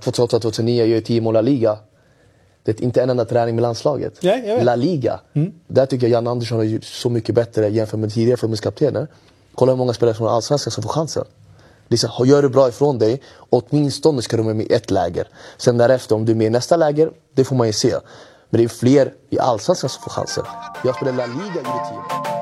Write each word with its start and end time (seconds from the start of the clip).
2008-2009 0.00 0.84
gör 0.84 1.00
10 1.00 1.20
mål 1.20 1.34
i 1.34 1.36
La 1.36 1.40
Liga. 1.40 1.78
Det 2.62 2.80
är 2.80 2.84
inte 2.84 3.02
en 3.02 3.10
enda 3.10 3.24
träning 3.24 3.54
med 3.54 3.62
landslaget. 3.62 4.18
Ja. 4.20 4.62
La 4.62 4.76
Liga. 4.76 5.20
Där 5.66 5.86
tycker 5.86 6.06
jag 6.06 6.12
Jan 6.12 6.26
Andersson 6.26 6.58
har 6.58 6.64
gjort 6.64 6.84
så 6.84 7.10
mycket 7.10 7.34
bättre 7.34 7.68
jämfört 7.68 8.00
med 8.00 8.12
tidigare 8.12 8.36
förbundskaptener. 8.36 9.06
Kolla 9.54 9.72
hur 9.72 9.76
många 9.76 9.92
spelare 9.92 10.14
från 10.14 10.28
Allsvenskan 10.28 10.70
som 10.70 10.82
får 10.82 10.90
chansen. 10.90 11.24
Är 11.88 11.96
så, 11.96 12.26
gör 12.26 12.42
du 12.42 12.48
bra 12.48 12.68
ifrån 12.68 12.98
dig, 12.98 13.22
åtminstone 13.50 14.22
ska 14.22 14.36
du 14.36 14.42
med 14.42 14.60
i 14.60 14.72
ett 14.72 14.90
läger. 14.90 15.28
Sen 15.56 15.78
därefter, 15.78 16.14
om 16.14 16.24
du 16.24 16.32
är 16.32 16.36
med 16.36 16.46
i 16.46 16.50
nästa 16.50 16.76
läger, 16.76 17.10
det 17.34 17.44
får 17.44 17.56
man 17.56 17.66
ju 17.66 17.72
se. 17.72 17.94
Men 18.50 18.58
det 18.58 18.64
är 18.64 18.68
fler 18.68 19.12
i 19.30 19.38
Allsvenskan 19.38 19.90
som 19.90 20.02
får 20.02 20.10
chansen. 20.10 20.44
Jag 20.84 20.96
spelade 20.96 21.16
La 21.16 21.26
Liga, 21.26 21.56
gjorde 21.56 21.62
10 21.62 22.39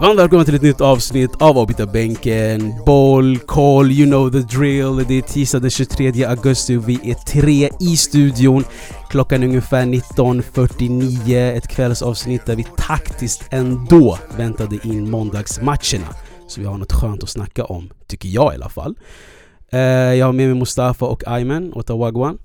Varmt 0.00 0.18
välkomna 0.18 0.44
till 0.44 0.54
ett 0.54 0.62
nytt 0.62 0.80
avsnitt 0.80 1.42
av 1.42 1.58
Avbytarbänken. 1.58 2.74
Boll, 2.86 3.38
koll, 3.38 3.92
you 3.92 4.06
know 4.06 4.30
the 4.30 4.56
drill. 4.56 5.04
Det 5.08 5.14
är 5.14 5.22
tisdag 5.22 5.60
den 5.60 5.70
23 5.70 6.24
augusti 6.24 6.76
och 6.76 6.88
vi 6.88 7.10
är 7.10 7.14
tre 7.14 7.70
i 7.80 7.96
studion. 7.96 8.64
Klockan 9.10 9.42
är 9.42 9.46
ungefär 9.46 9.86
19.49. 9.86 11.56
Ett 11.56 11.68
kvällsavsnitt 11.68 12.46
där 12.46 12.56
vi 12.56 12.66
taktiskt 12.76 13.48
ändå 13.50 14.18
väntade 14.36 14.78
in 14.82 15.10
måndagsmatcherna. 15.10 16.08
Så 16.48 16.60
vi 16.60 16.66
har 16.66 16.78
något 16.78 16.92
skönt 16.92 17.22
att 17.22 17.28
snacka 17.28 17.64
om, 17.64 17.90
tycker 18.06 18.28
jag 18.28 18.52
i 18.52 18.56
alla 18.56 18.68
fall. 18.68 18.98
Eh, 19.72 19.80
jag 19.80 20.26
har 20.26 20.32
med 20.32 20.48
mig 20.48 20.58
Mustafa 20.58 21.06
och 21.06 21.22
Ayman, 21.26 21.72
Otawagwan. 21.74 22.38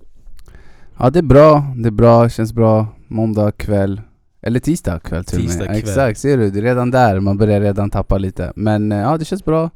Ja 0.98 1.10
det 1.10 1.20
är 1.20 1.24
bra, 1.24 1.66
det 1.76 1.90
är 1.90 1.92
bra, 1.92 2.30
känns 2.30 2.54
bra. 2.54 2.88
Måndag 3.08 3.52
kväll. 3.52 4.02
Eller 4.42 4.60
tisdag 4.60 5.00
kväll 5.00 5.26
till 5.26 5.40
Tisdag 5.42 5.64
och 5.66 5.72
med. 5.72 5.82
kväll. 5.84 5.90
Exakt, 5.90 6.20
ser 6.20 6.38
du? 6.38 6.50
Det 6.52 6.60
är 6.60 6.64
redan 6.64 6.92
där, 6.92 7.20
man 7.20 7.38
börjar 7.38 7.62
redan 7.62 7.90
tappa 7.90 8.18
lite. 8.18 8.54
Men 8.56 8.92
eh, 8.92 8.98
ja, 8.98 9.18
det 9.18 9.26
känns 9.26 9.46
bra. 9.46 9.70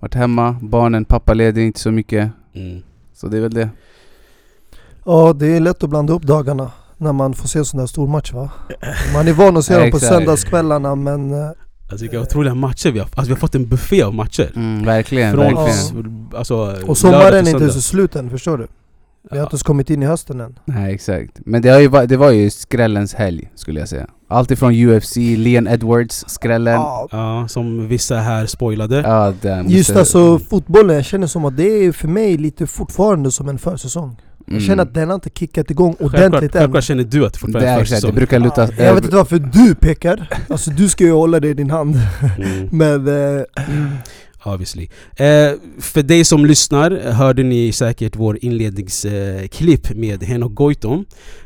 Varit 0.00 0.14
hemma, 0.14 0.56
barnen, 0.62 1.04
pappa 1.04 1.34
ledig 1.34 1.66
inte 1.66 1.80
så 1.80 1.90
mycket. 1.90 2.30
Mm. 2.54 2.82
Så 3.14 3.26
det 3.28 3.36
är 3.36 3.40
väl 3.40 3.54
det. 3.54 3.68
Ja, 5.04 5.32
det 5.32 5.46
är 5.56 5.60
lätt 5.60 5.82
att 5.82 5.90
blanda 5.90 6.12
upp 6.12 6.22
dagarna 6.22 6.70
när 6.96 7.12
man 7.12 7.34
får 7.34 7.48
se 7.48 7.64
sådana 7.64 7.82
här 7.82 7.86
stormatcher 7.86 8.34
va? 8.34 8.50
Man 9.14 9.28
är 9.28 9.32
van 9.32 9.56
att 9.56 9.64
se 9.64 9.78
dem 9.78 9.90
på 9.90 9.98
söndagskvällarna 9.98 10.94
men 10.94 11.32
eh, 11.32 11.50
Alltså 11.90 12.02
vilka 12.04 12.20
otroliga 12.20 12.54
matcher 12.54 12.90
vi 12.90 12.98
har 12.98 13.06
Alltså 13.06 13.24
vi 13.28 13.30
har 13.32 13.36
fått 13.40 13.54
en 13.54 13.68
buffé 13.68 14.02
av 14.02 14.14
matcher. 14.14 14.52
Mm, 14.56 14.84
verkligen, 14.84 15.34
Från 15.34 15.44
verkligen. 15.54 16.28
alltså, 16.36 16.76
Och 16.86 16.98
sommaren 16.98 17.46
är 17.46 17.50
inte 17.50 17.70
så 17.70 17.80
slut 17.80 18.16
än, 18.16 18.30
förstår 18.30 18.58
du? 18.58 18.66
Vi 19.30 19.38
har 19.38 19.44
inte 19.44 19.54
ens 19.54 19.62
kommit 19.62 19.90
in 19.90 20.02
i 20.02 20.06
hösten 20.06 20.40
än. 20.40 20.58
Nej 20.64 20.94
exakt. 20.94 21.40
Men 21.46 21.62
det, 21.62 21.68
har 21.68 21.80
ju, 21.80 21.88
va- 21.88 22.06
det 22.06 22.16
var 22.16 22.30
ju 22.30 22.50
skrällens 22.50 23.14
helg 23.14 23.50
skulle 23.54 23.80
jag 23.80 23.88
säga. 23.88 24.06
Allt 24.28 24.50
ifrån 24.50 24.72
UFC, 24.88 25.16
Leon 25.16 25.66
Edwards, 25.66 26.24
skrällen. 26.28 26.74
Ja, 26.74 27.46
som 27.48 27.88
vissa 27.88 28.16
här 28.16 28.46
spoilade. 28.46 29.32
den 29.40 29.70
just 29.70 29.96
alltså 29.96 30.38
fotbollen, 30.38 30.96
jag 30.96 31.04
känner 31.04 31.26
som 31.26 31.44
att 31.44 31.56
det 31.56 31.62
är 31.84 31.92
för 31.92 32.08
mig 32.08 32.36
lite 32.36 32.66
fortfarande 32.66 33.30
som 33.30 33.48
en 33.48 33.58
försäsong. 33.58 34.16
Jag 34.46 34.52
Mm. 34.54 34.66
känner 34.66 34.82
att 34.82 34.94
den 34.94 35.08
har 35.08 35.14
inte 35.14 35.30
kickat 35.30 35.70
igång 35.70 35.94
Självklart, 35.98 36.14
ordentligt 36.28 36.54
än. 36.54 36.60
självklart 36.60 36.84
känner 36.84 37.04
du 37.04 37.26
att 37.26 37.32
det 37.32 37.36
det, 37.36 37.40
fortfarande 37.40 37.68
är 37.70 37.76
är 37.76 37.80
exakt, 37.80 37.90
det 37.90 37.94
försäsong. 37.96 38.14
brukar 38.16 38.38
luta... 38.40 38.68
Jag 38.82 38.94
vet 38.94 39.04
inte 39.04 39.16
varför 39.16 39.38
du 39.38 39.74
pekar, 39.74 40.28
alltså 40.48 40.70
du 40.70 40.88
ska 40.88 41.04
ju 41.04 41.12
hålla 41.12 41.40
det 41.40 41.48
i 41.48 41.54
din 41.54 41.70
hand. 41.70 41.96
Mm. 42.38 42.68
Men 43.04 43.06
eh, 43.38 43.42
Obviously. 44.46 44.88
Eh, 45.16 45.52
för 45.80 46.02
dig 46.02 46.24
som 46.24 46.46
lyssnar 46.46 46.90
hörde 47.12 47.42
ni 47.42 47.72
säkert 47.72 48.16
vår 48.16 48.38
inledningsklipp 48.44 49.90
eh, 49.90 49.96
med 49.96 50.22
Henok 50.22 50.54
Goitom. 50.54 51.04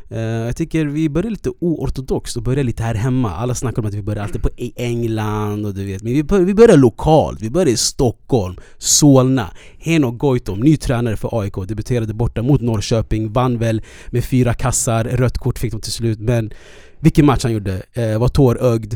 Eh, 0.09 0.19
jag 0.19 0.55
tycker 0.55 0.85
vi 0.85 1.09
börjar 1.09 1.31
lite 1.31 1.51
oortodoxt 1.59 2.37
och 2.37 2.43
börjar 2.43 2.63
lite 2.63 2.83
här 2.83 2.95
hemma. 2.95 3.35
Alla 3.35 3.55
snackar 3.55 3.81
om 3.81 3.87
att 3.87 3.93
vi 3.93 4.01
börjar 4.01 4.23
alltid 4.23 4.41
på 4.41 4.49
i 4.57 4.73
England 4.75 5.65
och 5.65 5.73
du 5.73 5.85
vet. 5.85 6.03
Men 6.03 6.13
vi 6.13 6.23
börjar, 6.23 6.43
vi 6.43 6.53
börjar 6.53 6.77
lokalt. 6.77 7.41
Vi 7.41 7.49
börjar 7.49 7.67
i 7.67 7.77
Stockholm, 7.77 8.55
Solna. 8.77 9.47
Henok 9.79 10.17
Goitom, 10.17 10.59
ny 10.59 10.77
tränare 10.77 11.17
för 11.17 11.39
AIK, 11.41 11.55
debuterade 11.67 12.13
borta 12.13 12.41
mot 12.41 12.61
Norrköping. 12.61 13.33
Vann 13.33 13.57
väl 13.57 13.81
med 14.09 14.25
fyra 14.25 14.53
kassar. 14.53 15.03
Rött 15.03 15.37
kort 15.37 15.59
fick 15.59 15.71
de 15.71 15.81
till 15.81 15.91
slut. 15.91 16.19
Men 16.19 16.51
vilken 16.99 17.25
match 17.25 17.43
han 17.43 17.53
gjorde. 17.53 17.81
Eh, 17.93 18.19
var 18.19 18.27
tårögd. 18.27 18.95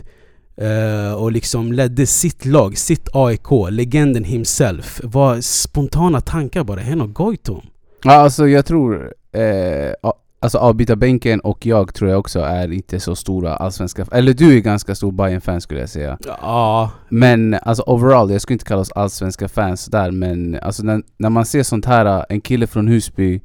Eh, 0.58 1.14
och 1.14 1.32
liksom 1.32 1.72
ledde 1.74 2.06
sitt 2.06 2.46
lag, 2.46 2.78
sitt 2.78 3.10
AIK, 3.14 3.48
legenden 3.70 4.24
himself. 4.24 5.02
Var 5.04 5.42
spontana 5.42 6.22
tankar 6.22 6.64
bara, 6.64 6.80
Henok 6.80 7.14
Goitom. 7.14 7.62
Ja 8.04 8.12
alltså 8.12 8.48
jag 8.48 8.66
tror, 8.66 9.14
eh, 9.32 10.12
alltså 10.40 10.58
avbytarbänken 10.58 11.40
och 11.40 11.66
jag 11.66 11.94
tror 11.94 12.10
jag 12.10 12.20
också 12.20 12.40
är 12.40 12.72
inte 12.72 13.00
så 13.00 13.16
stora 13.16 13.56
allsvenska, 13.56 14.06
eller 14.12 14.34
du 14.34 14.58
är 14.58 14.60
ganska 14.60 14.96
stor 14.96 15.12
bayern 15.12 15.42
fan 15.42 15.62
skulle 15.62 15.80
jag 15.80 15.90
säga. 15.90 16.18
Ja, 16.26 16.92
Men 17.10 17.54
alltså 17.54 17.84
overall, 17.88 18.32
jag 18.32 18.42
skulle 18.42 18.56
inte 18.56 18.66
kalla 18.66 18.82
oss 18.82 18.92
allsvenska 18.92 19.48
fans 19.50 19.86
där 19.86 20.12
men 20.12 20.60
alltså 20.62 20.84
när, 20.84 21.02
när 21.18 21.30
man 21.30 21.46
ser 21.46 21.64
sånt 21.64 21.86
här, 21.86 22.26
en 22.30 22.42
kille 22.42 22.68
från 22.68 22.88
Husby, 22.88 23.42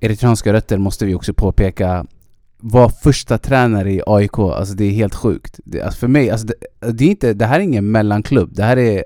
eritreanska 0.00 0.52
rötter 0.52 0.78
måste 0.78 1.06
vi 1.06 1.14
också 1.14 1.34
påpeka, 1.34 2.06
var 2.60 2.88
första 2.88 3.38
tränare 3.38 3.92
i 3.92 4.02
AIK, 4.06 4.38
alltså 4.38 4.74
det 4.74 4.84
är 4.84 4.90
helt 4.90 5.14
sjukt. 5.14 5.60
Det, 5.64 5.82
alltså 5.82 5.98
för 6.00 6.08
mig, 6.08 6.30
alltså 6.30 6.46
det, 6.46 6.54
det, 6.92 7.04
är 7.04 7.08
inte, 7.08 7.34
det 7.34 7.46
här 7.46 7.60
är 7.60 7.64
ingen 7.64 7.90
mellanklubb, 7.90 8.50
det 8.54 8.62
här 8.62 8.76
är 8.78 9.04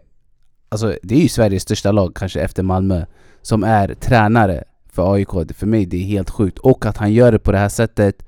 Alltså 0.69 0.97
det 1.03 1.15
är 1.15 1.19
ju 1.21 1.29
Sveriges 1.29 1.63
största 1.63 1.93
lag 1.93 2.17
kanske 2.17 2.41
efter 2.41 2.63
Malmö 2.63 3.05
Som 3.43 3.65
är 3.65 3.95
tränare 3.95 4.65
för 4.93 5.13
AIK, 5.15 5.29
Det- 5.47 5.55
för 5.55 5.67
mig 5.67 5.87
det 5.87 5.97
är 5.97 6.05
helt 6.05 6.31
sjukt 6.31 6.59
Och 6.59 6.87
att 6.87 6.97
han 6.97 7.13
gör 7.13 7.33
det 7.33 7.39
på 7.39 7.53
det 7.53 7.59
här 7.59 7.69
sättet 7.69 8.27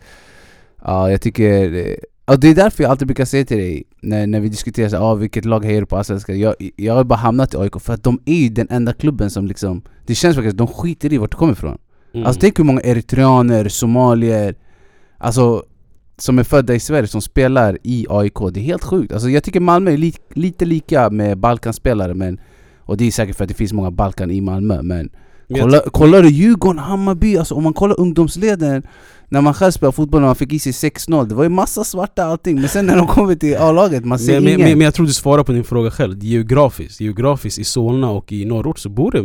Ja 0.85 1.11
jag 1.11 1.21
tycker 1.21 1.87
Ja 2.27 2.37
det 2.37 2.49
är 2.49 2.55
därför 2.55 2.83
jag 2.83 2.91
alltid 2.91 3.09
brukar 3.09 3.25
säga 3.25 3.45
till 3.45 3.59
dig 3.59 3.83
När, 4.01 4.27
när 4.27 4.41
vi 4.41 4.49
diskuterar 4.49 4.89
så, 4.89 4.97
ah, 4.97 5.15
vilket 5.15 5.45
lag 5.45 5.65
hejar 5.65 5.81
du 5.81 5.87
på 5.87 5.97
Allsvenskan? 5.97 6.39
Jag, 6.41 6.55
jag 6.77 6.95
har 6.95 7.05
bara 7.05 7.19
hamnat 7.19 7.55
i 7.55 7.57
AIK 7.57 7.81
för 7.81 7.93
att 7.95 8.03
de 8.03 8.21
är 8.25 8.35
ju 8.37 8.49
den 8.49 8.67
enda 8.71 8.93
klubben 8.93 9.31
som 9.31 9.47
liksom 9.47 9.83
Det 10.07 10.15
känns 10.15 10.37
faktiskt, 10.37 10.57
de 10.57 10.67
skiter 10.67 11.13
i 11.13 11.19
vart 11.19 11.31
du 11.31 11.37
kommer 11.37 11.53
ifrån 11.53 11.79
mm. 12.15 12.27
Alltså 12.27 12.41
tänk 12.41 12.59
hur 12.59 12.65
många 12.65 12.81
eritreaner, 12.81 13.69
somalier 13.69 14.55
Alltså 15.25 15.65
som 16.19 16.39
är 16.39 16.45
födda 16.45 16.75
i 16.75 16.81
Sverige 16.81 17.07
som 17.07 17.23
spelar 17.23 17.79
i 17.83 18.07
AIK, 18.09 18.35
det 18.53 18.61
är 18.61 18.65
helt 18.65 18.85
sjukt. 18.85 19.13
Alltså 19.13 19.29
jag 19.29 19.45
tycker 19.45 19.61
Malmö 19.61 19.91
är 19.91 19.97
li 19.97 20.15
lite 20.35 20.65
lika 20.65 21.11
med 21.11 21.39
Balkanspelare 21.39 22.15
men 22.15 22.41
Och 22.81 22.97
det 22.97 23.07
är 23.07 23.11
säkert 23.11 23.37
för 23.37 23.45
att 23.45 23.49
det 23.49 23.55
finns 23.55 23.73
många 23.73 23.91
Balkan 23.91 24.31
i 24.31 24.41
Malmö 24.41 24.83
men 24.83 25.11
kolla, 25.61 25.81
Kollar 25.81 26.23
du 26.23 26.29
Djurgården, 26.29 26.79
Hammarby, 26.79 27.37
alltså 27.37 27.55
om 27.55 27.63
man 27.63 27.73
kollar 27.73 28.01
ungdomsleden 28.01 28.83
När 29.35 29.41
man 29.41 29.55
själv 29.55 29.71
spelar 29.71 29.93
fotboll 29.93 30.23
och 30.23 30.27
man 30.27 30.37
fick 30.37 30.53
i 30.53 30.59
sig 30.59 30.73
6-0 30.91 31.27
Det 31.29 31.35
var 31.35 31.43
ju 31.43 31.49
massa 31.49 31.85
svarta 31.85 32.25
allting 32.25 32.61
men 32.61 32.69
sen 32.69 32.87
när 32.87 32.97
de 32.97 33.07
kommer 33.07 33.35
till 33.35 33.57
A-laget, 33.57 34.05
man 34.05 34.19
ser 34.19 34.41
men, 34.41 34.49
ingen 34.49 34.61
men, 34.61 34.79
men 34.79 34.81
jag 34.81 34.95
tror 34.95 35.07
du 35.07 35.13
svarar 35.13 35.45
på 35.45 35.53
din 35.53 35.65
fråga 35.65 35.91
själv, 35.91 36.25
geografiskt. 36.25 37.01
Geografiskt 37.01 37.59
i 37.59 37.65
Solna 37.65 38.11
och 38.11 38.33
i 38.33 38.45
norrort 38.45 38.79
så 38.79 38.89
bor 38.89 39.11
det 39.11 39.19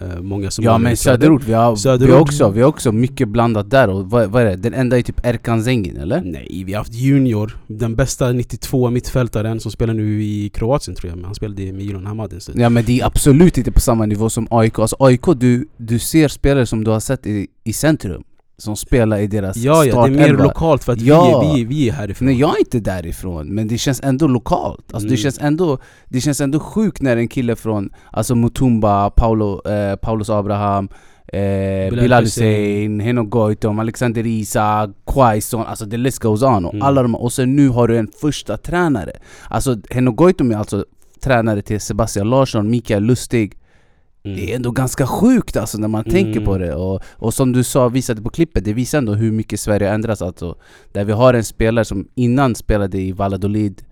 eh, 0.00 0.20
många 0.20 0.50
som 0.50 0.64
Ja 0.64 0.78
men 0.78 0.96
söderort, 0.96 1.42
vi 1.44 1.52
har, 1.52 1.70
Vi, 1.70 1.76
Söderort. 1.76 2.12
har 2.14 2.20
också, 2.20 2.50
vi 2.50 2.60
har 2.60 2.68
också 2.68 2.92
mycket 2.92 3.28
blandat 3.28 3.70
där 3.70 3.88
och 3.88 4.10
vad, 4.10 4.30
vad 4.30 4.42
är 4.42 4.46
det? 4.46 4.56
Den 4.56 4.74
enda 4.74 4.98
är 4.98 5.02
typ 5.02 5.26
Erkan 5.26 5.64
Zengin 5.64 5.96
eller? 5.96 6.22
Nej, 6.24 6.62
vi 6.66 6.72
har 6.72 6.78
haft 6.78 6.94
Junior, 6.94 7.58
den 7.66 7.96
bästa 7.96 8.32
92 8.32 8.90
mittfältaren 8.90 9.60
som 9.60 9.72
spelar 9.72 9.94
nu 9.94 10.24
i 10.24 10.50
Kroatien 10.54 10.94
tror 10.94 11.08
jag, 11.10 11.16
men 11.16 11.24
han 11.24 11.34
spelade 11.34 11.62
i 11.62 11.72
Milan 11.72 12.06
Hamad 12.06 12.32
en 12.32 12.40
stund. 12.40 12.60
Ja 12.60 12.68
men 12.68 12.84
det 12.84 13.00
är 13.00 13.06
absolut 13.06 13.58
inte 13.58 13.72
på 13.72 13.80
samma 13.80 14.06
nivå 14.06 14.30
som 14.30 14.48
AIK, 14.50 14.78
alltså 14.78 14.96
AIK 14.98 15.24
du, 15.36 15.68
du 15.76 15.98
ser 15.98 16.28
spelare 16.28 16.66
som 16.66 16.84
du 16.84 16.90
har 16.90 17.00
sett 17.00 17.26
i, 17.26 17.46
i 17.64 17.72
centrum 17.72 18.22
Som 18.58 18.76
spelar 18.76 19.18
i 19.18 19.26
deras 19.26 19.56
Ja, 19.56 19.84
ja, 19.84 20.06
det 20.06 20.08
är 20.08 20.28
mer 20.28 20.32
lokalt 20.42 20.84
för 20.84 20.92
att 20.92 21.00
Ja. 21.00 21.40
vi, 21.40 21.48
är, 21.50 21.54
vi, 21.56 21.64
vi 21.64 21.88
är 21.88 21.92
härifrån. 21.92 22.26
Nej 22.26 22.38
jag 22.40 22.54
är 22.56 22.58
inte 22.58 22.80
därifrån, 22.80 23.54
men 23.54 23.68
det 23.68 23.78
känns 23.78 24.00
ändå 24.04 24.26
lokalt 24.26 24.80
alltså, 24.80 24.98
Mm. 24.98 25.10
det, 25.10 25.16
känns 25.16 25.38
ändå, 25.38 25.78
det 26.08 26.20
känns 26.20 26.40
ändå 26.40 26.60
sjukt 26.60 27.02
när 27.02 27.16
en 27.16 27.28
kille 27.28 27.56
från 27.56 27.90
Alltså 28.12 28.34
Mutumba, 28.34 29.10
Paulo, 29.10 29.68
eh, 29.70 29.96
Paulus 29.96 30.30
Abraham 30.30 30.88
Eh, 31.32 31.90
Bilal 31.90 32.22
Hussein, 32.24 33.00
Henok 33.00 33.30
Goitom, 33.30 33.78
Alexander 33.78 34.26
Isak, 34.26 34.90
Quaison, 35.06 35.66
alltså 35.66 35.86
the 35.90 35.96
list 35.96 36.18
goes 36.18 36.42
on 36.42 36.64
och 36.64 36.74
Mm. 36.74 36.86
alla 36.86 37.02
de 37.02 37.14
och 37.14 37.32
sen 37.32 37.56
nu 37.56 37.68
har 37.68 37.88
du 37.88 37.98
en 37.98 38.08
första 38.20 38.56
tränare 38.56 39.12
Alltså 39.48 39.76
Henok 39.90 40.16
Goitom 40.16 40.50
är 40.50 40.56
alltså 40.56 40.84
tränare 41.20 41.62
till 41.62 41.80
Sebastian 41.80 42.30
Larsson, 42.30 42.70
Mikael 42.70 43.02
Lustig 43.02 43.54
Mm. 44.24 44.36
Det 44.36 44.52
är 44.52 44.56
ändå 44.56 44.70
ganska 44.70 45.06
sjukt 45.06 45.56
alltså 45.56 45.78
när 45.78 45.88
man 45.88 46.00
Mm. 46.00 46.12
tänker 46.12 46.40
på 46.40 46.58
det 46.58 46.74
och, 46.74 47.00
och 47.06 47.34
som 47.34 47.52
du 47.52 47.64
sa, 47.64 47.88
visade 47.88 48.22
på 48.22 48.30
klippet, 48.30 48.64
det 48.64 48.72
visar 48.72 48.98
ändå 48.98 49.14
hur 49.14 49.32
mycket 49.32 49.60
Sverige 49.60 49.86
har 49.88 49.94
ändrats 49.94 50.22
alltså 50.22 50.56
Där 50.92 51.04
vi 51.04 51.12
har 51.12 51.34
en 51.34 51.44
spelare 51.44 51.84
som 51.84 52.08
innan 52.14 52.54
spelade 52.54 52.98
i 53.00 53.12
Valladolid 53.12 53.82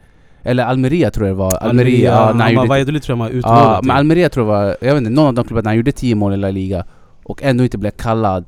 Eller 0.42 0.64
Almeria 0.64 1.10
tror 1.10 1.26
jag 1.26 1.36
det 1.36 1.38
var, 1.38 1.56
Almeria, 1.56 2.10
ja, 2.12 2.20
när 2.20 2.26
han 2.32 2.40
han 2.40 2.54
gjorde, 2.54 2.68
Valladolid 2.68 3.02
tror 3.02 3.18
jag 3.18 3.24
han 3.24 3.42
var 3.42 3.42
ja, 3.50 3.80
men 3.82 3.96
Almeria 3.96 4.28
tror 4.28 4.46
jag 4.46 4.52
var, 4.54 4.76
jag 4.80 4.94
vet 4.94 4.96
inte, 4.98 5.10
någon 5.10 5.26
av 5.26 5.34
de 5.34 5.44
klubbarna, 5.44 5.70
han 5.70 5.76
gjorde 5.76 5.92
10 5.92 6.14
mål 6.14 6.32
i 6.34 6.36
La 6.36 6.50
Liga 6.50 6.84
Och 7.24 7.42
ändå 7.42 7.64
inte 7.64 7.78
blev 7.78 7.90
kallad 7.90 8.44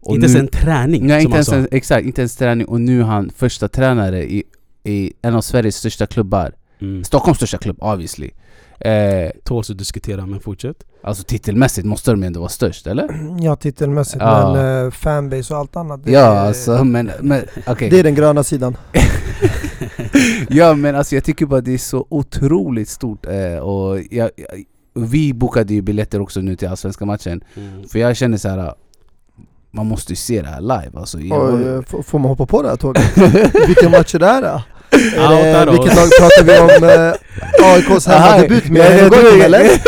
och 0.00 0.14
Inte 0.14 0.26
ens 0.26 0.38
en 0.38 0.48
träning 0.48 1.06
Nej 1.06 1.20
som 1.22 1.26
inte 1.26 1.30
han 1.30 1.36
ens 1.36 1.46
sa. 1.46 1.56
en, 1.56 1.68
exakt, 1.70 2.06
inte 2.06 2.20
ens 2.20 2.36
träning 2.36 2.66
och 2.66 2.80
nu 2.80 3.00
är 3.00 3.04
han 3.04 3.30
första 3.36 3.68
tränare 3.68 4.22
i, 4.32 4.42
i 4.84 5.12
en 5.22 5.34
av 5.34 5.40
Sveriges 5.40 5.76
största 5.76 6.06
klubbar 6.06 6.52
Mm. 6.80 7.04
Stockholms 7.04 7.36
största 7.36 7.58
klubb 7.58 7.76
obviously. 7.80 8.30
Eh, 8.80 9.30
Tåls 9.44 9.70
att 9.70 9.78
diskutera 9.78 10.26
men 10.26 10.40
fortsätt. 10.40 10.76
alltså 11.02 11.22
titelmässigt 11.24 11.86
måste 11.86 12.10
de 12.10 12.22
ändå 12.22 12.40
vara 12.40 12.48
störst, 12.50 12.86
eller? 12.86 13.36
Ja 13.40 13.56
titelmässigt 13.56 14.22
Ja. 14.22 14.52
men 14.54 14.84
eh, 14.86 14.90
fanbase 14.90 15.54
och 15.54 15.60
allt 15.60 15.76
annat. 15.76 16.04
Det, 16.04 16.12
Ja 16.12 16.20
alltså 16.26 16.84
men, 16.84 17.10
men 17.20 17.42
okej. 17.66 17.90
det 17.90 17.98
är 17.98 18.02
den 18.04 18.14
gröna 18.14 18.42
sidan. 18.42 18.76
Ja 20.48 20.74
men 20.74 20.94
alltså 20.94 21.14
jag 21.14 21.24
tycker 21.24 21.46
bara 21.46 21.60
det 21.60 21.74
är 21.74 21.78
så 21.78 22.06
otroligt 22.08 22.88
stort 22.88 23.26
eh, 23.26 23.58
och 23.58 23.98
jag, 24.10 24.30
jag, 24.36 24.64
vi 24.94 25.34
bokade 25.34 25.74
ju 25.74 25.82
biljetter 25.82 26.20
också 26.20 26.40
nu 26.40 26.56
till 26.56 26.68
allsvenska 26.68 27.04
matchen 27.04 27.40
Mm. 27.56 27.88
För 27.88 27.98
jag 27.98 28.16
känner 28.16 28.38
så 28.38 28.48
här. 28.48 28.74
Man 29.70 29.86
måste 29.86 30.12
ju 30.12 30.16
se 30.16 30.42
det 30.42 30.48
här 30.48 30.60
live 30.60 30.90
alltså. 30.94 31.20
Jag, 31.20 31.78
f- 31.78 32.06
får 32.06 32.18
man 32.18 32.28
hoppa 32.28 32.46
på 32.46 32.62
det 32.62 32.68
här 32.68 32.76
tåget? 32.76 33.02
Vilka 33.68 33.88
matcher 33.88 34.18
det 34.18 34.26
är 34.26 34.42
Är 34.42 34.60
det, 34.90 35.70
vilket 35.72 35.96
lag 35.96 36.08
pratar 36.20 36.44
vi 36.44 36.58
om? 36.58 36.88
Eh, 36.88 37.12
AIKs 37.72 38.06
hemmadebut 38.06 38.68
med 38.68 39.10
Goitom 39.10 39.40
eller? 39.40 39.70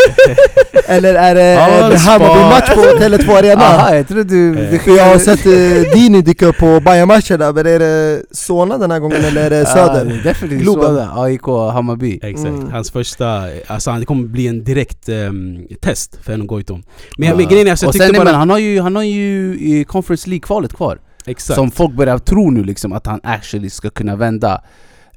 Eller 0.90 1.14
är 1.14 1.34
det 1.34 1.90
det 1.90 1.98
Hammarby-match 1.98 2.74
på 2.74 2.80
Tele2 2.80 3.38
Arena? 3.38 3.64
Aha, 3.64 3.94
jag 3.94 4.08
tror 4.08 4.24
du... 4.24 4.58
Eh. 4.58 4.96
jag 4.96 5.04
har 5.04 5.18
sett 5.18 5.46
eh, 5.46 5.92
Dini 5.94 6.22
dyka 6.22 6.46
upp 6.46 6.58
på 6.58 6.80
Bayern-matcherna, 6.80 7.52
men 7.52 7.66
är 7.66 7.78
det 7.78 8.22
Solna 8.30 8.78
den 8.78 8.90
här 8.90 8.98
gången 8.98 9.24
eller 9.24 9.42
är 9.44 9.50
det 9.50 9.66
Söder? 9.66 10.06
är 10.06 10.22
definitivt 10.24 10.60
Globen. 10.62 10.84
Söder, 10.86 11.22
AIK, 11.24 11.46
Hammarby 11.72 12.20
Exakt, 12.22 12.48
Mm. 12.48 12.72
hans 12.72 12.90
första, 12.90 13.44
alltså 13.66 13.90
han 13.90 14.00
det 14.00 14.06
kommer 14.06 14.28
bli 14.28 14.46
en 14.46 14.64
direkt 14.64 15.08
ehm, 15.08 15.66
test 15.80 16.18
för 16.22 16.32
Henok 16.32 16.48
Goitom. 16.48 16.82
Men, 17.18 17.30
men 17.30 17.40
Ja. 17.40 17.48
grejen 17.50 17.66
är, 17.66 17.70
alltså, 17.70 17.86
jag 17.86 17.92
tyckte 17.92 18.12
bara... 18.12 18.24
men 18.24 18.34
han 18.34 18.50
har 18.50 18.58
ju, 18.58 18.80
han 18.80 18.96
har 18.96 19.02
ju 19.02 19.56
i 19.60 19.84
Conference 19.88 20.28
League-kvalet 20.30 20.72
kvar 20.76 20.98
exakt, 21.26 21.54
Som 21.56 21.70
folk 21.70 21.92
börjar 21.94 22.18
tro 22.18 22.50
nu 22.50 22.64
liksom 22.64 22.92
att 22.92 23.06
han 23.06 23.20
actually 23.22 23.70
ska 23.70 23.90
kunna 23.90 24.16
vända 24.16 24.60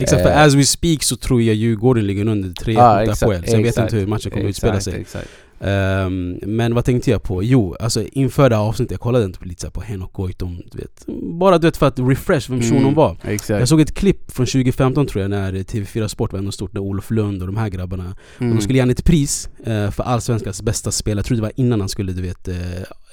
exakt, 0.02 0.22
för 0.22 0.30
eh, 0.30 0.42
as 0.42 0.54
we 0.54 0.64
speak 0.64 1.04
så 1.04 1.16
tror 1.16 1.42
jag 1.42 1.56
Djurgården 1.56 2.08
ligger 2.08 2.28
under 2.28 2.54
3 2.54 2.74
Ja, 2.74 3.00
mot 3.08 3.24
Apoel, 3.24 3.44
så 3.48 3.56
jag 3.56 3.64
vet 3.64 3.78
inte 3.78 3.96
hur 3.96 4.08
matchen 4.08 4.32
kommer 4.32 4.46
utspela 4.46 4.80
sig. 4.80 5.06
Ehm, 5.64 6.40
men 6.42 6.76
vad 6.76 6.86
tänkte 6.86 7.12
jag 7.12 7.24
på? 7.24 7.44
Jo, 7.44 7.76
alltså 7.80 8.04
inför 8.12 8.50
det 8.50 8.56
här 8.56 8.64
avsnittet, 8.64 8.92
jag 8.92 9.00
kollade 9.00 9.26
inte 9.26 9.46
lite 9.46 9.70
på 9.72 9.82
Henok 9.82 10.14
Goitom, 10.14 10.62
du 10.72 10.78
vet. 10.78 11.06
Bara 11.40 11.58
du 11.58 11.68
vet 11.68 11.78
för 11.78 11.88
att 11.88 12.00
refresh 12.00 12.52
vem 12.52 12.62
shunon 12.62 12.82
Mm, 12.82 12.94
var. 12.94 13.18
Exakt 13.24 13.60
Jag 13.60 13.68
såg 13.68 13.82
ett 13.82 13.94
klipp 13.96 14.32
från 14.32 14.46
2015 14.46 15.08
tror 15.08 15.22
jag, 15.22 15.30
när 15.32 15.52
TV4 15.54 16.08
Sport 16.08 16.32
var 16.32 16.40
ändå 16.40 16.52
stort, 16.52 16.74
när 16.74 16.82
Olof 16.82 17.12
Lund 17.12 17.42
och 17.42 17.48
de 17.48 17.58
här 17.58 17.70
grabbarna 17.70 18.16
Och 18.36 18.42
Mm. 18.42 18.56
de 18.56 18.62
skulle 18.62 18.80
ge 18.86 18.92
ett 18.92 19.06
pris 19.06 19.50
eh, 19.64 19.92
för 19.92 20.04
Allsvenskans 20.04 20.62
bästa 20.62 20.92
spelare, 20.92 21.20
jag 21.20 21.26
tror 21.26 21.36
det 21.36 21.42
var 21.42 21.52
innan 21.56 21.80
han 21.80 21.90
skulle 21.90 22.12
du 22.12 22.22
vet, 22.22 22.48
eh, 22.48 22.56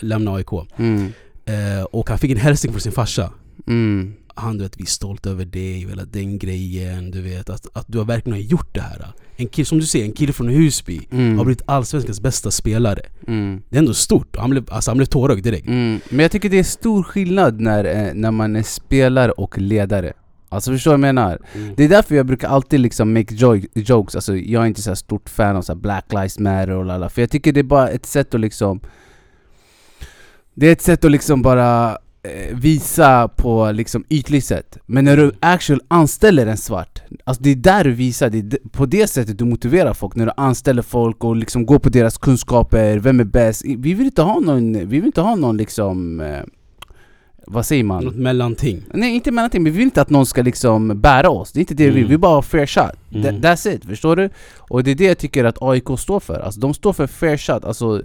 lämna 0.01 0.35
AIK. 0.35 0.49
mm. 0.77 1.13
Eh, 1.45 1.83
och 1.85 2.09
han 2.11 2.19
fick 2.19 2.31
en 2.31 2.37
hälsning 2.37 2.73
från 2.73 2.81
sin 2.81 2.93
farsa. 2.93 3.31
Mm. 3.67 4.13
Han 4.39 4.59
du 4.59 4.65
vet, 4.65 4.77
vi 4.77 4.83
är 4.83 4.87
stolta 4.87 5.31
över 5.31 5.45
dig, 5.45 5.73
hela 5.89 6.05
den 6.05 6.39
grejen, 6.39 7.11
du 7.11 7.23
vet. 7.23 7.51
Att, 7.51 7.67
att 7.73 7.85
du 7.89 7.99
har 7.99 8.05
verkligen 8.05 8.41
gjort 8.41 8.75
det 8.75 8.81
här. 8.81 9.07
En 9.37 9.47
kille, 9.49 9.67
som 9.67 9.79
du 9.79 9.87
säger, 9.87 10.05
en 10.05 10.13
kille 10.13 10.33
från 10.33 10.49
Husby 10.49 11.01
Mm. 11.13 11.39
har 11.39 11.45
blivit 11.45 11.63
Allsvenskans 11.67 12.21
bästa 12.21 12.51
spelare. 12.51 13.01
Mm. 13.27 13.63
Det 13.69 13.77
är 13.77 13.79
ändå 13.79 13.95
stort. 13.95 14.37
Han 14.37 14.51
blev, 14.51 14.65
alltså, 14.71 14.91
han 14.91 14.97
blev 14.99 15.07
tårögd 15.07 15.45
direkt. 15.45 15.67
Mm. 15.67 16.01
Men 16.11 16.19
jag 16.19 16.31
tycker 16.31 16.49
det 16.49 16.59
är 16.59 16.63
stor 16.63 17.03
skillnad 17.03 17.61
när, 17.61 17.85
eh, 17.85 18.15
när 18.15 18.31
man 18.31 18.57
är 18.57 18.63
spelare 18.63 19.31
och 19.33 19.59
ledare 19.59 20.13
Alltså 20.51 20.71
förstår 20.73 20.91
du 20.91 20.97
vad 21.01 21.09
jag 21.09 21.15
menar? 21.15 21.39
Mm. 21.55 21.75
Det 21.77 21.85
är 21.85 21.89
därför 21.89 22.15
jag 22.15 22.27
brukar 22.27 22.49
alltid 22.49 22.81
liksom 22.81 23.13
make 23.15 23.35
jo- 23.35 23.63
jokes, 23.75 24.15
alltså 24.15 24.37
jag 24.37 24.63
är 24.63 24.67
inte 24.67 24.83
så 24.83 24.97
stort 24.97 25.29
fan 25.29 25.57
av 25.57 25.63
så 25.63 25.75
Black 25.75 26.05
Lives 26.13 26.39
Matter 26.39 26.71
och 26.71 26.85
lala 26.85 27.09
För 27.09 27.23
jag 27.23 27.31
tycker 27.31 27.53
det 27.53 27.61
är 27.61 27.65
bara 27.65 27.89
ett 27.89 28.07
sätt 28.07 28.35
att 28.35 28.41
liksom 28.41 28.81
Det 30.55 30.67
är 30.69 30.73
ett 30.73 30.83
sätt 30.83 31.05
att 31.05 31.11
liksom 31.11 31.43
bara 31.43 31.99
visa 32.53 33.29
på 33.29 33.71
liksom 33.73 34.05
ytligt 34.09 34.45
sätt 34.45 34.79
Men 34.87 35.05
när 35.05 35.17
du 35.17 35.33
actual 35.41 35.81
anställer 35.89 36.47
en 36.47 36.57
svart 36.57 37.03
Alltså 37.25 37.43
det 37.43 37.51
är 37.51 37.55
där 37.57 37.85
du 37.85 37.93
visar, 37.93 38.31
det 38.31 38.39
är 38.39 38.69
på 38.69 38.87
det 38.87 39.07
sättet 39.07 39.39
du 39.39 39.45
motiverar 39.45 39.95
folk 39.95 40.15
När 40.15 40.27
du 40.27 40.33
anställer 40.37 40.83
folk 40.83 41.25
och 41.25 41.37
liksom 41.37 41.67
går 41.67 41.79
på 41.79 41.89
deras 41.89 42.19
kunskaper, 42.19 42.99
vem 42.99 43.21
är 43.21 43.25
bäst? 43.25 43.63
Vi 43.65 43.95
vill 43.95 44.07
inte 44.07 44.23
ha 44.23 44.41
någon, 44.41 44.73
vi 44.73 44.85
vill 44.85 45.05
inte 45.07 45.21
ha 45.21 45.35
någon 45.37 45.57
liksom 45.57 46.21
eh, 46.21 46.41
Vad 47.47 47.67
säger 47.67 47.85
man? 47.85 48.05
Något 48.05 48.15
mellanting. 48.17 48.83
Nej 48.95 49.15
inte 49.15 49.31
mellanting, 49.31 49.63
men 49.63 49.73
vi 49.73 49.79
vill 49.79 49.85
inte 49.85 50.03
att 50.03 50.11
någon 50.11 50.27
ska 50.27 50.43
liksom 50.43 51.01
bära 51.01 51.31
oss. 51.31 51.53
Det 51.53 51.59
är 51.59 51.61
inte 51.61 51.75
det 51.75 51.85
vi 51.85 51.91
vill, 51.91 51.97
Mm. 51.99 52.09
vi 52.09 52.13
vill 52.13 52.21
bara 52.21 52.35
ha 52.35 52.43
fair 52.43 52.67
shot. 52.67 52.97
Mm. 53.15 53.23
That, 53.23 53.35
that's 53.35 53.75
it, 53.75 53.85
förstår 53.85 54.17
du? 54.17 54.31
Och 54.57 54.85
det 54.85 54.91
är 54.91 54.95
det 54.95 55.05
jag 55.05 55.19
tycker 55.19 55.45
att 55.45 55.63
AIK 55.63 55.85
står 55.99 56.21
för. 56.21 56.41
Alltså 56.41 56.61
de 56.61 56.75
står 56.75 56.93
för 56.93 57.07
fair 57.07 57.37
shot, 57.37 57.65
alltså, 57.65 58.03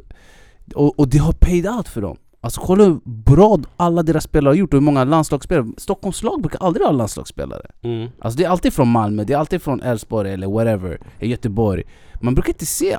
och, 0.75 0.99
och 0.99 1.07
det 1.07 1.17
har 1.17 1.33
paid 1.33 1.67
out 1.67 1.87
för 1.87 2.01
dem. 2.01 2.17
Alltså 2.43 2.61
kolla 2.61 2.83
hur 2.83 2.99
bra 3.05 3.59
alla 3.77 4.03
deras 4.03 4.23
spelare 4.23 4.51
har 4.51 4.55
gjort 4.55 4.73
och 4.73 4.79
hur 4.79 4.85
många 4.85 5.03
landslagsspelare. 5.03 5.67
Stockholms 5.77 6.23
lag 6.23 6.41
brukar 6.41 6.59
aldrig 6.65 6.85
ha 6.85 6.91
landslagsspelare. 6.91 7.71
Mm. 7.83 8.09
Alltså 8.19 8.37
det 8.37 8.43
är 8.45 8.49
alltid 8.49 8.73
från 8.73 8.87
Malmö, 8.87 9.23
det 9.23 9.33
är 9.33 9.37
alltid 9.37 9.61
från 9.61 9.81
Elfsborg 9.81 10.33
eller 10.33 10.47
whatever, 10.47 10.99
Göteborg. 11.19 11.83
Man 12.21 12.35
brukar 12.35 12.49
inte 12.49 12.65
se, 12.65 12.97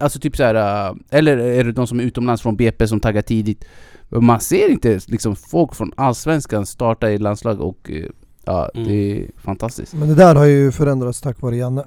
alltså 0.00 0.18
typ 0.18 0.36
så 0.36 0.42
här, 0.42 0.94
eller 1.10 1.36
är 1.36 1.64
det 1.64 1.72
de 1.72 1.86
som 1.86 2.00
är 2.00 2.04
utomlands 2.04 2.42
från 2.42 2.56
BP 2.56 2.86
som 2.88 3.00
taggar 3.00 3.22
tidigt. 3.22 3.64
Man 4.08 4.40
ser 4.40 4.68
inte 4.70 5.00
liksom 5.06 5.36
folk 5.36 5.74
från 5.74 5.92
Allsvenskan 5.96 6.66
starta 6.66 7.10
i 7.10 7.18
landslag 7.18 7.60
och 7.60 7.90
eh, 7.90 8.04
ja, 8.44 8.70
Mm. 8.74 8.88
det 8.88 8.94
är 8.94 9.26
fantastiskt. 9.36 9.94
Men 9.94 10.08
det 10.08 10.14
där 10.14 10.34
har 10.34 10.44
ju 10.44 10.72
förändrats 10.72 11.20
tack 11.20 11.40
vare 11.42 11.56
Janne. 11.56 11.84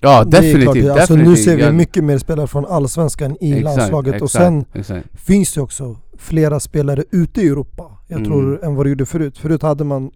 Ja 0.00 0.24
Det 0.24 0.38
är 0.38 0.42
definitivt, 0.42 0.84
klart, 0.84 0.98
alltså 0.98 1.14
definitivt. 1.14 1.38
nu 1.38 1.44
ser 1.44 1.56
vi 1.56 1.72
mycket 1.72 2.04
mer 2.04 2.18
spelare 2.18 2.46
från 2.46 2.66
Allsvenskan 2.66 3.36
i 3.40 3.52
exakt, 3.52 3.76
landslaget 3.76 4.22
och 4.22 4.26
exakt, 4.26 4.44
sen 4.44 4.64
exakt. 4.72 5.06
finns 5.26 5.54
det 5.54 5.60
också 5.60 5.96
flera 6.22 6.60
spelare 6.60 7.04
ute 7.10 7.40
i 7.42 7.48
Europa, 7.48 7.98
jag 8.08 8.16
Mm. 8.18 8.30
tror, 8.30 8.64
än 8.64 8.74
vad 8.74 8.86
det 8.86 8.90
gjorde 8.90 9.06
förut. 9.06 9.38
Förut 9.38 9.62
hade 9.62 9.84
man 9.84 10.10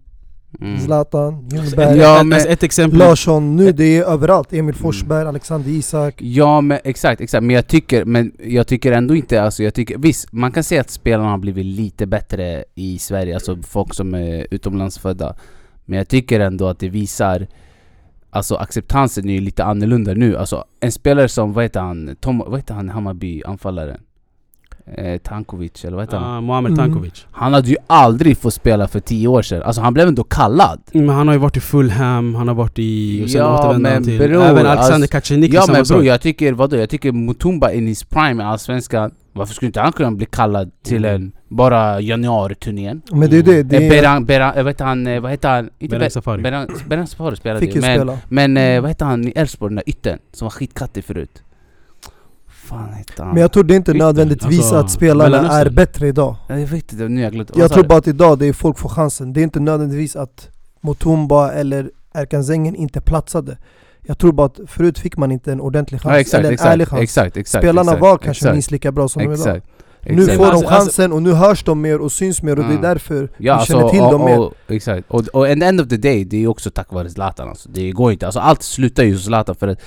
Mm. 0.61 0.79
Zlatan, 0.79 1.33
Alltså, 1.35 1.55
Ljungberg, 1.57 1.97
Ja, 1.97 2.19
ett, 2.19 2.25
men- 2.25 2.33
alltså, 2.35 2.49
ett 2.49 2.63
exempel. 2.63 2.99
Larsson, 2.99 3.55
nu 3.55 3.71
det 3.71 3.97
är 3.97 4.03
överallt. 4.03 4.53
Emil 4.53 4.75
Forsberg, 4.75 5.27
Alexander 5.27 5.69
Isak. 5.69 6.15
Ja 6.21 6.61
men 6.61 6.79
exakt, 6.83 7.21
exakt. 7.21 7.43
Men 7.43 7.55
jag 7.55 7.67
tycker, 7.67 8.05
men 8.05 8.31
jag 8.43 8.67
tycker 8.67 8.91
ändå 8.91 9.15
inte, 9.15 9.41
alltså 9.41 9.63
jag 9.63 9.73
tycker, 9.73 9.97
visst 9.97 10.33
man 10.33 10.51
kan 10.51 10.63
säga 10.63 10.81
att 10.81 10.89
spelarna 10.89 11.29
har 11.29 11.37
blivit 11.37 11.65
lite 11.65 12.05
bättre 12.07 12.63
i 12.75 12.97
Sverige, 12.99 13.33
alltså 13.33 13.57
folk 13.61 13.93
som 13.93 14.13
är 14.13 14.47
utomlandsfödda. 14.51 15.35
Men 15.85 15.97
jag 15.97 16.07
tycker 16.07 16.39
ändå 16.39 16.67
att 16.67 16.79
det 16.79 16.89
visar 16.89 17.47
Alltså 18.29 18.55
acceptansen 18.55 19.29
är 19.29 19.33
ju 19.33 19.39
lite 19.41 19.63
annorlunda 19.63 20.13
nu, 20.13 20.37
alltså 20.37 20.65
en 20.79 20.91
spelare 20.91 21.27
som, 21.29 21.53
vad 21.53 21.63
heter 21.63 21.79
han, 21.79 22.15
Tom, 22.19 22.37
vad 22.47 22.59
heter 22.59 22.73
han 22.73 22.89
Hammarby 22.89 23.43
anfallaren? 23.45 23.99
Eh, 24.95 25.17
Tankovic 25.17 25.85
eller 25.85 25.97
vad 25.97 26.05
heter 26.05 26.17
han? 26.17 26.37
Ah, 26.37 26.41
Mohamed 26.41 26.71
Mm. 26.71 26.85
Tankovic. 26.85 27.25
Han 27.31 27.53
hade 27.53 27.69
ju 27.69 27.75
aldrig 27.87 28.37
fått 28.37 28.53
spela 28.53 28.87
för 28.87 28.99
tio 28.99 29.27
år 29.27 29.41
sedan, 29.41 29.63
alltså 29.63 29.81
han 29.81 29.93
blev 29.93 30.07
ändå 30.07 30.23
kallad 30.23 30.79
Men 30.91 31.09
han 31.09 31.27
har 31.27 31.35
ju 31.35 31.39
varit 31.39 31.57
i 31.57 31.59
Fulham, 31.59 32.35
han 32.35 32.47
har 32.47 32.55
varit 32.55 32.79
i... 32.79 33.23
Och 33.25 33.29
sen 33.29 33.41
Ja, 33.41 33.75
men 33.79 34.03
till... 34.03 34.17
bror, 34.17 34.41
även 34.43 34.65
Alexander 34.65 34.93
alltså- 34.93 35.07
Kacanik 35.11 35.53
Ja 35.53 35.61
samma 35.61 35.77
men 35.77 35.83
bror, 35.87 36.03
jag 36.05 36.21
tycker, 36.21 36.53
vadå? 36.53 36.75
Jag 36.77 36.89
tycker 36.89 37.11
Mutumba 37.11 37.71
in 37.71 37.87
his 37.87 38.03
prime 38.03 38.43
i 38.43 38.45
Allsvenskan 38.45 39.11
Varför 39.33 39.53
skulle 39.53 39.67
inte 39.67 39.79
han 39.81 39.91
kunna 39.91 40.11
bli 40.11 40.25
kallad 40.25 40.71
till 40.83 41.05
Mm. 41.05 41.15
en, 41.15 41.31
bara 41.49 42.01
januari-turnén? 42.01 43.01
Men 43.11 43.29
det 43.29 43.37
är 43.37 43.43
det, 43.43 43.63
det 43.63 43.77
Eh, 43.77 43.85
är, 43.85 43.89
Beran, 43.89 44.25
Beran, 44.25 44.53
jag 44.55 44.63
vet 44.63 44.79
han, 44.79 45.07
eh, 45.07 45.21
vad 45.21 45.31
heter 45.31 45.49
han? 45.49 45.69
Inte 45.79 45.97
Beran 45.97 46.11
Safari. 46.11 46.41
Beran, 46.41 46.67
Beran 46.87 47.07
Safari 47.07 47.35
spelade 47.35 47.59
fick 47.59 47.75
ju, 47.75 47.81
men, 47.81 47.95
spela. 47.97 48.17
men 48.29 48.57
eh, 48.57 48.81
vad 48.81 48.89
heter 48.89 49.05
han 49.05 49.27
i 49.27 49.33
Elfsborg, 49.35 49.69
den 49.69 49.75
där 49.75 49.89
ytten? 49.89 50.19
Som 50.33 50.45
var 50.45 50.49
skitkattig 50.49 51.03
förut? 51.03 51.43
Fan 52.67 52.93
hette 52.93 53.23
han? 53.23 53.33
Men 53.33 53.41
jag 53.41 53.51
tror 53.51 53.63
det 53.63 53.73
är 53.73 53.75
inte 53.75 53.93
nödvändigtvis 53.93 54.59
alltså, 54.59 54.75
att 54.75 54.91
spelarna 54.91 55.29
Mellanöstern. 55.29 55.67
är 55.67 55.69
bättre 55.71 56.07
idag. 56.07 56.35
Ja, 56.47 56.59
jag 56.59 56.67
vet 56.67 56.91
inte, 56.93 57.07
nu 57.07 57.15
har 57.15 57.23
jag 57.23 57.33
glömt 57.33 57.51
Jag 57.55 57.71
tror 57.71 57.83
bara 57.83 57.97
att 57.99 58.07
idag 58.07 58.39
det 58.39 58.45
är 58.45 58.53
folk 58.53 58.79
får 58.79 58.89
chansen. 58.89 59.33
Det 59.33 59.41
är 59.41 59.43
inte 59.43 59.59
nödvändigtvis 59.59 60.15
att 60.15 60.49
Mutumba 60.81 61.51
eller 61.51 61.91
Erkan 62.13 62.43
Zengen 62.43 62.75
inte 62.75 63.01
platsade. 63.01 63.57
Jag 64.05 64.17
tror 64.17 64.31
bara 64.31 64.47
att 64.47 64.59
förut 64.67 64.99
fick 64.99 65.17
man 65.17 65.31
inte 65.31 65.51
en 65.51 65.61
ordentlig 65.61 66.01
chans, 66.01 66.13
Ja 66.13 66.19
exakt, 66.19 66.39
eller 66.39 66.47
en 66.49 66.53
exakt, 66.53 66.69
ärlig 66.73 66.87
chans. 66.87 67.01
exakt, 67.01 67.37
exakt 67.37 67.63
Spelarna 67.63 67.91
exakt, 67.91 68.01
var 68.01 68.17
kanske 68.17 68.51
minst 68.53 68.71
lika 68.71 68.91
bra 68.91 69.07
som 69.07 69.23
de 69.23 69.33
idag. 69.33 69.61
Nu 70.09 70.25
får 70.25 70.35
de 70.37 70.43
Alltså- 70.43 70.67
chansen 70.67 71.11
och 71.13 71.21
nu 71.21 71.31
hörs 71.33 71.63
de 71.63 71.81
mer 71.81 71.99
och 72.01 72.11
syns 72.11 72.41
mer 72.41 72.51
och 72.51 72.57
det 72.57 72.63
Mm. 72.63 72.77
är 72.77 72.81
därför 72.81 73.29
Ja, 73.37 73.59
vi 73.59 73.65
känner 73.65 73.89
till 73.89 74.01
och, 74.01 74.11
dem 74.11 74.25
mer. 74.25 74.39
och, 74.39 74.53
Exakt, 74.67 75.03
och, 75.11 75.27
och 75.27 75.47
end 75.49 75.81
of 75.81 75.87
the 75.87 75.97
day, 75.97 76.25
det 76.25 76.43
är 76.43 76.47
också 76.47 76.71
tack 76.71 76.91
vare 76.93 77.09
Zlatan 77.09 77.49
alltså. 77.49 77.69
Det 77.69 77.91
går 77.91 78.11
inte, 78.11 78.25
alltså 78.25 78.39
allt 78.39 78.63
slutar 78.63 79.03
ju 79.03 79.13
hos 79.13 79.25
Zlatan 79.25 79.55
för 79.55 79.67
att 79.67 79.79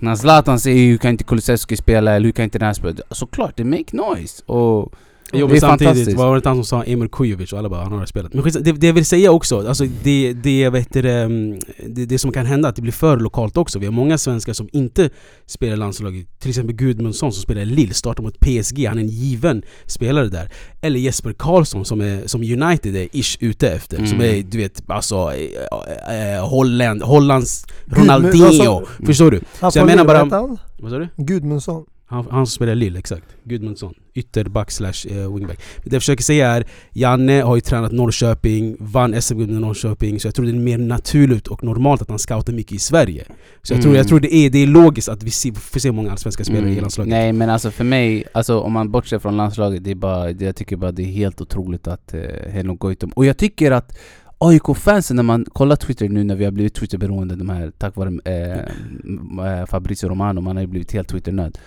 när 0.00 0.14
Zlatan 0.16 0.60
säger 0.60 0.86
hur 0.86 0.98
kan 0.98 1.10
inte 1.10 1.24
Kulusevski 1.24 1.76
spela 1.76 2.12
eller 2.14 2.24
hur 2.24 2.32
kan 2.32 2.44
inte 2.44 2.58
den 2.58 2.66
här 2.66 2.74
spela? 2.74 2.94
Såklart, 3.10 3.56
det 3.56 3.64
make 3.64 3.96
noise! 3.96 4.42
Och 4.46 4.92
det 5.34 5.56
är 5.56 5.60
samtidigt 5.60 5.88
fantastiskt. 5.88 6.18
var 6.18 6.40
det 6.40 6.48
han 6.48 6.56
som 6.56 6.64
sa 6.64 6.82
Emil 6.84 7.08
Kujovic 7.08 7.52
och 7.52 7.58
alla 7.58 7.68
bara 7.68 7.82
han 7.82 7.92
har 7.92 8.06
spelat. 8.06 8.34
Men 8.34 8.42
skits, 8.42 8.56
det, 8.60 8.72
det 8.72 8.86
jag 8.86 8.94
vill 8.94 9.04
säga 9.06 9.30
också, 9.30 9.68
alltså 9.68 9.84
det, 10.02 10.32
det, 10.32 10.68
vet 10.70 10.92
du, 10.92 11.02
det, 11.02 11.12
mm, 11.12 11.58
det, 11.88 12.06
det 12.06 12.18
som 12.18 12.32
kan 12.32 12.46
hända 12.46 12.68
att 12.68 12.76
det 12.76 12.82
blir 12.82 12.92
för 12.92 13.16
lokalt 13.16 13.56
också. 13.56 13.78
Vi 13.78 13.86
har 13.86 13.92
många 13.92 14.18
svenskar 14.18 14.52
som 14.52 14.68
inte 14.72 15.10
spelar 15.46 15.76
landslaget. 15.76 16.40
Till 16.40 16.48
exempel 16.48 16.76
Gudmundsson 16.76 17.32
som 17.32 17.42
spelar 17.42 17.62
i 17.62 17.64
Lille, 17.64 17.94
startar 17.94 18.22
mot 18.22 18.40
PSG. 18.40 18.86
Han 18.86 18.98
är 18.98 19.02
en 19.02 19.08
given 19.08 19.62
spelare 19.86 20.28
där. 20.28 20.50
Eller 20.80 20.98
Jesper 21.00 21.32
Karlsson 21.32 21.84
som, 21.84 22.00
är, 22.00 22.26
som 22.26 22.40
United 22.42 22.96
är 22.96 23.08
ish 23.16 23.36
ute 23.40 23.68
efter. 23.70 23.96
Mm. 23.96 24.10
Som 24.10 24.20
är 24.20 24.42
du 24.42 24.58
vet, 24.58 24.82
alltså 24.90 25.32
eh, 25.32 26.36
eh, 26.36 26.48
Holland, 26.48 27.02
Hollands 27.02 27.66
Gud, 27.86 27.98
Ronaldinho. 27.98 28.46
alltså- 28.46 28.86
Förstår 29.06 29.30
du? 29.30 29.40
Så 29.72 29.78
jag 29.78 29.86
menar 29.86 30.04
bara- 30.04 30.24
vad? 30.24 30.58
Vad 30.78 30.90
sa 30.90 30.98
du? 30.98 31.08
Gudmundsson. 31.16 31.84
Han, 32.06 32.26
han 32.30 32.46
som 32.46 32.52
spelar 32.54 32.72
i 32.72 32.76
Lille, 32.76 32.98
exakt. 32.98 33.24
Gudmundsson. 33.44 33.94
Ytterback 34.14 34.70
slash 34.70 34.92
eh, 35.10 35.34
wingback. 35.34 35.58
Det 35.84 35.92
jag 35.92 36.02
försöker 36.02 36.22
säga 36.22 36.50
är, 36.50 36.64
Janne 36.92 37.42
har 37.42 37.54
ju 37.54 37.60
tränat 37.60 37.92
Norrköping, 37.92 38.76
vann 38.80 39.22
SM-guld 39.22 39.50
med 39.50 39.60
Norrköping, 39.60 40.20
så 40.20 40.26
jag 40.28 40.34
tror 40.34 40.46
det 40.46 40.52
är 40.52 40.54
mer 40.54 40.78
naturligt 40.78 41.46
och 41.46 41.64
normalt 41.64 42.02
att 42.02 42.08
han 42.08 42.18
scoutar 42.18 42.52
mycket 42.52 42.72
i 42.72 42.78
Sverige. 42.78 43.24
Så 43.62 43.72
jag, 43.74 43.80
tror, 43.82 43.90
Mm. 43.90 43.96
jag 43.98 44.08
tror 44.08 44.20
det 44.20 44.34
är, 44.34 44.50
det 44.50 44.58
är 44.58 44.66
logiskt 44.66 45.08
att 45.08 45.22
vi 45.22 45.30
får 45.54 45.80
se 45.80 45.92
många 45.92 46.10
allsvenska 46.12 46.44
spelare 46.44 46.66
i 46.68 46.72
Mm. 46.72 46.80
landslaget. 46.80 47.10
Nej 47.10 47.32
men 47.32 47.50
alltså 47.50 47.70
för 47.70 47.84
mig, 47.84 48.24
alltså 48.34 48.60
om 48.60 48.72
man 48.72 48.90
bortser 48.90 49.18
från 49.18 49.36
landslaget, 49.36 49.84
det 49.84 49.90
är 49.90 49.94
bara, 49.94 50.32
det, 50.32 50.44
jag 50.44 50.56
tycker 50.56 50.76
bara 50.76 50.92
det 50.92 51.02
är 51.02 51.06
helt 51.12 51.40
otroligt 51.40 51.86
att 51.86 52.14
eh, 52.14 52.20
Henok 52.50 52.78
Goitom... 52.78 53.10
Och 53.10 53.26
jag 53.26 53.36
tycker 53.38 53.70
att 53.72 53.98
AIK-fansen, 54.38 55.16
när 55.16 55.22
man 55.22 55.44
kollar 55.52 55.76
Twitter 55.76 56.08
nu 56.08 56.24
när 56.24 56.34
vi 56.36 56.44
har 56.44 56.52
blivit 56.52 56.74
Twitter-beroende, 56.74 57.36
de 57.36 57.48
här, 57.48 57.72
tack 57.78 57.96
vare 57.96 58.08
eh, 58.24 58.58
m- 59.04 59.38
eh, 59.38 59.66
Fabrizio 59.66 60.08
Romano, 60.08 60.40
man 60.40 60.56
har 60.56 60.60
ju 60.62 60.66
blivit 60.68 60.92
helt 60.92 61.08
Twitter-nöd. 61.08 61.58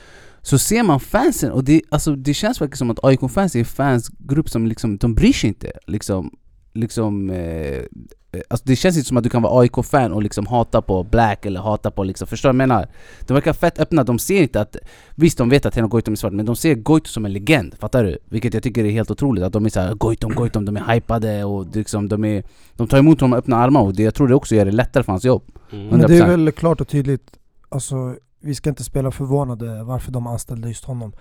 Så 0.48 0.58
ser 0.58 0.84
man 0.84 1.00
fansen, 1.00 1.52
och 1.52 1.64
det, 1.64 1.82
alltså, 1.90 2.16
det 2.16 2.34
känns 2.34 2.60
faktiskt 2.60 2.80
som 2.80 2.90
att 2.90 3.04
AIK-fans 3.04 3.56
är 3.56 3.60
en 3.60 3.66
fansgrupp 3.66 4.50
som 4.50 4.68
liksom, 4.68 4.98
de 4.98 5.16
bryr 5.16 5.34
sig 5.34 5.48
inte. 5.48 5.72
Liksom, 5.88 6.32
liksom, 6.74 7.30
eh, 7.30 7.38
eh, 7.38 8.42
alltså 8.50 8.66
det 8.66 8.76
känns 8.76 8.98
inte 8.98 9.08
som 9.08 9.18
att 9.18 9.24
du 9.24 9.30
kan 9.30 9.42
vara 9.42 9.62
AIK-fan 9.62 10.14
och 10.14 10.24
liksom 10.24 10.46
hata 10.46 10.82
på 10.82 11.04
Black 11.04 11.46
eller 11.46 11.60
hata 11.60 11.92
på 11.92 12.04
liksom, 12.04 12.28
förstår 12.28 12.50
du 12.50 12.58
vad 12.58 12.62
jag 12.62 12.68
menar? 12.68 12.88
De 13.22 13.34
verkar 13.34 13.54
fett 13.54 13.80
öppna, 13.80 14.04
de 14.04 14.20
ser 14.20 14.42
inte 14.42 14.62
att 14.62 14.78
Visst 15.16 15.38
de 15.38 15.50
vet 15.50 15.66
att 15.66 15.76
Henok 15.76 15.92
Goitom 15.92 16.12
är 16.12 16.16
svart, 16.16 16.34
men 16.34 16.46
de 16.46 16.56
ser 16.56 16.76
Goitom 16.76 17.08
som 17.08 17.26
en 17.26 17.34
legend, 17.34 17.76
fattar 17.80 18.04
du? 18.04 18.18
Vilket 18.26 18.54
jag 18.54 18.64
tycker 18.64 18.86
är 18.86 18.92
helt 18.92 19.12
otroligt, 19.12 19.44
att 19.44 19.54
de 19.54 19.66
är 19.66 19.70
såhär 19.70 19.94
Goitom, 19.94 20.36
Goitom, 20.36 20.66
de 20.66 20.78
är 20.78 20.94
hypade 20.94 21.44
och 21.44 21.76
liksom, 21.76 22.10
de 22.10 22.26
är 22.26 22.44
De 22.76 22.88
tar 22.88 22.98
emot 22.98 23.22
honom 23.22 23.30
med 23.30 23.38
öppna 23.38 23.58
armar 23.58 23.82
och 23.82 23.96
det, 23.96 24.04
jag 24.04 24.16
tror 24.16 24.28
det 24.28 24.36
också 24.36 24.56
gör 24.56 24.66
det 24.66 24.72
lättare 24.72 25.04
för 25.04 25.12
hans 25.12 25.26
jobb 25.26 25.44
Mm. 25.72 25.88
Men 25.88 26.00
det 26.00 26.18
är 26.18 26.22
100%. 26.22 26.28
väl 26.28 26.52
klart 26.52 26.82
och 26.82 26.88
tydligt, 26.88 27.38
alltså 27.70 28.16
vi 28.48 28.56
ska 28.56 28.70
inte 28.70 28.84
spela 28.84 29.12
förvånade 29.12 29.84
varför 29.84 30.12
de 30.12 30.28
anställde 30.28 30.68
just 30.68 30.86
honom. 30.86 31.14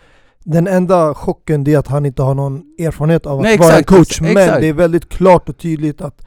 Den 0.45 0.66
enda 0.66 1.14
chocken 1.14 1.68
är 1.68 1.78
att 1.78 1.87
han 1.88 2.06
inte 2.06 2.23
har 2.23 2.35
någon 2.35 2.62
erfarenhet 2.78 3.26
av 3.26 3.38
att 3.38 3.42
Nej, 3.42 3.59
vara 3.59 3.68
exakt, 3.68 3.90
en 3.90 3.97
coach. 3.99 4.21
Men 4.21 4.37
exakt. 4.37 4.61
det 4.61 4.68
är 4.68 4.73
väldigt 4.73 5.09
klart 5.09 5.49
och 5.49 5.59
tydligt 5.59 6.00
att 6.00 6.26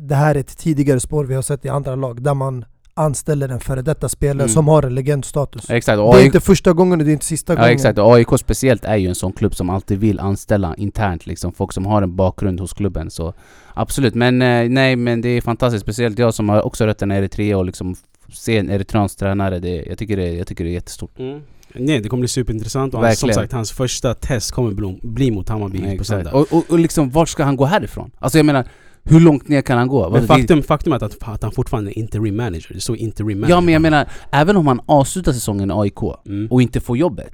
det 0.00 0.14
här 0.14 0.34
är 0.34 0.40
ett 0.40 0.58
tidigare 0.58 1.00
spår 1.00 1.24
vi 1.24 1.34
har 1.34 1.42
sett 1.42 1.64
i 1.64 1.68
andra 1.68 1.94
lag, 1.94 2.22
där 2.22 2.34
man 2.34 2.64
anställer 2.94 3.48
en 3.48 3.60
före 3.60 3.82
detta 3.82 4.08
spelare 4.08 4.42
Mm. 4.44 4.48
som 4.48 4.68
har 4.68 4.82
en 4.82 4.94
legendstatus. 4.94 5.70
Exakt, 5.70 5.96
Det 5.98 6.02
är 6.02 6.14
AIK, 6.14 6.24
inte 6.26 6.40
första 6.40 6.72
gången 6.72 7.00
och 7.00 7.04
det 7.06 7.10
är 7.10 7.12
inte 7.12 7.24
sista 7.24 7.52
ja, 7.52 7.56
gången. 7.56 7.72
exakt, 7.72 7.98
och 7.98 8.14
AIK 8.14 8.28
speciellt 8.38 8.84
är 8.84 8.96
ju 8.96 9.08
en 9.08 9.14
sån 9.14 9.32
klubb 9.32 9.54
som 9.54 9.70
alltid 9.70 9.98
vill 9.98 10.20
anställa 10.20 10.74
internt 10.76 11.26
liksom, 11.26 11.52
folk 11.52 11.72
som 11.72 11.86
har 11.86 12.02
en 12.02 12.16
bakgrund 12.16 12.60
hos 12.60 12.72
klubben 12.72 13.10
så 13.10 13.34
Absolut, 13.74 14.14
men 14.14 14.42
eh, 14.42 14.68
nej 14.68 14.96
men 14.96 15.20
det 15.20 15.28
är 15.28 15.40
fantastiskt, 15.40 15.82
speciellt 15.82 16.18
jag 16.18 16.34
som 16.34 16.48
har 16.48 16.62
också 16.66 16.86
rötterna 16.86 17.14
i 17.14 17.18
Eritrea 17.18 17.58
och 17.58 17.64
liksom 17.64 17.94
se 18.32 18.56
en 18.58 18.70
eritreansk 18.70 19.18
tränare, 19.18 19.58
det, 19.58 19.82
jag, 19.88 19.98
tycker 19.98 20.16
det, 20.16 20.32
jag 20.32 20.46
tycker 20.46 20.64
det 20.64 20.70
är 20.70 20.74
jättestort 20.74 21.18
Mm. 21.18 21.40
Nej, 21.74 22.00
det 22.00 22.08
kommer 22.08 22.20
bli 22.20 22.28
superintressant 22.28 22.94
och 22.94 23.00
han, 23.00 23.16
som 23.16 23.32
sagt, 23.32 23.52
hans 23.52 23.72
första 23.72 24.14
test 24.14 24.52
kommer 24.52 24.70
bli, 24.72 24.98
bli 25.02 25.30
mot 25.30 25.48
Hammarby 25.48 25.78
på 25.78 25.86
Exakt. 25.86 26.06
söndag. 26.06 26.32
Och, 26.32 26.52
och, 26.52 26.70
och 26.70 26.78
liksom, 26.78 27.10
vart 27.10 27.28
ska 27.28 27.44
han 27.44 27.56
gå 27.56 27.64
härifrån? 27.64 28.10
Alltså 28.18 28.38
jag 28.38 28.46
menar, 28.46 28.64
hur 29.04 29.20
långt 29.20 29.48
ner 29.48 29.62
kan 29.62 29.78
han 29.78 29.88
gå? 29.88 30.10
Men 30.10 30.26
faktum, 30.26 30.62
faktum 30.62 30.92
är 30.92 30.96
att, 31.04 31.22
att 31.28 31.42
han 31.42 31.52
fortfarande 31.52 31.90
är 31.90 31.98
interim 31.98 32.36
manager. 32.36 32.74
Det 32.74 32.80
står 32.80 32.96
interim 32.96 33.40
manager. 33.40 33.54
Ja 33.54 33.60
men 33.60 33.72
jag 33.72 33.82
menar, 33.82 34.08
även 34.32 34.56
om 34.56 34.66
han 34.66 34.80
avslutar 34.86 35.32
säsongen 35.32 35.70
i 35.70 35.74
AIK 35.74 35.98
Mm. 36.26 36.48
och 36.50 36.62
inte 36.62 36.80
får 36.80 36.96
jobbet 36.98 37.32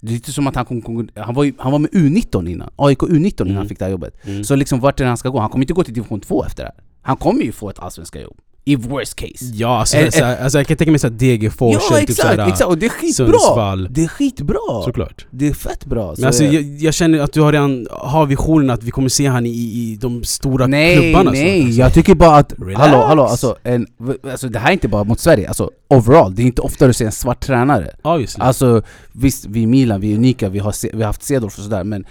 Det 0.00 0.12
är 0.12 0.14
inte 0.14 0.32
som 0.32 0.46
att 0.46 0.54
han 0.56 0.64
kom, 0.64 0.82
kom, 0.82 1.08
han, 1.16 1.34
var 1.34 1.44
ju, 1.44 1.52
han 1.58 1.72
var 1.72 1.78
med 1.78 1.90
U19 1.90 2.48
innan, 2.48 2.70
AIK 2.76 2.98
U19 2.98 3.12
innan 3.16 3.46
Mm. 3.46 3.56
han 3.56 3.68
fick 3.68 3.78
det 3.78 3.84
här 3.84 3.92
jobbet 3.92 4.14
Mm. 4.26 4.44
Så 4.44 4.54
liksom 4.56 4.80
vart 4.80 5.00
är 5.00 5.04
det 5.04 5.08
han 5.08 5.16
ska 5.16 5.28
gå? 5.28 5.38
Han 5.38 5.50
kommer 5.50 5.62
inte 5.64 5.72
gå 5.74 5.84
till 5.84 5.94
division 5.94 6.20
2 6.20 6.44
efter 6.44 6.62
det 6.62 6.68
här 6.76 6.84
Han 7.02 7.16
kommer 7.16 7.42
ju 7.42 7.52
få 7.52 7.70
ett 7.70 7.78
allsvenska 7.78 8.20
jobb 8.20 8.36
I 8.64 8.76
worst 8.76 9.14
case 9.16 9.44
Ja, 9.52 9.78
alltså, 9.78 9.96
Eh, 9.96 10.10
så, 10.10 10.24
alltså 10.24 10.58
jag 10.58 10.66
kan 10.66 10.76
tänka 10.76 10.90
mig 10.90 10.98
såhär 10.98 11.14
Degerfors 11.14 11.76
Ja 11.90 11.96
typ 11.98 12.16
såhär, 12.16 12.48
exakt! 12.48 12.64
Och 12.64 12.78
det 12.78 12.86
är 12.86 12.90
skitbra! 12.90 13.26
Sundsvall. 13.26 13.88
Det 13.90 14.04
är 14.04 14.08
skitbra! 14.08 14.82
Såklart. 14.84 15.26
Det 15.30 15.48
är 15.48 15.52
fett 15.52 15.84
bra! 15.86 16.14
Så 16.14 16.20
Men 16.20 16.26
alltså, 16.26 16.44
jag- 16.44 16.62
jag, 16.80 16.94
känner 16.94 17.18
att 17.18 17.32
du 17.32 17.40
har 17.40 17.52
redan 17.52 17.86
har 17.90 18.26
visionen 18.26 18.70
att 18.70 18.82
vi 18.82 18.90
kommer 18.90 19.08
se 19.08 19.26
han 19.26 19.46
i, 19.46 19.50
i 19.50 19.98
de 20.00 20.24
stora 20.24 20.66
Nej, 20.66 20.96
klubbarna 20.96 21.30
nej, 21.30 21.60
snart, 21.60 21.66
alltså. 21.66 21.80
jag 21.80 21.94
tycker 21.94 22.14
bara 22.14 22.36
att... 22.36 22.52
Relax. 22.58 22.80
Hallå, 22.80 23.04
hallå, 23.06 23.22
alltså, 23.24 23.56
en, 23.62 23.86
alltså 24.30 24.48
det 24.48 24.58
här 24.58 24.68
är 24.68 24.72
inte 24.72 24.88
bara 24.88 25.04
mot 25.04 25.20
Sverige, 25.20 25.48
alltså 25.48 25.70
overall, 25.90 26.34
det 26.34 26.42
är 26.42 26.46
inte 26.46 26.62
ofta 26.62 26.86
du 26.86 26.92
ser 26.92 27.06
en 27.06 27.12
svart 27.12 27.40
tränare 27.40 27.90
Obviously. 28.02 28.42
Alltså 28.44 28.82
visst, 29.12 29.46
vi 29.46 29.60
i 29.60 29.66
Milan, 29.66 30.00
vi 30.00 30.12
är 30.12 30.16
unika, 30.16 30.48
vi 30.48 30.58
har, 30.58 30.96
vi 30.96 31.02
har 31.02 31.06
haft 31.06 31.22
Cedorf 31.22 31.58
och 31.58 31.64
sådär 31.64 31.84
men... 31.84 32.04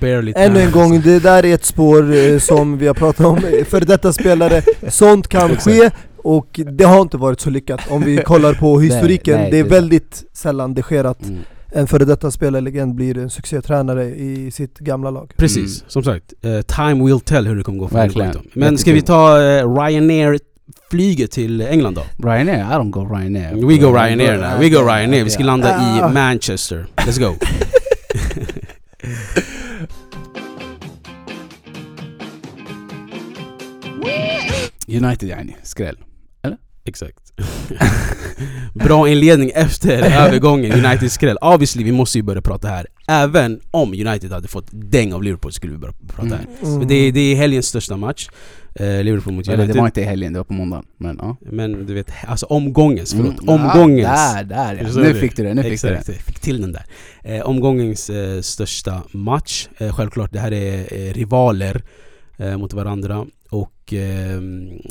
barely 0.00 0.32
Ännu 0.36 0.60
en 0.60 0.70
gång, 0.70 1.00
det 1.00 1.18
där 1.18 1.44
är 1.44 1.54
ett 1.54 1.64
spår 1.64 2.14
eh, 2.14 2.38
som 2.38 2.78
vi 2.78 2.86
har 2.86 2.94
pratat 2.94 3.26
om 3.26 3.40
för 3.68 3.80
detta 3.80 4.12
spelare. 4.12 4.62
Sånt 4.88 5.28
kan 5.28 5.41
ske 5.48 5.90
och 6.16 6.60
det 6.72 6.84
har 6.84 7.00
inte 7.00 7.16
varit 7.16 7.40
så 7.40 7.50
lyckat 7.50 7.80
om 7.90 8.02
vi 8.04 8.16
kollar 8.16 8.54
på 8.54 8.80
historiken. 8.88 9.38
nej, 9.40 9.50
det 9.50 9.58
är 9.58 9.62
det 9.64 9.68
är 9.68 9.70
väldigt 9.80 10.24
sällan 10.32 10.74
det 10.74 10.82
sker 10.82 11.04
att 11.04 11.22
mm. 11.24 11.38
en 11.72 11.86
före 11.86 12.04
detta 12.04 12.30
spelarlegend 12.30 12.94
blir 12.94 13.18
en 13.18 13.30
succétränare 13.30 14.04
i 14.04 14.50
sitt 14.50 14.78
gamla 14.78 15.10
lag. 15.10 15.32
Precis, 15.36 15.80
Mm. 15.80 15.90
som 15.90 16.04
sagt. 16.04 16.32
eh, 16.42 16.60
time 16.62 17.04
will 17.04 17.20
tell 17.20 17.46
hur 17.46 17.56
det 17.56 17.62
kommer 17.62 17.78
gå 17.78 17.88
för 17.88 17.96
Verkligen. 17.96 18.36
Men 18.54 18.78
ska 18.78 18.92
vi 18.92 19.02
ta 19.02 19.38
uh, 19.38 19.74
Ryanair 19.74 20.38
flyget 20.90 21.30
till 21.30 21.60
England 21.60 21.94
då? 21.94 22.28
Ryanair, 22.28 22.60
I 22.60 22.74
don't 22.74 22.90
go 22.90 23.04
Ryanair 23.04 23.54
We 23.66 23.76
go 23.76 23.92
Ryanair 23.92 24.36
now, 24.38 24.58
we 24.60 24.68
go 24.68 24.78
Ryanair. 24.82 25.24
Vi 25.24 25.30
ska 25.30 25.44
landa 25.44 25.76
Ah. 25.78 26.10
i 26.10 26.12
Manchester. 26.14 26.86
Let's 26.96 27.20
go. 27.20 27.34
United 34.88 35.28
yani, 35.28 35.56
skräll 35.62 35.96
Exakt. 36.84 37.32
Bra 38.74 39.08
inledning 39.08 39.50
efter 39.54 40.02
övergången, 40.02 40.84
United 40.84 41.12
skräll. 41.12 41.36
Obviously, 41.40 41.84
vi 41.84 41.92
måste 41.92 42.18
ju 42.18 42.22
börja 42.22 42.42
prata 42.42 42.68
här. 42.68 42.86
Även 43.08 43.60
om 43.70 43.88
United 43.88 44.32
hade 44.32 44.48
fått 44.48 44.66
däng 44.70 45.12
av 45.12 45.22
Liverpool 45.22 45.52
skulle 45.52 45.72
vi 45.72 45.78
börja 45.78 45.94
prata 46.06 46.28
här. 46.28 46.46
Mm. 46.62 46.78
Men 46.78 46.88
det, 46.88 46.94
är, 46.94 47.12
det 47.12 47.20
är 47.20 47.36
helgens 47.36 47.66
största 47.66 47.96
match. 47.96 48.28
Eh, 48.74 49.02
Liverpool 49.02 49.32
mot 49.32 49.48
Eller 49.48 49.58
United. 49.58 49.76
det 49.76 49.80
var 49.80 49.86
inte 49.86 50.00
i 50.00 50.04
helgen, 50.04 50.32
det 50.32 50.38
var 50.38 50.44
på 50.44 50.52
måndagen 50.52 50.84
men 50.96 51.18
ja 51.20 51.36
Men 51.40 51.86
du 51.86 51.94
vet, 51.94 52.12
alltså 52.26 52.46
omgångens, 52.46 53.14
förlåt. 53.14 53.42
Mm, 53.42 53.60
omgångens. 53.60 54.34
Där, 54.34 54.44
där 54.44 54.88
ja. 54.94 55.02
Nu 55.02 55.14
fick 55.14 55.36
du 55.36 55.42
det, 55.42 55.54
nu 55.54 55.62
fick 55.62 55.82
du 55.82 55.88
det 55.88 56.02
jag 56.06 56.16
fick 56.16 56.40
till 56.40 56.60
den 56.60 56.72
där. 56.72 56.84
Eh, 57.22 57.40
omgångens 57.40 58.10
eh, 58.10 58.40
största 58.40 59.02
match. 59.12 59.68
Eh, 59.78 59.94
självklart, 59.94 60.32
det 60.32 60.38
här 60.38 60.52
är 60.52 60.78
eh, 60.78 61.12
rivaler 61.12 61.82
eh, 62.36 62.56
mot 62.56 62.72
varandra. 62.72 63.26
Och 63.52 63.92
eh, 63.92 64.36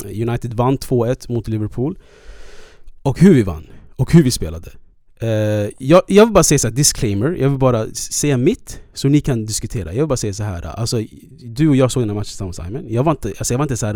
United 0.06 0.53
vann 0.53 0.77
2-1 0.77 1.32
mot 1.32 1.48
Liverpool. 1.48 1.98
Och 3.01 3.20
hur 3.20 3.34
vi 3.34 3.44
vann. 3.44 3.68
Och 3.96 4.13
hur 4.13 4.24
vi 4.24 4.32
spelade. 4.32 4.72
Eh, 5.21 5.69
jag, 5.77 6.01
jag 6.07 6.25
vill 6.25 6.33
bara 6.33 6.43
säga 6.43 6.59
så 6.59 6.67
här, 6.67 6.75
disclaimer, 6.75 7.31
jag 7.39 7.49
vill 7.49 7.59
bara 7.59 7.85
säga 7.93 8.37
mitt 8.37 8.79
så 8.93 9.07
ni 9.07 9.21
kan 9.21 9.45
diskutera. 9.45 9.93
Jag 9.93 9.99
vill 10.01 10.07
bara 10.07 10.17
säga 10.17 10.33
så 10.33 10.43
här. 10.43 10.65
Alltså, 10.65 11.01
du 11.43 11.69
och 11.69 11.75
jag 11.75 11.91
såg 11.91 12.01
den 12.03 12.09
här 12.09 12.15
matchen 12.15 12.25
tillsammans 12.25 12.55
Simon. 12.55 12.85
Jag 12.89 13.03
var 13.03 13.11
inte, 13.11 13.27
alltså, 13.37 13.53
jag 13.53 13.57
var 13.57 13.65
inte 13.65 13.77
så 13.77 13.85
här, 13.85 13.95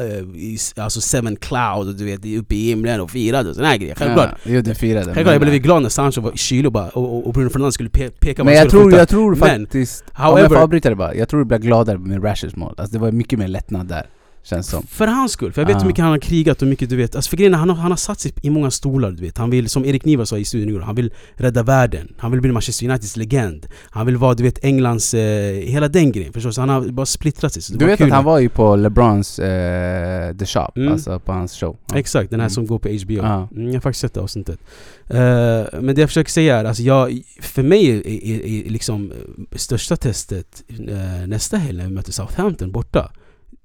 eh, 0.00 0.06
i 0.36 0.58
alltså 0.76 1.00
seven 1.00 1.36
cloud 1.36 1.88
och 1.88 1.94
du 1.94 2.04
vet 2.04 2.26
uppe 2.40 2.54
i 2.54 2.68
himlen 2.68 3.00
och 3.00 3.10
firade 3.10 3.50
och 3.50 3.56
här 3.56 3.76
grejer. 3.76 3.94
Självklart. 3.94 4.30
ja, 4.44 4.50
Jo 4.52 4.60
du 4.60 4.74
firade 4.74 5.04
Självklart, 5.04 5.26
jag 5.34 5.40
men- 5.40 5.50
blev 5.50 5.62
glad 5.62 5.82
när 5.82 5.88
Sancho 5.88 6.20
var 6.20 6.32
kylig 6.34 6.66
och, 6.66 6.72
bara, 6.72 6.88
och, 6.88 7.26
och- 7.26 7.32
Bruno 7.32 7.50
Fernandes 7.50 7.74
skulle 7.74 7.90
pe 7.90 8.10
peka 8.10 8.44
Men 8.44 8.54
jag 8.54 8.70
tror, 8.70 8.84
skjuta. 8.84 8.96
jag 8.98 9.08
tror 9.08 9.36
Men, 9.36 9.38
faktiskt, 9.66 10.04
om 10.14 10.24
however- 10.24 10.40
jag 10.42 10.48
får 10.52 10.56
avbryta 10.62 10.88
det 10.90 10.96
bara, 10.96 11.14
jag 11.14 11.28
tror 11.28 11.40
du 11.40 11.44
blir 11.46 11.58
gladare 11.58 11.98
med 11.98 12.24
Rashes 12.24 12.56
mål 12.56 12.74
Alltså 12.78 12.92
det 12.92 12.98
var 12.98 13.12
mycket 13.12 13.38
mer 13.38 13.48
lättnad 13.48 13.86
där, 13.88 14.06
känns 14.42 14.66
som 14.68 14.82
För 14.86 15.06
hans 15.06 15.32
skull, 15.32 15.52
för 15.52 15.62
jag 15.62 15.66
vet 15.66 15.76
Ah. 15.76 15.80
hur 15.80 15.86
mycket 15.86 16.02
han 16.02 16.10
har 16.10 16.18
krigat 16.18 16.62
och 16.62 16.68
mycket 16.68 16.88
du 16.90 16.96
vet 16.96 17.16
Alltså 17.16 17.28
för 17.30 17.36
grejen 17.36 17.54
han 17.54 17.68
har, 17.70 17.76
han 17.76 17.90
har 17.92 17.96
satt 17.96 18.20
sig 18.20 18.32
i 18.42 18.50
många 18.50 18.70
stolar 18.70 19.10
du 19.10 19.22
vet 19.22 19.38
Han 19.38 19.50
vill, 19.50 19.68
som 19.68 19.84
Erik 19.84 20.04
Niva 20.04 20.26
sa 20.26 20.38
i 20.38 20.44
studion 20.44 20.68
igår, 20.68 20.80
han 20.80 20.94
vill 20.94 21.12
rädda 21.34 21.62
världen 21.62 22.12
Han 22.18 22.30
vill 22.30 22.40
bli 22.40 22.52
Manchester 22.52 22.86
Uniteds 22.88 23.16
legend 23.16 23.66
Han 23.90 24.06
vill 24.06 24.16
vara 24.16 24.34
du 24.34 24.42
vet 24.42 24.64
Englands, 24.64 25.14
eh, 25.14 25.52
hela 25.54 25.88
den 25.88 26.12
grejen 26.12 26.32
förstås 26.32 26.56
han 26.56 26.68
har 26.68 26.80
bara 26.88 27.06
splittrat 27.06 27.52
sig 27.52 27.76
Du 27.78 27.86
vet 27.86 27.98
kul. 27.98 28.06
att 28.06 28.12
han 28.12 28.24
var 28.24 28.38
ju 28.38 28.48
på 28.48 28.76
LeBrons 28.76 29.38
eh, 29.38 30.36
The 30.36 30.46
Shop, 30.46 30.72
Mm. 30.76 30.92
alltså 30.92 31.18
på 31.20 31.32
hans 31.32 31.52
show 31.56 31.76
Ja. 31.92 31.98
Exakt, 31.98 32.30
den 32.30 32.40
här 32.40 32.46
Mm. 32.46 32.54
som 32.54 32.66
går 32.66 32.78
på 32.78 32.88
HBO 32.88 33.14
Ja. 33.22 33.48
mm, 33.52 33.66
Jag 33.66 33.74
har 33.74 33.80
faktiskt 33.80 34.00
sett 34.00 34.14
det 34.14 34.20
avsnittet 34.20 34.58
Eh, 35.10 35.16
Men 35.80 35.94
det 35.94 36.00
jag 36.00 36.08
försöker 36.10 36.30
säga 36.30 36.56
är, 36.56 36.64
alltså 36.64 36.82
jag, 36.82 37.22
för 37.40 37.62
mig 37.62 37.90
är, 37.90 38.06
är, 38.06 38.66
är 38.66 38.70
liksom 38.70 39.12
eh, 39.12 39.56
största 39.58 39.96
testet 39.96 40.62
eh, 40.88 41.26
nästa 41.26 41.56
helg 41.56 41.78
när 41.78 41.84
vi 41.84 41.90
möter 41.90 42.12
Southampton 42.12 42.72
borta 42.72 43.10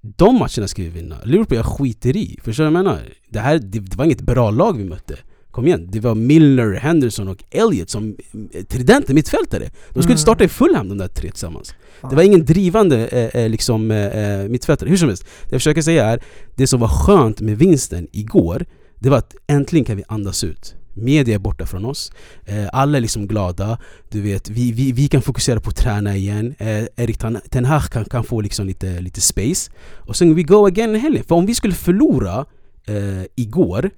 De 0.06 0.34
matcherna 0.40 0.68
ska 0.68 0.82
vi 0.84 0.90
vinna. 0.90 1.16
Liverpool 1.26 1.56
jag 1.58 1.66
skiter 1.66 2.18
i. 2.18 2.40
Förstår 2.44 2.64
du 2.64 2.70
vad 2.70 2.80
jag 2.80 2.84
menar? 2.86 3.02
Det, 3.30 3.40
här, 3.40 3.60
det, 3.60 3.80
det 3.80 3.96
var 3.96 4.06
inget 4.06 4.22
bra 4.22 4.52
lag 4.52 4.78
vi 4.78 4.84
mötte. 4.84 5.16
Kom 5.52 5.68
igen, 5.68 5.88
det 5.92 6.00
var 6.00 6.16
Milner, 6.16 6.74
Henderson 6.74 7.28
och 7.28 7.44
Elliot 7.52 7.90
som 7.90 8.16
eh, 8.54 8.64
tridenter, 8.64 9.14
mittfältare. 9.14 9.64
De 9.90 10.02
skulle 10.04 10.06
Mm. 10.14 10.18
starta 10.18 10.44
i 10.44 10.48
Fulham 10.48 10.90
de 10.90 10.98
där 10.98 11.08
tre 11.08 11.30
tillsammans. 11.30 11.74
Fan. 12.02 12.10
Det 12.10 12.16
var 12.16 12.24
ingen 12.24 12.46
drivande 12.46 13.08
eh, 13.08 13.42
eh, 13.44 13.50
liksom, 13.50 13.92
eh, 13.92 13.98
eh, 14.08 14.48
mittfältare. 14.50 14.90
Hur 14.90 14.98
som 14.98 15.08
helst, 15.08 15.24
det 15.24 15.52
jag 15.52 15.62
försöker 15.62 15.82
säga 15.82 16.06
är 16.06 16.24
det 16.56 16.68
som 16.68 16.80
var 16.80 16.88
skönt 16.88 17.42
med 17.42 17.58
vinsten 17.58 18.08
igår, 18.12 18.66
det 19.00 19.10
var 19.10 19.18
att 19.18 19.36
äntligen 19.48 19.86
kan 19.86 19.98
vi 19.98 20.04
andas 20.08 20.44
ut. 20.44 20.76
Media 20.94 21.36
är 21.36 21.40
borta 21.40 21.66
från 21.66 21.86
oss, 21.86 22.12
eh, 22.46 22.66
alla 22.74 22.98
är 22.98 23.02
liksom 23.02 23.28
glada, 23.28 23.78
du 24.10 24.22
vet, 24.22 24.50
vi, 24.50 24.72
vi, 24.72 24.92
vi 24.92 25.08
kan 25.08 25.22
fokusera 25.22 25.60
på 25.60 25.70
att 25.70 25.76
träna 25.76 26.16
igen, 26.16 26.56
eh, 26.58 26.84
Erik 26.96 27.18
Ten- 27.18 27.66
Hag 27.66 27.84
kan, 27.84 28.06
kan 28.06 28.24
få 28.24 28.42
liksom 28.42 28.68
lite, 28.68 29.02
lite 29.02 29.22
space. 29.22 29.72
Och 29.96 30.16
sen 30.16 30.36
we 30.36 30.44
go 30.44 30.66
again 30.66 30.96
i 30.96 31.00
helgen. 31.00 31.24
För 31.24 31.36
om 31.36 31.46
vi 31.46 31.56
skulle 31.56 31.74
förlora 31.74 32.46
eh, 32.88 33.24
igår, 33.36 33.90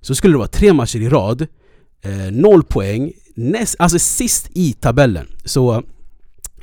så 0.00 0.14
skulle 0.14 0.34
det 0.34 0.38
vara 0.38 0.48
tre 0.48 0.72
matcher 0.72 0.98
i 1.00 1.08
rad, 1.08 1.46
eh, 2.02 2.32
noll 2.32 2.62
poäng, 2.64 3.12
näst, 3.34 3.76
alltså 3.78 3.98
sist 3.98 4.50
i 4.54 4.72
tabellen. 4.72 5.26
Så 5.44 5.72
eh, 5.74 5.80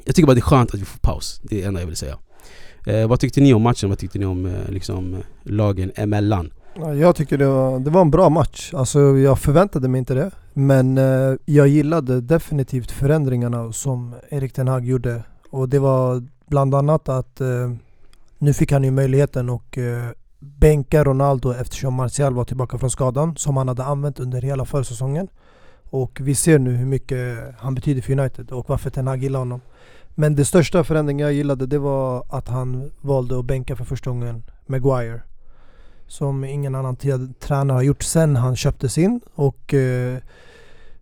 jag 0.06 0.16
tycker 0.16 0.28
bara 0.28 0.34
det 0.34 0.40
är 0.40 0.42
skönt 0.42 0.74
att 0.74 0.80
vi 0.82 0.86
får 0.86 1.00
paus. 1.00 1.42
Det 1.44 1.56
är 1.56 1.62
det 1.62 1.68
enda 1.68 1.80
jag 1.80 1.88
vill 1.88 1.96
säga. 1.96 2.18
Eh, 2.86 3.08
vad 3.08 3.20
tyckte 3.20 3.42
ni 3.42 3.54
om 3.54 3.62
matchen? 3.62 3.90
Vad 3.90 4.00
tyckte 4.00 4.20
ni 4.20 4.26
om 4.26 4.46
eh, 4.46 4.70
liksom, 4.70 5.24
lagen 5.44 5.92
emellan? 5.96 6.52
Jag 6.80 7.16
tycker 7.16 7.38
det 7.38 7.48
var, 7.48 7.80
det 7.80 7.90
var 7.90 8.02
en 8.02 8.12
bra 8.12 8.30
match. 8.30 8.74
Alltså 8.74 9.00
jag 9.00 9.40
förväntade 9.40 9.88
mig 9.88 10.00
inte 10.00 10.14
det. 10.14 10.32
Men 10.54 10.98
eh, 10.98 11.36
jag 11.46 11.68
gillade 11.68 12.22
definitivt 12.22 12.92
förändringarna 12.92 13.72
som 13.72 14.16
Erik 14.30 14.54
Ten 14.54 14.68
Hag 14.68 14.86
gjorde. 14.86 15.24
Och 15.50 15.70
det 15.70 15.80
var 15.80 16.24
bland 16.48 16.76
annat 16.76 17.10
att 17.10 17.42
eh, 17.42 17.72
nu 18.38 18.54
fick 18.54 18.72
han 18.72 18.84
ju 18.84 18.92
möjligheten 18.92 19.50
att 19.50 19.78
eh, 19.78 19.84
bänka 20.40 21.04
Ronaldo 21.04 21.54
eftersom 21.54 21.94
Martial 21.94 22.34
var 22.34 22.46
tillbaka 22.46 22.78
från 22.78 22.90
skadan 22.90 23.36
som 23.38 23.58
han 23.58 23.68
hade 23.68 23.84
använt 23.84 24.20
under 24.20 24.42
hela 24.42 24.66
försäsongen. 24.66 25.28
Och 25.90 26.20
vi 26.22 26.36
ser 26.36 26.60
nu 26.60 26.72
hur 26.72 26.86
mycket 26.86 27.38
han 27.58 27.76
betyder 27.76 28.02
för 28.02 28.20
United 28.20 28.52
och 28.52 28.70
varför 28.70 28.90
Ten 28.90 29.08
Hag 29.08 29.24
gillar 29.24 29.40
honom. 29.40 29.62
Men 30.10 30.36
det 30.36 30.46
största 30.46 30.84
förändringen 30.84 31.26
jag 31.26 31.34
gillade 31.34 31.66
det 31.66 31.80
var 31.80 32.24
att 32.30 32.48
han 32.48 32.92
valde 33.02 33.40
att 33.40 33.46
bänka 33.46 33.76
för 33.76 33.86
första 33.86 34.10
gången 34.10 34.44
Maguire. 34.66 35.22
Som 36.08 36.44
ingen 36.44 36.76
annan 36.76 36.96
tränare 37.40 37.76
har 37.76 37.82
gjort 37.82 38.04
sen 38.04 38.36
han 38.36 38.56
köptes 38.56 38.98
in. 38.98 39.22
Och 39.36 39.74
eh, 39.74 40.18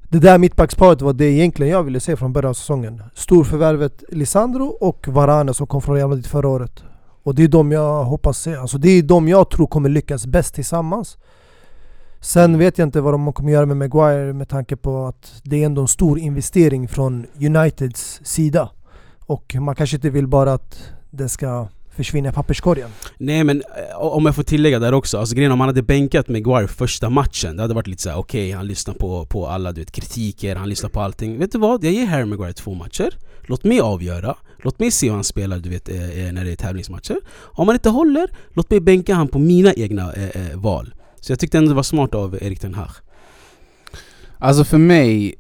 det 0.10 0.20
där 0.20 0.38
mittbacksparet 0.38 1.02
var 1.02 1.14
det 1.14 1.26
egentligen 1.26 1.72
jag 1.72 1.84
ville 1.84 2.00
se 2.00 2.16
från 2.16 2.34
början 2.34 2.50
av 2.50 2.54
säsongen. 2.54 3.04
Storförvärvet 3.14 4.04
Lisandro 4.10 4.66
och 4.66 5.08
Varane 5.08 5.54
som 5.54 5.68
kom 5.68 5.82
från 5.82 5.96
Real 5.96 6.10
Madrid 6.10 6.26
förra 6.26 6.48
året. 6.48 6.84
Och 7.24 7.36
det 7.36 7.44
är 7.44 7.48
de 7.48 7.72
jag 7.72 8.04
hoppas 8.04 8.42
se. 8.42 8.56
Alltså 8.56 8.78
det 8.78 8.90
är 8.90 9.04
de 9.04 9.28
jag 9.28 9.50
tror 9.50 9.68
kommer 9.68 9.90
lyckas 9.90 10.26
bäst 10.26 10.56
tillsammans. 10.56 11.18
Sen 12.20 12.58
vet 12.58 12.78
jag 12.78 12.88
inte 12.88 13.02
vad 13.02 13.14
de 13.14 13.34
kommer 13.34 13.52
göra 13.52 13.66
med 13.66 13.78
Maguire 13.78 14.34
med 14.34 14.50
tanke 14.50 14.76
på 14.76 15.06
att 15.06 15.42
det 15.44 15.62
är 15.62 15.66
ändå 15.66 15.82
en 15.82 15.88
stor 15.88 16.20
investering 16.20 16.88
från 16.88 17.26
Uniteds 17.36 18.22
sida. 18.24 18.70
Och 19.26 19.56
man 19.60 19.76
kanske 19.76 19.96
inte 19.96 20.10
vill 20.10 20.28
bara 20.28 20.54
att 20.54 20.94
det 21.10 21.30
ska 21.30 21.68
försvinna 21.96 22.30
i 22.30 22.32
papperskorgen. 22.32 22.90
Nej 23.18 23.44
men 23.44 23.62
eh, 23.62 23.98
om 23.98 24.26
jag 24.26 24.36
får 24.36 24.44
tillägga 24.44 24.80
där 24.80 24.94
också, 24.94 25.18
alltså 25.18 25.36
grejen 25.36 25.52
om 25.52 25.60
han 25.60 25.70
hade 25.70 25.82
bänkat 25.82 26.28
Maguire 26.28 26.68
första 26.68 27.10
matchen 27.10 27.56
Det 27.56 27.62
hade 27.62 27.74
varit 27.74 27.88
lite 27.88 28.02
såhär, 28.02 28.18
okej 28.18 28.52
han 28.52 28.68
lyssnar 28.68 28.94
på, 28.94 29.26
på 29.26 29.48
alla 29.48 29.72
du 29.72 29.82
vet, 29.82 29.92
kritiker, 29.92 30.56
han 30.56 30.70
lyssnar 30.70 30.90
på 30.90 31.02
allting. 31.02 31.40
Vet 31.40 31.52
du 31.52 31.58
vad? 31.58 31.84
Jag 31.84 31.94
ger 31.94 32.06
Harry 32.06 32.26
Maguire 32.26 32.54
två 32.54 32.74
matcher. 32.74 33.18
Låt 33.48 33.64
mig 33.64 33.80
avgöra, 33.80 34.36
låt 34.58 34.80
mig 34.80 34.92
se 34.92 35.08
hur 35.08 35.14
han 35.14 35.24
spelar 35.24 35.60
du 35.60 35.70
vet, 35.70 35.90
eh, 35.90 36.26
eh, 36.26 36.34
när 36.34 36.46
det 36.46 36.52
är 36.52 36.56
tävlingsmatcher. 36.56 37.18
Om 37.38 37.68
han 37.68 37.76
inte 37.76 37.90
håller, 37.90 38.30
låt 38.54 38.70
mig 38.70 38.80
bänka 38.80 39.16
han 39.16 39.28
på 39.28 39.40
mina 39.40 39.74
egna 39.74 40.14
eh, 40.14 40.58
val. 40.58 40.94
Så 41.22 41.32
jag 41.32 41.40
tyckte 41.40 41.58
ändå 41.58 41.70
det 41.70 41.76
var 41.76 41.84
smart 41.84 42.16
av 42.16 42.36
Erik 42.42 42.60
Ten 42.60 42.74
Hag. 42.74 42.90
Alltså 44.38 44.64
för 44.64 44.78
mig, 44.78 45.36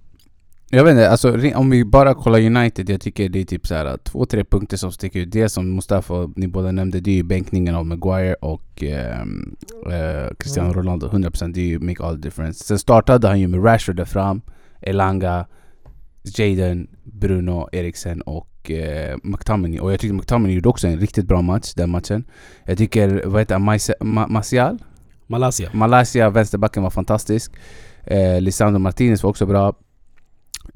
jag 0.75 0.84
vet 0.84 0.91
inte, 0.91 1.10
alltså 1.10 1.38
om 1.55 1.70
vi 1.70 1.86
bara 1.86 2.13
kollar 2.13 2.39
United, 2.41 2.89
jag 2.89 3.01
tycker 3.01 3.29
det 3.29 3.39
är 3.39 3.46
typ 3.46 3.67
så 3.67 3.75
här 3.75 3.98
två, 3.98 4.25
tre 4.25 4.44
punkter 4.44 4.77
som 4.77 4.91
sticker 4.91 5.20
ut. 5.20 5.32
Det 5.32 5.50
som 5.50 5.75
Mustafa 5.75 6.13
och 6.13 6.32
ni 6.36 6.48
båda 6.48 6.72
nämnde, 6.72 7.00
det 7.00 7.12
är 7.12 7.15
ju 7.15 7.24
bänkningen 7.24 7.75
av 7.75 7.86
Maguire 7.86 8.34
och 8.34 8.84
ehm, 8.84 9.55
eh, 9.91 10.36
Cristiano 10.39 10.70
Mm. 10.70 10.79
Ronaldo. 10.84 11.08
100% 11.08 11.53
det 11.53 11.60
är 11.62 11.65
ju 11.65 11.79
make 11.79 12.03
all 12.03 12.15
the 12.15 12.22
difference. 12.22 12.63
Sen 12.63 12.79
startade 12.79 13.27
han 13.27 13.39
ju 13.39 13.48
med 13.48 13.65
Rashford 13.65 13.96
där 13.96 14.05
fram, 14.05 14.41
Elanga, 14.82 15.46
Jaden, 16.38 16.88
Bruno, 17.03 17.70
Eriksen 17.72 18.22
och 18.22 18.72
eh, 18.72 19.17
McTominay. 19.24 19.79
Och 19.79 19.91
jag 19.94 20.00
tycker 20.00 20.13
McTominay 20.13 20.55
gjorde 20.55 20.70
också 20.70 20.88
en 20.88 21.00
riktigt 21.00 21.25
bra 21.27 21.41
match, 21.41 21.74
den 21.74 21.89
matchen. 21.89 22.24
Jag 22.65 22.77
tycker, 22.77 23.24
vad 23.25 23.41
heter 23.41 23.53
han, 23.55 23.70
Ma- 23.70 24.27
Martial? 24.29 24.77
Malaysia 25.27 25.70
Malaysia, 25.74 26.29
vänsterbacken 26.29 26.84
var 26.84 26.89
fantastisk. 26.89 27.51
Eh, 28.03 28.41
Lisandro 28.41 28.79
Martinez 28.79 29.24
var 29.24 29.29
också 29.29 29.46
bra. 29.46 29.75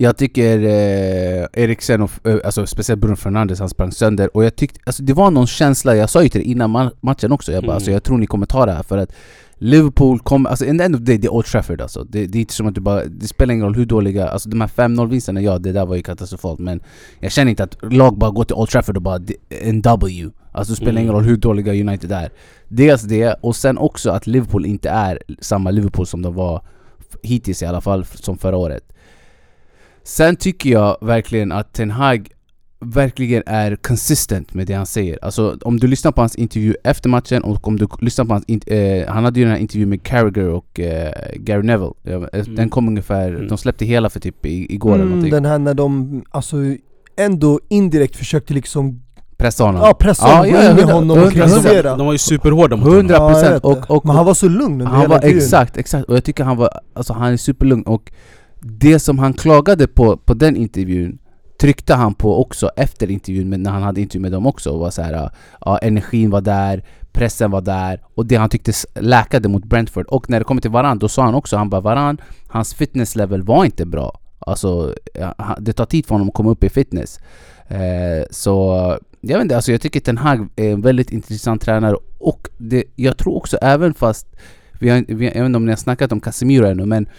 Jag 0.02 0.18
tycker 0.18 0.60
eh, 0.64 1.46
Eriksen 1.64 2.02
och 2.02 2.12
eh, 2.28 2.38
alltså 2.46 2.66
speciellt 2.66 3.02
Bruno 3.02 3.16
Fernandes, 3.16 3.60
han 3.60 3.70
sprang 3.70 3.92
sönder. 3.92 4.38
Och 4.38 4.44
jag 4.44 4.56
tyckte, 4.56 4.80
alltså 4.86 5.04
det 5.04 5.14
var 5.14 5.32
någon 5.32 5.48
känsla, 5.48 5.96
jag 5.96 6.10
sa 6.10 6.24
ju 6.24 6.30
till 6.30 6.42
dig 6.42 6.52
innan 6.52 6.76
ma- 6.78 6.92
matchen 7.02 7.32
också, 7.32 7.52
jag 7.52 7.64
bara 7.64 7.66
Mm. 7.68 7.76
alltså, 7.76 7.92
jag 7.92 8.04
tror 8.04 8.18
ni 8.18 8.26
kommer 8.28 8.46
ta 8.46 8.66
det 8.66 8.72
här 8.72 8.84
för 8.84 8.98
att 8.98 9.12
Liverpool 9.58 10.20
kommer, 10.20 10.50
alltså 10.50 10.66
in 10.66 10.78
the 10.78 10.84
end 10.84 10.96
of 10.96 11.00
the 11.00 11.06
day, 11.06 11.18
det 11.18 11.28
är 11.28 11.34
Old 11.34 11.46
Trafford 11.46 11.82
alltså. 11.82 12.04
Det, 12.04 12.26
det 12.26 12.38
är 12.38 12.40
inte 12.40 12.54
som 12.54 12.68
att 12.68 12.76
du 12.76 12.82
bara, 12.82 13.06
det 13.06 13.28
spelar 13.28 13.54
ingen 13.54 13.66
roll 13.66 13.76
hur 13.76 13.86
dåliga, 13.86 14.28
alltså 14.30 14.50
de 14.50 14.62
här 14.62 14.68
5-0 14.68 15.08
vinsterna, 15.10 15.42
ja 15.42 15.60
det 15.60 15.72
där 15.72 15.86
var 15.86 15.96
ju 15.96 16.02
katastrofalt 16.04 16.60
men 16.60 16.82
jag 17.20 17.32
känner 17.32 17.50
inte 17.50 17.64
att 17.64 17.78
lag 17.94 18.18
bara 18.18 18.32
går 18.32 18.44
till 18.44 18.56
Old 18.56 18.70
Trafford 18.70 18.96
och 18.98 19.04
bara 19.04 19.20
en 19.50 19.82
W. 19.82 20.30
Alltså 20.52 20.72
det 20.74 20.78
spelar 20.78 20.92
Mm. 20.92 21.04
ingen 21.04 21.14
roll 21.14 21.24
hur 21.24 21.38
dåliga 21.38 21.72
United 21.74 22.12
är. 22.12 22.30
Dels 22.68 23.02
det, 23.02 23.34
och 23.42 23.56
sen 23.56 23.78
också 23.78 24.12
att 24.12 24.28
Liverpool 24.28 24.66
inte 24.66 24.90
är 24.90 25.20
samma 25.42 25.72
Liverpool 25.72 26.06
som 26.08 26.22
de 26.22 26.34
var 26.34 26.62
hittills 27.24 27.62
i 27.64 27.66
alla 27.66 27.82
fall, 27.82 28.06
som 28.06 28.38
förra 28.38 28.58
året. 28.58 28.84
Sen 30.10 30.36
tycker 30.36 30.70
jag 30.70 30.98
verkligen 31.02 31.52
att 31.52 31.74
Ten 31.74 31.92
Hag 31.92 32.30
verkligen 32.82 33.44
är 33.46 33.76
consistent 33.76 34.54
med 34.54 34.68
det 34.68 34.74
han 34.74 34.86
säger. 34.86 35.20
Alltså 35.22 35.58
om 35.62 35.80
du 35.80 35.88
lyssnar 35.88 36.12
på 36.12 36.22
hans 36.22 36.36
intervju 36.36 36.76
efter 36.84 37.10
matchen 37.10 37.44
och 37.44 37.68
om 37.68 37.78
du 37.80 37.88
lyssnar 38.02 38.26
på 38.26 38.34
hans... 38.34 38.46
Eh, 38.68 39.08
han 39.14 39.24
hade 39.24 39.40
ju 39.40 39.46
den 39.46 39.54
här 39.54 39.60
intervjun 39.62 39.90
med 39.90 40.04
Carragher 40.04 40.48
och 40.50 40.80
eh, 40.80 41.12
Gary 41.36 41.64
Neville. 41.64 41.92
Ja, 42.04 42.12
eh, 42.34 42.40
Mm. 42.40 42.56
Den 42.56 42.70
kom 42.70 42.88
ungefär... 42.88 43.30
Mm. 43.30 43.48
De 43.48 43.58
släppte 43.58 43.86
hela 43.86 44.10
för 44.10 44.20
typ 44.20 44.46
i, 44.46 44.74
igår 44.74 44.90
eller 44.94 45.02
Mm, 45.04 45.10
någonting. 45.10 45.32
den 45.32 45.46
här 45.46 45.60
när 45.60 45.74
de 45.74 46.24
alltså 46.32 46.58
ändå 47.18 47.60
indirekt 47.70 48.16
försökte 48.16 48.54
liksom 48.54 49.02
Pressa 49.38 49.64
honom. 49.64 49.82
ja, 49.82 49.94
pressa 49.94 50.28
Ja, 50.28 50.36
honom, 50.36 50.52
ja, 50.54 50.64
i 50.64 50.68
hundra- 50.68 50.94
honom 50.94 51.24
och 51.24 51.32
kritisera. 51.32 51.96
De 51.98 52.06
var 52.06 52.14
ju 52.14 52.18
superhårda 52.20 52.76
mot 52.76 52.86
honom 52.86 52.98
100 53.00 53.16
Ja, 53.16 53.32
jag 53.32 53.34
procent. 53.42 53.64
Och, 53.64 53.96
och, 53.98 54.06
Men 54.06 54.16
han 54.16 54.26
var 54.26 54.34
så 54.34 54.50
lugn 54.50 54.74
under 54.74 54.86
Han 54.86 55.02
hela 55.02 55.16
var 55.20 55.24
exakt, 55.28 55.78
exakt. 55.78 56.04
Och 56.10 56.16
jag 56.16 56.24
tycker 56.24 56.44
han 56.44 56.58
var, 56.58 56.70
alltså 56.94 57.14
han 57.14 57.34
är 57.34 57.38
superlugn 57.38 57.84
och 57.84 58.12
det 58.60 59.00
som 59.00 59.20
han 59.20 59.34
klagade 59.34 59.88
på, 59.88 60.18
på 60.18 60.34
den 60.34 60.56
intervjun 60.56 61.20
tryckte 61.60 61.94
han 61.94 62.14
på 62.14 62.42
också 62.42 62.70
efter 62.76 63.12
intervjun, 63.12 63.50
men 63.50 63.64
när 63.64 63.72
han 63.72 63.84
hade 63.84 64.02
intervju 64.02 64.22
med 64.22 64.32
dem 64.32 64.46
också 64.46 64.78
var 64.78 64.90
så 64.90 65.02
här, 65.02 65.30
ja 65.62 65.78
energin 65.78 66.30
var 66.30 66.42
där, 66.42 66.84
pressen 67.12 67.52
var 67.52 67.62
där 67.62 68.02
och 68.16 68.26
det 68.26 68.36
han 68.36 68.50
tyckte 68.50 68.72
läkade 68.96 69.50
mot 69.50 69.66
Brentford. 69.66 70.06
Och 70.06 70.30
när 70.30 70.40
det 70.40 70.44
kommer 70.44 70.62
till 70.62 70.72
Varan, 70.72 71.00
då 71.00 71.08
sa 71.08 71.24
han 71.24 71.36
också, 71.36 71.58
han 71.58 71.70
bara 71.70 71.82
Varan, 71.82 72.18
hans 72.48 72.74
fitness 72.74 73.16
level 73.16 73.44
var 73.44 73.66
inte 73.66 73.86
bra. 73.86 74.20
Alltså, 74.40 74.96
ja, 75.14 75.58
det 75.60 75.74
tar 75.74 75.86
tid 75.86 76.06
för 76.06 76.16
honom 76.16 76.28
att 76.28 76.34
komma 76.34 76.50
upp 76.50 76.64
i 76.64 76.70
fitness. 76.70 77.20
Eh, 77.68 78.26
så 78.32 78.98
jag 79.22 79.38
vet 79.38 79.44
inte, 79.44 79.56
alltså 79.56 79.72
jag 79.72 79.82
tycker 79.82 80.00
Ten 80.00 80.18
Hag 80.18 80.50
är 80.56 80.72
en 80.72 80.82
väldigt 80.82 81.12
intressant 81.12 81.62
tränare 81.62 81.98
och 82.18 82.48
det, 82.58 82.84
jag 82.96 83.18
tror 83.18 83.36
också 83.36 83.58
även 83.58 83.94
fast 83.94 84.28
vi 84.80 84.90
har, 84.90 85.06
vi, 85.08 85.26
jag 85.26 85.34
vet 85.34 85.46
inte 85.46 85.58
om 85.58 85.66
ni 85.66 85.72
har 85.72 85.78
snackat 85.78 86.12
om 86.12 86.20
Casemiro 86.20 86.66
ännu 86.66 86.86
men 86.86 87.10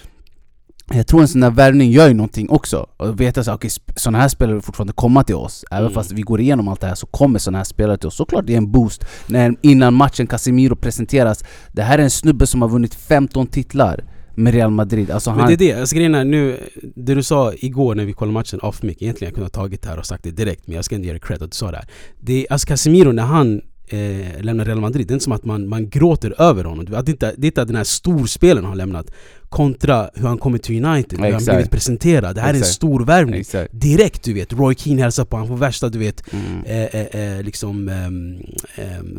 jag 0.95 1.07
tror 1.07 1.21
en 1.21 1.29
sån 1.29 1.43
här 1.43 1.51
värvning 1.51 1.91
gör 1.91 2.09
ju 2.09 2.15
någonting 2.15 2.51
också. 2.51 2.87
Och 2.97 3.21
veta 3.21 3.45
så, 3.45 3.55
okay, 3.55 3.71
sådana 3.97 4.19
här 4.19 4.29
spelare 4.29 4.55
vill 4.55 4.63
fortfarande 4.63 4.93
komma 4.93 5.25
till 5.25 5.35
oss. 5.35 5.65
Även 5.71 5.83
Mm. 5.85 5.95
fast 5.95 6.13
vi 6.13 6.23
går 6.23 6.41
igenom 6.41 6.69
allt 6.69 6.81
det 6.81 6.87
här 6.87 6.95
så 6.95 7.07
kommer 7.07 7.39
sådana 7.39 7.59
här 7.59 7.65
spelare 7.65 7.97
till 7.99 8.07
oss. 8.09 8.17
Såklart 8.17 8.47
det 8.47 8.53
är 8.53 8.57
en 8.57 8.71
boost 8.73 9.05
när 9.27 9.55
innan 9.63 9.95
matchen 9.95 10.27
Casemiro 10.27 10.77
presenteras. 10.77 11.45
Det 11.73 11.83
här 11.83 11.99
är 11.99 12.03
en 12.03 12.11
snubbe 12.11 12.47
som 12.47 12.63
har 12.63 12.69
vunnit 12.69 12.95
15 12.95 13.47
titlar 13.47 14.05
med 14.35 14.55
Real 14.55 14.71
Madrid. 14.71 15.11
Alltså 15.11 15.31
Men 15.31 15.41
han, 15.41 15.49
det 15.49 15.55
är 15.55 15.57
det, 15.57 15.81
alltså 15.81 15.97
grejen 15.97 16.15
är 16.15 16.25
nu, 16.25 16.59
det 16.97 17.15
du 17.15 17.23
sa 17.23 17.53
igår 17.57 17.95
när 17.95 18.05
vi 18.05 18.13
kollade 18.13 18.33
matchen 18.35 18.61
off 18.61 18.83
mic, 18.83 18.97
egentligen 19.01 19.29
jag 19.29 19.35
kunde 19.35 19.45
ha 19.45 19.63
tagit 19.63 19.83
det 19.83 19.89
här 19.89 19.99
och 19.99 20.07
sagt 20.07 20.25
det 20.25 20.31
direkt 20.31 20.67
men 20.67 20.77
jag 20.77 20.85
ska 20.85 20.95
inte 20.95 21.07
ge 21.07 21.13
dig 21.13 21.21
cred 21.21 21.43
att 21.43 21.51
du 21.51 21.57
sa 21.57 21.71
det 21.71 21.77
här. 21.77 21.87
Det 22.21 22.33
är, 22.47 22.53
alltså 22.53 22.67
Casemiro 22.67 23.13
när 23.13 23.23
han 23.23 23.61
eh, 23.89 24.43
lämnar 24.43 24.65
Real 24.65 24.81
Madrid, 24.81 25.07
det 25.07 25.13
är 25.13 25.15
inte 25.15 25.25
som 25.25 25.33
att 25.33 25.45
man, 25.45 25.69
man 25.69 25.89
gråter 25.91 26.35
över 26.43 26.65
honom. 26.65 26.85
Det 26.85 26.97
är 26.97 27.11
inte, 27.11 27.35
det 27.37 27.47
är 27.47 27.49
inte 27.49 27.63
att 27.63 27.69
den 27.69 27.77
här 27.77 27.85
storspelen 27.85 28.65
har 28.65 28.75
lämnat 28.75 29.11
kontra 29.51 30.11
hur 30.15 30.27
han 30.27 30.39
kommer 30.39 30.59
till 30.59 30.85
United, 30.85 31.19
hur 31.19 31.25
han 31.27 31.35
Exakt. 31.35 31.57
blivit 31.57 31.71
presenterad. 31.71 32.35
Det 32.35 32.41
här 32.41 32.49
är 32.49 32.55
en 32.55 32.59
Exakt. 32.61 32.75
stor 32.75 33.05
värvning. 33.05 33.41
Exakt. 33.41 33.73
Direkt 33.73 34.23
du 34.23 34.33
vet, 34.35 34.53
Roy 34.53 34.75
Keane 34.75 35.03
hälsar 35.03 35.25
på 35.25 35.37
honom 35.37 35.49
på 35.49 35.55
värsta 35.55 35.89
du 35.89 35.99
vet, 35.99 36.23
Mm. 36.33 36.65
eh, 36.65 36.85
eh, 37.01 37.37
eh, 37.37 37.43
liksom 37.43 37.89
um, 37.89 38.43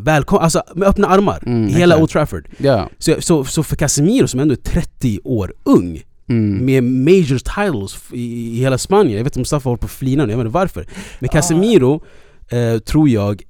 välkommen, 0.04 0.44
alltså 0.44 0.64
med 0.76 0.88
öppna 0.88 1.08
armar. 1.08 1.44
Mm, 1.46 1.68
I 1.70 1.72
hela 1.72 1.96
exakt. 1.96 2.02
Old 2.02 2.10
Trafford. 2.10 2.50
Ja. 2.58 2.90
Så, 2.98 3.16
så, 3.22 3.44
så 3.46 3.64
för 3.64 3.76
Casemiro 3.76 4.28
som 4.28 4.40
ändå 4.40 4.54
är 4.54 4.56
30 4.58 5.20
år 5.24 5.54
ung, 5.64 6.02
Mm. 6.30 6.66
med 6.66 6.84
major 6.84 7.38
titles 7.38 8.00
i, 8.14 8.58
i 8.58 8.60
hela 8.60 8.78
Spanien. 8.78 9.18
Jag 9.18 9.24
vet 9.24 9.32
inte 9.32 9.40
om 9.40 9.42
Mustafa 9.42 9.70
håller 9.70 9.78
på 9.78 9.86
att 9.86 9.92
flina 9.92 10.26
nu, 10.26 10.32
jag 10.34 10.38
vet 10.38 10.46
inte 10.46 10.54
varför. 10.54 10.86
Men 11.20 11.30
Casemiro 11.30 12.04
eh, 12.50 12.78
tror 12.80 13.10
jag... 13.10 13.42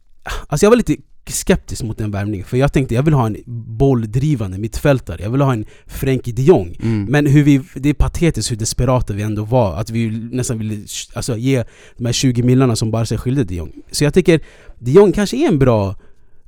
Alltså 0.48 0.66
jag 0.66 0.70
var 0.72 0.78
lite 0.78 0.96
skeptisk 1.32 1.84
mot 1.84 1.98
den 1.98 2.12
värvningen, 2.12 2.46
för 2.46 2.58
jag 2.58 2.74
tänkte 2.74 2.96
jag 2.96 3.04
vill 3.04 3.14
ha 3.14 3.26
en 3.26 3.38
bolldrivande 3.78 4.58
mittfältare, 4.58 5.22
jag 5.24 5.30
vill 5.30 5.42
ha 5.42 5.54
en 5.54 5.66
Frenkie 5.86 6.34
de 6.34 6.42
Jong. 6.42 6.78
Mm. 6.84 7.06
Men 7.06 7.26
hur 7.26 7.44
vi, 7.44 7.62
det 7.76 7.90
är 7.90 7.94
patetiskt 7.94 8.52
hur 8.52 8.56
desperata 8.56 9.14
vi 9.14 9.24
ändå 9.24 9.46
var, 9.46 9.76
att 9.76 9.90
vi 9.90 10.30
nästan 10.32 10.60
ville 10.60 10.86
alltså, 11.14 11.38
ge 11.38 11.64
de 11.98 12.06
här 12.06 12.14
20 12.14 12.44
millarna 12.44 12.76
som 12.76 12.92
Barca 12.92 13.18
skilde 13.18 13.44
de 13.44 13.56
Jong. 13.56 13.72
Så 13.92 14.04
jag 14.04 14.14
tycker 14.14 14.40
de 14.80 14.92
Jong 14.92 15.12
kanske 15.12 15.38
är 15.38 15.48
en 15.48 15.60
bra 15.60 15.96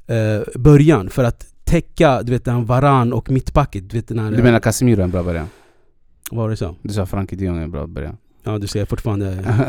eh, 0.07 0.59
början 0.59 1.09
för 1.09 1.23
att 1.23 1.45
täcka 1.63 2.23
du 2.23 2.31
vet, 2.31 2.45
den 2.45 2.65
Varan 2.65 3.13
och 3.13 3.31
mittbacket. 3.31 3.89
Du, 3.89 3.97
vet, 3.97 4.07
den 4.07 4.19
här, 4.19 4.31
Du 4.31 4.43
menar 4.43 4.59
Casemiro 4.59 4.99
är 4.99 5.03
en 5.03 5.11
bra 5.11 5.23
början? 5.23 5.47
Vad 6.31 6.43
var 6.43 6.49
det 6.49 6.57
så? 6.57 6.75
Du 6.81 6.93
sa 6.93 7.05
Frankie 7.05 7.39
de 7.39 7.45
Jong 7.45 7.57
är 7.57 7.61
en 7.61 7.71
bra 7.71 7.87
början? 7.87 8.17
Ja 8.43 8.57
du 8.57 8.67
ser 8.67 8.85
fortfarande 8.85 9.25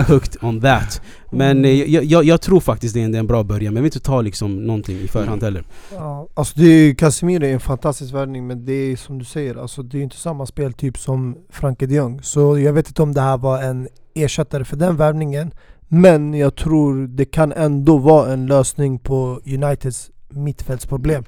hooked 0.08 0.44
on 0.44 0.60
that. 0.60 1.02
Men 1.30 1.64
eh, 1.64 1.70
jag, 1.70 2.04
jag, 2.04 2.24
jag 2.24 2.40
tror 2.40 2.60
faktiskt 2.60 2.94
det 2.94 3.00
är 3.00 3.04
en, 3.04 3.12
det 3.12 3.18
är 3.18 3.20
en 3.20 3.26
bra 3.26 3.42
början, 3.42 3.74
men 3.74 3.76
jag 3.76 3.82
vill 3.82 3.96
inte 3.96 4.06
ta 4.06 4.20
liksom 4.20 4.66
någonting 4.66 4.96
i 4.96 5.08
förhand 5.08 5.42
heller. 5.42 5.64
Ja, 5.92 6.28
alltså 6.34 6.60
det 6.60 6.66
är, 6.66 6.94
Casemiro 6.94 7.44
är 7.44 7.52
en 7.52 7.60
fantastisk 7.60 8.14
värvning 8.14 8.46
men 8.46 8.64
det 8.64 8.72
är 8.72 8.96
som 8.96 9.18
du 9.18 9.24
säger, 9.24 9.56
alltså 9.56 9.82
det 9.82 9.98
är 9.98 10.02
inte 10.02 10.16
samma 10.16 10.46
speltyp 10.46 10.98
som 10.98 11.36
Frankie 11.50 11.88
de 11.88 11.94
Jong. 11.94 12.22
Så 12.22 12.58
jag 12.58 12.72
vet 12.72 12.88
inte 12.88 13.02
om 13.02 13.14
det 13.14 13.20
här 13.20 13.38
var 13.38 13.62
en 13.62 13.88
ersättare 14.14 14.64
för 14.64 14.76
den 14.76 14.96
värvningen. 14.96 15.54
Men 15.88 16.34
jag 16.34 16.54
tror 16.54 17.06
det 17.06 17.24
kan 17.24 17.52
ändå 17.52 17.98
vara 17.98 18.32
en 18.32 18.46
lösning 18.46 18.98
på 18.98 19.40
Uniteds 19.46 20.10
mittfältsproblem. 20.28 21.24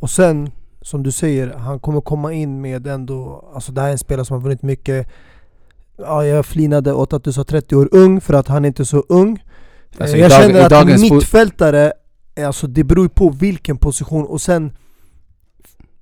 Och 0.00 0.10
sen, 0.10 0.50
som 0.82 1.02
du 1.02 1.12
säger, 1.12 1.48
han 1.48 1.80
kommer 1.80 2.00
komma 2.00 2.32
in 2.32 2.60
med 2.60 2.86
ändå, 2.86 3.50
alltså 3.54 3.72
det 3.72 3.80
här 3.80 3.88
är 3.88 3.92
en 3.92 3.98
spelare 3.98 4.24
som 4.24 4.34
har 4.34 4.42
vunnit 4.42 4.62
mycket 4.62 5.08
Ja, 6.00 6.24
jag 6.26 6.46
flinade 6.46 6.92
åt 6.92 7.12
att 7.12 7.24
du 7.24 7.32
sa 7.32 7.44
30 7.44 7.76
år 7.76 7.88
ung 7.92 8.20
för 8.20 8.34
att 8.34 8.48
han 8.48 8.64
är 8.64 8.68
inte 8.68 8.84
så 8.84 9.04
ung. 9.08 9.44
Alltså, 9.98 10.16
Eh, 10.16 10.20
jag 10.22 10.28
idag- 10.30 10.42
känner 10.42 10.60
att 10.60 10.72
fo- 10.72 11.14
mittfältare, 11.14 11.92
eh, 12.34 12.46
alltså 12.46 12.66
det 12.66 12.84
beror 12.84 13.04
ju 13.04 13.08
på 13.08 13.30
vilken 13.30 13.76
position 13.76 14.24
och 14.26 14.40
sen 14.40 14.72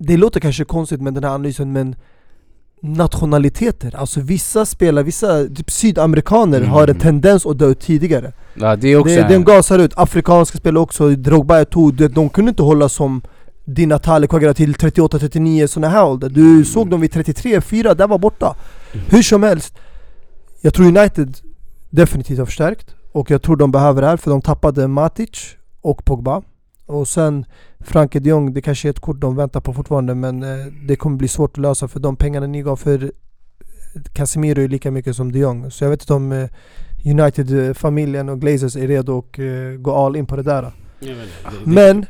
Det 0.00 0.16
låter 0.16 0.40
kanske 0.40 0.64
konstigt 0.64 1.00
med 1.00 1.14
den 1.14 1.24
här 1.24 1.30
analysen 1.30 1.72
men 1.72 1.94
Nationaliteter, 2.82 3.96
alltså 3.96 4.20
vissa 4.20 4.66
spelare, 4.66 5.04
vissa 5.04 5.44
typ 5.44 5.70
sydamerikaner 5.70 6.58
Mm. 6.58 6.70
har 6.70 6.88
en 6.88 6.98
tendens 6.98 7.46
att 7.46 7.58
dö 7.58 7.66
ut 7.66 7.80
tidigare. 7.80 8.32
Ja 8.54 8.76
det 8.76 8.88
är 8.88 8.96
också 8.96 9.14
det, 9.14 9.20
en- 9.22 9.30
Den 9.30 9.44
gasar 9.44 9.78
ut, 9.78 9.92
afrikanska 9.96 10.58
spelare 10.58 10.82
också, 10.82 11.08
Drogba 11.08 11.64
tog, 11.64 11.94
de, 11.94 12.08
de 12.08 12.28
kunde 12.28 12.48
inte 12.48 12.62
hålla 12.62 12.88
som 12.88 13.22
Dina 13.64 13.98
Tale 13.98 14.26
Quagra 14.26 14.54
till 14.54 14.74
38-39 14.74 15.66
såna 15.66 15.88
här 15.88 16.04
ålder. 16.06 16.28
Du 16.28 16.40
Mm. 16.40 16.64
såg 16.64 16.90
dem 16.90 17.00
vid 17.00 17.12
33-4, 17.12 17.94
där 17.94 18.08
var 18.08 18.18
borta. 18.18 18.56
Hur 19.08 19.22
som 19.22 19.42
helst 19.42 19.74
Jag 20.60 20.74
tror 20.74 20.86
United 20.86 21.36
definitivt 21.90 22.38
har 22.38 22.46
förstärkt 22.46 22.94
Och 23.12 23.30
jag 23.30 23.42
tror 23.42 23.56
de 23.56 23.70
behöver 23.70 24.02
det 24.02 24.08
här 24.08 24.16
för 24.16 24.30
de 24.30 24.42
tappade 24.42 24.88
Matic 24.88 25.56
och 25.80 26.04
Pogba. 26.04 26.42
Och 26.86 27.08
sen 27.08 27.44
Frankie 27.80 28.20
de 28.20 28.30
Jong, 28.30 28.54
det 28.54 28.60
kanske 28.60 28.88
är 28.88 28.90
ett 28.90 29.00
kort 29.00 29.20
de 29.20 29.36
väntar 29.36 29.60
på 29.60 29.74
fortfarande 29.74 30.14
men 30.14 30.42
eh, 30.42 30.66
det 30.86 30.96
kommer 30.96 31.16
bli 31.16 31.28
svårt 31.28 31.50
att 31.50 31.62
lösa 31.62 31.88
för 31.88 32.00
de 32.00 32.16
pengarna 32.16 32.46
ni 32.46 32.62
gav 32.62 32.76
för 32.76 33.12
Casemiro 34.12 34.62
är 34.62 34.68
lika 34.68 34.90
mycket 34.90 35.16
som 35.16 35.32
de 35.32 35.38
Jong. 35.38 35.70
Så 35.70 35.84
jag 35.84 35.90
vet 35.90 36.02
inte 36.02 36.14
om 36.14 36.32
eh, 36.32 36.48
United-familjen 37.04 38.28
och 38.28 38.40
Glazers 38.40 38.76
är 38.76 38.86
redo 38.88 39.18
att 39.18 39.38
eh, 39.38 39.44
gå 39.78 39.94
all 39.94 40.16
in 40.16 40.26
på 40.26 40.36
det 40.36 40.42
där. 40.42 40.72
Men 41.64 42.06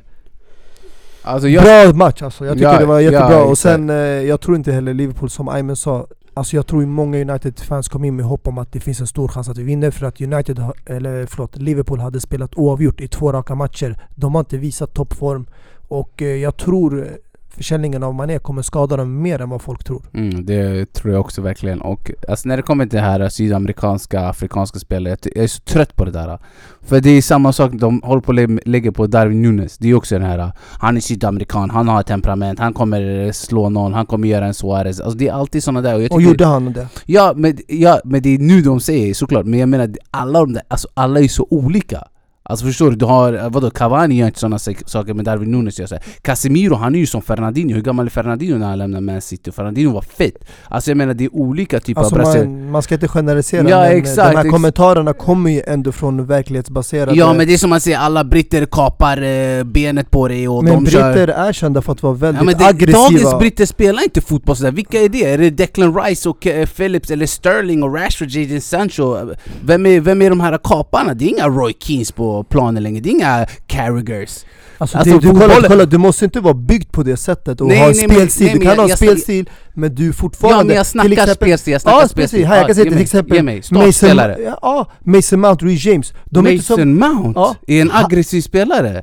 Alltså 1.22 1.48
jag, 1.48 1.64
Bra 1.64 1.98
match 1.98 2.22
alltså, 2.22 2.46
jag 2.46 2.54
tycker 2.54 2.72
Ja, 2.72 2.78
det 2.78 2.86
var 2.86 3.00
jättebra. 3.00 3.32
ja, 3.32 3.44
och 3.44 3.58
sen 3.58 3.90
eh, 3.90 3.96
jag 3.96 4.40
tror 4.40 4.56
inte 4.56 4.72
heller 4.72 4.94
Liverpool 4.94 5.30
som 5.30 5.48
Ayman 5.48 5.76
sa 5.76 6.06
Alltså 6.38 6.56
jag 6.56 6.66
tror 6.66 6.86
många 6.86 7.18
United-fans 7.18 7.88
kom 7.88 8.04
in 8.04 8.16
med 8.16 8.24
hopp 8.24 8.48
om 8.48 8.58
att 8.58 8.72
det 8.72 8.80
finns 8.80 9.00
en 9.00 9.06
stor 9.06 9.28
chans 9.28 9.48
att 9.48 9.58
vi 9.58 9.62
vinner 9.62 9.90
för 9.90 10.06
att 10.06 10.20
United, 10.20 10.62
eller 10.86 11.26
förlåt, 11.26 11.56
Liverpool 11.56 12.00
hade 12.00 12.20
spelat 12.20 12.54
oavgjort 12.54 13.00
i 13.00 13.08
två 13.08 13.32
raka 13.32 13.54
matcher. 13.54 13.96
De 14.14 14.34
har 14.34 14.40
inte 14.40 14.58
visat 14.58 14.94
toppform. 14.94 15.46
Och 15.88 16.22
eh, 16.22 16.36
jag 16.36 16.56
tror 16.56 17.18
försäljningen 17.58 18.02
av 18.02 18.14
Mané 18.14 18.38
kommer 18.38 18.62
skada 18.62 18.96
dem 18.96 19.22
mer 19.22 19.40
än 19.40 19.50
vad 19.50 19.62
folk 19.62 19.84
tror 19.84 20.02
Mm, 20.14 20.46
det 20.46 20.92
tror 20.92 21.12
jag 21.12 21.20
också 21.20 21.42
verkligen. 21.42 21.80
Och 21.80 22.10
alltså 22.28 22.48
när 22.48 22.56
det 22.56 22.62
kommer 22.62 22.86
till 22.86 22.96
det 22.96 23.04
här 23.04 23.28
sydamerikanska, 23.28 24.20
afrikanska 24.20 24.78
spelet, 24.78 25.26
jag, 25.34 25.44
är 25.44 25.48
så 25.48 25.60
trött 25.60 25.96
på 25.96 26.04
det 26.04 26.10
där. 26.10 26.38
För 26.82 27.00
det 27.00 27.10
är 27.10 27.22
samma 27.22 27.52
sak, 27.52 27.72
de 27.72 28.00
håller 28.04 28.20
på 28.22 28.32
att 28.32 28.36
lä- 28.36 28.60
lägga 28.64 28.92
på 28.92 29.06
Darwin 29.06 29.42
Nunes. 29.42 29.78
Det 29.78 29.88
är 29.90 29.94
också 29.94 30.14
den 30.18 30.28
här, 30.28 30.52
han 30.80 30.96
är 30.96 31.00
sydamerikan, 31.00 31.70
han 31.70 31.88
har 31.88 32.02
temperament, 32.02 32.58
han 32.58 32.72
kommer 32.74 33.32
slå 33.32 33.68
någon, 33.68 33.92
han 33.94 34.06
kommer 34.06 34.28
göra 34.28 34.46
en 34.46 34.54
Suarez. 34.54 35.00
Alltså 35.00 35.18
det 35.18 35.28
är 35.28 35.32
alltid 35.32 35.62
såna 35.64 35.80
där. 35.80 35.94
Och 35.94 36.02
jag 36.02 36.12
Och 36.12 36.22
gjorde 36.22 36.46
han 36.46 36.72
det? 36.72 36.88
Ja 37.06 37.32
men, 37.36 37.58
ja, 37.68 38.00
men 38.04 38.22
det 38.22 38.34
är 38.34 38.38
nu 38.38 38.62
de 38.62 38.80
säger 38.80 39.14
såklart, 39.14 39.46
men 39.46 39.60
jag 39.60 39.68
menar 39.68 39.90
alla 40.10 40.40
de 40.40 40.52
där, 40.52 40.62
alltså 40.68 40.88
alla 40.94 41.20
är 41.20 41.28
så 41.28 41.46
olika 41.50 42.04
Alltså 42.50 42.66
förstår 42.66 42.90
du? 42.90 42.96
Du 42.96 43.04
har, 43.04 43.50
vadå, 43.50 43.70
Cavani 43.70 44.14
gör 44.16 44.26
inte 44.26 44.38
sådana 44.40 44.58
saker 44.58 45.14
med 45.14 45.24
Darwin 45.24 45.50
Nunes 45.50 45.78
gör 45.78 45.86
så 45.86 45.94
här. 45.94 46.04
Casemiro 46.22 46.74
han 46.74 46.94
är 46.94 46.98
ju 46.98 47.06
som 47.06 47.22
Fernandinho, 47.22 47.74
hur 47.74 47.82
gammal 47.82 48.06
är 48.06 48.10
Fernandinho 48.10 48.58
när 48.58 48.66
han 48.66 48.78
lämnade 48.78 49.00
Man 49.00 49.20
City? 49.20 49.52
Fernandinho 49.52 49.92
var 49.92 50.02
fett 50.02 50.34
Alltså 50.68 50.90
jag 50.90 50.96
menar 50.98 51.14
det 51.14 51.24
är 51.24 51.34
olika 51.34 51.80
typer 51.80 52.00
Alltså 52.00 52.14
av 52.14 52.20
brasilianer 52.20 52.50
man, 52.62 52.70
man 52.70 52.82
ska 52.82 52.94
inte 52.94 53.08
generalisera 53.08 53.68
Ja, 53.68 53.80
men 53.80 53.90
eh, 53.92 53.96
exakt, 53.98 54.30
de 54.30 54.36
här 54.36 54.44
ex- 54.44 54.50
kommentarerna 54.52 55.12
kommer 55.12 55.50
ju 55.50 55.62
ändå 55.66 55.92
från 55.92 56.26
verklighetsbaserade 56.26 57.14
Ja 57.18 57.32
men 57.32 57.46
det 57.46 57.54
är 57.54 57.58
som 57.58 57.70
man 57.70 57.80
säger, 57.80 57.98
alla 57.98 58.24
britter 58.24 58.66
kapar 58.66 59.22
eh, 59.22 59.64
benet 59.64 60.10
på 60.10 60.28
dig 60.28 60.48
och 60.48 60.64
Men 60.64 60.84
de 60.84 60.90
kör 60.90 61.12
britter 61.12 61.28
är 61.28 61.52
kända 61.52 61.82
för 61.82 61.92
att 61.92 62.02
vara 62.02 62.14
väldigt 62.14 62.40
Ja, 62.40 62.44
men 62.44 62.58
det, 62.58 62.66
aggressiva 62.66 62.98
dagens 63.20 63.38
britter 63.38 63.66
spelar 63.66 64.02
inte 64.02 64.20
fotboll 64.20 64.56
sådär, 64.56 64.72
vilka 64.72 65.00
är 65.00 65.08
det? 65.08 65.24
Är 65.24 65.38
det 65.38 65.50
Declan 65.50 66.00
Rice 66.02 66.28
och 66.28 66.46
eh, 66.46 66.66
Phillips 66.66 67.10
eller 67.10 67.26
Sterling 67.26 67.82
och 67.82 67.94
Rashford, 67.94 68.28
Jadon 68.28 68.60
Sancho? 68.60 69.16
Vem 69.64 69.86
är, 69.86 70.00
vem 70.00 70.22
är 70.22 70.30
de 70.30 70.40
här 70.40 70.58
kaparna? 70.64 71.14
Det 71.14 71.24
är 71.24 71.28
inga 71.28 71.48
Roy 71.48 71.72
Keens 71.80 72.12
på 72.12 72.37
planen 72.44 72.82
längre, 72.82 73.00
det 73.00 73.08
är 73.08 73.10
inga 73.10 73.46
Carragers 73.66 74.44
Alltså, 74.80 74.98
Alltså, 74.98 75.18
det, 75.18 75.32
du, 75.32 75.40
kolla, 75.40 75.68
kolla, 75.68 75.84
du 75.86 75.98
måste 75.98 76.24
inte 76.24 76.40
vara 76.40 76.54
byggd 76.54 76.92
på 76.92 77.02
det 77.02 77.16
sättet 77.16 77.60
och 77.60 77.66
Nej, 77.66 77.78
ha 77.78 77.86
en 77.86 77.92
nej, 77.96 78.08
spelstil, 78.08 78.46
nej, 78.46 78.54
du 78.54 78.60
kan 78.60 78.68
jag- 78.70 78.76
ha 78.76 78.82
en 78.82 78.88
jag- 78.88 78.98
spelstil 78.98 79.50
men 79.74 79.94
du 79.94 80.12
fortfarande 80.12 80.58
Ja 80.58 80.64
men 80.64 80.76
jag 80.76 80.86
snackar 80.86 81.10
exempel, 81.12 81.34
spelstil, 81.36 81.72
jag 81.72 81.80
snackar 81.82 82.00
Ja 82.00 82.08
spelstil 82.08 82.46
här 82.46 82.56
jag 82.56 82.66
kan 82.66 82.74
säga 82.74 82.84
ge 82.84 82.90
till 82.90 83.00
exempel 83.00 83.42
mig, 83.42 83.56
Mason, 83.70 84.18
ja, 84.62 84.86
Mason 85.04 85.40
Mount, 85.40 85.66
Reece 85.66 85.84
James. 85.84 86.12
De 86.24 86.46
är 86.46 86.50
inte 86.50 86.72
Mason 86.72 86.76
som, 86.78 86.98
Mount? 86.98 87.40
Ja. 87.40 87.54
är 87.66 87.80
en 87.82 87.90
aggressiv 87.92 88.40
spelare 88.40 89.02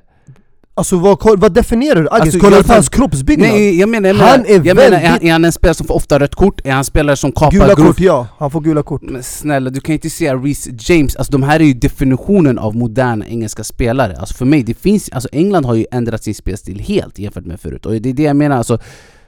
alltså 0.77 0.97
vad, 0.97 1.39
vad 1.39 1.53
definierar 1.53 2.01
du? 2.01 2.07
Aggressiv? 2.11 2.21
Alltså, 2.21 2.39
kolla 2.39 2.63
på 2.63 2.73
hans 2.73 2.89
kroppsbyggnad 2.89 3.49
Nej 3.49 3.79
jag 3.79 3.89
menar, 3.89 4.09
jag 4.09 4.15
Han 4.15 4.41
menar, 4.41 4.49
är 4.49 4.65
jag 4.67 4.75
menar 4.75 4.81
är, 4.81 4.91
han, 4.91 5.01
väldigt- 5.01 5.23
är 5.27 5.31
han 5.31 5.45
en 5.45 5.51
spelare 5.51 5.73
som 5.75 5.87
får 5.87 5.93
ofta 5.95 6.19
rött 6.19 6.35
kort? 6.35 6.61
Är 6.65 6.69
han 6.71 6.77
en 6.77 6.83
spelare 6.85 7.15
som 7.15 7.31
kapar 7.31 7.51
Gula 7.51 7.73
grov- 7.73 7.87
kort 7.87 7.99
ja, 7.99 8.27
han 8.37 8.51
får 8.51 8.61
gula 8.61 8.83
kort 8.83 9.01
Men 9.01 9.23
snälla, 9.23 9.69
du 9.69 9.79
kan 9.79 9.93
inte 9.93 10.09
säga 10.09 10.35
Reece 10.35 10.69
James, 10.89 11.15
alltså 11.15 11.31
de 11.31 11.43
här 11.43 11.59
är 11.59 11.63
ju 11.63 11.73
definitionen 11.73 12.59
av 12.59 12.75
moderna 12.75 13.27
engelska 13.27 13.63
spelare 13.63 14.15
Alltså 14.19 14.33
för 14.35 14.45
mig, 14.45 14.63
det 14.63 14.73
finns, 14.73 15.09
alltså 15.09 15.29
England 15.31 15.65
har 15.65 15.75
ju 15.75 15.85
ändrat 15.91 16.23
sin 16.23 16.35
spelstil 16.35 16.79
helt 16.79 17.19
jämfört 17.19 17.45
med 17.45 17.59
förut 17.59 17.85
Och 17.85 17.91
det 18.01 18.09
är 18.09 18.13
det 18.13 18.23
jag 18.23 18.35
menar, 18.35 18.57
alltså 18.57 18.79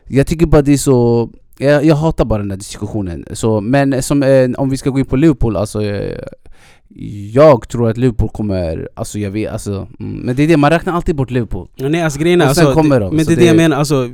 Jag 0.08 0.28
tycker 0.28 0.46
bara 0.46 0.62
det 0.62 0.74
är 0.74 0.78
så 0.78 1.30
jag, 1.58 1.86
jag 1.86 1.96
hatar 1.96 2.26
bara 2.26 2.40
den 2.40 2.52
här 2.52 2.58
diskussionen 2.58 3.26
så, 3.34 3.62
Men 3.62 4.04
som, 4.04 4.24
eh, 4.24 4.50
om 4.58 4.70
vi 4.70 4.78
ska 4.78 4.90
gå 4.90 5.00
in 5.00 5.06
på 5.06 5.16
Liverpool, 5.16 5.58
alltså 5.58 5.84
eh, 5.84 6.18
Jag 7.34 7.70
tror 7.70 7.90
att 7.90 7.98
Liverpool 7.98 8.30
kommer, 8.30 8.90
alltså 8.94 9.20
jag 9.20 9.32
vet, 9.32 9.52
alltså 9.54 9.88
mm, 10.00 10.14
Men 10.20 10.36
det 10.36 10.44
är 10.44 10.48
det, 10.48 10.58
man 10.58 10.70
räknar 10.70 10.94
alltid 10.94 11.16
bort 11.16 11.32
Liverpool. 11.32 11.68
Nej 11.76 12.02
alltså 12.02 12.20
grejen 12.20 12.42
är 12.42 12.46
alltså, 12.46 12.74
kommer 12.74 13.00
de, 13.00 13.16
Men 13.16 13.26
det 13.26 13.34
är 13.34 13.38
det 13.38 13.46
jag 13.46 13.56
menar, 13.58 13.78
alltså, 13.78 14.10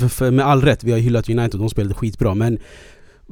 för- 0.00 0.08
för, 0.08 0.30
med 0.30 0.46
all 0.46 0.62
rätt, 0.62 0.84
vi 0.84 0.92
har 0.92 0.98
hyllat 0.98 1.28
United 1.28 1.60
de 1.60 1.70
spelade 1.70 1.94
skitbra 1.94 2.34
men 2.34 2.58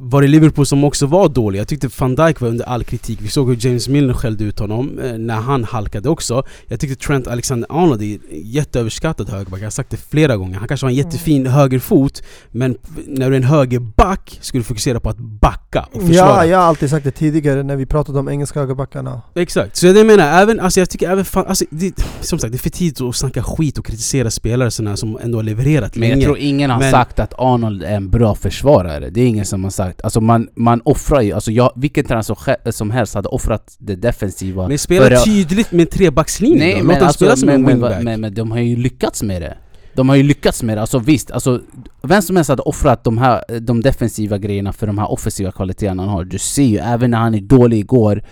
var 0.00 0.22
det 0.22 0.28
Liverpool 0.28 0.66
som 0.66 0.84
också 0.84 1.06
var 1.06 1.28
dåliga? 1.28 1.60
Jag 1.60 1.68
tyckte 1.68 1.88
van 1.98 2.14
Dijk 2.14 2.40
var 2.40 2.48
under 2.48 2.64
all 2.64 2.84
kritik, 2.84 3.18
vi 3.22 3.28
såg 3.28 3.48
hur 3.48 3.66
James 3.66 3.88
Milner 3.88 4.14
skällde 4.14 4.44
ut 4.44 4.58
honom 4.58 4.98
eh, 4.98 5.18
när 5.18 5.34
han 5.34 5.64
halkade 5.64 6.08
också. 6.08 6.42
Jag 6.66 6.80
tyckte 6.80 7.06
Trent 7.06 7.26
Alexander-Arnold 7.26 8.02
är 8.02 8.18
jätteöverskattad 8.32 9.28
högerback, 9.28 9.60
jag 9.60 9.66
har 9.66 9.70
sagt 9.70 9.90
det 9.90 9.96
flera 9.96 10.36
gånger. 10.36 10.58
Han 10.58 10.68
kanske 10.68 10.86
har 10.86 10.90
en 10.90 10.96
jättefin 10.96 11.46
högerfot 11.46 12.22
Men 12.50 12.76
när 13.06 13.30
du 13.30 13.36
är 13.36 13.40
en 13.40 13.44
högerback 13.44 14.38
ska 14.40 14.58
du 14.58 14.64
fokusera 14.64 15.00
på 15.00 15.08
att 15.10 15.18
backa 15.18 15.88
och 15.92 16.02
försvara. 16.02 16.28
Ja, 16.28 16.46
jag 16.46 16.58
har 16.58 16.64
alltid 16.64 16.90
sagt 16.90 17.04
det 17.04 17.10
tidigare 17.10 17.62
när 17.62 17.76
vi 17.76 17.86
pratade 17.86 18.18
om 18.18 18.28
engelska 18.28 18.60
högerbackarna. 18.60 19.22
Exakt, 19.34 19.76
så 19.76 19.86
det 19.92 20.04
menar 20.04 20.26
jag, 20.26 20.42
även, 20.42 20.60
alltså 20.60 20.80
jag 20.80 20.90
tycker 20.90 21.10
även 21.10 21.24
fan, 21.24 21.46
alltså 21.46 21.64
det, 21.70 21.92
Som 22.20 22.38
sagt, 22.38 22.52
det 22.52 22.56
är 22.56 22.58
för 22.58 22.70
tidigt 22.70 23.00
att 23.00 23.16
snacka 23.16 23.42
skit 23.42 23.78
och 23.78 23.86
kritisera 23.86 24.30
spelare 24.30 24.70
såna 24.70 24.96
som 24.96 25.18
ändå 25.22 25.38
har 25.38 25.42
levererat 25.42 25.94
Men 25.96 26.00
länge. 26.08 26.14
jag 26.22 26.24
tror 26.24 26.38
ingen 26.38 26.70
har 26.70 26.78
Men- 26.78 26.90
sagt 26.90 27.18
att 27.20 27.34
Arnold 27.38 27.82
är 27.82 27.96
en 27.96 28.10
bra 28.10 28.34
försvarare, 28.34 29.10
det 29.10 29.20
är 29.20 29.26
ingen 29.26 29.46
som 29.46 29.64
har 29.64 29.70
sagt 29.70 29.87
Alltså 30.02 30.20
man, 30.20 30.48
man 30.54 30.80
offrar 30.84 31.20
ju, 31.20 31.32
alltså 31.32 31.52
jag, 31.52 31.72
vilken 31.76 32.04
tränare 32.04 32.24
som, 32.24 32.36
som 32.70 32.90
helst 32.90 33.14
hade 33.14 33.28
offrat 33.28 33.76
det 33.78 33.96
defensiva 33.96 34.68
Men 34.68 34.78
spela 34.78 35.16
för 35.16 35.24
tydligt 35.24 35.72
med 35.72 35.80
en 35.80 35.86
trebackslinje 35.86 36.58
Nej 36.58 36.74
då, 36.74 36.78
men, 36.78 36.86
låt 36.86 36.98
dem 36.98 37.06
alltså, 37.06 37.18
spela 37.18 37.36
som 37.36 37.46
men, 37.46 37.54
en 37.54 37.62
men, 37.62 37.72
wingback. 37.72 38.02
men, 38.02 38.20
men 38.20 38.34
de 38.34 38.50
har 38.50 38.58
ju 38.58 38.76
lyckats 38.76 39.22
med 39.22 39.42
det. 39.42 39.56
De 39.94 40.08
har 40.08 40.16
ju 40.16 40.22
lyckats 40.22 40.62
med 40.62 40.76
det, 40.76 40.80
alltså 40.80 40.98
visst, 40.98 41.30
alltså 41.30 41.60
Vem 42.02 42.22
som 42.22 42.36
helst 42.36 42.48
hade 42.48 42.62
offrat 42.62 43.04
de 43.04 43.18
här 43.18 43.60
de 43.60 43.80
defensiva 43.80 44.38
grejerna 44.38 44.72
för 44.72 44.86
de 44.86 44.98
här 44.98 45.12
offensiva 45.12 45.52
kvaliteterna 45.52 46.02
han 46.02 46.12
har. 46.12 46.24
Du 46.24 46.38
ser 46.38 46.62
ju, 46.62 46.78
även 46.78 47.10
när 47.10 47.18
han 47.18 47.34
är 47.34 47.40
dålig 47.40 47.78
igår 47.78 48.22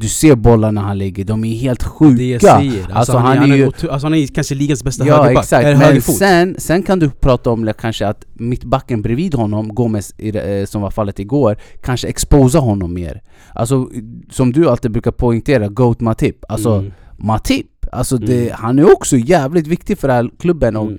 Du 0.00 0.08
ser 0.08 0.34
bollarna 0.34 0.80
han 0.80 0.98
lägger, 0.98 1.24
de 1.24 1.44
är 1.44 1.54
helt 1.56 1.82
sjuka. 1.82 2.16
Det 2.16 2.24
jag 2.30 2.40
säger, 2.40 2.80
alltså, 2.80 2.92
Alltså, 2.92 3.16
han, 3.16 3.38
han 3.38 3.52
är, 3.52 3.56
ju- 3.56 3.64
alltså 3.66 4.06
han 4.06 4.14
är 4.14 4.26
kanske 4.26 4.54
ligans 4.54 4.84
bästa 4.84 5.06
Ja 5.06 5.16
högerback, 5.22 5.44
exakt, 5.44 5.64
eller 5.66 5.78
men 5.92 6.02
sen, 6.02 6.54
sen 6.58 6.82
kan 6.82 6.98
du 6.98 7.10
prata 7.10 7.50
om 7.50 7.64
kanske 7.80 8.06
att 8.06 8.26
mittbacken 8.34 9.02
bredvid 9.02 9.34
honom, 9.34 9.70
det, 10.32 10.60
eh, 10.60 10.66
som 10.66 10.82
var 10.82 10.90
fallet 10.90 11.18
igår, 11.18 11.56
kanske 11.82 12.08
exposa 12.08 12.58
honom 12.58 12.94
mer. 12.94 13.22
Alltså 13.54 13.90
som 14.30 14.52
du 14.52 14.68
alltid 14.68 14.90
brukar 14.90 15.10
poängtera, 15.10 15.68
Goat 15.68 16.00
Matip. 16.00 16.44
Alltså 16.48 16.72
Mm. 16.74 16.92
Matip, 17.18 17.66
alltså 17.92 18.16
det, 18.18 18.42
Mm. 18.42 18.54
han 18.58 18.78
är 18.78 18.92
också 18.92 19.16
jävligt 19.16 19.66
viktig 19.66 19.98
för 19.98 20.08
den 20.08 20.16
här 20.16 20.30
klubben 20.38 20.76
och 20.76 20.86
Mm. 20.86 20.98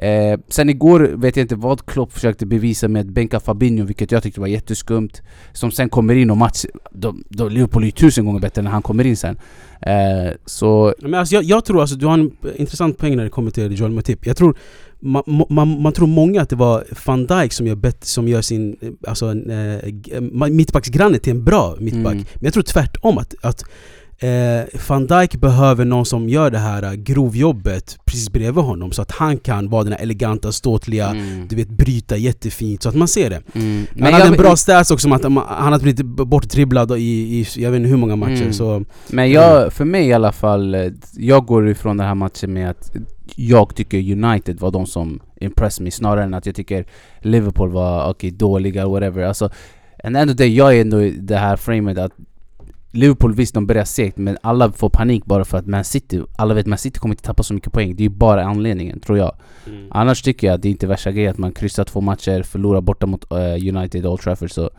Eh, 0.00 0.40
sen 0.48 0.68
igår 0.70 1.00
vet 1.00 1.36
jag 1.36 1.44
inte 1.44 1.56
vad 1.56 1.86
Klopp 1.86 2.12
försökte 2.12 2.46
bevisa 2.46 2.88
med 2.88 3.00
att 3.00 3.06
bänka 3.06 3.40
Fabinho, 3.40 3.84
vilket 3.84 4.12
jag 4.12 4.22
tyckte 4.22 4.40
var 4.40 4.46
jätteskumt. 4.46 5.10
Som 5.52 5.70
sen 5.70 5.88
kommer 5.88 6.14
in 6.14 6.30
och 6.30 6.36
match... 6.36 6.64
De, 6.92 7.24
de, 7.28 7.48
Liverpool 7.48 7.82
är 7.82 7.86
ju 7.86 7.92
tusen 7.92 8.24
gånger 8.24 8.40
bättre 8.40 8.62
när 8.62 8.70
han 8.70 8.82
kommer 8.82 9.06
in 9.06 9.16
sen. 9.16 9.38
Eh, 9.80 10.32
så... 10.46 10.94
Men 11.02 11.14
alltså 11.14 11.34
jag, 11.34 11.44
jag 11.44 11.64
tror 11.64 11.80
alltså, 11.80 11.96
du 11.96 12.06
har 12.06 12.14
en 12.14 12.30
intressant 12.56 12.98
poäng 12.98 13.16
när 13.16 13.24
det 13.24 13.30
kommer 13.30 13.50
till 13.50 13.78
Joel 13.78 13.92
Matip. 13.92 14.26
Jag 14.26 14.36
tror 14.36 14.56
man, 15.00 15.22
man, 15.48 15.82
man 15.82 15.92
tror 15.92 16.06
många 16.06 16.42
att 16.42 16.48
det 16.48 16.56
var 16.56 16.84
van 17.06 17.26
Dijk 17.26 17.52
som 17.52 17.66
gör, 17.66 17.74
bet, 17.74 18.04
som 18.04 18.28
gör 18.28 18.42
sin 18.42 18.76
alltså, 19.06 19.34
eh, 19.34 20.20
mittbacksgranne 20.50 21.18
till 21.18 21.30
en 21.30 21.44
bra 21.44 21.76
mittback. 21.78 22.12
Mm. 22.12 22.26
Men 22.34 22.44
jag 22.44 22.52
tror 22.52 22.62
tvärtom 22.62 23.18
att, 23.18 23.34
att 23.42 23.64
eh, 24.22 24.80
van 24.88 25.06
Dijk 25.06 25.34
behöver 25.36 25.84
någon 25.84 26.06
som 26.06 26.28
gör 26.28 26.50
det 26.50 26.58
här 26.58 26.82
eh, 26.82 26.92
grovjobbet 26.92 27.98
precis 28.04 28.30
bredvid 28.32 28.64
honom 28.64 28.92
så 28.92 29.02
att 29.02 29.10
han 29.10 29.38
kan 29.38 29.68
vara 29.70 29.84
den 29.84 29.92
här 29.92 30.00
eleganta, 30.00 30.52
ståtliga, 30.52 31.08
Mm. 31.10 31.48
du 31.48 31.56
vet 31.56 31.68
bryta 31.68 32.16
jättefint 32.16 32.82
så 32.82 32.88
att 32.88 32.94
man 32.94 33.08
ser 33.08 33.30
det. 33.30 33.42
Mm. 33.54 33.86
Han 34.00 34.12
hade 34.12 34.26
en 34.26 34.32
bra 34.36 34.56
stats 34.56 34.90
också 34.90 35.12
att 35.14 35.24
han 35.24 35.72
hade 35.72 35.82
blivit 35.82 36.04
bortdribblad 36.06 36.90
i, 36.98 37.02
i 37.02 37.46
jag 37.56 37.70
vet 37.70 37.78
inte 37.78 37.88
hur 37.90 37.96
många 37.96 38.16
matcher 38.16 38.40
Mm. 38.40 38.52
så... 38.52 38.84
Men 39.08 39.30
jag, 39.30 39.72
för 39.72 39.84
mig 39.84 40.06
i 40.06 40.12
alla 40.12 40.32
fall, 40.32 40.74
eh, 40.74 40.86
jag 41.16 41.46
går 41.46 41.68
ifrån 41.68 41.96
den 41.96 42.06
här 42.06 42.14
matchen 42.14 42.52
med 42.52 42.70
att 42.70 42.92
jag 43.36 43.74
tycker 43.76 43.98
United 43.98 44.60
var 44.60 44.70
de 44.70 44.86
som 44.86 45.20
impressed 45.40 45.82
mig 45.82 45.90
snarare 45.92 46.24
än 46.24 46.34
att 46.34 46.46
jag 46.46 46.54
tycker 46.54 46.86
Liverpool 47.20 47.70
var 47.70 48.10
okej, 48.10 48.30
dåliga 48.30 48.88
whatever. 48.88 49.22
Alltså, 49.22 49.50
and 50.04 50.16
ändå 50.16 50.34
det, 50.34 50.46
jag 50.46 50.76
är 50.76 50.80
ändå 50.80 51.02
i 51.02 51.10
det 51.10 51.36
här 51.36 51.56
framet 51.56 51.98
att 51.98 52.12
Liverpool 52.92 53.34
visst, 53.34 53.54
de 53.54 53.66
börjar 53.66 53.84
segt 53.84 54.16
men 54.16 54.38
alla 54.42 54.72
får 54.72 54.88
panik 54.88 55.24
bara 55.24 55.44
för 55.44 55.58
att 55.58 55.66
Man 55.66 55.84
City, 55.84 56.22
alla 56.36 56.54
vet 56.54 56.66
Man 56.66 56.78
City 56.78 56.98
kommer 56.98 57.12
inte 57.12 57.24
tappa 57.24 57.42
så 57.42 57.54
mycket 57.54 57.72
poäng. 57.72 57.96
Det 57.96 58.02
är 58.02 58.08
ju 58.08 58.16
bara 58.16 58.44
anledningen, 58.44 59.00
tror 59.00 59.18
jag. 59.18 59.36
Annars 59.90 60.22
tycker 60.22 60.46
jag 60.46 60.54
att 60.54 60.62
det 60.62 60.68
är 60.68 60.70
inte 60.70 60.86
värsta 60.86 61.12
grejen 61.12 61.30
att 61.30 61.38
man 61.38 61.52
kryssar 61.52 61.84
två 61.84 62.00
matcher, 62.00 62.42
förlorar 62.42 62.80
borta 62.80 63.06
mot 63.06 63.32
eh, 63.32 63.76
United 63.76 64.06
Old 64.06 64.20
Trafford 64.20 64.50
så 64.50 64.70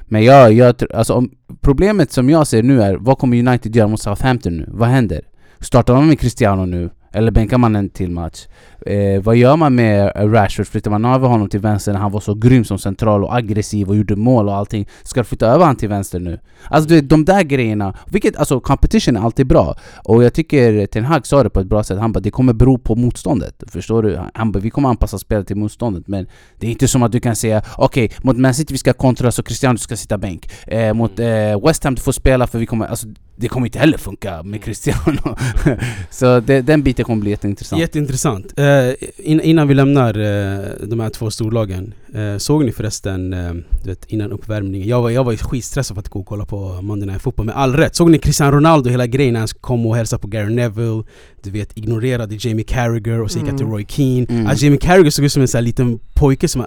Men 0.00 0.24
jag, 0.24 0.52
jag 0.52 0.74
alltså 0.94 1.14
om, 1.14 1.30
problemet 1.60 2.12
som 2.12 2.30
jag 2.30 2.46
ser 2.46 2.62
nu 2.62 2.82
är, 2.82 2.94
vad 2.94 3.18
kommer 3.18 3.38
United 3.38 3.76
göra 3.76 3.88
mot 3.88 4.00
Southampton 4.00 4.56
nu? 4.56 4.68
Vad 4.72 4.88
händer? 4.88 5.20
Startar 5.60 5.94
man 5.94 6.08
med 6.08 6.20
Cristiano 6.20 6.66
nu? 6.66 6.90
Eller 7.12 7.30
bänkar 7.30 7.58
man 7.58 7.76
en 7.76 7.88
till 7.88 8.10
match? 8.10 8.46
Eh, 8.86 9.22
vad 9.22 9.36
gör 9.36 9.56
man 9.56 9.74
med 9.74 10.12
Rashford? 10.16 10.66
Flyttar 10.66 10.90
man 10.90 11.04
över 11.04 11.28
honom 11.28 11.48
till 11.48 11.60
vänster 11.60 11.92
när 11.92 12.00
han 12.00 12.12
var 12.12 12.20
så 12.20 12.34
grym 12.34 12.64
som 12.64 12.78
central 12.78 13.24
och 13.24 13.34
aggressiv 13.34 13.88
och 13.88 13.96
gjorde 13.96 14.16
mål 14.16 14.48
och 14.48 14.54
allting? 14.54 14.88
Ska 15.02 15.20
du 15.20 15.24
flytta 15.24 15.46
över 15.46 15.58
honom 15.58 15.76
till 15.76 15.88
vänster 15.88 16.20
nu? 16.20 16.38
Alltså 16.70 16.88
du 16.88 17.00
de 17.00 17.24
där 17.24 17.42
grejerna, 17.42 17.94
vilket 18.06 18.36
alltså 18.36 18.60
competition 18.60 19.16
är 19.16 19.20
alltid 19.20 19.46
bra 19.46 19.76
Och 20.04 20.24
jag 20.24 20.34
tycker 20.34 20.86
Ten 20.86 21.04
Hag 21.04 21.26
sa 21.26 21.42
det 21.42 21.50
på 21.50 21.60
ett 21.60 21.66
bra 21.66 21.82
sätt, 21.84 21.98
han 21.98 22.12
bara 22.12 22.20
det 22.20 22.30
kommer 22.30 22.52
bero 22.52 22.78
på 22.78 22.94
motståndet 22.94 23.62
Förstår 23.66 24.02
du? 24.02 24.20
Han 24.34 24.52
bara 24.52 24.60
vi 24.60 24.70
kommer 24.70 24.88
anpassa 24.88 25.18
spelet 25.18 25.46
till 25.46 25.56
motståndet 25.56 26.08
men 26.08 26.26
Det 26.58 26.66
är 26.66 26.70
inte 26.70 26.88
som 26.88 27.02
att 27.02 27.12
du 27.12 27.20
kan 27.20 27.36
säga 27.36 27.62
okej, 27.76 28.12
mot 28.22 28.36
Man 28.36 28.54
City 28.54 28.74
vi 28.74 28.78
ska 28.78 28.92
kontra 28.92 29.32
så 29.32 29.42
Cristiano 29.42 29.74
du 29.74 29.78
ska 29.78 29.96
sitta 29.96 30.18
bänk 30.18 30.50
eh, 30.66 30.94
Mot 30.94 31.18
eh, 31.18 31.66
West 31.66 31.84
Ham 31.84 31.94
du 31.94 32.00
får 32.00 32.12
spela 32.12 32.46
för 32.46 32.58
vi 32.58 32.66
kommer, 32.66 32.86
alltså 32.86 33.08
det 33.40 33.48
kommer 33.48 33.66
inte 33.66 33.78
heller 33.78 33.98
funka 33.98 34.42
med 34.42 34.64
Cristiano 34.64 35.36
Så 36.10 36.40
det, 36.40 36.60
den 36.60 36.82
biten 36.82 37.04
kommer 37.04 37.20
bli 37.20 37.30
jätteintressant 37.30 37.80
Jätteintressant. 37.80 38.58
Eh, 38.58 38.90
in, 39.16 39.40
innan 39.40 39.68
vi 39.68 39.74
lämnar 39.74 40.18
eh, 40.18 40.60
de 40.86 41.00
här 41.00 41.10
två 41.10 41.30
storlagen. 41.30 41.94
Eh, 42.14 42.38
såg 42.38 42.64
ni 42.64 42.72
förresten, 42.72 43.32
eh, 43.32 43.52
du 43.82 43.90
vet, 43.90 44.04
innan 44.04 44.32
uppvärmningen. 44.32 44.88
Jag 44.88 45.02
var, 45.02 45.10
jag 45.10 45.24
var 45.24 45.32
ju 45.32 45.38
skitstressad 45.38 45.94
för 45.94 46.00
att 46.00 46.08
gå 46.08 46.20
och 46.20 46.26
kolla 46.26 46.44
på 46.44 46.82
Monday 46.82 47.06
Night 47.06 47.22
Football 47.22 47.46
med 47.46 47.56
all 47.56 47.76
rätt. 47.76 47.96
Såg 47.96 48.10
ni 48.10 48.18
Cristiano 48.18 48.56
Ronaldo 48.56 48.90
hela 48.90 49.06
grejen 49.06 49.32
när 49.32 49.40
han 49.40 49.48
kom 49.60 49.86
och 49.86 49.96
hälsade 49.96 50.20
på 50.22 50.28
Gary 50.28 50.54
Neville? 50.54 51.02
Du 51.42 51.50
vet, 51.50 51.78
ignorerade 51.78 52.36
Jamie 52.40 52.64
Carragher 52.64 53.20
och 53.20 53.30
så 53.30 53.38
gick 53.38 53.48
han 53.48 53.56
till 53.56 53.66
Mm. 53.66 53.74
Roy 53.76 53.86
Keane. 53.88 54.26
Mm. 54.28 54.46
Alltså, 54.46 54.64
Jamie 54.64 54.78
Carragher 54.78 55.10
såg 55.10 55.24
ut 55.24 55.32
som 55.32 55.42
en 55.42 55.48
sån 55.48 55.58
här 55.58 55.62
liten 55.62 55.98
pojke 56.14 56.48
som... 56.48 56.60
Uh, 56.60 56.66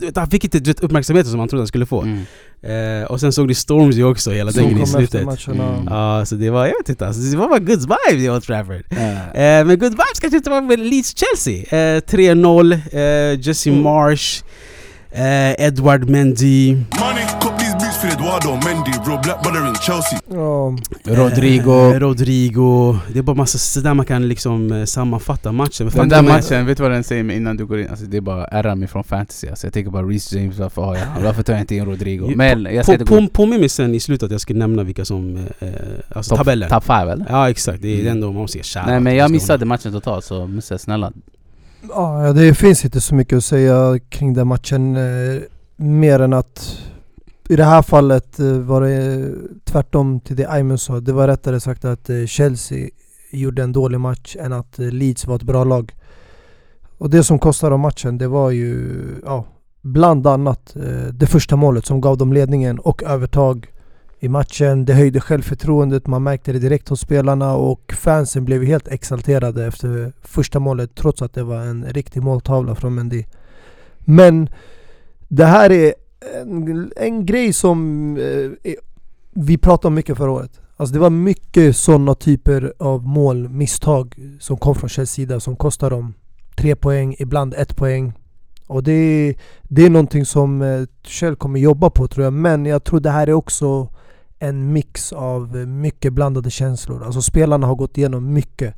du 0.00 0.06
vet, 0.06 0.16
han 0.16 0.30
fick 0.30 0.44
inte 0.44 0.58
vet, 0.58 0.80
uppmärksamheten 0.80 1.30
som 1.30 1.40
han 1.40 1.48
trodde 1.48 1.60
han 1.60 1.66
skulle 1.68 1.86
få. 1.86 2.02
mm. 2.02 2.24
Eh, 2.66 3.04
och 3.04 3.20
sen 3.20 3.32
såg 3.32 3.46
ni 3.48 3.54
Stormzy 3.54 4.02
också, 4.02 4.30
hela 4.30 4.50
den 4.50 4.64
grejen 4.64 4.82
i 4.82 4.86
slutet. 4.86 5.24
matcherna. 5.24 5.74
Mm. 5.76 5.88
Ja, 6.04 6.24
så 6.26 6.34
det 6.34 6.50
var, 6.50 6.66
jag 6.66 6.74
vet 6.78 6.88
inte 6.88 7.06
alltså, 7.06 7.22
det 7.22 7.36
var 7.36 7.48
bara 7.48 7.58
good 7.58 7.80
vibes 7.80 8.24
i 8.24 8.30
Old 8.30 8.42
Trafford. 8.42 8.82
Eh, 8.90 9.28
Eh, 9.58 9.64
men 9.64 9.78
good 9.78 9.92
vibes 9.92 10.20
kanske 10.20 10.36
inte 10.36 10.50
var 10.50 10.60
med 10.60 10.78
Leeds-Chelsea. 10.78 11.74
Eh, 11.96 12.00
3-0, 12.00 12.72
eh, 12.72 13.40
Jesse 13.40 13.70
Mm. 13.70 13.82
Marsh, 13.82 14.42
eh, 15.12 15.66
Edward 15.66 16.08
Mendy, 16.10 16.72
Money, 16.74 17.24
Eduardo 18.12 18.50
Mendy, 18.50 18.90
real 19.06 19.20
black 19.22 19.42
brother 19.42 19.68
in 19.68 19.74
Chelsea. 19.74 20.18
Ja, 20.30 20.76
Rodrigo 21.04 21.92
eh, 21.92 21.98
Rodrigo. 22.00 22.96
Det 23.12 23.18
är 23.18 23.22
bara 23.22 23.36
massa 23.36 23.58
sådär 23.58 23.94
man 23.94 24.06
kan 24.06 24.28
liksom 24.28 24.72
eh, 24.72 24.84
sammanfatta 24.84 25.52
matchen. 25.52 25.86
Men 25.86 26.08
Den 26.08 26.08
där 26.08 26.22
matchen, 26.34 26.66
vet 26.66 26.76
du 26.76 26.82
vad 26.82 26.92
den 26.92 27.04
säger 27.04 27.22
mig 27.22 27.36
innan 27.36 27.56
du 27.56 27.66
går 27.66 27.80
in? 27.80 27.88
Alltså 27.88 28.04
det 28.04 28.16
är 28.16 28.20
bara 28.20 28.44
ärrar 28.46 28.74
mig 28.74 28.88
från 28.88 29.04
fantasy 29.04 29.48
alltså, 29.48 29.66
Jag 29.66 29.74
tänker 29.74 29.90
bara 29.90 30.02
Reece 30.06 30.32
James, 30.32 30.58
varför 30.58 30.82
har 30.82 30.96
jag? 30.96 31.06
Varför 31.22 31.42
tar 31.42 31.52
jag 31.52 31.62
inte 31.62 31.74
in 31.74 31.84
Rodrigo? 31.86 32.32
Men 32.36 32.62
jag 32.74 32.84
ska 32.84 32.98
på, 32.98 33.28
Påminn 33.32 33.60
mig 33.60 33.68
sen 33.68 33.94
i 33.94 34.00
slutet 34.00 34.22
att 34.26 34.30
jag 34.32 34.40
ska 34.40 34.54
nämna 34.54 34.82
vilka 34.82 35.04
som... 35.04 35.36
Eh, 35.58 35.68
alltså 36.12 36.34
Top- 36.34 36.38
tabellen. 36.38 36.70
Top 36.70 36.84
5 36.84 37.08
eller? 37.08 37.26
Ja 37.28 37.50
exakt, 37.50 37.82
det 37.82 37.88
är 37.88 38.00
Mm. 38.00 38.12
ändå 38.12 38.26
man 38.26 38.34
måste 38.42 38.58
ge 38.58 38.64
Nej 38.86 39.00
men 39.00 39.16
jag 39.16 39.30
missade 39.30 39.64
matchen 39.64 39.92
totalt 39.92 40.24
så 40.24 40.46
Musse 40.46 40.78
snälla 40.78 41.12
Ja, 41.88 42.32
det 42.32 42.54
finns 42.54 42.84
inte 42.84 43.00
så 43.00 43.14
mycket 43.14 43.36
att 43.36 43.44
säga 43.44 43.98
kring 44.08 44.34
den 44.34 44.46
matchen. 44.48 44.96
Eh, 44.96 45.40
mer 45.76 46.20
än 46.20 46.32
att 46.32 46.78
i 47.48 47.56
det 47.56 47.64
här 47.64 47.82
fallet 47.82 48.40
eh, 48.40 48.58
var 48.58 48.80
det 48.80 49.30
tvärtom 49.64 50.20
till 50.20 50.36
det 50.36 50.50
Ayman 50.50 50.78
sa. 50.78 51.00
Det 51.00 51.12
var 51.12 51.28
rättare 51.28 51.60
sagt 51.60 51.84
att 51.84 52.10
eh, 52.10 52.24
Chelsea 52.26 52.88
gjorde 53.30 53.62
en 53.62 53.72
dålig 53.72 54.00
match 54.00 54.36
än 54.40 54.52
att 54.52 54.78
eh, 54.78 54.90
Leeds 54.90 55.26
var 55.26 55.36
ett 55.36 55.42
bra 55.42 55.64
lag. 55.64 55.94
Och 56.98 57.10
det 57.10 57.24
som 57.24 57.38
kostade 57.38 57.70
dem 57.70 57.80
matchen 57.80 58.18
det 58.18 58.28
var 58.28 58.50
ju 58.50 58.90
ja, 59.24 59.46
bland 59.82 60.26
annat 60.26 60.76
det 61.12 61.26
första 61.26 61.56
målet 61.56 61.86
som 61.86 62.00
gav 62.00 62.18
dem 62.18 62.32
ledningen 62.32 62.78
och 62.78 63.02
övertag 63.02 63.66
i 64.20 64.28
matchen. 64.28 64.84
Det 64.84 64.94
höjde 64.94 65.20
självförtroendet, 65.20 66.06
man 66.06 66.22
märkte 66.22 66.52
det 66.52 66.58
direkt 66.58 66.88
hos 66.88 67.00
spelarna 67.00 67.54
och 67.54 67.92
fansen 67.96 68.44
blev 68.44 68.64
helt 68.64 68.88
exalterade 68.88 69.66
efter 69.66 70.12
första 70.22 70.58
målet 70.58 70.94
trots 70.94 71.22
att 71.22 71.34
det 71.34 71.42
var 71.42 71.60
en 71.60 71.84
riktig 71.84 72.22
måltavla 72.22 72.74
från 72.74 72.94
Mendy. 72.94 73.24
Men 73.98 74.48
det 75.28 75.44
här 75.44 75.72
är 75.72 75.94
en, 76.40 76.92
en 76.96 77.26
grej 77.26 77.52
som 77.52 78.16
eh, 78.16 78.72
vi 79.32 79.58
pratade 79.58 79.88
om 79.88 79.94
mycket 79.94 80.16
förra 80.16 80.30
året. 80.30 80.60
Alltså 80.76 80.92
det 80.94 80.98
var 81.00 81.10
mycket 81.10 81.76
sådana 81.76 82.14
typer 82.14 82.72
av 82.78 83.06
mål, 83.06 83.48
misstag 83.48 84.14
som 84.40 84.56
kom 84.56 84.74
från 84.74 84.88
Chelseas 84.88 85.10
sida 85.10 85.40
som 85.40 85.56
kostar 85.56 85.90
dem 85.90 86.14
tre 86.56 86.76
poäng, 86.76 87.16
ibland 87.18 87.54
ett 87.54 87.76
poäng. 87.76 88.12
Och 88.66 88.82
det, 88.82 88.92
är- 88.92 89.34
det 89.62 89.84
är 89.86 89.90
någonting 89.90 90.24
som 90.24 90.62
eh, 90.62 90.82
Chelsea 91.02 91.36
kommer 91.36 91.60
jobba 91.60 91.90
på 91.90 92.08
tror 92.08 92.24
jag. 92.24 92.32
Men 92.32 92.66
jag 92.66 92.84
tror 92.84 93.00
det 93.00 93.10
här 93.10 93.26
är 93.26 93.32
också 93.32 93.88
en 94.38 94.72
mix 94.72 95.12
av 95.12 95.56
eh, 95.56 95.66
mycket 95.66 96.12
blandade 96.12 96.50
känslor. 96.50 97.04
Alltså 97.04 97.22
spelarna 97.22 97.66
har 97.66 97.74
gått 97.74 97.98
igenom 97.98 98.32
mycket. 98.32 98.74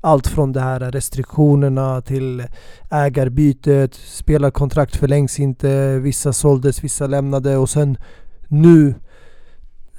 Allt 0.00 0.26
från 0.26 0.52
det 0.52 0.60
här 0.60 0.80
restriktionerna 0.80 2.00
till 2.00 2.44
ägarbytet, 2.90 3.94
spelarkontrakt 3.94 4.96
förlängs 4.96 5.40
inte, 5.40 5.98
vissa 5.98 6.32
såldes, 6.32 6.84
vissa 6.84 7.06
lämnade 7.06 7.56
och 7.56 7.70
sen 7.70 7.96
nu 8.48 8.94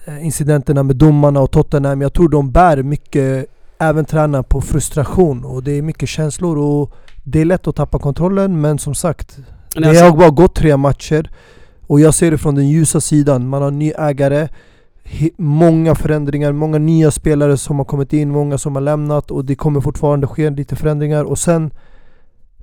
eh, 0.06 0.26
incidenterna 0.26 0.84
med 0.84 0.96
domarna 0.96 1.40
och 1.42 1.52
Tottenham. 1.52 2.02
Jag 2.02 2.14
tror 2.14 2.30
de 2.30 2.52
bär 2.52 2.84
mycket, 2.84 3.46
även 3.78 4.06
tränarna, 4.06 4.44
på 4.44 4.62
frustration 4.62 5.46
och 5.46 5.64
det 5.64 5.72
är 5.72 5.82
mycket 5.82 6.10
känslor 6.10 6.58
och 6.58 6.94
det 7.24 7.42
är 7.42 7.46
lätt 7.46 7.68
att 7.68 7.76
tappa 7.76 8.00
kontrollen 8.00 8.62
men 8.62 8.80
som 8.80 8.96
sagt, 8.96 9.38
det 9.76 9.90
alltså- 9.90 10.04
har 10.04 10.18
bara 10.18 10.30
gått 10.30 10.56
tre 10.56 10.78
matcher 10.78 11.32
och 11.88 12.00
jag 12.00 12.14
ser 12.14 12.32
det 12.32 12.38
från 12.38 12.56
den 12.56 12.70
ljusa 12.70 13.02
sidan. 13.02 13.48
Man 13.48 13.62
har 13.62 13.72
ny 13.72 13.92
ägare, 13.98 14.48
många 15.38 15.96
förändringar, 15.96 16.52
många 16.52 16.78
nya 16.78 17.12
spelare 17.12 17.58
som 17.58 17.78
har 17.78 17.86
kommit 17.86 18.14
in, 18.14 18.32
många 18.32 18.58
som 18.58 18.76
har 18.76 18.82
lämnat 18.82 19.32
och 19.32 19.46
det 19.46 19.56
kommer 19.56 19.82
fortfarande 19.82 20.28
ske 20.28 20.50
lite 20.50 20.76
förändringar. 20.76 21.24
Och 21.24 21.40
sen 21.40 21.72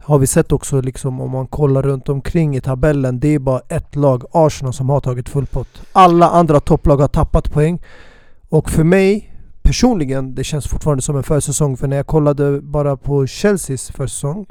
har 0.03 0.19
vi 0.19 0.27
sett 0.27 0.53
också 0.53 0.81
liksom 0.81 1.21
om 1.21 1.31
man 1.31 1.47
kollar 1.47 1.83
runt 1.83 2.09
omkring 2.09 2.57
i 2.57 2.61
tabellen, 2.61 3.21
det 3.21 3.29
är 3.29 3.39
bara 3.39 3.61
ett 3.69 3.97
lag, 3.97 4.25
Arsenal, 4.33 4.73
som 4.73 4.89
har 4.89 5.01
tagit 5.01 5.29
full 5.29 5.47
pott. 5.47 5.83
Alla 5.93 6.29
andra 6.31 6.61
topplag 6.61 6.97
har 6.97 7.09
tappat 7.09 7.53
poäng. 7.53 7.83
Och 8.49 8.71
för 8.71 8.85
mig 8.85 9.35
personligen, 9.63 10.35
det 10.35 10.45
känns 10.45 10.67
fortfarande 10.67 11.03
som 11.03 11.17
en 11.17 11.23
försäsong 11.23 11.77
för 11.77 11.89
när 11.89 11.97
jag 11.97 12.07
kollade 12.07 12.61
bara 12.61 12.97
på 12.97 13.27
Chelseas 13.27 13.91
försäsong 13.91 14.47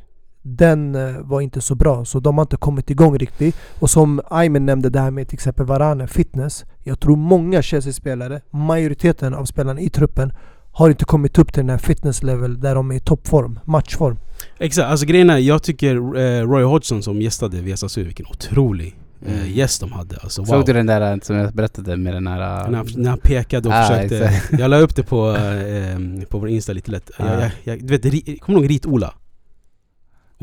den 0.45 0.95
eh, 0.95 1.17
var 1.21 1.41
inte 1.41 1.61
så 1.61 1.75
bra, 1.75 2.05
så 2.05 2.19
de 2.19 2.37
har 2.37 2.41
inte 2.43 2.57
kommit 2.57 2.89
igång 2.89 3.17
riktigt. 3.17 3.55
Och 3.79 3.89
som 3.89 4.21
Aymen 4.29 4.65
nämnde 4.65 4.89
det 4.89 4.99
här 4.99 5.11
med 5.11 5.27
till 5.27 5.35
exempel 5.35 5.65
Varane, 5.65 6.07
fitness. 6.07 6.65
Jag 6.83 6.99
tror 6.99 7.15
många 7.15 7.61
Chelsea-spelare, 7.61 8.41
majoriteten 8.51 9.33
av 9.33 9.45
spelarna 9.45 9.79
i 9.81 9.89
truppen, 9.89 10.33
har 10.71 10.89
inte 10.89 11.05
kommit 11.05 11.37
upp 11.39 11.53
till 11.53 11.61
den 11.63 11.69
här 11.69 11.77
fitness 11.77 12.23
level 12.23 12.59
där 12.59 12.75
de 12.75 12.91
är 12.91 12.95
i 12.95 12.99
toppform, 12.99 13.59
matchform. 13.65 14.17
Exakt, 14.59 14.87
alltså 14.89 15.05
grejen 15.05 15.29
är, 15.29 15.37
jag 15.37 15.63
tycker 15.63 15.95
eh, 15.95 16.47
Roy 16.47 16.63
Hodgson 16.63 17.03
som 17.03 17.21
gästade 17.21 17.61
Viasat 17.61 17.97
vilken 17.97 18.25
otrolig 18.25 18.87
eh, 18.87 19.33
Mm. 19.41 19.51
gäst 19.51 19.81
de 19.81 19.91
hade. 19.91 20.17
Alltså, 20.17 20.41
wow. 20.41 20.47
Såg 20.47 20.65
du 20.65 20.73
den 20.73 20.85
där 20.85 21.19
som 21.23 21.35
jag 21.35 21.53
berättade 21.53 21.97
med 21.97 22.13
den 22.13 22.27
här... 22.27 22.69
När 22.69 22.77
han, 22.77 22.87
när 22.95 23.09
han 23.09 23.19
pekade 23.19 23.69
och 23.69 23.75
Ah, 23.75 23.83
försökte... 23.87 24.25
exakt. 24.27 24.59
Jag 24.59 24.69
la 24.69 24.77
upp 24.77 24.95
det 24.95 25.03
på, 25.03 25.29
eh, 25.35 26.25
på 26.29 26.39
vår 26.39 26.49
Insta 26.49 26.73
lite 26.73 26.91
lätt. 26.91 27.11
Jag, 27.19 27.27
Ah. 27.27 27.31
jag, 27.41 27.51
jag, 27.63 27.87
du 27.87 27.97
vet, 28.09 28.41
kommer 28.41 28.59
du 28.59 28.65
ihåg 28.65 28.69
Rit-Ola? 28.71 29.13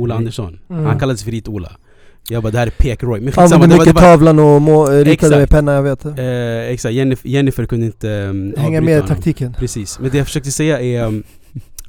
Ola 0.00 0.14
Mm. 0.14 0.18
Andersson. 0.20 0.58
Mm. 0.70 0.84
Han 0.86 0.98
kallades 0.98 1.24
för 1.24 1.30
Rit-Ola. 1.30 1.72
Jag 2.28 2.42
bara, 2.42 2.50
det 2.52 2.58
här 2.58 2.66
är 2.66 2.70
Pek-Roy. 2.70 3.20
Men 3.20 3.32
Han 3.36 3.44
använde 3.44 3.66
var, 3.66 3.74
det 3.74 3.78
mycket 3.78 3.94
var, 3.94 4.02
tavlan 4.02 4.38
och 4.38 4.62
må, 4.62 4.86
ritade 4.86 5.10
Exakt. 5.12 5.36
med 5.36 5.48
penna, 5.50 5.72
jag 5.72 5.82
vet. 5.82 6.04
eh, 6.04 6.72
Exakt, 6.72 6.94
Jennifer, 6.94 7.28
Jennifer 7.28 7.64
kunde 7.66 7.86
inte 7.86 8.08
um, 8.08 8.54
Hänga 8.56 8.80
med 8.80 9.04
i 9.04 9.08
taktiken. 9.08 9.54
Precis, 9.58 9.98
men 10.00 10.10
det 10.10 10.18
jag 10.18 10.26
försökte 10.26 10.50
säga 10.50 10.80
är... 10.80 11.04
Um, 11.04 11.22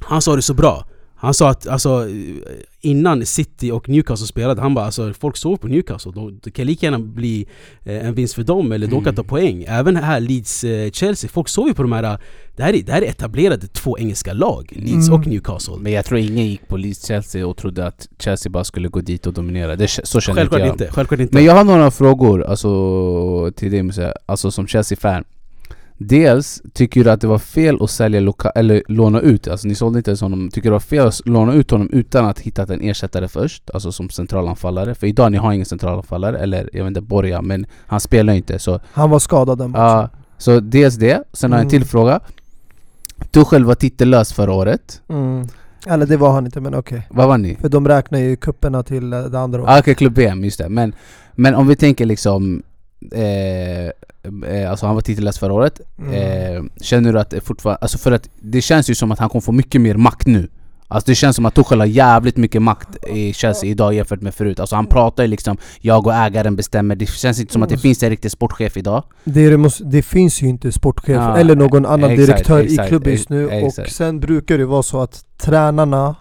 han 0.00 0.22
sa 0.22 0.36
det 0.36 0.42
så 0.42 0.54
bra. 0.54 0.84
Han 1.22 1.34
sa 1.34 1.50
att 1.50 1.66
alltså, 1.68 2.06
innan 2.80 3.26
City 3.26 3.70
och 3.70 3.88
Newcastle 3.88 4.26
spelade, 4.26 4.60
han 4.60 4.74
bara 4.74 4.84
alltså, 4.84 5.12
folk 5.20 5.36
sover 5.36 5.56
på 5.56 5.68
Newcastle. 5.68 6.12
De, 6.14 6.40
det 6.42 6.50
kan 6.50 6.66
lika 6.66 6.86
gärna 6.86 6.98
bli 6.98 7.46
eh, 7.84 8.06
en 8.06 8.14
vinst 8.14 8.34
för 8.34 8.42
dem 8.42 8.72
eller 8.72 8.86
de 8.86 8.92
kan 8.92 9.02
Mm. 9.02 9.14
ta 9.14 9.22
poäng. 9.24 9.64
Även 9.68 9.96
här 9.96 10.20
Leeds, 10.20 10.64
eh, 10.64 10.90
Chelsea, 10.90 11.30
folk 11.30 11.48
sover 11.48 11.72
på 11.72 11.82
de 11.82 11.92
här... 11.92 12.18
Det 12.56 12.62
här, 12.62 12.72
är, 12.74 12.82
det 12.82 12.92
här 12.92 13.02
är 13.02 13.06
etablerade 13.06 13.66
två 13.66 13.98
engelska 13.98 14.32
lag, 14.32 14.72
Leeds 14.76 15.08
Mm. 15.08 15.20
och 15.20 15.26
Newcastle. 15.26 15.74
Men 15.78 15.92
jag 15.92 16.04
tror 16.04 16.20
ingen 16.20 16.46
gick 16.46 16.68
på 16.68 16.76
Leeds 16.76 17.06
Chelsea 17.06 17.46
och 17.46 17.56
trodde 17.56 17.86
att 17.86 18.08
Chelsea 18.18 18.50
bara 18.50 18.64
skulle 18.64 18.88
gå 18.88 19.00
dit 19.00 19.26
och 19.26 19.32
dominera. 19.32 19.76
Det, 19.76 19.88
så 19.88 20.20
känner 20.20 20.36
Självklart 20.40 20.60
inte 20.60 20.66
jag. 20.68 20.74
inte, 20.74 20.88
självklart 20.94 21.20
inte. 21.20 21.34
Men 21.34 21.44
jag 21.44 21.54
har 21.54 21.64
några 21.64 21.90
frågor 21.90 22.44
alltså, 22.44 23.50
till 23.56 23.70
dig 23.70 23.82
Musse, 23.82 24.14
alltså 24.26 24.50
som 24.50 24.66
Chelsea-fan. 24.66 25.24
Dels, 26.06 26.62
tycker 26.72 27.04
du 27.04 27.10
att 27.10 27.20
det 27.20 27.26
var 27.26 27.38
fel 27.38 27.78
att 27.82 27.90
sälja 27.90 28.20
loka- 28.20 28.50
eller 28.54 28.82
låna 28.88 29.20
ut, 29.20 29.48
alltså 29.48 29.68
ni 29.68 29.74
sålde 29.74 29.98
inte 29.98 30.10
ens 30.10 30.20
honom, 30.20 30.48
tycker 30.52 30.62
du 30.62 30.70
det 30.70 30.72
var 30.72 30.80
fel 30.80 31.06
att 31.06 31.20
låna 31.26 31.52
ut 31.54 31.70
honom 31.70 31.88
utan 31.92 32.24
att 32.26 32.38
hitta 32.38 32.62
en 32.74 32.80
ersättare 32.80 33.28
först? 33.28 33.70
Alltså 33.74 33.92
som 33.92 34.10
centralanfallare? 34.10 34.94
För 34.94 35.06
idag 35.06 35.32
ni 35.32 35.38
har 35.38 35.52
ingen 35.52 35.66
centralanfallare, 35.66 36.38
eller 36.38 36.70
jag 36.72 36.84
vet 36.84 36.88
inte, 36.88 37.00
Borja, 37.00 37.42
men 37.42 37.66
han 37.86 38.00
spelar 38.00 38.32
ju 38.32 38.36
inte 38.36 38.58
så 38.58 38.80
Han 38.92 39.10
var 39.10 39.18
skadad 39.18 39.58
den 39.58 39.72
Ja, 39.76 39.96
matchen. 39.96 40.08
så 40.38 40.60
dels 40.60 40.94
det, 40.94 41.22
sen 41.32 41.52
har 41.52 41.58
jag 41.58 41.64
en 41.64 41.68
Mm. 41.70 41.80
till 41.80 41.88
fråga. 41.88 42.20
Tuchel 43.30 43.64
var 43.64 43.74
titellös 43.74 44.32
förra 44.32 44.52
året. 44.52 45.02
Mm. 45.08 45.46
Eller 45.86 46.06
det 46.06 46.16
var 46.16 46.32
han 46.32 46.44
inte, 46.46 46.60
men 46.60 46.74
okej. 46.74 47.06
Vad 47.10 47.28
var 47.28 47.38
ni? 47.38 47.56
För 47.60 47.68
de 47.68 47.88
räknar 47.88 48.18
ju 48.18 48.36
kupperna 48.36 48.82
till 48.82 49.12
eh, 49.12 49.20
det 49.22 49.38
andra 49.40 49.58
året. 49.62 49.70
Ah, 49.70 49.78
Okej, 49.78 49.94
Klubb 49.94 50.14
VM, 50.16 50.44
just 50.44 50.58
det. 50.58 50.68
Men, 50.68 50.94
men 51.32 51.54
om 51.54 51.66
vi 51.68 51.76
tänker 51.76 52.06
liksom... 52.06 52.62
Eh, 53.12 53.86
eh, 54.54 54.70
alltså 54.70 54.86
han 54.86 54.94
var 54.94 55.02
titellös 55.02 55.38
förra 55.38 55.52
året. 55.52 55.80
Mm. 55.98 56.12
Eh, 56.56 56.62
känner 56.80 57.12
du 57.12 57.20
att 57.20 57.34
fortfarande... 57.44 57.78
Alltså 57.82 57.98
för 57.98 58.12
att 58.12 58.28
det 58.40 58.60
känns 58.60 58.90
ju 58.90 58.94
som 58.94 59.12
att 59.12 59.18
han 59.18 59.28
kommer 59.28 59.40
få 59.42 59.52
mycket 59.52 59.80
mer 59.80 59.94
makt 59.94 60.26
nu. 60.26 60.48
Alltså 60.88 61.10
det 61.10 61.14
känns 61.14 61.36
som 61.36 61.46
att 61.46 61.54
Tuchel 61.54 61.78
har 61.78 61.86
jävligt 61.86 62.36
mycket 62.36 62.62
makt 62.62 63.04
i 63.08 63.32
Chelsea 63.32 63.70
idag 63.70 63.94
jämfört 63.94 64.20
med 64.20 64.34
förut. 64.34 64.60
Alltså 64.60 64.76
han 64.76 64.86
pratar 64.86 65.22
ju 65.22 65.28
liksom 65.28 65.56
'Jag 65.80 66.06
och 66.06 66.14
ägaren 66.14 66.56
bestämmer' 66.56 66.94
Det 66.96 67.06
känns 67.06 67.40
inte 67.40 67.52
som 67.52 67.62
att 67.62 67.68
det 67.68 67.74
Mm. 67.74 67.80
finns 67.80 68.02
en 68.02 68.10
riktig 68.10 68.30
sportchef 68.30 68.76
idag. 68.76 69.02
Det, 69.24 69.56
måste, 69.56 69.84
det 69.84 70.02
finns 70.02 70.42
ju 70.42 70.46
inte 70.48 70.72
sportchef 70.72 71.16
Ja, 71.16 71.36
eller 71.36 71.56
någon 71.56 71.86
annan 71.86 72.10
exakt, 72.10 72.26
direktör 72.28 72.60
exakt, 72.60 72.86
i 72.86 72.88
klubben 72.88 73.12
just 73.12 73.28
nu 73.28 73.50
ex- 73.50 73.66
exakt. 73.66 73.88
och 73.88 73.92
sen 73.94 74.20
brukar 74.20 74.58
det 74.58 74.66
vara 74.66 74.82
så 74.82 75.00
att 75.02 75.24
tränarna 75.38 76.14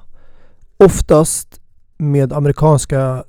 oftast 0.77 1.59
med 1.97 2.33
amerikanska 2.33 3.23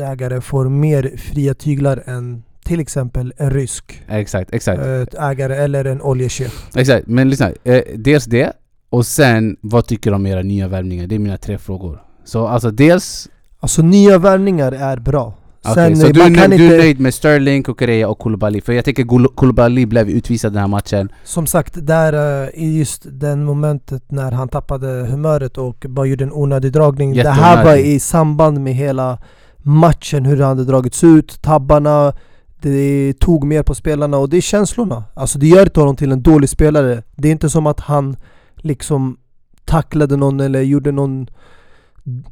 ägare 0.00 0.40
får 0.40 0.68
mer 0.68 1.12
fria 1.18 1.54
tyglar 1.54 2.02
än 2.06 2.42
till 2.68 2.80
exempel 2.80 3.32
en 3.36 3.50
rysk 3.50 4.02
Exakt, 4.08 4.54
exakt. 4.54 4.80
eh, 4.80 5.28
ägare 5.28 5.56
eller 5.56 5.84
en 5.84 6.02
oljechef. 6.02 6.66
Exakt, 6.74 7.06
men 7.06 7.30
lyssna. 7.30 7.52
Eh, 7.64 7.82
dels 7.96 8.24
det, 8.24 8.52
och 8.90 9.06
sen 9.06 9.56
vad 9.60 9.86
tycker 9.86 10.10
du 10.10 10.16
om 10.16 10.26
era 10.26 10.42
nya 10.42 10.68
värvningar? 10.68 11.06
Det 11.06 11.14
är 11.14 11.18
mina 11.18 11.36
tre 11.36 11.58
frågor. 11.58 12.02
Så 12.24 12.46
alltså 12.46 12.70
dels... 12.70 13.28
Alltså 13.60 13.82
nya 13.82 14.18
värvningar 14.18 14.72
är 14.72 14.96
bra. 14.96 15.34
Sen 15.74 15.96
så 15.96 16.06
eh, 16.06 16.12
du, 16.12 16.22
är 16.22 16.30
nöjd, 16.30 16.60
du 16.60 16.74
är 16.74 16.78
nöjd 16.78 17.00
med 17.00 17.14
Sterling, 17.14 17.62
Kukureya 17.62 18.08
och 18.08 18.18
Koulibaly? 18.18 18.60
För 18.60 18.72
jag 18.72 18.84
tänker 18.84 19.34
Koulibaly 19.34 19.86
blev 19.86 20.10
utvisad 20.10 20.52
den 20.52 20.60
här 20.60 20.68
matchen. 20.68 21.08
som 21.24 21.46
sagt, 21.46 21.86
där 21.86 22.50
i 22.54 22.78
just 22.78 23.06
den 23.10 23.44
momentet 23.44 24.10
när 24.10 24.32
han 24.32 24.48
tappade 24.48 24.86
humöret 24.86 25.58
och 25.58 25.86
bara 25.88 26.06
gjorde 26.06 26.24
en 26.24 26.32
onödig 26.32 26.72
dragning. 26.72 27.14
Det 27.14 27.30
här 27.30 27.64
var 27.64 27.76
i 27.76 28.00
samband 28.00 28.60
med 28.60 28.74
hela 28.74 29.18
matchen, 29.56 30.24
hur 30.24 30.36
det 30.36 30.44
hade 30.44 30.64
dragits 30.64 31.04
ut, 31.04 31.42
tabbarna, 31.42 32.12
det 32.60 33.12
tog 33.18 33.44
mer 33.44 33.62
på 33.62 33.74
spelarna 33.74 34.18
och 34.18 34.28
det 34.28 34.36
är 34.36 34.40
känslorna. 34.40 35.04
Alltså 35.14 35.38
det 35.38 35.46
gör 35.46 35.62
inte 35.62 35.80
honom 35.80 35.96
till 35.96 36.12
en 36.12 36.22
dålig 36.22 36.48
spelare. 36.48 37.02
Det 37.16 37.28
är 37.28 37.32
inte 37.32 37.50
som 37.50 37.66
att 37.66 37.80
han 37.80 38.16
liksom 38.56 39.16
tacklade 39.64 40.16
någon 40.16 40.40
eller 40.40 40.60
gjorde 40.60 40.92
någon 40.92 41.26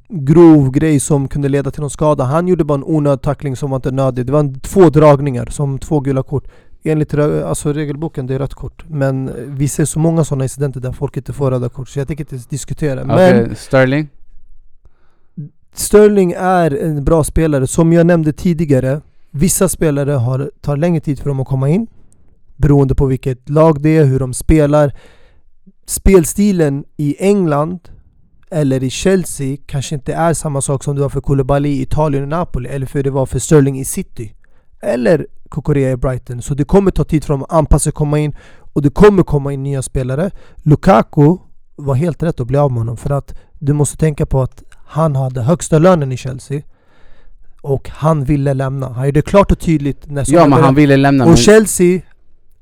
grov 0.09 0.71
grej 0.71 1.01
som 1.01 1.29
kunde 1.29 1.49
leda 1.49 1.71
till 1.71 1.81
någon 1.81 1.91
skada. 1.91 2.25
Han 2.25 2.49
gjorde 2.49 2.65
bara 2.65 2.75
en 2.75 2.85
onödig 2.85 3.23
tackling 3.23 3.57
som 3.57 3.71
var 3.71 3.77
inte 3.77 3.91
nödig. 3.91 4.27
Det 4.27 4.33
var 4.33 4.61
två 4.61 4.91
dragningar 4.91 5.47
som 5.47 5.79
två 5.79 6.01
gula 6.01 6.23
kort. 6.23 6.49
Enligt 6.85 7.15
alltså 7.15 7.73
regelboken 7.73 8.27
det 8.27 8.35
är 8.35 8.39
rött 8.39 8.55
kort. 8.55 8.85
Men 8.89 9.31
vi 9.47 9.69
ser 9.69 9.85
så 9.85 9.99
många 9.99 10.25
sådana 10.25 10.45
incidenter 10.45 10.81
där 10.81 10.93
folk 10.93 11.17
inte 11.17 11.33
får 11.33 11.51
röda 11.51 11.69
kort 11.69 11.89
så 11.89 11.99
jag 11.99 12.09
tänker 12.09 12.25
inte 12.25 12.35
ens 12.35 12.47
diskutera. 12.47 13.05
Men 13.05 13.15
Okej, 13.15 13.57
Sterling? 13.57 14.09
Sterling 15.73 16.35
är 16.39 16.83
en 16.83 17.05
bra 17.05 17.25
spelare. 17.25 17.67
Som 17.67 17.93
jag 17.93 18.07
nämnde 18.07 18.33
tidigare, 18.33 19.01
vissa 19.31 19.69
spelare 19.69 20.11
har, 20.11 20.51
tar 20.61 20.77
längre 20.77 21.01
tid 21.01 21.19
för 21.19 21.29
dem 21.29 21.41
att 21.41 21.47
komma 21.47 21.69
in. 21.69 21.87
Beroende 22.57 22.95
på 22.95 23.07
vilket 23.07 23.49
lag 23.49 23.83
det 23.83 23.97
är, 23.97 24.05
hur 24.05 24.19
de 24.19 24.35
spelar. 24.35 24.93
Spelstilen 25.87 26.85
i 26.97 27.17
England 27.19 27.79
eller 28.51 28.83
i 28.83 28.91
Chelsea 28.91 29.57
kanske 29.67 29.95
inte 29.95 30.15
är 30.15 30.35
samma 30.35 30.61
sak 30.61 30.85
som 30.85 30.97
det 30.97 31.03
var 31.03 31.09
för 31.09 31.21
Koulibaly 31.21 31.69
i 31.69 31.83
Italien 31.83 32.23
och 32.23 32.29
Napoli 32.29 32.69
eller 32.69 32.87
för 32.87 33.03
det 33.03 33.11
var 33.11 33.27
för 33.27 33.39
Sterling 33.39 33.79
i 33.79 33.85
City. 33.85 34.35
Eller 34.83 35.27
Kokorea 35.49 35.91
i 35.91 35.97
Brighton. 35.97 36.43
Så 36.43 36.55
det 36.55 36.65
kommer 36.65 36.91
ta 36.91 37.05
tid 37.05 37.25
för 37.25 37.35
dem 37.35 37.43
att 37.43 37.53
anpassa 37.53 37.83
sig 37.83 37.91
och 37.91 37.95
komma 37.95 38.19
in. 38.19 38.37
Och 38.73 38.83
det 38.83 38.91
kommer 38.91 39.23
komma 39.23 39.53
in 39.53 39.63
nya 39.63 39.83
spelare. 39.83 40.31
Lukaku 40.57 41.37
var 41.77 41.95
helt 41.95 42.23
rätt 42.23 42.41
att 42.41 42.47
bli 42.47 42.59
av 42.59 42.71
med 42.71 42.79
honom 42.79 42.97
för 42.97 43.11
att 43.11 43.35
du 43.59 43.73
måste 43.73 43.97
tänka 43.97 44.27
på 44.27 44.43
att 44.43 44.63
han 44.87 45.17
hade 45.17 45.43
högsta 45.43 45.79
lönen 45.79 46.13
i 46.13 46.17
Chelsea 46.17 46.63
och 47.67 47.89
han 47.91 48.25
ville 48.25 48.55
lämna. 48.55 48.89
Han 48.93 49.07
gjorde 49.07 49.23
klart 49.23 49.53
och 49.53 49.59
tydligt 49.59 50.11
när 50.11 50.25
Ja 50.27 50.47
men 50.47 50.63
han 50.63 50.75
ville 50.75 50.97
lämna 50.97 51.25
Och 51.25 51.31
men... 51.31 51.37
Chelsea, 51.37 52.01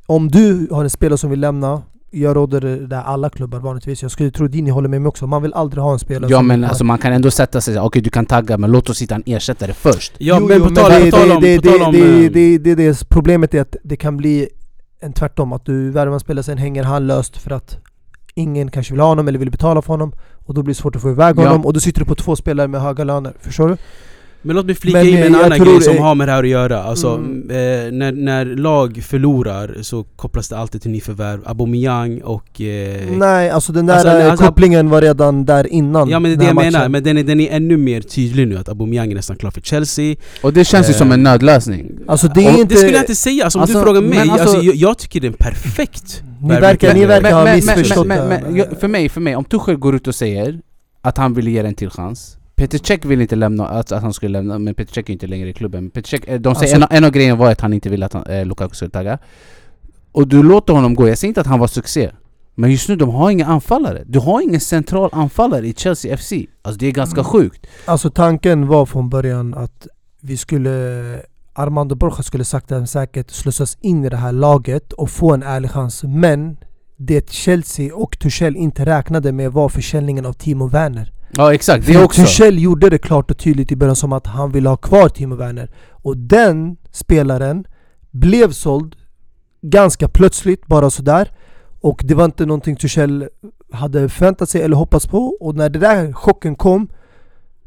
om 0.06 0.28
du 0.30 0.68
har 0.70 0.84
en 0.84 0.90
spelare 0.90 1.18
som 1.18 1.30
vill 1.30 1.40
lämna 1.40 1.82
jag 2.10 2.36
råder 2.36 2.60
det 2.60 2.86
där 2.86 3.02
alla 3.02 3.30
klubbar 3.30 3.58
vanligtvis. 3.58 4.02
Jag 4.02 4.10
skulle 4.10 4.30
tro 4.30 4.46
Dini 4.48 4.70
håller 4.70 4.88
med 4.88 5.00
mig 5.02 5.08
också. 5.08 5.26
Man 5.26 5.42
vill 5.42 5.52
aldrig 5.54 5.82
ha 5.82 5.92
en 5.92 5.98
spelare 5.98 6.30
Ja 6.30 6.42
men 6.42 6.64
alltså 6.64 6.84
man 6.84 6.98
kan 6.98 7.12
ändå 7.12 7.30
sätta 7.30 7.60
sig 7.60 7.80
okej 7.80 8.02
du 8.02 8.10
kan 8.10 8.26
tagga 8.26 8.58
men 8.58 8.70
låt 8.72 8.90
oss 8.90 9.02
hitta 9.02 9.14
en 9.14 9.22
ersättare 9.26 9.72
först. 9.72 10.12
Ja 10.18 10.36
Jo, 10.40 10.46
men 10.48 10.62
på 10.62 10.70
tal 10.70 10.90
det- 10.90 11.10
det- 11.10 11.34
om... 11.34 11.40
det- 11.42 11.58
det- 11.58 11.78
det- 11.92 12.24
eh, 12.24 12.30
det- 12.30 12.58
det- 12.58 12.74
det- 12.74 13.08
Problemet 13.08 13.54
är 13.54 13.60
att 13.60 13.76
det 13.82 13.96
kan 13.96 14.16
bli 14.16 14.48
en 15.00 15.12
tvärtom. 15.12 15.52
Att 15.52 15.64
du 15.64 15.90
värvar 15.90 16.14
en 16.14 16.20
spelare, 16.20 16.42
sen 16.42 16.58
hänger 16.58 16.82
han 16.84 17.06
löst 17.06 17.36
för 17.36 17.50
att 17.50 17.78
ingen 18.34 18.70
kanske 18.70 18.92
vill 18.92 19.00
ha 19.00 19.08
honom 19.08 19.28
eller 19.28 19.38
vill 19.38 19.50
betala 19.50 19.82
för 19.82 19.88
honom. 19.92 20.12
Och 20.46 20.54
då 20.54 20.62
blir 20.62 20.74
det 20.74 20.80
svårt 20.80 20.96
att 20.96 21.02
få 21.02 21.10
iväg 21.10 21.38
Ja. 21.38 21.42
honom. 21.46 21.66
Och 21.66 21.72
då 21.72 21.80
sitter 21.80 22.00
du 22.00 22.06
på 22.06 22.14
två 22.14 22.36
spelare 22.36 22.68
med 22.68 22.80
höga 22.80 23.04
löner. 23.04 23.32
Förstår 23.40 23.68
du? 23.68 23.76
Men 24.46 24.56
låt 24.56 24.66
mig 24.66 24.74
flika 24.74 24.98
Men, 24.98 25.06
in 25.06 25.14
med 25.14 25.26
en 25.26 25.34
annan 25.34 25.58
grej 25.58 25.80
som 25.80 25.98
har 25.98 26.14
med 26.14 26.28
det 26.28 26.32
här 26.32 26.42
att 26.42 26.48
göra. 26.48 26.82
Alltså, 26.82 27.08
Mm. 27.14 27.50
eh, 27.50 27.92
när, 27.92 28.12
när 28.12 28.44
lag 28.44 29.02
förlorar 29.06 29.76
så 29.82 30.02
kopplas 30.16 30.48
det 30.48 30.56
alltid 30.58 30.82
till 30.82 30.90
nyförvärv. 30.90 31.40
Aubameyang 31.44 32.20
och... 32.22 32.60
Eh, 32.60 33.00
Nej, 33.10 33.50
alltså 33.50 33.72
den 33.72 33.86
där 33.86 33.94
Alltså, 33.94 34.08
eh, 34.08 34.30
alltså- 34.30 34.46
kopplingen 34.46 34.90
var 34.90 35.00
redan 35.02 35.44
där 35.44 35.66
innan 35.72 36.08
Ja 36.08 36.18
men 36.20 36.30
det 36.30 36.34
är 36.34 36.36
den 36.36 36.38
det 36.38 36.46
jag 36.46 36.56
menar, 36.72 36.78
matchen. 36.78 36.92
men 36.92 37.02
den 37.02 37.18
är, 37.18 37.22
den 37.24 37.40
är 37.40 37.50
ännu 37.52 37.76
mer 37.76 38.00
tydlig 38.00 38.48
nu 38.48 38.56
att 38.58 38.68
Aubameyang 38.68 39.10
är 39.10 39.14
nästan 39.14 39.36
klar 39.36 39.50
för 39.50 39.60
Chelsea 39.60 40.16
Och 40.42 40.52
det 40.52 40.64
känns 40.64 40.88
ju 40.88 40.92
Eh, 40.92 40.96
som 40.98 41.12
en 41.12 41.22
nödlösning. 41.22 41.90
Alltså 42.06 42.28
det 42.28 42.44
är 42.46 42.58
inte... 42.58 42.74
Det 42.74 42.80
skulle 42.80 42.92
jag 42.92 43.02
inte 43.02 43.14
säga, 43.14 43.44
alltså, 43.44 43.58
om 43.58 43.62
Alltså, 43.62 43.78
du 43.78 43.84
frågar 43.84 44.00
mig, 44.00 44.10
men 44.18 44.30
alltså, 44.30 44.48
alltså- 44.48 44.62
jag, 44.62 44.74
jag 44.74 44.98
tycker 44.98 45.20
det 45.20 45.26
är 45.26 45.28
en 45.28 45.34
perfekt 45.34 46.22
Ni 46.42 46.48
verkar, 46.48 46.94
ni 46.94 47.00
Men- 47.00 47.08
verkar 47.08 47.32
ha 47.32 47.44
men, 47.44 47.56
missförstått 47.56 48.06
men, 48.06 48.28
men, 48.28 48.42
men, 48.42 48.56
jag- 48.56 48.80
för, 48.80 48.88
mig, 48.88 49.08
för 49.08 49.20
mig, 49.20 49.36
om 49.36 49.44
Tuchel 49.44 49.76
går 49.76 49.94
ut 49.96 50.06
och 50.08 50.14
säger 50.14 50.60
att 51.02 51.18
han 51.18 51.34
vill 51.34 51.48
ge 51.48 51.56
den 51.62 51.66
en 51.66 51.74
till 51.74 51.90
chans 51.90 52.36
Peter 52.56 52.78
Cech 52.78 53.04
vill 53.04 53.20
inte 53.20 53.36
lämna, 53.36 53.68
att, 53.68 53.92
att 53.92 54.02
han 54.02 54.12
skulle 54.12 54.32
lämna, 54.38 54.58
men 54.58 54.74
Peter 54.74 54.92
Cech 54.94 55.04
är 55.08 55.12
inte 55.12 55.26
längre 55.26 55.48
i 55.48 55.52
klubben. 55.52 55.90
Peter 55.90 56.08
Cech, 56.08 56.20
eh, 56.28 56.40
de 56.40 56.54
säger 56.54 56.74
Alltså- 56.74 56.88
en, 56.90 56.96
en 56.96 57.04
av 57.04 57.10
grejerna 57.10 57.36
var 57.36 57.50
att 57.52 57.60
han 57.60 57.72
inte 57.72 57.88
ville 57.88 58.06
att 58.06 58.12
han, 58.12 58.26
eh, 58.26 58.46
Lukaku 58.46 58.74
skulle 58.74 58.90
tagga. 58.90 59.18
Och 60.12 60.28
du 60.28 60.42
låter 60.42 60.72
honom 60.72 60.94
gå, 60.94 61.08
jag 61.08 61.18
säger 61.18 61.28
inte 61.28 61.40
att 61.40 61.46
han 61.46 61.58
var 61.58 61.66
succé 61.66 62.10
Men 62.54 62.70
just 62.70 62.88
nu, 62.88 62.96
de 62.96 63.10
har 63.10 63.30
inga 63.30 63.46
anfallare. 63.46 64.02
Du 64.06 64.18
har 64.18 64.40
ingen 64.40 64.60
central 64.60 65.10
anfallare 65.12 65.66
i 65.66 65.74
Chelsea 65.74 66.16
FC 66.16 66.32
Alltså 66.62 66.78
det 66.78 66.86
är 66.86 66.92
ganska 66.92 67.20
Mm. 67.20 67.24
sjukt. 67.30 67.66
Alltså 67.84 68.10
tanken 68.10 68.66
var 68.66 68.86
från 68.86 69.08
början 69.08 69.54
att 69.54 69.86
vi 70.20 70.36
skulle 70.36 70.70
Armando 71.52 71.94
Borja 71.94 72.22
skulle 72.22 72.44
sakta 72.44 72.86
säkert 72.86 73.30
slussas 73.30 73.76
in 73.80 74.04
i 74.04 74.08
det 74.08 74.16
här 74.16 74.32
laget 74.32 74.92
och 74.92 75.10
få 75.10 75.34
en 75.34 75.42
ärlig 75.42 75.70
chans. 75.70 76.02
Men 76.04 76.56
det 76.96 77.30
Chelsea 77.30 77.94
och 77.94 78.18
Tuchel 78.18 78.56
inte 78.56 78.84
räknade 78.86 79.32
med 79.32 79.52
var 79.52 79.68
försäljningen 79.68 80.26
av 80.26 80.32
Timo 80.32 80.66
Werner 80.68 81.12
Ja 81.36 81.54
exakt, 81.54 81.86
det 81.86 82.04
också. 82.04 82.22
Tuchel 82.22 82.58
gjorde 82.58 82.90
det 82.90 82.98
klart 82.98 83.30
och 83.30 83.38
tydligt 83.38 83.72
i 83.72 83.76
början 83.76 83.96
som 83.96 84.12
att 84.12 84.26
han 84.26 84.52
ville 84.52 84.68
ha 84.68 84.76
kvar 84.76 85.08
Timo 85.08 85.34
Werner. 85.34 85.70
Och 85.90 86.16
den 86.16 86.76
spelaren 86.90 87.66
blev 88.10 88.50
såld 88.50 88.96
ganska 89.62 90.08
plötsligt, 90.08 90.66
bara 90.66 90.90
sådär. 90.90 91.30
Och 91.80 92.02
det 92.04 92.14
var 92.14 92.24
inte 92.24 92.46
någonting 92.46 92.76
Tuchel 92.76 93.28
hade 93.72 94.08
förväntat 94.08 94.48
sig 94.48 94.62
eller 94.62 94.76
hoppats 94.76 95.06
på. 95.06 95.36
Och 95.40 95.54
när 95.54 95.68
den 95.68 95.82
där 95.82 96.12
chocken 96.12 96.54
kom 96.56 96.88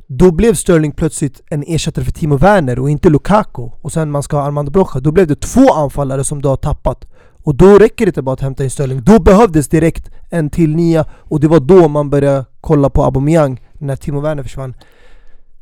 Då 0.07 0.31
blev 0.31 0.53
Sterling 0.53 0.91
plötsligt 0.91 1.41
en 1.49 1.63
ersättare 1.67 2.05
för 2.05 2.11
Timo 2.11 2.37
Werner 2.37 2.79
och 2.79 2.89
inte 2.89 3.09
Lukaku. 3.09 3.69
Och 3.81 3.91
sen 3.91 4.11
man 4.11 4.23
ska 4.23 4.37
ha 4.37 4.43
Armando 4.43 4.71
Brocha 4.71 4.99
Då 4.99 5.11
blev 5.11 5.27
det 5.27 5.41
två 5.41 5.73
anfallare 5.73 6.23
som 6.23 6.41
du 6.41 6.47
har 6.47 6.57
tappat 6.57 7.05
Och 7.47 7.55
då 7.55 7.77
räcker 7.79 8.05
det 8.05 8.09
inte 8.09 8.21
bara 8.21 8.33
att 8.33 8.41
hämta 8.41 8.63
in 8.63 8.69
Sterling 8.69 9.01
Då 9.03 9.19
behövdes 9.19 9.67
direkt 9.67 10.09
en 10.29 10.49
till 10.49 10.75
nia 10.75 11.05
Och 11.11 11.39
det 11.39 11.47
var 11.47 11.59
då 11.59 11.87
man 11.87 12.09
började 12.09 12.45
kolla 12.61 12.89
på 12.89 13.03
Aubameyang 13.03 13.61
När 13.73 13.95
Timo 13.95 14.19
Werner 14.19 14.43
försvann 14.43 14.73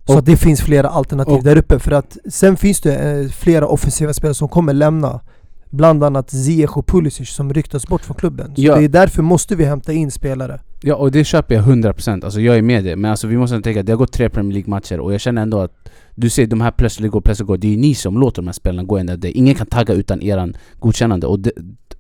Så 0.08 0.14
Och- 0.14 0.20
att 0.20 0.26
det 0.26 0.38
finns 0.38 0.62
flera 0.62 0.90
alternativ 0.90 1.34
och- 1.34 1.44
där 1.44 1.58
uppe. 1.58 1.80
För 1.80 1.92
att 1.92 2.18
sen 2.30 2.58
finns 2.58 2.82
det 2.82 2.96
eh, 2.96 3.28
flera 3.30 3.68
offensiva 3.68 4.14
spelare 4.14 4.34
som 4.36 4.50
kommer 4.50 4.74
lämna. 4.74 5.20
Bland 5.70 6.04
annat 6.04 6.30
Ziyech 6.30 6.78
och 6.78 6.88
Pulisic 6.88 7.30
som 7.30 7.54
ryktas 7.54 7.88
bort 7.88 8.02
från 8.02 8.16
klubben. 8.16 8.48
Så 8.56 8.62
Ja. 8.62 8.76
det 8.76 8.84
är 8.84 8.90
därför 8.90 9.22
måste 9.22 9.56
vi 9.56 9.66
hämta 9.66 9.94
in 9.94 10.12
spelare. 10.12 10.60
Ja 10.88 10.96
och 10.96 11.12
det 11.12 11.24
köper 11.24 11.56
jag 11.56 11.64
100% 11.64 12.24
alltså 12.26 12.42
jag 12.42 12.58
är 12.58 12.62
med 12.62 12.84
det 12.84 12.96
Men 12.96 13.12
alltså 13.12 13.28
vi 13.28 13.38
måste 13.38 13.62
tänka 13.62 13.80
att 13.80 13.86
det 13.86 13.92
har 13.92 13.98
gått 13.98 14.12
tre 14.14 14.30
Premier 14.30 14.54
League-matcher 14.54 15.00
och 15.00 15.14
jag 15.14 15.22
känner 15.22 15.42
ändå 15.42 15.60
att 15.60 15.90
Du 16.16 16.30
ser 16.30 16.46
de 16.48 16.62
här 16.62 16.72
plötsligt 16.72 17.12
går, 17.12 17.22
plötsligt 17.22 17.48
går 17.48 17.58
Det 17.58 17.74
är 17.74 17.78
ni 17.78 17.96
som 17.96 18.18
låter 18.18 18.42
de 18.42 18.48
här 18.48 18.54
spelarna 18.54 18.84
gå 18.84 18.98
ända 18.98 19.18
där 19.18 19.38
Ingen 19.38 19.56
kan 19.56 19.68
tagga 19.68 19.94
utan 19.94 20.22
eran 20.22 20.56
godkännande 20.80 21.28
och 21.28 21.40
det, 21.40 21.52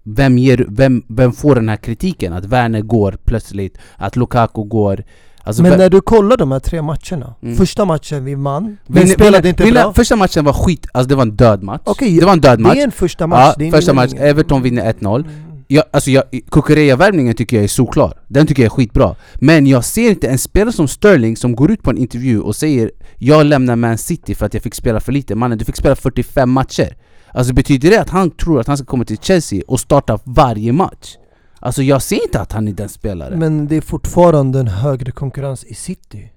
vem, 0.04 0.38
ger, 0.38 0.66
vem, 0.70 1.04
vem 1.08 1.32
får 1.32 1.56
den 1.56 1.70
här 1.70 1.76
kritiken? 1.78 2.34
Att 2.34 2.46
Werner 2.46 2.82
går 2.82 3.18
plötsligt, 3.26 3.78
att 3.98 4.16
Lukaku 4.16 4.64
går 4.64 5.04
alltså, 5.44 5.62
Men 5.64 5.78
när 5.78 5.90
du 5.90 6.02
kollar 6.02 6.38
de 6.38 6.52
här 6.52 6.60
tre 6.60 6.82
matcherna. 6.82 7.36
Mm. 7.42 7.56
Första 7.56 7.86
matchen 7.86 8.26
vi 8.26 8.36
vann, 8.36 8.78
vi 8.88 9.00
Vinner- 9.00 9.14
spelade 9.14 9.38
vinner- 9.38 9.50
inte 9.50 9.64
vinner- 9.64 9.84
bra. 9.84 9.94
Första 9.94 10.16
matchen 10.16 10.46
var 10.46 10.54
skit, 10.54 10.88
alltså 10.94 11.10
det 11.10 11.16
var 11.16 11.22
en 11.22 11.36
död 11.36 11.64
match 11.64 11.82
Okej, 11.86 12.20
Det 12.20 12.26
var 12.26 12.34
en 12.34 12.42
död 12.42 12.60
match 12.60 12.74
Det 12.74 12.80
är 12.80 12.84
en 12.84 12.92
första 12.92 13.28
match. 13.28 13.56
Ja, 13.60 13.72
första 13.72 13.94
match. 13.94 14.14
Everton 14.18 14.62
vinner 14.62 14.86
1-0 14.94 15.22
Mm 15.22 15.32
jag, 15.68 15.84
alltså 15.92 16.12
jag, 16.12 16.24
Kukureya-värvningen 16.52 17.36
tycker 17.36 17.58
jag 17.58 17.64
är 17.64 17.68
solklar. 17.68 18.14
Den 18.28 18.48
tycker 18.48 18.64
jag 18.64 18.72
är 18.72 18.76
skitbra. 18.76 19.16
Men 19.36 19.68
jag 19.68 19.86
ser 19.86 20.10
inte 20.10 20.28
en 20.28 20.38
spelare 20.38 20.72
som 20.72 20.88
Sterling 20.88 21.38
som 21.38 21.56
går 21.56 21.72
ut 21.72 21.84
på 21.84 21.90
en 21.90 21.98
intervju 21.98 22.40
och 22.40 22.56
säger 22.56 22.92
Jag 23.18 23.46
lämnar 23.46 23.76
Man 23.76 23.98
City 23.98 24.36
för 24.36 24.46
att 24.46 24.54
jag 24.54 24.64
fick 24.64 24.76
spela 24.76 25.00
för 25.00 25.12
lite. 25.12 25.36
Mannen, 25.36 25.58
du 25.58 25.66
fick 25.66 25.76
spela 25.76 25.96
45 25.96 26.50
matcher. 26.50 26.98
Alltså 27.28 27.54
betyder 27.54 27.90
det 27.90 28.02
att 28.02 28.10
han 28.10 28.32
tror 28.32 28.60
att 28.60 28.68
han 28.68 28.78
ska 28.78 28.86
komma 28.86 29.06
till 29.06 29.18
Chelsea 29.18 29.64
och 29.68 29.80
starta 29.80 30.20
varje 30.24 30.74
match? 30.74 31.16
Alltså 31.60 31.84
jag 31.84 32.02
ser 32.02 32.24
inte 32.24 32.42
att 32.42 32.52
han 32.52 32.68
är 32.68 32.72
den 32.72 32.90
spelaren. 32.90 33.40
Men 33.40 33.68
det 33.68 33.76
är 33.76 33.82
fortfarande 33.82 34.60
en 34.60 34.68
högre 34.68 35.12
konkurrens 35.12 35.64
i 35.64 35.74
City. 35.74 36.32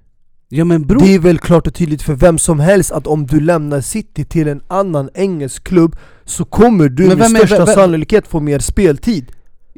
Ja 0.49 0.65
men 0.65 0.87
bror 0.87 1.01
Det 1.01 1.15
är 1.15 1.19
väl 1.19 1.39
klart 1.39 1.67
och 1.67 1.75
tydligt 1.75 2.03
för 2.03 2.15
vem 2.15 2.39
som 2.39 2.61
helst 2.61 2.93
att 2.93 3.07
om 3.07 3.27
du 3.27 3.41
lämnar 3.41 3.81
City 3.81 4.25
till 4.25 4.49
en 4.49 4.61
annan 4.69 5.11
engelsk 5.15 5.65
klubb 5.65 5.97
så 6.25 6.45
kommer 6.45 6.89
du 6.89 7.07
Men 7.07 7.19
med 7.19 7.27
vem 7.27 7.37
är- 7.37 7.39
största 7.47 7.65
vem- 7.65 7.75
sannolikhet 7.75 8.27
få 8.29 8.41
mer 8.41 8.59
speltid. 8.59 9.33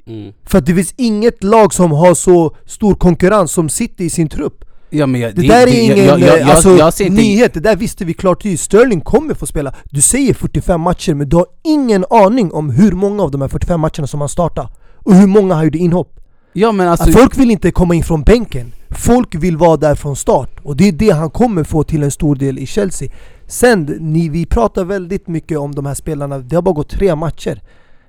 Mm. 0.07 0.33
För 0.47 0.59
att 0.59 0.67
det 0.67 0.75
finns 0.75 0.95
inget 0.97 1.45
lag 1.45 1.75
som 1.75 1.91
har 1.93 2.15
så 2.15 2.57
stor 2.67 2.95
konkurrens 2.95 3.53
som 3.53 3.69
City 3.69 4.05
i 4.05 4.11
sin 4.11 4.29
trupp. 4.29 4.65
Ja 4.91 5.07
jag, 5.21 5.35
Det, 5.35 5.43
där 5.49 5.63
är 5.63 5.67
jag- 5.67 5.77
ingen 5.85 6.05
jag, 6.07 6.21
jag, 6.21 6.41
eh, 6.41 6.49
alltså, 6.85 7.05
nyhet, 7.05 7.55
det 7.55 7.61
där 7.61 7.77
visste 7.77 8.05
vi 8.05 8.15
klart 8.15 8.43
tydligt. 8.43 8.61
Sterling 8.61 9.01
kommer 9.01 9.35
få 9.35 9.47
spela. 9.47 9.75
Du 9.91 10.01
säger 10.01 10.35
45 10.35 10.81
matcher 10.81 11.15
men 11.15 11.29
du 11.29 11.37
har 11.37 11.47
ingen 11.65 12.05
aning 12.11 12.53
om 12.53 12.71
hur 12.71 12.93
många 12.93 13.23
av 13.23 13.31
de 13.31 13.41
här 13.41 13.49
45 13.49 13.81
matcherna 13.81 14.07
som 14.07 14.21
han 14.21 14.29
startar. 14.29 14.69
Och 14.97 15.15
hur 15.15 15.27
många 15.27 15.55
han 15.55 15.65
gjorde 15.65 15.79
inhopp. 15.79 16.17
Ja 16.53 16.73
men 16.73 16.89
alltså 16.89 17.13
folk 17.13 17.39
vill 17.39 17.51
inte 17.51 17.71
komma 17.71 17.95
in 17.95 18.03
från 18.03 18.23
bänken. 18.23 18.73
Folk 18.91 19.35
vill 19.35 19.57
vara 19.57 19.77
där 19.77 19.95
från 19.95 20.17
start. 20.17 20.51
Och 20.63 20.77
det 20.77 20.89
är 20.89 20.93
det 20.93 21.11
han 21.11 21.31
kommer 21.31 21.65
få 21.65 21.83
till 21.83 22.03
en 22.03 22.11
stor 22.11 22.37
del 22.37 22.59
i 22.59 22.67
Chelsea. 22.67 23.09
Sen, 23.47 23.83
ni, 24.01 24.29
vi 24.29 24.47
pratar 24.47 24.85
väldigt 24.85 25.29
mycket 25.29 25.59
om 25.59 25.75
de 25.75 25.87
här 25.87 25.95
spelarna. 25.95 26.39
Det 26.39 26.55
har 26.57 26.63
bara 26.63 26.75
gått 26.75 26.91
tre 26.91 27.17
matcher. 27.17 27.63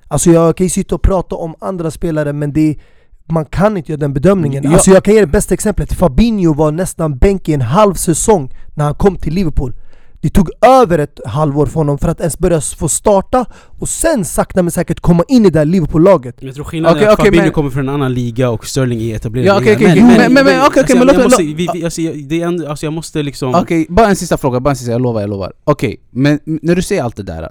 Alltså 0.08 0.32
jag 0.32 0.58
kan 0.58 0.66
ju 0.66 0.70
sitta 0.70 0.96
och 0.96 1.02
prata 1.02 1.36
om 1.36 1.56
andra 1.60 1.92
spelare 1.92 2.34
men 2.34 2.54
det 2.54 2.78
man 3.32 3.46
kan 3.46 3.78
inte 3.78 3.92
göra 3.92 4.00
den 4.00 4.14
bedömningen. 4.14 4.64
Ja. 4.64 4.74
Alltså 4.74 4.92
jag 4.92 5.04
kan 5.04 5.14
ge 5.14 5.22
det 5.22 5.28
bästa 5.28 5.54
exemplet. 5.54 5.94
Fabinho 5.94 6.54
var 6.54 6.72
nästan 6.72 7.18
bänk 7.18 7.50
i 7.50 7.54
en 7.54 7.62
halv 7.62 7.94
säsong 7.94 8.54
när 8.74 8.86
han 8.86 8.96
kom 8.96 9.16
till 9.16 9.34
Liverpool. 9.34 9.74
Det 10.22 10.30
tog 10.30 10.50
över 10.66 11.00
ett 11.00 11.20
halvår 11.26 11.66
för 11.66 11.74
honom 11.74 11.98
för 11.98 12.08
att 12.08 12.20
ens 12.20 12.38
börja 12.40 12.62
få 12.62 12.90
starta 12.90 13.46
och 13.80 13.90
sen 13.90 14.26
sakta 14.26 14.64
men 14.64 14.72
säkert 14.72 15.00
komma 15.00 15.24
in 15.28 15.46
i 15.46 15.50
det 15.50 15.60
här 15.60 15.66
Liverpool-laget. 15.66 16.36
Men 16.38 16.46
jag 16.48 16.56
tror 16.56 16.66
skillnaden 16.66 16.98
Okej, 16.98 17.08
är 17.08 17.12
att 17.12 17.20
okej, 17.20 17.26
Fabinho 17.26 17.44
men- 17.46 17.54
kommer 17.54 17.70
från 17.70 17.90
en 17.90 17.96
annan 17.96 18.14
liga 18.14 18.50
och 18.50 18.66
Sterling 18.68 19.02
är 19.02 19.16
etablerad 19.16 19.48
Ja, 19.48 19.58
okej, 19.60 19.76
okej. 19.76 20.04
Men- 20.04 20.34
men- 20.34 20.46
men- 20.46 20.62
okej, 20.68 20.84
okej, 20.84 20.96
men 21.00 21.10
alltså, 21.10 21.14
låt- 21.24 21.24
måste, 21.24 21.44
låt- 21.44 21.76
vi, 21.76 21.84
alltså, 21.86 22.02
jag- 22.02 22.66
alltså 22.66 22.86
jag 22.86 22.94
måste 22.94 23.24
liksom... 23.24 23.56
Okej, 23.56 23.86
bara 23.90 24.08
en 24.08 24.16
sista 24.16 24.38
fråga, 24.38 24.60
bara 24.60 24.70
en 24.70 24.76
sista, 24.76 24.92
jag 24.92 25.02
lovar, 25.02 25.22
jag 25.22 25.30
lovar. 25.30 25.54
Okej, 25.64 25.98
men 26.10 26.40
när 26.46 26.76
du 26.76 26.82
säger 26.82 27.04
allt 27.04 27.16
det 27.16 27.24
där, 27.24 27.50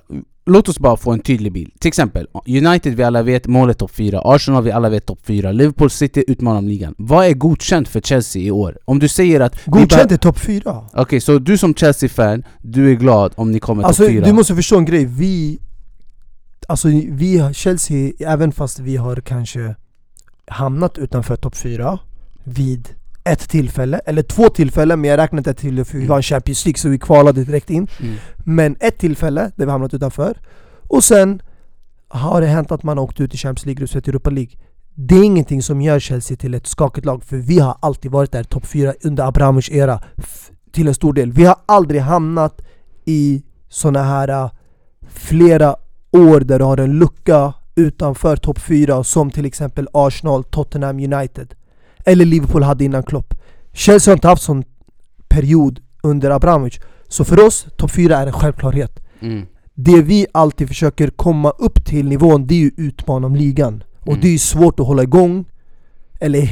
låt 0.51 0.69
oss 0.69 0.79
bara 0.79 0.97
få 0.97 1.13
en 1.13 1.21
tydlig 1.21 1.53
bild. 1.53 1.81
Till 1.81 1.89
exempel, 1.89 2.27
United 2.47 2.95
vi 2.95 3.03
alla 3.03 3.23
vet, 3.23 3.47
målet 3.47 3.79
topp 3.79 3.91
4, 3.91 4.21
Arsenal 4.25 4.63
vi 4.63 4.73
alla 4.73 4.89
vet 4.89 5.07
topp 5.07 5.19
4, 5.23 5.53
Liverpool 5.53 5.91
City 5.91 6.25
utmanar 6.29 6.59
om 6.59 6.69
ligan. 6.69 6.95
Vad 6.99 7.27
är 7.27 7.35
godkänt 7.35 7.89
för 7.89 8.01
Chelsea 8.01 8.43
i 8.43 8.51
år? 8.51 8.79
Om 8.85 8.99
du 8.99 9.09
säger 9.09 9.41
att... 9.41 9.65
Godkänt 9.65 10.13
är 10.13 10.17
topp 10.17 10.39
4. 10.39 10.85
Okej, 10.93 11.21
så 11.21 11.39
du 11.39 11.59
som 11.59 11.75
Chelsea-fan, 11.75 12.45
du 12.63 12.91
är 12.91 12.95
glad 12.95 13.33
om 13.37 13.53
ni 13.53 13.61
kommer 13.61 13.83
Alltså 13.83 14.03
topp 14.03 14.11
4? 14.13 14.25
du 14.25 14.33
måste 14.33 14.55
förstå 14.55 14.79
en 14.79 14.85
grej, 14.85 15.05
vi... 15.05 15.61
Alltså 16.69 16.89
vi, 16.89 17.51
Chelsea, 17.55 18.13
även 18.19 18.53
fast 18.53 18.79
vi 18.79 18.97
har 18.97 19.17
kanske 19.17 19.75
hamnat 20.47 20.99
utanför 20.99 21.37
topp 21.37 21.57
4 21.57 21.99
vid 22.45 22.89
ett 23.25 23.49
tillfälle, 23.49 24.01
eller 24.07 24.23
två 24.23 24.49
tillfällen, 24.49 25.01
men 25.01 25.11
jag 25.11 25.19
räknar 25.19 25.39
inte 25.39 25.51
ett 25.51 25.59
till 25.59 25.85
för 25.85 25.99
vi 25.99 26.07
var 26.07 26.17
en 26.17 26.23
Champions 26.23 26.65
League 26.65 26.79
så 26.79 26.89
vi 26.89 26.99
kvalade 26.99 27.45
direkt 27.45 27.71
in. 27.71 27.89
Mm. 28.01 28.15
Men 28.37 28.77
ett 28.81 28.99
tillfälle 28.99 29.51
där 29.57 29.67
vi 29.67 29.73
hamnat 29.73 29.95
utanför, 29.95 30.39
och 30.89 31.05
sen 31.05 31.43
har 32.09 32.41
det 32.41 32.47
hänt 32.47 32.73
att 32.73 32.83
man 32.83 32.99
har 32.99 33.05
åkt 33.05 33.21
ut 33.21 33.35
i 33.35 33.37
Champions 33.37 33.67
League-gruppspelet 33.67 34.09
i 34.09 34.11
Europa 34.11 34.31
League. 34.31 34.53
Det 34.95 35.15
är 35.15 35.25
ingenting 35.25 35.63
som 35.63 35.81
gör 35.81 35.99
Chelsea 35.99 36.37
till 36.37 36.55
ett 36.55 36.67
skakigt 36.67 37.07
lag, 37.07 37.25
för 37.25 37.37
vi 37.37 37.59
har 37.59 37.77
alltid 37.81 38.11
varit 38.11 38.33
där 38.33 38.45
topp 38.45 38.67
4 38.67 38.95
under 39.03 39.25
Abramovic 39.25 39.71
era, 39.71 40.03
till 40.73 40.89
en 40.89 40.95
stor 40.95 41.13
del. 41.13 41.33
Vi 41.33 41.45
har 41.45 41.57
aldrig 41.67 42.01
hamnat 42.01 42.63
i 43.05 43.43
såna 43.69 44.03
här 44.03 44.29
äh, 44.29 44.51
flera 45.09 45.77
år 46.11 46.41
där 46.41 46.59
du 46.59 46.65
har 46.65 46.77
en 46.77 46.99
lucka 46.99 47.55
utanför 47.75 48.37
topp 48.37 48.59
4 48.59 49.05
som 49.05 49.31
till 49.31 49.45
exempel 49.45 49.89
Arsenal, 49.93 50.45
Tottenham, 50.45 50.99
United. 50.99 51.55
Eller 52.11 52.25
Liverpool 52.25 52.63
hade 52.63 52.85
innan 52.85 53.03
Klopp. 53.03 53.35
Chelsea 53.73 54.13
har 54.13 54.17
inte 54.17 54.29
haft 54.29 54.43
sån 54.43 54.65
period 55.29 55.81
under 56.03 56.31
Abramovic. 56.31 56.81
Så 57.09 57.25
för 57.25 57.47
oss, 57.47 57.67
topp 57.77 57.91
4 57.91 58.17
är 58.17 58.27
en 58.27 58.33
självklarhet. 58.33 59.01
Mm. 59.21 59.47
Det 59.75 60.03
vi 60.03 60.27
alltid 60.33 60.69
försöker 60.69 61.09
komma 61.11 61.51
upp 61.51 61.85
till 61.85 62.09
nivån, 62.09 62.47
det 62.47 62.55
är 62.55 62.59
ju 62.59 62.71
utmana 62.77 63.27
om 63.27 63.37
ligan. 63.37 63.85
Och 64.01 64.09
Mm. 64.09 64.21
det 64.21 64.29
är 64.29 64.33
ju 64.33 64.39
svårt 64.39 64.81
att 64.81 64.87
hålla 64.87 65.03
igång, 65.03 65.45
eller 66.21 66.49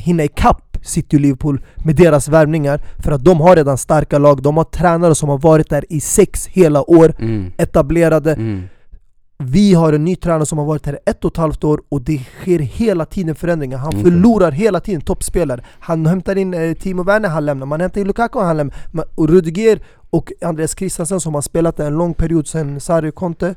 hinna 0.00 0.24
ikapp 0.24 0.78
City 0.82 1.16
och 1.16 1.20
Liverpool 1.20 1.62
med 1.84 1.96
deras 1.96 2.28
värvningar. 2.28 2.80
För 2.98 3.12
att 3.12 3.24
de 3.24 3.40
har 3.40 3.56
redan 3.56 3.78
starka 3.78 4.18
lag, 4.18 4.42
de 4.42 4.56
har 4.56 4.64
tränare 4.64 5.14
som 5.14 5.28
har 5.28 5.38
varit 5.38 5.70
där 5.70 5.84
i 5.88 6.00
sex 6.00 6.46
hela 6.46 6.90
år, 6.90 7.14
Mm. 7.18 7.52
etablerade. 7.58 8.36
Vi 9.44 9.74
har 9.74 9.92
en 9.92 10.04
ny 10.04 10.16
tränare 10.16 10.46
som 10.46 10.58
har 10.58 10.64
varit 10.64 10.86
här 10.86 10.98
ett 11.06 11.24
och 11.24 11.30
ett 11.30 11.36
halvt 11.36 11.64
år 11.64 11.80
och 11.88 12.02
det 12.02 12.20
sker 12.40 12.58
hela 12.58 13.04
tiden 13.04 13.34
förändringar. 13.34 13.78
Han 13.78 13.92
Mm. 13.92 14.04
förlorar 14.04 14.50
hela 14.50 14.80
tiden 14.80 15.00
toppspelare. 15.00 15.64
Han 15.80 16.06
hämtar 16.06 16.36
in 16.38 16.54
eh, 16.54 16.72
Timo 16.74 17.02
Werner, 17.04 17.28
han 17.28 17.46
lämnar. 17.46 17.66
Man 17.66 17.80
hämtar 17.80 18.00
in 18.00 18.06
Lukaku, 18.06 18.38
han 18.38 18.56
lämnar. 18.56 18.74
Och 19.14 19.28
Rudiger 19.28 19.80
och 20.10 20.32
Andreas 20.42 20.76
Christensen 20.78 21.20
som 21.20 21.34
har 21.34 21.42
spelat 21.42 21.80
en 21.80 21.94
lång 21.94 22.14
period 22.14 22.46
sedan 22.46 22.80
Sarri 22.80 23.12
Conte 23.12 23.54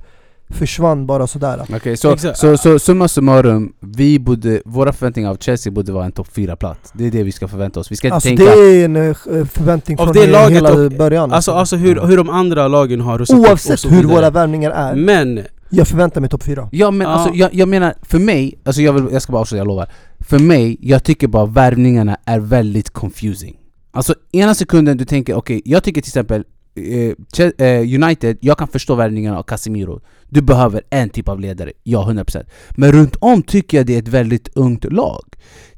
försvann 0.49 1.05
bara 1.07 1.27
sådär. 1.27 1.61
Okej, 1.75 1.97
så, 1.97 2.11
Exakt. 2.13 2.37
så, 2.37 2.57
så 2.57 2.79
summa 2.79 3.07
summarum, 3.07 3.73
vi 3.79 4.19
borde, 4.19 4.61
våra 4.65 4.93
förväntningar 4.93 5.29
av 5.29 5.35
Chelsea 5.37 5.71
borde 5.73 5.91
vara 5.91 6.05
en 6.05 6.11
topp 6.11 6.27
4-plats. 6.35 6.91
Det 6.93 7.07
är 7.07 7.11
det 7.11 7.23
vi 7.23 7.31
ska 7.31 7.47
förvänta 7.47 7.79
oss. 7.79 7.91
Vi 7.91 7.95
ska 7.95 8.07
inte 8.07 8.15
Alltså 8.15 8.29
tänka... 8.29 8.43
det 8.43 8.51
är 8.51 8.85
en 8.85 8.95
eh, 8.95 9.13
förväntning 9.45 9.99
Av 9.99 10.03
från 10.05 10.13
det 10.13 10.25
he- 10.27 10.31
laget 10.31 10.55
hela 10.57 10.73
och- 10.73 10.91
början. 10.91 11.31
Alltså, 11.33 11.51
alltså 11.51 11.75
hur, 11.75 12.01
hur 12.07 12.17
de 12.17 12.29
andra 12.29 12.67
lagen 12.67 13.01
har 13.01 13.17
rustat 13.17 13.37
upp 13.37 13.43
och 13.43 13.49
Oavsett 13.49 13.79
så 13.79 13.89
hur 13.89 14.03
våra 14.03 14.29
värvningar 14.29 14.71
är, 14.71 14.95
Men, 14.95 15.39
jag 15.77 15.87
förväntar 15.87 16.21
mig 16.21 16.29
topp 16.29 16.43
4. 16.43 16.69
Ja 16.71 16.91
men 16.91 17.07
Ja. 17.07 17.13
alltså 17.13 17.33
jag, 17.33 17.53
jag 17.53 17.67
menar, 17.69 17.93
för 18.01 18.19
mig, 18.19 18.59
alltså 18.63 18.81
jag, 18.81 18.93
vill, 18.93 19.07
jag 19.11 19.21
ska 19.21 19.31
bara 19.31 19.41
avsluta, 19.41 19.57
jag 19.59 19.67
lovar 19.67 19.91
För 20.19 20.39
mig, 20.39 20.77
jag 20.81 21.03
tycker 21.03 21.27
bara 21.27 21.45
värvningarna 21.45 22.17
är 22.25 22.39
väldigt 22.39 22.89
confusing 22.89 23.57
Alltså 23.91 24.15
ena 24.31 24.55
sekunden 24.55 24.97
du 24.97 25.05
tänker, 25.05 25.35
okej, 25.35 25.61
jag 25.65 25.83
tycker 25.83 26.01
till 26.01 26.09
exempel 26.09 26.43
eh, 26.75 27.67
eh, 27.67 28.03
United, 28.03 28.37
jag 28.41 28.57
kan 28.57 28.67
förstå 28.67 28.95
värvningarna 28.95 29.39
av 29.39 29.43
Casemiro 29.43 30.01
Du 30.29 30.41
behöver 30.41 30.81
en 30.89 31.09
typ 31.09 31.29
av 31.29 31.39
ledare, 31.39 31.71
ja 31.83 32.07
100% 32.09 32.45
Men 32.71 32.91
runt 32.91 33.15
om 33.15 33.43
tycker 33.43 33.77
jag 33.77 33.85
det 33.85 33.95
är 33.95 33.99
ett 33.99 34.07
väldigt 34.07 34.49
ungt 34.55 34.83
lag 34.93 35.23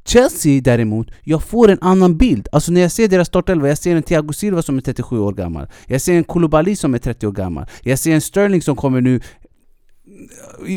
Chelsea 0.07 0.61
däremot, 0.61 1.07
jag 1.23 1.43
får 1.43 1.69
en 1.69 1.77
annan 1.81 2.17
bild. 2.17 2.47
Alltså 2.51 2.71
när 2.71 2.81
jag 2.81 2.91
ser 2.91 3.07
deras 3.07 3.27
startelva, 3.27 3.67
jag 3.67 3.77
ser 3.77 3.95
en 3.95 4.03
Thiago 4.03 4.33
Silva 4.33 4.61
som 4.61 4.77
är 4.77 4.81
37 4.81 5.19
år 5.19 5.33
gammal. 5.33 5.67
Jag 5.87 6.01
ser 6.01 6.13
en 6.13 6.23
Koulibaly 6.23 6.75
som 6.75 6.93
är 6.93 6.97
30 6.97 7.27
år 7.27 7.31
gammal. 7.31 7.65
Jag 7.81 7.99
ser 7.99 8.11
en 8.11 8.21
Sterling 8.21 8.61
som 8.61 8.75
kommer 8.75 9.01
nu 9.01 9.19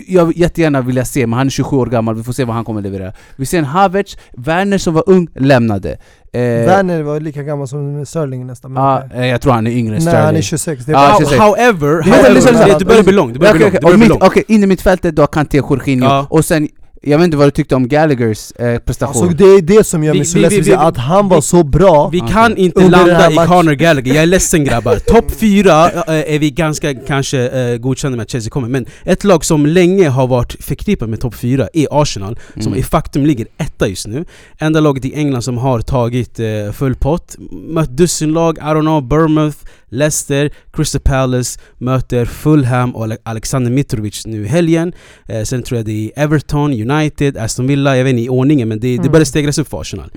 jag 0.07 0.27
vill 0.27 0.41
jättegärna 0.41 0.81
vilja 0.81 1.05
se, 1.05 1.27
men 1.27 1.37
han 1.39 1.47
är 1.47 1.51
27 1.51 1.77
år 1.77 1.87
gammal, 1.87 2.15
vi 2.15 2.23
får 2.23 2.33
se 2.33 2.45
vad 2.45 2.55
han 2.57 2.65
kommer 2.65 2.83
leverera. 2.83 3.13
Vi 3.37 3.47
ser 3.47 3.59
en 3.59 3.65
Havertz, 3.65 4.17
Werner 4.37 4.79
som 4.79 4.95
var 4.95 5.05
ung, 5.07 5.29
lämnade. 5.35 5.91
Eh, 6.33 6.41
Werner 6.41 7.03
var 7.03 7.21
lika 7.21 7.43
gammal 7.43 7.69
som 7.69 8.07
Sterling 8.07 8.47
nästan. 8.47 8.79
okej. 8.79 9.19
eh, 9.21 9.27
jag 9.27 9.41
tror 9.41 9.53
han 9.53 9.67
är 9.67 9.71
yngre 9.71 9.97
än 9.97 10.05
Nej 10.05 10.13
Sterling. 10.13 10.27
han 10.27 10.37
är 10.37 10.43
26. 10.43 10.85
Det 10.85 10.93
är 10.93 11.19
26. 11.19 11.41
however, 11.41 12.03
however 12.03 12.35
lyssna. 12.35 12.53
det, 12.67 12.79
det 12.79 12.85
börjar 12.85 13.03
bli 13.03 13.13
långt, 13.13 13.33
det 13.33 13.39
börjar 13.39 13.55
Okej, 13.55 13.71
bli 13.71 13.79
okej, 13.79 13.81
långt, 13.83 13.83
det 13.83 13.87
och 13.87 13.99
börjar 13.99 13.99
bli 13.99 14.01
mitt- 14.05 14.09
långt. 14.09 14.23
Okej, 14.23 14.45
in 14.49 14.63
i 14.63 14.67
mittfältet 14.67 15.17
då 15.17 15.27
Kanté, 15.27 15.57
Jorginho, 15.59 16.07
Ja. 16.09 16.27
och 16.31 16.45
sen 16.45 16.69
Jag 17.03 17.19
vet 17.19 17.25
inte 17.25 17.37
vad 17.37 17.47
du 17.47 17.51
tyckte 17.51 17.75
om 17.75 17.89
Gallaghers 17.89 18.53
eh, 18.53 18.79
prestation? 18.79 19.23
Alltså 19.23 19.37
det 19.37 19.45
är 19.45 19.63
det 19.63 19.85
som 19.85 20.05
gör 20.05 20.13
Vi- 20.13 20.19
mig 20.19 20.27
så 20.27 20.35
vi- 20.39 20.43
ledsen, 20.43 20.63
vi- 20.63 20.71
vi- 20.71 20.75
att 20.77 20.97
han 20.97 21.29
var 21.29 21.41
så 21.41 21.63
bra 21.65 22.09
Vi 22.09 22.21
kan 22.21 22.57
inte 22.57 22.89
landa 22.89 23.31
i. 23.33 23.35
Conor 23.35 23.73
Gallagher, 23.73 24.15
jag 24.15 24.23
är 24.23 24.27
ledsen 24.27 24.65
grabbar. 24.69 24.97
Topp 24.97 25.31
fyra 25.31 25.91
eh, 25.91 26.35
är 26.35 26.39
vi 26.39 26.51
ganska 26.51 26.95
kanske 26.95 27.49
eh, 27.49 27.77
godkända 27.77 28.17
med 28.17 28.23
att 28.23 28.31
Chelsea 28.31 28.51
kommer, 28.51 28.69
men 28.69 28.87
ett 29.05 29.25
lag 29.25 29.45
som 29.45 29.67
länge 29.67 30.09
har 30.09 30.27
varit 30.27 30.57
förknippat 30.65 31.09
med 31.09 31.21
topp 31.21 31.35
fyra 31.35 31.69
är 31.73 31.87
Arsenal, 32.03 32.39
som 32.55 32.67
Mm. 32.67 32.79
i 32.79 32.83
faktum 32.83 33.27
ligger 33.27 33.47
etta 33.59 33.89
just 33.89 34.07
nu. 34.07 34.25
Enda 34.59 34.81
laget 34.81 35.05
i 35.05 35.15
England 35.15 35.43
som 35.43 35.59
har 35.59 35.81
tagit 35.81 36.41
eh, 36.41 36.47
full 36.73 36.95
pott. 36.95 37.37
Mött 37.69 37.97
dussinlag, 37.97 38.59
I 38.59 38.61
don't 38.61 38.81
know, 38.81 39.03
Bournemouth, 39.03 39.57
Leicester, 39.93 40.51
Crystal 40.73 41.01
Palace, 41.01 41.61
möter 41.79 42.25
Fulham 42.25 42.95
och 42.97 43.05
Ale- 43.05 43.17
Alexander 43.23 43.71
Mitrovic 43.71 44.27
nu 44.27 44.45
i 44.45 44.49
helgen. 44.49 44.93
Eh, 45.29 45.43
sen 45.43 45.63
tror 45.63 45.79
jag 45.79 45.87
det 45.87 45.93
är 46.17 46.23
Everton, 46.25 46.73
United, 46.73 46.90
Aston 47.39 47.67
Villa, 47.67 47.97
jag 47.97 48.05
vet 48.05 48.11
inte 48.11 48.23
i 48.23 48.29
ordningen 48.29 48.69
men 48.69 48.81
det, 48.81 48.89
det 48.89 48.95
Mm. 48.99 49.13
börjar 49.13 49.25
stegras 49.25 49.59
upp 49.59 49.69
för 49.69 49.81
Arsenal. 49.81 50.11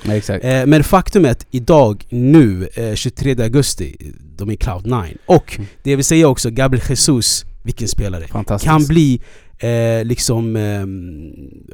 Eh, 0.62 0.66
men 0.66 0.84
faktum 0.84 1.26
är 1.26 1.30
att 1.32 1.46
idag, 1.52 2.06
nu, 2.10 2.68
eh, 2.74 2.94
23 2.96 3.42
augusti, 3.44 3.96
de 4.38 4.50
är 4.50 4.56
cloud 4.56 4.86
9. 4.86 4.96
Och 5.26 5.54
Mm. 5.58 5.68
det 5.84 5.96
vill 5.96 6.06
säga 6.06 6.28
också, 6.28 6.50
Gabriel 6.50 6.84
Jesus, 6.90 7.46
vilken 7.64 7.88
spelare. 7.88 8.26
Kan 8.64 8.86
bli 8.86 9.22
eh, 9.60 10.06
liksom 10.06 10.56
ehm, 10.56 11.32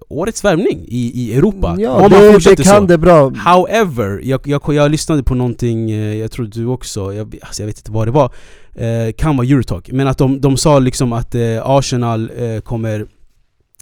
årets 0.09 0.43
värvning 0.43 0.85
i, 0.87 1.11
i 1.15 1.33
Europa. 1.37 1.75
Ja, 1.79 1.91
om 1.91 2.01
han 2.01 2.11
det, 2.11 2.37
det 2.55 2.63
kan 2.63 2.81
så. 2.81 2.85
det 2.85 2.97
bra 2.97 3.29
However, 3.29 4.21
jag, 4.23 4.41
jag, 4.45 4.61
jag 4.67 4.91
lyssnade 4.91 5.23
på 5.23 5.35
någonting, 5.35 5.91
eh, 5.91 6.15
jag 6.15 6.31
tror 6.31 6.45
du 6.45 6.65
också, 6.65 7.13
jag, 7.13 7.35
alltså 7.41 7.61
jag 7.61 7.67
vet 7.67 7.77
inte 7.77 7.91
vad 7.91 8.07
det 8.07 8.11
var, 8.11 8.31
eh, 8.75 9.11
kan 9.17 9.37
vara 9.37 9.47
Eurotalk, 9.47 9.91
men 9.91 10.07
att 10.07 10.17
de, 10.17 10.41
de 10.41 10.57
sa 10.57 10.79
liksom 10.79 11.13
att 11.13 11.35
eh, 11.35 11.41
Arsenal 11.63 12.31
eh, 12.37 12.59
kommer 12.61 13.05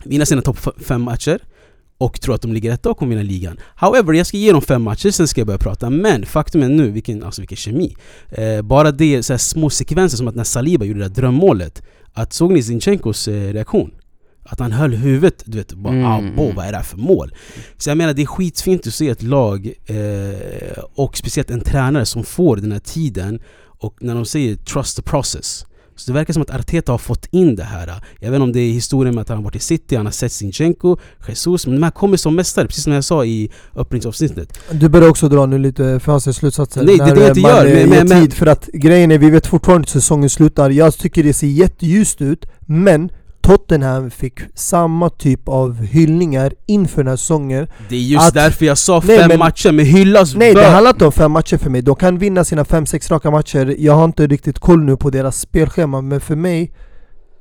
vinna 0.05 0.25
sina 0.25 0.41
topp 0.41 0.59
fem 0.85 1.01
matcher 1.01 1.39
och 1.97 2.21
tror 2.21 2.35
att 2.35 2.41
de 2.41 2.53
ligger 2.53 2.71
etta 2.71 2.89
och 2.89 2.97
kommer 2.97 3.09
vinna 3.09 3.23
ligan. 3.23 3.57
However, 3.75 4.13
jag 4.13 4.27
ska 4.27 4.37
ge 4.37 4.51
dem 4.51 4.61
fem 4.61 4.81
matcher, 4.81 5.11
sen 5.11 5.27
ska 5.27 5.41
jag 5.41 5.47
börja 5.47 5.57
prata. 5.57 5.89
Men 5.89 6.25
faktum 6.25 6.63
är 6.63 6.69
nu, 6.69 6.91
vilken, 6.91 7.23
alltså 7.23 7.41
vilken 7.41 7.57
kemi. 7.57 7.95
Eh, 8.29 8.61
bara 8.61 8.91
det, 8.91 9.23
så 9.23 9.33
här 9.33 9.37
små 9.37 9.69
sekvenser 9.69 10.17
som 10.17 10.27
att 10.27 10.35
när 10.35 10.43
Saliba 10.43 10.85
gjorde 10.85 10.99
det 10.99 11.07
där 11.07 11.15
drömmålet, 11.21 11.81
att 12.13 12.33
såg 12.33 12.51
ni 12.51 12.63
Zinchenkos 12.63 13.27
eh, 13.27 13.53
reaktion? 13.53 13.91
Att 14.49 14.59
han 14.59 14.71
höll 14.71 14.93
huvudet, 14.93 15.43
du 15.45 15.57
vet, 15.57 15.73
bara 15.73 15.93
Mm. 15.93 16.05
ah, 16.05 16.21
bo, 16.35 16.51
vad 16.55 16.65
är 16.65 16.71
det 16.71 16.77
här 16.77 16.83
för 16.83 16.97
mål? 16.97 17.35
Så 17.77 17.89
jag 17.89 17.97
menar 17.97 18.13
det 18.13 18.21
är 18.21 18.25
skitfint 18.25 18.87
att 18.87 18.93
se 18.93 19.09
ett 19.09 19.21
lag 19.23 19.73
eh, 19.85 20.83
och 20.95 21.17
speciellt 21.17 21.49
en 21.49 21.61
tränare 21.61 22.05
som 22.05 22.23
får 22.23 22.57
den 22.57 22.71
här 22.71 22.79
tiden 22.79 23.39
och 23.79 23.97
när 24.01 24.15
de 24.15 24.25
säger 24.25 24.55
'trust 24.55 24.95
the 24.95 25.01
process' 25.01 25.65
så 25.97 26.11
det 26.11 26.13
verkar 26.13 26.33
som 26.33 26.41
att 26.41 26.49
Arteta 26.49 26.91
har 26.91 26.97
fått 26.97 27.25
in 27.31 27.55
det 27.55 27.63
här. 27.63 27.87
Jag 28.19 28.31
vet 28.31 28.35
inte 28.35 28.43
om 28.43 28.51
det 28.51 28.59
är 28.59 28.71
historien 28.71 29.15
med 29.15 29.21
att 29.21 29.29
han 29.29 29.37
har 29.37 29.43
varit 29.43 29.55
i 29.55 29.59
City, 29.59 29.95
han 29.95 30.05
har 30.05 30.11
sett 30.11 30.31
Zinchenko, 30.31 30.97
Jesus, 31.27 31.67
men 31.67 31.75
de 31.75 31.83
här 31.83 31.91
kommer 31.91 32.17
som 32.17 32.35
mästare, 32.35 32.67
precis 32.67 32.83
som 32.83 32.93
jag 32.93 33.03
sa 33.03 33.25
i 33.25 33.49
öppningsavsnittet. 33.75 34.59
Du 34.71 34.89
börjar 34.89 35.09
också 35.09 35.29
dra 35.29 35.45
nu 35.45 35.57
lite 35.57 35.99
förhastade 35.99 36.33
slutsatser 36.33 36.83
Nej, 36.83 36.97
det 36.97 37.03
är 37.03 37.15
det 37.15 37.21
jag 37.21 37.29
inte 37.29 37.41
man 37.41 37.51
gör, 37.51 37.65
eh, 37.65 37.73
men- 37.73 37.89
men- 37.89 38.07
men- 38.07 38.21
tid 38.21 38.33
För 38.33 38.45
att 38.45 38.69
grejen 38.73 39.11
är, 39.11 39.17
vi 39.17 39.29
vet 39.29 39.47
fortfarande 39.47 39.81
inte 39.81 39.93
hur 39.93 40.01
säsongen 40.01 40.29
slutar 40.29 40.69
Jag 40.69 40.93
tycker 40.97 41.23
det 41.23 41.33
ser 41.33 41.47
jätteljust 41.47 42.21
ut 42.21 42.45
Men 42.69 43.09
Tottenham 43.47 44.11
fick 44.11 44.39
samma 44.55 45.09
typ 45.09 45.47
av 45.49 45.81
hyllningar 45.85 46.53
inför 46.67 46.97
den 47.03 47.07
här 47.07 47.15
säsongen. 47.17 47.67
Det 47.89 47.95
är 47.95 47.99
just 47.99 48.27
Att- 48.27 48.33
därför 48.33 48.65
jag 48.65 48.77
sa 48.77 49.03
Nej, 49.05 49.17
fem 49.19 49.27
men- 49.27 49.39
matcher 49.39 49.71
med 49.71 49.85
hyllas 49.85 50.35
Nej 50.35 50.53
det 50.53 50.61
bör- 50.61 50.69
handlar 50.71 50.91
inte 50.91 51.05
om 51.05 51.11
fem 51.11 51.31
matcher 51.31 51.57
för 51.57 51.69
mig, 51.69 51.81
de 51.81 51.95
kan 51.95 52.17
vinna 52.17 52.43
sina 52.43 52.65
fem, 52.65 52.85
sex 52.85 53.11
raka 53.11 53.31
matcher. 53.31 53.75
Jag 53.79 53.93
har 53.93 54.05
inte 54.05 54.27
riktigt 54.27 54.59
koll 54.59 54.83
nu 54.83 54.97
på 54.97 55.09
deras 55.09 55.39
spelschema 55.39 56.01
men 56.01 56.21
för 56.21 56.35
mig 56.35 56.73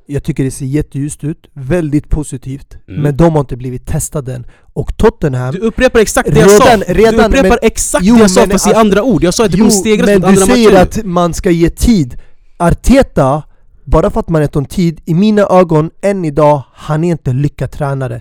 Jag 0.09 0.24
tycker 0.24 0.44
det 0.44 0.50
ser 0.50 0.66
jätteljust 0.66 1.24
ut, 1.24 1.46
väldigt 1.54 2.09
positivt 2.09 2.76
Mm. 2.88 3.02
Men 3.02 3.16
de 3.16 3.32
har 3.32 3.40
inte 3.40 3.57
blivit 3.57 3.86
testade 3.86 4.34
än. 4.34 4.46
Och 4.72 4.96
Tottenham 4.96 5.52
Du 5.54 5.59
upprepar 5.59 6.00
exakt 6.00 6.28
det 6.34 6.40
jag 6.40 6.48
Redan- 6.48 6.80
sa! 6.86 6.92
redan, 6.92 7.14
du 7.14 7.26
upprepar 7.26 7.48
men- 7.48 7.59
exakt 7.62 8.04
Jo, 8.04 8.14
det 8.14 8.20
jag 8.20 8.30
sa 8.30 8.40
men 8.40 8.50
fast 8.50 8.66
i 8.66 8.70
att- 8.70 8.76
andra 8.76 9.02
ord, 9.02 9.24
jag 9.24 9.34
sa 9.34 9.44
att 9.44 9.50
det 9.52 9.59
kommer 9.59 9.70
stegras 9.70 10.07
men 10.07 10.14
mot 10.14 10.22
du 10.22 10.28
andra 10.42 10.46
säger 10.54 10.72
matcher. 10.72 10.82
att 11.00 11.04
man 11.04 11.34
ska 11.34 11.50
ge 11.50 11.70
tid. 11.70 12.16
Arteta, 12.59 13.42
bara 13.87 14.11
för 14.11 14.20
att 14.20 14.28
man 14.28 14.43
gett 14.43 14.57
om 14.57 14.64
tid, 14.64 15.01
i 15.05 15.14
mina 15.14 15.43
ögon 15.43 15.91
än 16.03 16.24
idag, 16.24 16.62
han 16.72 17.05
är 17.05 17.11
inte 17.11 17.32
lyckad 17.32 17.70
tränare 17.70 18.20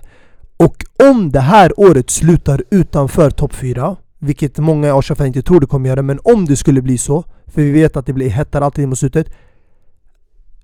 Och 0.56 0.84
om 1.10 1.32
det 1.32 1.40
här 1.40 1.80
året 1.80 2.10
slutar 2.10 2.64
utanför 2.70 3.30
topp 3.30 3.54
4 3.54 3.96
Vilket 4.18 4.58
många 4.58 4.94
Arsenal-fans 4.94 5.26
inte 5.26 5.42
tror 5.42 5.60
det 5.60 5.66
kommer 5.66 5.88
göra, 5.88 6.02
men 6.02 6.20
om 6.24 6.44
det 6.44 6.56
skulle 6.56 6.82
bli 6.82 6.98
så 6.98 7.24
För 7.46 7.62
vi 7.62 7.70
vet 7.70 7.96
att 7.96 8.06
det 8.06 8.12
blir 8.12 8.30
hettar 8.30 8.60
alltid 8.60 8.88
mot 8.88 8.98
slutet 8.98 9.26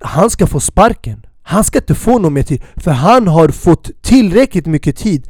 Han 0.01 0.31
ska 0.31 0.47
få 0.47 0.61
sparken. 0.61 1.27
Han 1.43 1.65
ska 1.65 1.79
inte 1.79 1.95
få 1.95 2.19
någon 2.19 2.33
mer 2.33 2.43
tid, 2.43 2.63
för 2.77 2.91
han 2.91 3.29
har 3.29 3.49
fått 3.49 3.91
tillräckligt 4.03 4.67
mycket 4.67 4.97
tid 4.97 5.29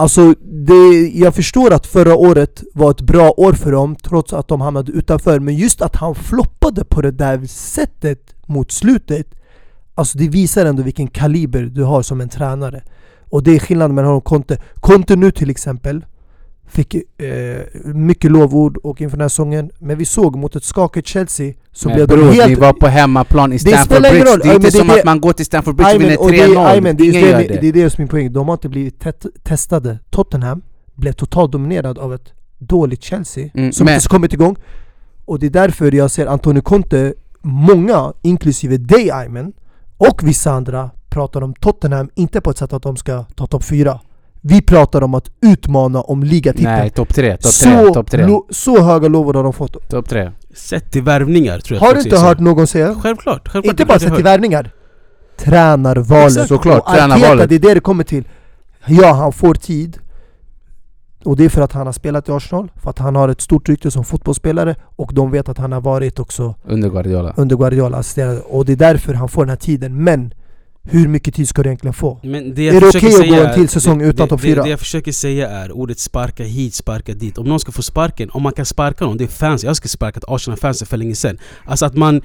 Alltså, 0.00 0.34
det, 0.42 1.10
jag 1.14 1.34
förstår 1.34 1.72
att 1.72 1.86
förra 1.86 2.14
året 2.14 2.62
var 2.74 2.90
ett 2.90 3.00
bra 3.00 3.34
år 3.36 3.52
för 3.52 3.72
dem 3.72 3.96
trots 3.96 4.32
att 4.32 4.48
de 4.48 4.60
hamnade 4.60 4.92
utanför. 4.92 5.40
Men 5.40 5.56
just 5.56 5.82
att 5.82 5.96
han 5.96 6.14
floppade 6.14 6.84
på 6.84 7.02
det 7.02 7.10
där 7.10 7.46
sättet 7.46 8.34
mot 8.46 8.72
slutet 8.72 9.26
Alltså 9.94 10.18
det 10.18 10.28
visar 10.28 10.66
ändå 10.66 10.82
vilken 10.82 11.08
kaliber 11.08 11.62
du 11.62 11.82
har 11.82 12.02
som 12.02 12.20
en 12.20 12.28
tränare. 12.28 12.82
Och 13.30 13.42
det 13.42 13.50
är 13.50 13.58
skillnaden 13.58 13.94
mellan 13.94 14.06
honom 14.06 14.18
och 14.18 14.24
Conte. 14.24 14.58
Conte 14.74 15.16
nu 15.16 15.30
till 15.30 15.50
exempel 15.50 16.04
Fick 16.72 16.94
eh, 16.94 17.02
mycket 17.84 18.30
lovord 18.30 18.76
och 18.76 19.00
inför 19.00 19.16
den 19.16 19.22
här 19.24 19.28
säsongen 19.28 19.70
Men 19.78 19.98
vi 19.98 20.04
såg 20.04 20.36
mot 20.36 20.56
ett 20.56 20.64
skakigt 20.64 21.08
Chelsea 21.08 21.54
så 21.72 21.88
Men 21.88 21.94
blev 21.96 22.08
de 22.08 22.14
bror, 22.16 22.32
helt... 22.32 22.48
ni 22.48 22.54
var 22.54 22.72
på 22.72 22.86
hemmaplan 22.86 23.52
i 23.52 23.58
Stamford 23.58 24.02
Bridge. 24.02 24.24
roll. 24.24 24.38
Det 24.38 24.44
är 24.44 24.48
Ja, 24.48 24.54
inte 24.54 24.66
det 24.66 24.72
som 24.78 24.86
det- 24.88 24.98
att 24.98 25.04
man 25.04 25.20
går 25.20 25.32
till 25.32 25.46
Stamford 25.46 25.74
Bridge 25.76 25.90
Aymen, 25.90 26.08
vinner 26.08 26.20
och 26.20 26.30
det, 26.30 26.46
3-0. 26.46 26.66
Aymen, 26.66 26.96
det, 26.96 27.02
är 27.02 27.04
Ingen 27.04 27.20
just 27.20 27.30
gör 27.32 27.38
det, 27.38 27.48
det. 27.54 27.60
det 27.60 27.68
är 27.68 27.72
det 27.84 27.90
som 27.90 28.00
är 28.00 28.02
min 28.02 28.08
poäng. 28.08 28.32
De 28.32 28.48
har 28.48 28.54
inte 28.54 28.68
blivit 28.68 29.00
tet- 29.00 29.26
testade. 29.42 29.98
Tottenham 30.10 30.62
blev 30.94 31.12
totalt 31.12 31.52
dominerad 31.52 31.98
av 31.98 32.14
ett 32.14 32.32
dåligt 32.58 33.02
Chelsea 33.02 33.50
Mm, 33.54 33.72
som 33.72 33.84
men- 33.84 33.94
inte 33.94 34.08
kommit 34.08 34.32
igång. 34.32 34.56
Och 35.24 35.38
det 35.38 35.46
är 35.46 35.50
därför 35.50 35.92
jag 35.94 36.10
ser 36.10 36.26
Antonio 36.26 36.60
Conte, 36.62 37.14
många, 37.42 38.12
inklusive 38.22 38.76
dig 38.76 39.10
Aymen, 39.10 39.52
och 39.98 40.20
vissa 40.28 40.52
andra 40.52 40.90
pratar 41.08 41.42
om 41.42 41.54
Tottenham, 41.54 42.10
inte 42.14 42.40
på 42.40 42.50
ett 42.50 42.58
sätt 42.58 42.72
att 42.72 42.82
de 42.82 42.96
ska 42.96 43.24
ta 43.24 43.46
topp 43.46 43.64
4. 43.64 44.00
Vi 44.42 44.62
pratar 44.62 45.02
om 45.02 45.14
att 45.14 45.30
utmana 45.42 46.00
om 46.00 46.22
ligatiteln. 46.24 46.72
Nej, 46.72 46.90
topp 46.90 47.14
3, 47.14 47.32
topp 47.36 47.40
3, 47.42 47.50
så, 47.86 47.94
topp 47.94 48.10
3. 48.10 48.26
lo- 48.26 48.46
så 48.50 48.82
höga 48.82 49.08
lovord 49.08 49.36
har 49.36 49.42
de 49.42 49.52
fått. 49.52 49.88
Top 49.88 50.08
3. 50.08 50.30
Sett 50.54 50.92
till 50.92 51.02
värvningar 51.02 51.58
tror 51.58 51.78
jag 51.78 51.86
Har 51.86 51.94
du 51.94 52.00
inte 52.00 52.18
hört 52.18 52.38
någon 52.38 52.66
säga? 52.66 52.94
Självklart, 52.94 53.48
självklart 53.48 53.72
Inte 53.72 53.84
bara 53.84 53.98
sett 53.98 54.14
till 54.14 54.24
värvningar 54.24 54.70
Tränarvalet 55.38 56.26
Exakt, 56.32 56.48
såklart, 56.48 56.78
Och 56.82 56.88
Arteta, 56.94 57.46
det 57.46 57.54
är 57.54 57.58
det 57.58 57.74
det 57.74 57.80
kommer 57.80 58.04
till 58.04 58.28
Ja, 58.86 59.12
han 59.12 59.32
får 59.32 59.54
tid 59.54 59.98
Och 61.24 61.36
det 61.36 61.44
är 61.44 61.48
för 61.48 61.62
att 61.62 61.72
han 61.72 61.86
har 61.86 61.92
spelat 61.92 62.28
i 62.28 62.32
Arsenal 62.32 62.70
För 62.82 62.90
att 62.90 62.98
han 62.98 63.16
har 63.16 63.28
ett 63.28 63.40
stort 63.40 63.68
rykte 63.68 63.90
som 63.90 64.04
fotbollsspelare 64.04 64.76
Och 64.96 65.14
de 65.14 65.30
vet 65.30 65.48
att 65.48 65.58
han 65.58 65.72
har 65.72 65.80
varit 65.80 66.18
också 66.18 66.54
Under 66.64 66.88
Guardiola. 66.90 67.32
under 67.36 67.56
Guardiola 67.56 67.96
assisterad 67.98 68.38
Och 68.48 68.64
det 68.64 68.72
är 68.72 68.76
därför 68.76 69.14
han 69.14 69.28
får 69.28 69.42
den 69.44 69.48
här 69.50 69.56
tiden 69.56 70.04
Men 70.04 70.34
hur 70.90 71.08
mycket 71.08 71.34
tid 71.34 71.48
ska 71.48 71.62
du 71.62 71.68
egentligen 71.68 71.94
få? 71.94 72.20
Men 72.22 72.54
det 72.54 72.62
jag 72.64 72.76
Är 72.76 72.80
det 72.80 72.86
försöker 72.86 73.06
okej 73.06 73.14
att 73.16 73.20
säga 73.26 73.36
gå 73.36 73.44
en 73.44 73.50
är- 73.50 73.54
till 73.54 73.68
säsong 73.68 73.98
det- 73.98 74.04
utan 74.04 74.28
topp 74.28 74.40
det- 74.42 74.46
fyra? 74.48 74.62
Det 74.62 74.70
jag 74.70 74.78
försöker 74.78 75.12
säga 75.12 75.48
är 75.50 75.72
ordet 75.72 75.98
sparka 75.98 76.44
hit, 76.44 76.74
sparka 76.74 77.14
dit. 77.14 77.38
Om 77.38 77.46
någon 77.46 77.60
ska 77.60 77.72
få 77.72 77.82
sparken, 77.82 78.30
om 78.30 78.42
man 78.42 78.52
kan 78.52 78.66
sparka 78.66 79.04
någon, 79.04 79.16
det 79.16 79.24
är 79.24 79.28
fans. 79.28 79.64
Jag 79.64 79.76
skulle 79.76 79.88
sparkat 79.90 80.24
Arsenal-fansen 80.28 80.86
för 80.86 80.96
länge 80.96 81.14
sedan. 81.14 81.38
Alltså 81.64 81.86
att 81.86 81.96
man... 81.96 82.16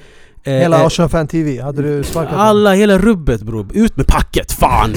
eh, 0.43 0.53
Hela 0.53 0.80
eh, 0.80 0.86
Arsenal 0.86 1.09
Fan 1.09 1.28
TV, 1.28 1.61
hade 1.61 1.82
du 1.82 2.03
sparkat 2.03 2.34
alla, 2.34 2.74
hela 2.74 2.97
rubbet 2.97 3.41
bror. 3.41 3.68
Ut 3.74 3.97
med 3.97 4.07
packet, 4.07 4.51
fan! 4.51 4.93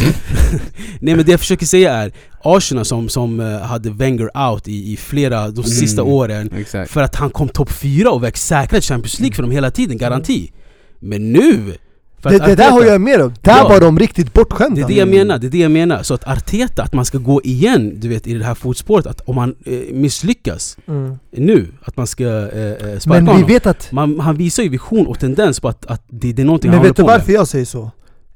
Nej 1.00 1.16
men 1.16 1.24
det 1.24 1.30
jag 1.30 1.40
försöker 1.40 1.66
säga 1.66 1.92
är 1.92 2.12
Arsenal 2.44 2.84
som, 2.84 3.08
som 3.08 3.40
eh, 3.40 3.58
hade 3.60 3.90
Wenger 3.90 4.48
out 4.50 4.68
i, 4.68 4.92
i 4.92 4.96
flera, 4.96 5.48
de 5.50 5.64
sista 5.64 6.02
Mm. 6.02 6.12
åren 6.14 6.50
Exakt. 6.56 6.90
För 6.90 7.02
att 7.02 7.14
han 7.16 7.30
kom 7.30 7.48
topp 7.48 7.70
fyra 7.70 8.10
och 8.10 8.24
växt 8.24 8.46
säkrat 8.46 8.84
Champions 8.84 9.20
League 9.20 9.34
för 9.34 9.42
dem 9.42 9.50
hela 9.52 9.70
tiden, 9.70 9.98
garanti 9.98 10.52
Men 11.00 11.32
nu! 11.32 11.74
För 12.22 12.30
Det, 12.30 12.36
att 12.36 12.44
det 12.44 12.54
där 12.54 12.64
Arteta- 12.68 12.70
har 12.72 12.84
jag 12.84 13.00
med 13.00 13.20
om, 13.22 13.34
där 13.42 13.56
Ja. 13.56 13.68
var 13.68 13.80
de 13.80 13.98
riktigt 13.98 14.32
bortskämda 14.32 14.74
det 14.76 14.82
är 14.82 14.88
det 14.88 14.94
jag 14.94 15.08
menar, 15.08 15.38
det 15.38 15.46
är 15.46 15.50
det 15.50 15.58
jag 15.58 15.70
menar. 15.70 16.02
Så 16.02 16.14
att 16.14 16.28
Arteta, 16.28 16.82
att 16.82 16.92
man 16.92 17.04
ska 17.04 17.18
gå 17.18 17.42
igen 17.44 17.92
du 18.00 18.08
vet, 18.08 18.26
i 18.26 18.34
det 18.34 18.44
här 18.44 18.54
fotspåret, 18.54 19.06
att 19.06 19.20
om 19.20 19.36
han 19.38 19.54
eh, 19.64 19.78
misslyckas 19.92 20.76
mm. 20.86 21.18
nu, 21.30 21.72
att 21.82 21.96
man 21.96 22.06
ska 22.06 22.24
eh, 22.24 22.32
eh, 22.32 22.98
sparka 22.98 23.06
Men 23.06 23.24
vi 23.24 23.30
honom. 23.32 23.48
vet 23.48 23.66
att 23.66 23.92
Man, 23.92 24.20
han 24.20 24.36
visar 24.36 24.62
ju 24.62 24.68
vision 24.68 25.06
och 25.06 25.18
tendens 25.18 25.60
på 25.60 25.68
att, 25.68 25.86
att 25.86 26.02
det, 26.08 26.32
det 26.32 26.42
är 26.42 26.46
någonting 26.46 26.70
Men 26.70 26.78
han 26.78 26.80
håller 26.80 26.90
vet 26.90 26.96
du 26.96 27.02
på 27.02 27.06
med. 27.08 27.18
varför 27.18 27.32
jag 27.32 27.48
säger 27.48 27.64
så? 27.64 27.90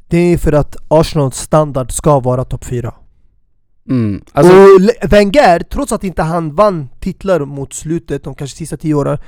Det 0.08 0.18
är 0.18 0.38
för 0.38 0.52
att 0.52 0.76
Arsenals 0.88 1.36
standard 1.36 1.92
ska 1.92 2.20
vara 2.20 2.44
topp 2.44 2.64
4 2.64 2.94
Mm. 3.88 4.22
Alltså, 4.32 4.52
Och 4.52 5.12
Wenger, 5.12 5.60
trots 5.60 5.92
att 5.92 6.04
inte 6.04 6.22
han 6.22 6.54
vann 6.54 6.88
titlar 7.00 7.40
mot 7.40 7.72
slutet, 7.72 8.24
de 8.24 8.34
kanske 8.34 8.56
sista 8.56 8.76
tio 8.76 8.94
åren 8.94 9.18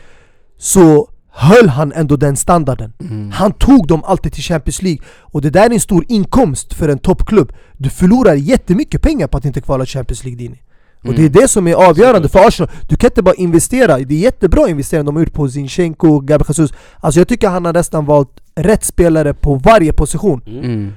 Så 0.59 1.09
höll 1.37 1.69
han 1.69 1.93
ändå 1.93 2.17
den 2.17 2.37
standarden 2.37 2.93
mm. 3.01 3.31
Han 3.31 3.53
tog 3.53 3.87
dem 3.87 4.05
alltid 4.05 4.33
till 4.33 4.43
Champions 4.43 4.83
League 4.83 5.03
Och 5.21 5.43
det 5.43 5.51
där 5.51 5.67
är 5.67 5.75
en 5.75 5.81
stor 5.81 6.05
inkomst 6.09 6.75
för 6.75 6.89
en 6.89 6.99
toppklubb 6.99 7.53
Du 7.77 7.91
förlorar 7.91 8.35
jättemycket 8.35 9.03
pengar 9.03 9.27
på 9.27 9.37
att 9.39 9.45
inte 9.45 9.61
kvala 9.61 9.87
Champions 9.87 10.25
League 10.25 10.39
Dini 10.39 10.63
Och 11.05 11.15
det 11.15 11.23
är 11.23 11.29
Mm. 11.29 11.33
det 11.33 11.49
som 11.49 11.67
är 11.69 11.75
avgörande 11.75 12.29
för 12.29 12.47
Arsenal 12.47 12.71
Du 12.89 12.97
kan 12.97 13.09
inte 13.11 13.23
bara 13.23 13.35
investera, 13.35 13.99
det 13.99 14.15
är 14.15 14.19
jättebra 14.19 14.69
investering 14.69 15.05
de 15.05 15.17
har 15.17 15.23
gjort 15.23 15.33
på 15.35 15.49
Zinchenko, 15.49 16.21
Gabriel 16.21 16.47
Jesus 16.49 16.73
Alltså 17.01 17.21
jag 17.21 17.29
tycker 17.29 17.49
han 17.49 17.65
har 17.65 17.73
nästan 17.73 18.05
valt 18.05 18.31
rätt 18.57 18.85
spelare 18.85 19.35
på 19.35 19.55
varje 19.55 19.93
position 19.93 20.41
Mm. 20.47 20.65
Mm. 20.65 20.93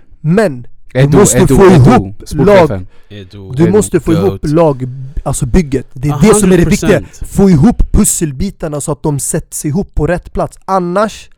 Men 0.97 1.05
Edu, 1.09 1.17
måste 1.17 1.37
Edu, 1.37 1.55
få 1.55 1.65
Edu, 1.65 1.75
ihop. 1.75 2.23
Edo, 3.09 3.51
Du 3.51 3.63
Edo, 3.63 3.71
måste 3.71 3.99
få 3.99 4.13
ihop 4.13 4.39
lag, 4.43 4.83
alltså 5.23 5.45
bygget. 5.45 5.87
Det 5.93 6.09
är 6.09 6.13
A 6.13 6.19
det 6.21 6.33
som 6.33 6.51
är 6.51 6.57
det 6.57 6.63
100%. 6.63 6.69
viktiga. 6.69 7.01
Få 7.27 7.49
ihop 7.49 7.91
pusselbitarna 7.91 8.81
så 8.81 8.91
att 8.91 9.03
de 9.03 9.19
sätts 9.19 9.65
ihop 9.65 9.95
på 9.95 10.07
rätt 10.07 10.33
plats. 10.33 10.57
Annars 10.65 11.29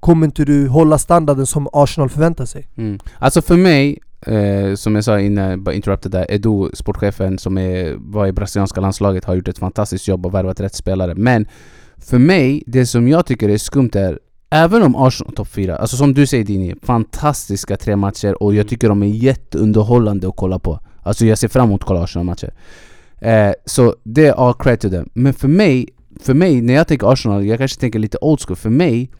kommer 0.00 0.26
inte 0.26 0.44
du 0.44 0.68
hålla 0.68 0.98
standarden 0.98 1.46
som 1.46 1.68
Arsenal 1.72 2.08
förväntar 2.08 2.44
sig. 2.46 2.68
Mm. 2.76 2.98
Alltså 3.18 3.42
för 3.42 3.56
mig, 3.56 3.98
eh, 4.26 4.74
som 4.74 4.94
jag 4.94 5.04
sa 5.04 5.20
innan, 5.20 5.64
bara 5.64 5.74
interrupted 5.74 6.12
där, 6.12 6.26
Edu, 6.28 6.70
sportchefen 6.74 7.38
som 7.38 7.58
är, 7.58 7.94
var 7.98 8.26
i 8.26 8.32
brasilianska 8.32 8.80
landslaget 8.80 9.24
har 9.24 9.34
gjort 9.34 9.48
ett 9.48 9.58
fantastiskt 9.58 10.08
jobb 10.08 10.26
och 10.26 10.34
värvat 10.34 10.60
rätt 10.60 10.74
spelare. 10.74 11.14
Men 11.14 11.46
för 11.98 12.18
mig, 12.18 12.62
det 12.66 12.86
som 12.86 13.08
jag 13.08 13.26
tycker 13.26 13.48
är 13.48 13.58
skumt 13.58 13.90
är 13.94 14.18
Även 14.50 14.82
om 14.82 14.96
Arsenal 14.96 15.34
topp 15.34 15.48
4, 15.48 15.76
alltså 15.76 15.96
som 15.96 16.14
du 16.14 16.26
säger 16.26 16.44
Dini, 16.44 16.74
fantastiska 16.82 17.76
tre 17.76 17.96
matcher 17.96 18.42
och 18.42 18.54
jag 18.54 18.68
tycker 18.68 18.88
de 18.88 19.02
är 19.02 19.06
jätteunderhållande 19.06 20.28
att 20.28 20.36
kolla 20.36 20.58
på. 20.58 20.80
Alltså 21.02 21.26
jag 21.26 21.38
ser 21.38 21.48
fram 21.48 21.64
emot 21.64 21.80
att 21.82 21.86
kolla 21.86 22.02
Arsenal-matcher. 22.02 22.54
Eh, 23.20 23.52
så 23.64 23.94
det 24.02 24.26
är 24.26 24.32
all 24.32 24.54
credit 24.54 24.80
to 24.80 24.88
them. 24.88 25.08
Men 25.12 25.34
för 25.34 25.48
mig, 25.48 25.88
för 26.20 26.34
mig, 26.34 26.62
när 26.62 26.74
jag 26.74 26.88
tänker 26.88 27.12
Arsenal, 27.12 27.46
jag 27.46 27.58
kanske 27.58 27.80
tänker 27.80 27.98
lite 27.98 28.18
old 28.20 28.40
school. 28.40 28.56
För 28.56 28.70
mig, 28.70 29.10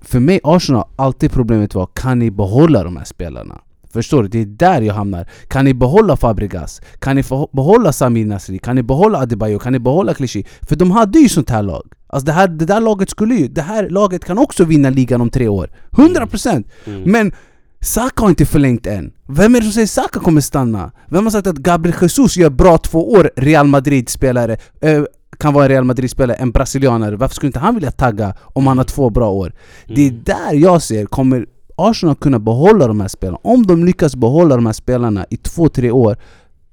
för 0.00 0.20
mig 0.20 0.40
Arsenal, 0.42 0.84
alltid 0.96 1.32
problemet 1.32 1.74
var 1.74 1.86
kan 1.86 2.18
ni 2.18 2.30
behålla 2.30 2.84
de 2.84 2.96
här 2.96 3.04
spelarna? 3.04 3.60
Förstår 3.92 4.22
du? 4.22 4.28
Det 4.28 4.40
är 4.40 4.46
där 4.46 4.82
jag 4.82 4.94
hamnar. 4.94 5.28
Kan 5.48 5.64
ni 5.64 5.74
behålla 5.74 6.16
Fabregas? 6.16 6.80
Kan 6.98 7.16
ni 7.16 7.24
behålla 7.52 7.92
Samir 7.92 8.26
Nasri? 8.26 8.58
Kan 8.58 8.76
ni 8.76 8.82
behålla 8.82 9.18
Adebayo? 9.18 9.58
Kan 9.58 9.72
ni 9.72 9.78
behålla 9.78 10.14
Clichy? 10.14 10.44
För 10.62 10.76
de 10.76 10.90
hade 10.90 11.18
ju 11.18 11.28
sånt 11.28 11.50
här 11.50 11.62
lag. 11.62 11.92
Alltså 12.12 12.26
det, 12.26 12.32
här, 12.32 12.48
det 12.48 12.64
där 12.64 12.80
laget 12.80 13.10
skulle 13.10 13.34
ju, 13.34 13.48
det 13.48 13.62
här 13.62 13.88
laget 13.88 14.24
kan 14.24 14.38
också 14.38 14.64
vinna 14.64 14.90
ligan 14.90 15.20
om 15.20 15.30
tre 15.30 15.48
år. 15.48 15.70
100%! 15.90 16.64
Mm. 16.86 17.02
Men 17.02 17.32
Saka 17.80 18.22
har 18.22 18.28
inte 18.28 18.46
förlängt 18.46 18.86
än. 18.86 19.12
Vem 19.28 19.54
är 19.54 19.58
det 19.58 19.64
som 19.64 19.72
säger 19.72 19.86
Saka 19.86 20.20
kommer 20.20 20.40
stanna? 20.40 20.92
Vem 21.08 21.24
har 21.24 21.30
sagt 21.30 21.46
att 21.46 21.56
Gabriel 21.56 21.96
Jesus 22.02 22.36
gör 22.36 22.50
bra 22.50 22.78
två 22.78 23.10
år 23.12 23.30
Real 23.36 23.66
Madrid-spelare? 23.66 24.56
Eh, 24.80 25.02
kan 25.38 25.54
vara 25.54 25.64
en 25.64 25.70
Real 25.70 25.84
Madrid-spelare, 25.84 26.36
en 26.36 26.50
brasilianare. 26.50 27.16
Varför 27.16 27.34
skulle 27.34 27.48
inte 27.48 27.58
han 27.58 27.74
vilja 27.74 27.90
tagga 27.90 28.34
om 28.42 28.66
han 28.66 28.78
har 28.78 28.84
två 28.84 29.10
bra 29.10 29.30
år? 29.30 29.52
Det 29.86 30.06
är 30.06 30.10
Mm. 30.10 30.22
där 30.24 30.52
jag 30.54 30.82
ser, 30.82 31.06
kommer 31.06 31.46
Arsenal 31.76 32.14
kunna 32.16 32.38
behålla 32.38 32.86
de 32.86 33.00
här 33.00 33.08
spelarna? 33.08 33.38
Om 33.42 33.66
de 33.66 33.84
lyckas 33.84 34.16
behålla 34.16 34.56
de 34.56 34.66
här 34.66 34.72
spelarna 34.72 35.26
i 35.30 35.36
två, 35.36 35.68
tre 35.68 35.90
år 35.90 36.16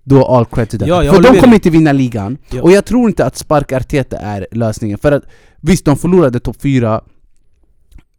då 0.09 0.25
all 0.25 0.45
credit 0.45 0.69
till 0.69 0.79
dem. 0.79 0.89
Ja, 0.89 1.13
För 1.13 1.21
de 1.21 1.39
kommer 1.39 1.53
inte 1.53 1.69
vinna 1.69 1.91
ligan. 1.91 2.37
Ja. 2.51 2.61
Och 2.61 2.71
jag 2.71 2.85
tror 2.85 3.09
inte 3.09 3.25
att 3.25 3.37
spark 3.37 3.71
Arteta 3.71 4.17
är 4.17 4.47
lösningen. 4.51 4.97
För 4.97 5.11
att 5.11 5.23
visst, 5.61 5.85
de 5.85 5.97
förlorade 5.97 6.39
topp 6.39 6.57
4 6.61 7.01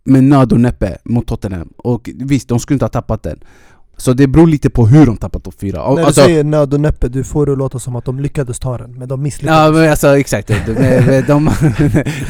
med 0.05 0.25
nöd 0.25 0.53
och 0.53 0.61
näppe 0.61 0.99
mot 1.05 1.27
Tottenham. 1.27 1.69
Och 1.77 2.11
visst, 2.15 2.49
de 2.49 2.61
skulle 2.61 2.75
inte 2.75 2.85
ha 2.85 2.91
tappat 2.91 3.23
den. 3.23 3.39
Så 3.97 4.13
det 4.13 4.27
beror 4.27 4.47
lite 4.47 4.71
på 4.71 4.87
hur 4.87 5.07
de 5.07 5.17
tappar 5.17 5.41
topp 5.41 5.55
4. 5.61 5.95
När 5.95 6.07
du 6.07 6.13
säger 6.13 6.45
nöd 6.45 6.75
och 6.75 6.81
näppe, 6.81 7.09
du 7.09 7.25
får 7.25 7.47
det 7.47 7.53
att 7.53 7.59
låta 7.59 7.79
som 7.79 7.97
att 7.97 8.05
de 8.05 8.21
lyckades 8.21 8.59
ta 8.59 8.79
den, 8.79 8.99
men 8.99 9.09
de 9.09 9.23
misslyckades. 9.23 9.75
Ja 9.75 9.81
men 9.81 9.91
alltså 9.91 10.19
exakt, 10.19 10.49
de, 10.49 10.55
de, 10.67 11.23
de, 11.27 11.51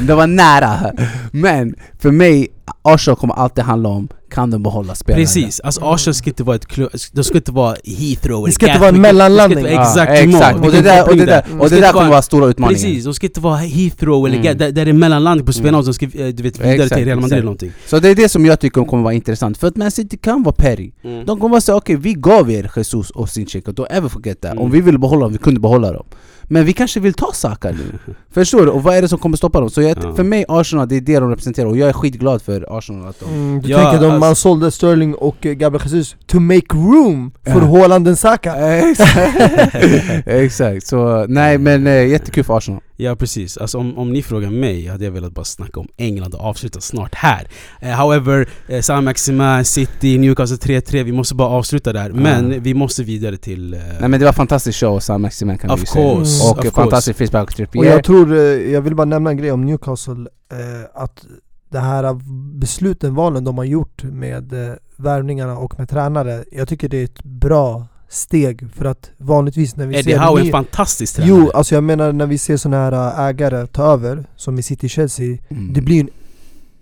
de 0.06 0.12
var 0.16 0.26
nära. 0.26 0.92
Men 1.32 1.74
för 1.98 2.10
mig, 2.10 2.48
Arsenal 2.82 3.16
kommer 3.16 3.34
alltid 3.34 3.64
handla 3.64 3.88
om 3.88 4.08
kan 4.30 4.50
de 4.50 4.62
behålla 4.62 4.94
spelarna? 4.94 5.22
Precis, 5.22 5.60
alltså 5.60 5.80
Arsenal 5.84 6.14
ska 6.14 6.30
inte 6.30 6.42
vara 6.42 6.56
ett 6.56 6.66
klubb, 6.66 6.90
de 7.12 7.24
ska 7.24 7.36
inte 7.36 7.52
vara 7.52 7.76
Heathrow 7.84 8.46
Det 8.46 8.52
ska 8.52 8.66
eller 8.66 8.74
inte 8.74 8.80
vara 8.80 8.94
en 8.94 9.00
mellanlandning. 9.00 9.64
Det 9.64 9.86
ska 9.86 10.22
inte 10.22 10.36
vara 10.38 10.54
Ja, 10.54 10.62
exakt, 10.62 10.62
exakt. 10.62 10.66
Och 10.66 10.72
det 10.72 10.82
där, 10.82 11.08
och 11.08 11.16
det 11.16 11.24
där, 11.24 11.44
och 11.58 11.70
det 11.70 11.80
där 11.80 11.92
kommer 11.92 12.10
vara 12.10 12.22
stora 12.22 12.46
utmaningen. 12.46 12.82
Precis, 12.82 13.04
de 13.04 13.14
ska 13.14 13.26
inte 13.26 13.40
vara 13.40 13.56
Heathrow 13.56 14.26
eller 14.26 14.36
Mm. 14.40 14.58
Där, 14.58 14.72
där 14.72 14.84
det 14.84 14.90
är 14.90 14.92
mellanlandning 14.92 15.46
på 15.46 15.52
spelarna 15.52 15.82
som 15.82 15.94
ska 15.94 16.06
eh, 16.06 16.10
du 16.10 16.42
vet, 16.42 16.60
vidare 16.60 16.74
Exakt, 16.74 16.94
till 16.94 17.04
Real 17.04 17.20
Madrid 17.20 17.32
eller 17.32 17.44
någonting. 17.44 17.72
Så 17.86 17.98
det 17.98 18.08
är 18.08 18.14
det 18.14 18.28
som 18.28 18.46
jag 18.46 18.60
tycker 18.60 18.84
kommer 18.84 19.02
vara 19.02 19.14
intressant, 19.14 19.58
för 19.58 19.66
att 19.66 19.76
Man 19.76 19.90
City 19.90 20.16
kan 20.16 20.42
vara 20.42 20.54
petty. 20.54 20.90
Mm. 21.04 21.26
De 21.26 21.40
kommer 21.40 21.56
att 21.56 21.64
säga 21.64 21.76
okej, 21.76 21.96
vi 21.96 22.14
gav 22.14 22.50
er 22.50 22.70
Jesus 22.76 23.10
och 23.10 23.28
Sinchenko, 23.28 23.72
don't 23.72 23.86
ever 23.90 24.08
forget 24.08 24.40
that. 24.40 24.52
Mm. 24.52 24.64
Om 24.64 24.70
vi 24.70 24.80
ville 24.80 24.98
behålla 24.98 25.20
dem, 25.22 25.32
vi 25.32 25.38
kunde 25.38 25.60
behålla 25.60 25.92
dem. 25.92 26.06
Men 26.52 26.64
vi 26.64 26.72
kanske 26.72 27.00
vill 27.00 27.14
ta 27.14 27.32
Saka 27.32 27.70
nu. 27.70 27.98
Förstår 28.30 28.66
du? 28.66 28.70
Och 28.70 28.82
vad 28.82 28.96
är 28.96 29.02
det 29.02 29.08
som 29.08 29.18
kommer 29.18 29.36
stoppa 29.36 29.60
dem? 29.60 29.70
Så 29.70 29.82
jag, 29.82 29.98
Ja. 30.02 30.14
för 30.14 30.22
mig, 30.22 30.44
Arsenal, 30.48 30.88
det 30.88 30.96
är 30.96 31.00
det 31.00 31.20
de 31.20 31.30
representerar 31.30 31.66
och 31.66 31.76
jag 31.76 31.88
är 31.88 31.92
skitglad 31.92 32.42
för 32.42 32.59
Arsenal 32.68 33.08
att 33.08 33.20
de... 33.20 33.26
Mm, 33.26 33.60
du 33.62 33.68
Ja, 33.68 33.78
tänker 33.78 34.06
alltså- 34.06 34.18
man 34.18 34.36
sålde 34.36 34.70
Sterling 34.70 35.14
och 35.14 35.36
Gabriel 35.40 35.82
Jesus 35.88 36.16
to 36.26 36.40
make 36.40 36.66
room 36.76 37.32
för 37.44 37.50
Ja. 37.60 37.66
Haaland 37.78 38.08
och 38.08 38.18
Saka. 38.18 38.54
Exakt. 40.26 40.86
Så 40.86 41.26
nej 41.28 41.58
men 41.58 41.86
eh, 41.86 42.06
jättekul 42.06 42.44
för 42.44 42.56
Arsenal. 42.58 42.80
Ja 42.96 43.16
precis, 43.16 43.56
alltså 43.58 43.78
om, 43.78 43.98
om 43.98 44.12
ni 44.12 44.22
frågar 44.22 44.50
mig 44.50 44.86
hade 44.86 45.04
jag 45.04 45.12
velat 45.12 45.32
bara 45.32 45.44
snacka 45.44 45.80
om 45.80 45.88
England 45.96 46.34
och 46.34 46.40
avsluta 46.40 46.80
snart 46.80 47.14
här. 47.14 47.48
Eh, 47.80 47.88
however, 47.90 48.48
eh, 48.68 48.80
Saint-Maximin, 48.80 49.64
City, 49.64 50.18
Newcastle 50.18 50.56
3-3, 50.56 51.02
vi 51.04 51.12
måste 51.12 51.34
bara 51.34 51.48
avsluta 51.48 51.92
där. 51.92 52.10
Men 52.10 52.62
vi 52.62 52.74
måste 52.74 53.02
vidare 53.02 53.36
till... 53.36 53.74
Eh, 53.74 53.80
Nej 54.00 54.08
men 54.08 54.20
det 54.20 54.26
var 54.26 54.32
fantastisk 54.32 54.80
show, 54.80 55.00
Sam 55.00 55.22
Maximin 55.22 55.58
kan 55.58 55.70
Of 55.70 55.78
vi 55.78 55.82
ju 55.82 55.86
säga. 55.86 56.14
course, 56.14 56.44
Och 56.44 56.50
of 56.50 56.62
course. 56.62 56.74
fantastisk 56.74 57.18
frispark 57.18 57.60
och 57.60 57.76
Och 57.76 57.84
jag 57.86 58.04
tror, 58.04 58.36
eh, 58.36 58.40
jag 58.72 58.80
vill 58.80 58.94
bara 58.94 59.04
nämna 59.04 59.30
en 59.30 59.36
grej 59.36 59.52
om 59.52 59.64
Newcastle, 59.66 60.14
eh, 60.52 61.02
att 61.02 61.24
det 61.70 61.78
här 61.80 62.20
besluten, 62.58 63.14
valen 63.14 63.44
de 63.44 63.58
har 63.58 63.64
gjort 63.64 64.02
med 64.02 64.52
eh, 64.52 64.74
värvningarna 64.96 65.56
och 65.58 65.78
med 65.78 65.88
tränare, 65.88 66.44
jag 66.52 66.68
tycker 66.68 66.88
det 66.88 66.96
är 66.96 67.04
ett 67.04 67.22
bra 67.24 67.86
steg 68.08 68.68
för 68.76 68.84
att 68.84 69.10
vanligtvis 69.18 69.76
när 69.76 69.86
vi 69.86 69.94
Eddie 69.98 70.12
ser 70.12 70.18
Howe 70.18 70.40
är 70.40 70.44
en 70.44 70.50
fantastisk 70.52 71.16
tränare. 71.16 71.38
Jo, 71.38 71.50
alltså 71.54 71.74
jag 71.74 71.84
menar 71.84 72.12
när 72.12 72.26
vi 72.26 72.38
ser 72.38 72.56
såna 72.56 72.76
här 72.76 72.92
äh, 72.92 73.26
ägare 73.26 73.66
ta 73.66 73.82
över, 73.92 74.24
som 74.36 74.58
i 74.58 74.62
City-Chelsea, 74.62 75.38
Mm. 75.50 75.72
det 75.72 75.80
blir 75.80 76.00
en 76.00 76.08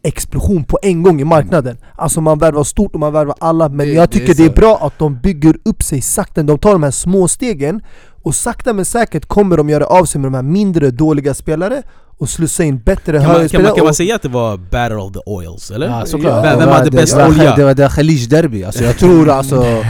explosion 0.02 0.64
på 0.64 0.78
en 0.82 1.02
gång 1.02 1.20
i 1.20 1.24
marknaden. 1.24 1.76
Alltså 1.96 2.20
man 2.20 2.38
värvar 2.38 2.64
stort 2.64 2.94
och 2.94 3.00
man 3.00 3.12
värvar 3.12 3.34
alla, 3.40 3.68
men 3.68 3.86
Det- 3.86 3.92
jag 3.92 4.08
det 4.08 4.12
tycker 4.18 4.30
är 4.32 4.36
det 4.36 4.44
är 4.44 4.50
bra 4.56 4.78
att 4.86 4.98
de 4.98 5.18
bygger 5.20 5.56
upp 5.64 5.82
sig 5.82 6.00
sakta. 6.00 6.42
De 6.42 6.58
tar 6.58 6.72
de 6.72 6.82
här 6.82 6.90
små 6.90 7.28
stegen 7.28 7.80
och 8.22 8.34
sakta 8.34 8.72
men 8.72 8.84
säkert 8.84 9.26
kommer 9.26 9.56
de 9.56 9.68
göra 9.68 9.86
av 9.86 10.04
sig 10.04 10.20
med 10.20 10.26
de 10.32 10.34
här 10.34 10.42
mindre 10.42 10.90
dåliga 10.90 11.34
spelare 11.34 11.82
och 12.18 12.28
slussa 12.28 12.64
in 12.64 12.78
bättre 12.78 13.12
Kan 13.12 13.12
man, 13.12 13.22
kan, 13.22 13.34
högerspelare. 13.34 13.68
man, 13.68 13.76
kan 13.76 13.84
man 13.84 13.94
säga 13.94 14.14
att 14.14 14.22
det 14.22 14.28
var 14.28 14.56
battle 14.56 14.96
of 14.96 15.12
the 15.12 15.20
oils, 15.26 15.70
eller? 15.70 15.86
Ja 15.88 16.06
såklart. 16.06 16.44
Vem, 16.44 16.58
Det 16.58 16.72
hade 16.72 16.84
det 16.90 16.96
bäst 16.96 17.16
olja? 17.16 17.56
Det 17.56 17.64
var 17.64 17.74
det 17.74 17.88
Khalij 17.88 18.26
derby, 18.26 18.64
alltså 18.64 18.84
jag 18.84 18.98
tror 18.98 19.28
alltså... 19.38 19.84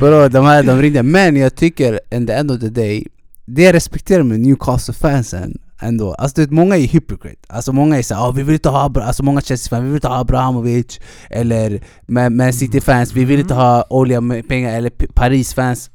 bro, 0.00 0.28
de, 0.28 0.44
här, 0.44 0.62
de 0.62 0.82
ringde, 0.82 1.02
men 1.02 1.36
jag 1.36 1.54
tycker 1.54 2.00
in 2.10 2.26
the 2.26 2.32
end 2.32 2.50
of 2.50 2.60
the 2.60 2.68
day, 2.68 3.06
det 3.46 3.62
jag 3.62 3.74
respekterar 3.74 4.22
med 4.22 4.40
Newcastle-fansen 4.40 5.58
ändå, 5.82 6.14
alltså 6.14 6.34
du 6.34 6.42
vet, 6.42 6.50
många 6.50 6.76
är 6.76 6.80
hypocrite, 6.86 7.46
alltså 7.48 7.72
många 7.72 7.98
är 7.98 8.02
såhär 8.02 8.22
oh, 8.22 8.34
vi 8.34 8.42
vill 8.42 8.54
inte 8.54 8.68
ha, 8.68 8.88
Abra-" 8.88 9.02
alltså 9.02 9.22
många 9.22 9.40
Chelsea-fans, 9.40 9.82
vi 9.82 9.86
vill 9.86 9.94
inte 9.94 10.08
ha 10.08 10.18
Abrahamovic 10.18 11.00
Eller 11.30 11.80
Man 12.06 12.52
City-fans, 12.52 13.12
vi 13.12 13.24
vill 13.24 13.40
inte 13.40 13.54
ha 13.54 13.84
olja 13.90 14.20
med 14.20 14.48
pengar, 14.48 14.76
eller 14.76 14.90
Paris-fans 15.14 15.90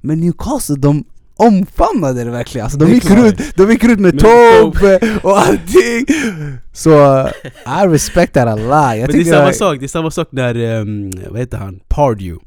Men 0.00 0.20
Newcastle, 0.20 0.76
de 0.76 1.04
omfamnade 1.36 2.24
det 2.24 2.30
verkligen, 2.30 2.64
alltså 2.64 2.78
de 2.78 2.90
gick, 2.92 3.10
runt, 3.10 3.56
de 3.56 3.70
gick 3.70 3.84
runt 3.84 4.00
med 4.00 4.18
tåg 4.18 4.76
och 5.22 5.38
allting! 5.38 6.06
Så 6.72 6.90
I 7.82 7.86
respect 7.88 8.32
that 8.34 8.48
a 8.48 8.56
lot, 8.56 8.66
jag 8.70 8.98
Men 8.98 9.06
det 9.10 9.20
är 9.20 9.24
samma 9.24 9.44
jag- 9.46 9.56
sak, 9.56 9.78
det 9.78 9.86
är 9.86 9.88
samma 9.88 10.10
sak 10.10 10.28
när, 10.30 10.56
um, 10.80 11.10
vad 11.30 11.40
heter 11.40 11.58
han? 11.58 11.80
Pardew 11.88 12.38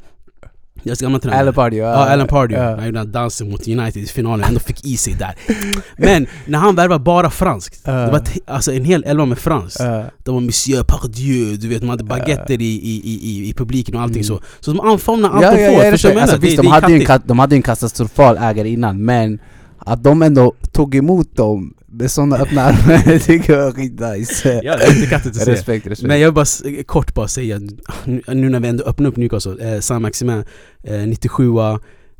Deras 0.83 0.99
gamla 1.01 1.19
tränare 1.19 1.39
Alan 1.41 1.53
Pardew, 1.53 1.87
Ja, 1.91 2.05
Alan 2.09 2.27
Pardew. 2.27 2.75
Han 2.75 2.85
gjorde 2.85 2.99
den 2.99 3.11
dansen 3.11 3.49
mot 3.51 3.67
United 3.67 4.03
i 4.03 4.05
finalen, 4.05 4.45
ändå 4.47 4.59
fick 4.59 4.85
i 4.85 4.97
sig 4.97 5.13
där. 5.13 5.35
Men 5.97 6.27
när 6.45 6.59
han 6.59 6.75
värvade 6.75 7.03
bara 7.03 7.29
franskt, 7.29 7.81
Ja. 7.85 7.91
det 7.91 8.11
var 8.11 8.21
alltså 8.47 8.73
en 8.73 8.85
hel 8.85 9.03
elva 9.03 9.25
med 9.25 9.37
franskt. 9.39 9.79
Ja. 9.79 10.03
De 10.23 10.33
var 10.35 10.41
Monsieur 10.41 10.83
Pardieu, 10.83 11.57
du 11.57 11.67
vet 11.67 11.79
de 11.81 11.89
hade 11.89 12.03
baguetter 12.03 12.61
i, 12.61 12.65
i, 12.65 13.01
i, 13.03 13.19
i, 13.29 13.49
i 13.49 13.53
publiken 13.53 13.95
och 13.95 14.01
allting 14.01 14.23
Mm. 14.23 14.23
så. 14.23 14.39
Så 14.59 14.71
de 14.73 14.79
omfamnade 14.79 15.33
allt 15.33 15.43
Ja, 15.43 15.51
de 15.51 15.61
ja, 15.63 15.71
får. 15.75 15.83
ja, 15.85 15.91
Förstår 15.91 16.09
du 16.09 16.19
alltså, 16.19 16.37
visst, 16.37 16.57
de, 16.57 16.67
hade 16.67 16.91
ju 16.93 17.05
en, 17.09 17.21
de 17.25 17.39
hade 17.39 17.55
ju 17.55 17.57
en 17.57 17.63
katastrofal 17.63 18.37
ägare 18.37 18.69
innan, 18.69 19.05
men 19.05 19.39
att 19.77 20.03
de 20.03 20.21
ändå 20.21 20.53
tog 20.71 20.95
emot 20.95 21.35
dem 21.35 21.73
med 21.91 22.11
sådana 22.11 22.37
öppna 22.37 22.61
armar, 22.61 23.05
det 23.05 23.19
tycker 23.19 23.53
jag 23.53 23.65
var 23.65 23.71
skitnice. 23.71 24.61
Ja, 24.63 24.77
det 24.77 24.83
är 24.83 25.25
inte 25.25 25.39
se. 25.39 25.51
Respekt, 25.51 25.87
respekt. 25.87 26.07
Men 26.07 26.19
jag 26.19 26.27
vill 26.27 26.33
bara 26.33 26.83
kort 26.85 27.13
bara 27.13 27.27
säga, 27.27 27.59
nu, 28.05 28.49
när 28.49 28.59
vi 28.59 28.67
ändå 28.67 28.83
öppnar 28.83 29.09
upp 29.09 29.17
Newcastle, 29.17 29.73
eh, 29.73 29.79
Saint-Maximin, 29.79 30.43
eh, 30.83 31.07
97 31.07 31.49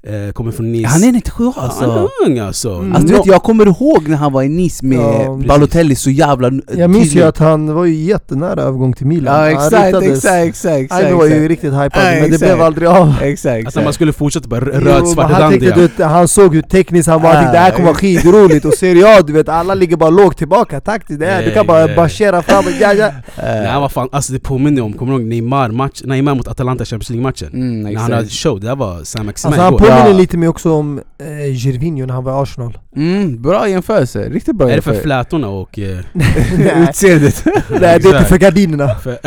eh, 0.03 0.31
kommer 0.33 0.51
från 0.51 0.71
Nice. 0.71 0.87
han 0.87 1.03
är 1.03 1.11
97 1.11 1.43
Ja, 1.55 1.61
alltså. 1.61 1.89
Han 1.91 1.99
är 1.99 2.09
ung 2.25 2.39
alltså. 2.39 2.73
Mm. 2.73 2.95
Alltså 2.95 3.13
vet, 3.13 3.25
jag 3.25 3.43
kommer 3.43 3.65
ihåg 3.65 4.07
när 4.07 4.17
han 4.17 4.33
var 4.33 4.43
i 4.43 4.49
Nice 4.49 4.85
med 4.85 4.97
Ja, 4.99 5.39
Balotelli 5.47 5.95
så 5.95 6.09
jävla 6.09 6.47
n- 6.47 6.61
Jag 6.77 6.89
minns 6.89 7.15
ju 7.15 7.23
att 7.23 7.37
han 7.37 7.73
var 7.73 7.85
ju 7.85 7.93
jättenära 7.95 8.61
övergång 8.61 8.93
till 8.93 9.07
Milan. 9.07 9.35
Ja 9.41 9.49
exakt, 9.51 9.73
exakt, 9.75 10.05
exakt, 10.05 10.47
exakt, 10.47 11.03
Han 11.07 11.17
var 11.17 11.25
ju 11.25 11.31
exakt. 11.31 11.49
riktigt 11.49 11.73
hypad, 11.73 11.91
Ja, 11.95 12.21
men 12.21 12.31
det 12.31 12.37
blev 12.39 12.61
aldrig 12.61 12.87
av. 12.89 13.13
Exakt, 13.21 13.65
Alltså 13.65 13.81
man 13.81 13.93
skulle 13.93 14.13
fortsätta 14.13 14.47
bara 14.47 14.61
r- 14.61 14.71
Jo, 14.73 14.79
röd, 14.79 15.01
men 15.03 15.07
svart, 15.07 15.31
han, 15.31 15.59
tänkte, 15.59 16.05
han 16.05 16.27
såg 16.27 16.55
hur 16.55 16.61
tekniskt 16.61 17.09
han 17.09 17.21
var, 17.21 17.29
han 17.29 17.37
tänkte 17.43 17.57
det 17.57 17.63
här 17.63 17.71
kommer 17.71 17.85
vara 17.85 17.95
skitroligt 17.97 18.65
och 18.65 18.73
Serie 18.73 19.17
A, 19.17 19.21
du 19.27 19.33
vet 19.33 19.49
alla 19.49 19.73
ligger 19.73 19.97
bara 19.97 20.09
lågt 20.09 20.37
tillbaka 20.37 20.79
taktiskt, 20.81 21.19
det 21.19 21.25
här, 21.25 21.43
du 21.43 21.51
kan 21.51 21.67
bara 21.67 21.95
marschera 21.95 22.41
fram 22.41 22.65
och 22.65 22.71
ja, 22.81 22.93
ja. 22.93 23.09
Nej, 23.43 23.79
var 23.79 23.89
fan, 23.89 24.09
alltså 24.11 24.33
det 24.33 24.39
påminner 24.39 24.81
om, 24.81 24.93
kommer 24.93 25.13
du 25.13 25.19
ihåg 25.19 25.27
Neymar, 25.27 25.69
match, 25.69 26.01
Neymar 26.05 26.35
mot 26.35 26.47
Atalanta 26.47 26.85
Champions 26.85 27.09
League-matchen? 27.09 27.49
Mm, 27.53 27.81
När 27.81 27.95
han 27.99 28.11
hade 28.13 28.27
show, 28.27 28.59
det 28.59 28.67
där 28.67 28.75
var 28.75 29.03
Sam 29.03 29.25
Maximin 29.25 29.59
Alltså. 29.59 29.88
Påminner 29.97 30.13
lite 30.13 30.37
mer 30.37 30.47
också 30.47 30.71
om 30.71 30.97
eh, 31.17 31.55
Gervinho 31.55 32.05
när 32.05 32.13
han 32.13 32.23
var 32.23 32.39
i 32.39 32.43
Arsenal. 32.43 32.77
Mm, 32.95 33.41
bra 33.41 33.69
jämförelse, 33.69 34.29
riktigt 34.29 34.55
bra 34.55 34.69
Är 34.71 34.75
det 34.75 34.81
för 34.81 34.91
jämförelse. 34.91 35.03
flätorna 35.03 35.47
och... 35.49 35.79
eh, 35.79 35.99
Utseendet. 36.89 37.45
Nej, 37.69 37.99
det 37.99 38.09
är 38.09 38.17
inte 38.17 38.25
för 38.25 38.37
gardinerna. 38.37 38.95
för 38.95 39.17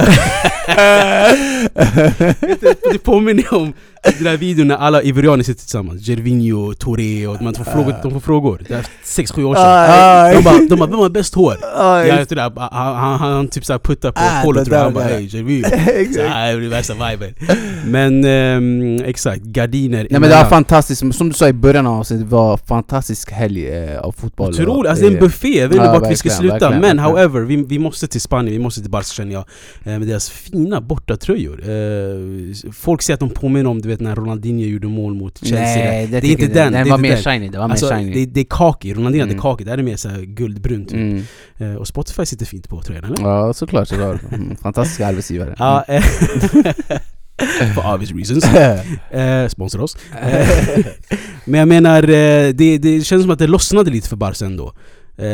det, 2.61 2.77
det 2.93 2.99
påminner 2.99 3.55
om 3.55 3.73
den 4.03 4.25
där 4.25 4.37
videon 4.37 4.69
när 4.69 4.77
alla 4.77 5.03
ivorianer 5.03 5.45
sitter 5.45 5.61
tillsammans. 5.61 6.07
Gervinho, 6.09 6.75
Touré 6.75 7.27
och 7.27 7.39
de 7.39 7.55
får 7.55 7.65
frågor. 7.65 7.95
De 8.03 8.13
får 8.13 8.21
frågor. 8.21 8.63
Det 8.69 8.75
är 8.75 8.87
6-7 9.05 9.43
år 9.45 9.55
sedan. 9.55 10.35
De 10.37 10.43
bara, 10.45 10.59
de 10.69 10.77
bara 10.77 10.91
'Vem 10.91 10.99
har 10.99 11.09
bäst 11.09 11.35
hår?' 11.35 11.57
Jag 12.07 12.29
det 12.29 12.35
där, 12.35 12.53
han, 12.57 12.97
han, 12.97 13.19
han 13.19 13.49
typ 13.49 13.65
såhär 13.65 13.79
puttar 13.79 14.13
på 14.13 14.21
Ah, 14.21 14.43
kolet 14.43 14.65
det 14.65 14.65
tror 14.65 14.77
jag. 14.77 14.85
Han 14.85 14.95
bara 14.95 15.05
hej 15.05 15.27
Gervinho. 15.27 15.69
Det 16.15 16.21
är 16.21 16.69
värsta 16.69 16.95
viben. 16.95 17.35
Men 17.87 18.25
ehm, 18.25 19.05
exakt, 19.05 19.43
gardiner 19.43 20.07
Nej 20.11 20.21
men 20.21 20.31
det 20.31 20.37
var 20.37 20.45
fantastiskt, 20.45 21.15
som 21.15 21.29
du 21.29 21.35
sa 21.35 21.49
i 21.49 21.53
början 21.53 21.87
av 21.87 21.99
avsnittet, 22.01 22.27
det 22.31 22.37
var 22.37 22.57
fantastisk 22.57 23.31
helg 23.33 23.69
eh, 23.69 23.99
av 24.01 24.13
fotboll 24.13 24.51
Otroligt, 24.51 24.91
alltså 24.91 25.05
det 25.05 25.11
är 25.11 25.15
en 25.15 25.21
buffé, 25.21 25.59
jag 25.59 25.69
vet 25.69 25.77
inte 25.77 25.87
Ja, 25.87 25.99
vart 25.99 26.11
vi 26.11 26.17
ska 26.17 26.31
sluta 26.31 26.53
verkligen, 26.55 26.73
Men 26.73 26.83
verkligen. 26.83 26.99
however, 26.99 27.41
vi, 27.41 27.57
vi 27.57 27.79
måste 27.79 28.07
till 28.07 28.21
Spanien, 28.21 28.53
vi 28.53 28.59
måste 28.59 28.81
till 28.81 28.91
Barca 28.91 29.05
känner 29.05 29.33
jag 29.33 29.45
eh, 29.85 29.99
Med 29.99 30.09
deras 30.09 30.31
fina 30.31 30.81
bortatröjor 30.81 31.61
eh, 31.61 32.73
Folk 32.73 33.03
säger 33.03 33.15
att 33.15 33.21
de 33.21 33.31
påminner 33.31 33.71
om 33.71 33.83
du 33.83 33.89
vet 33.93 34.01
när 34.01 34.15
Ronaldinho 34.17 34.65
gjorde 34.65 34.89
mål 34.89 35.15
mot 35.15 35.39
Chelsea 35.39 35.85
Nej, 35.85 36.07
det 36.07 36.17
är 36.17 36.21
tycker 36.21 36.45
inte 36.45 36.59
jag 36.59 36.67
den, 36.67 36.73
Den 36.73 36.83
det 36.85 36.89
är 36.89 36.91
var 36.91 36.99
inte 36.99 37.03
mer 37.09 37.15
den. 37.15 37.23
shiny, 37.23 37.49
det 37.49 37.59
var 37.59 37.69
Alltså, 37.69 37.87
mer 37.87 37.97
shiny 37.97 38.15
det, 38.15 38.27
det 38.33 38.41
är 38.41 38.47
kaki, 38.51 38.95
Ronaldinho 38.95 39.25
Mm. 39.25 39.39
hade 39.39 39.43
kaki, 39.57 39.65
det 39.65 39.71
här 39.71 39.79
är 39.79 39.83
mer 39.83 39.97
såhär 39.97 40.21
guldbrunt 40.23 40.89
typ. 40.89 40.97
mm. 40.99 41.23
eh, 41.59 41.75
Och 41.75 41.89
Spotify 41.89 42.27
sitter 42.27 42.47
fint 42.47 42.69
på 42.69 42.83
tröjan 42.83 43.05
eller? 43.05 43.17
Ja 43.23 43.53
såklart, 43.53 43.89
såklart. 43.89 44.21
Mm, 44.33 44.57
Fantastiska 44.57 45.07
arbetsgivare 45.07 45.55
Ja, 45.59 45.85
eh, 45.89 46.03
For 47.75 47.95
obvious 47.95 48.13
reasons 48.13 48.45
eh, 49.11 49.49
Sponsra 49.49 49.83
oss 49.83 49.97
Eh, 50.23 50.49
Men 51.45 51.59
jag 51.59 51.69
menar, 51.69 52.03
det, 52.53 52.79
det 52.79 53.07
känns 53.07 53.23
som 53.23 53.31
att 53.31 53.39
det 53.39 53.47
lossnade 53.47 53.91
lite 53.91 54.09
för 54.09 54.17
Barca 54.17 54.45
ändå 54.47 54.73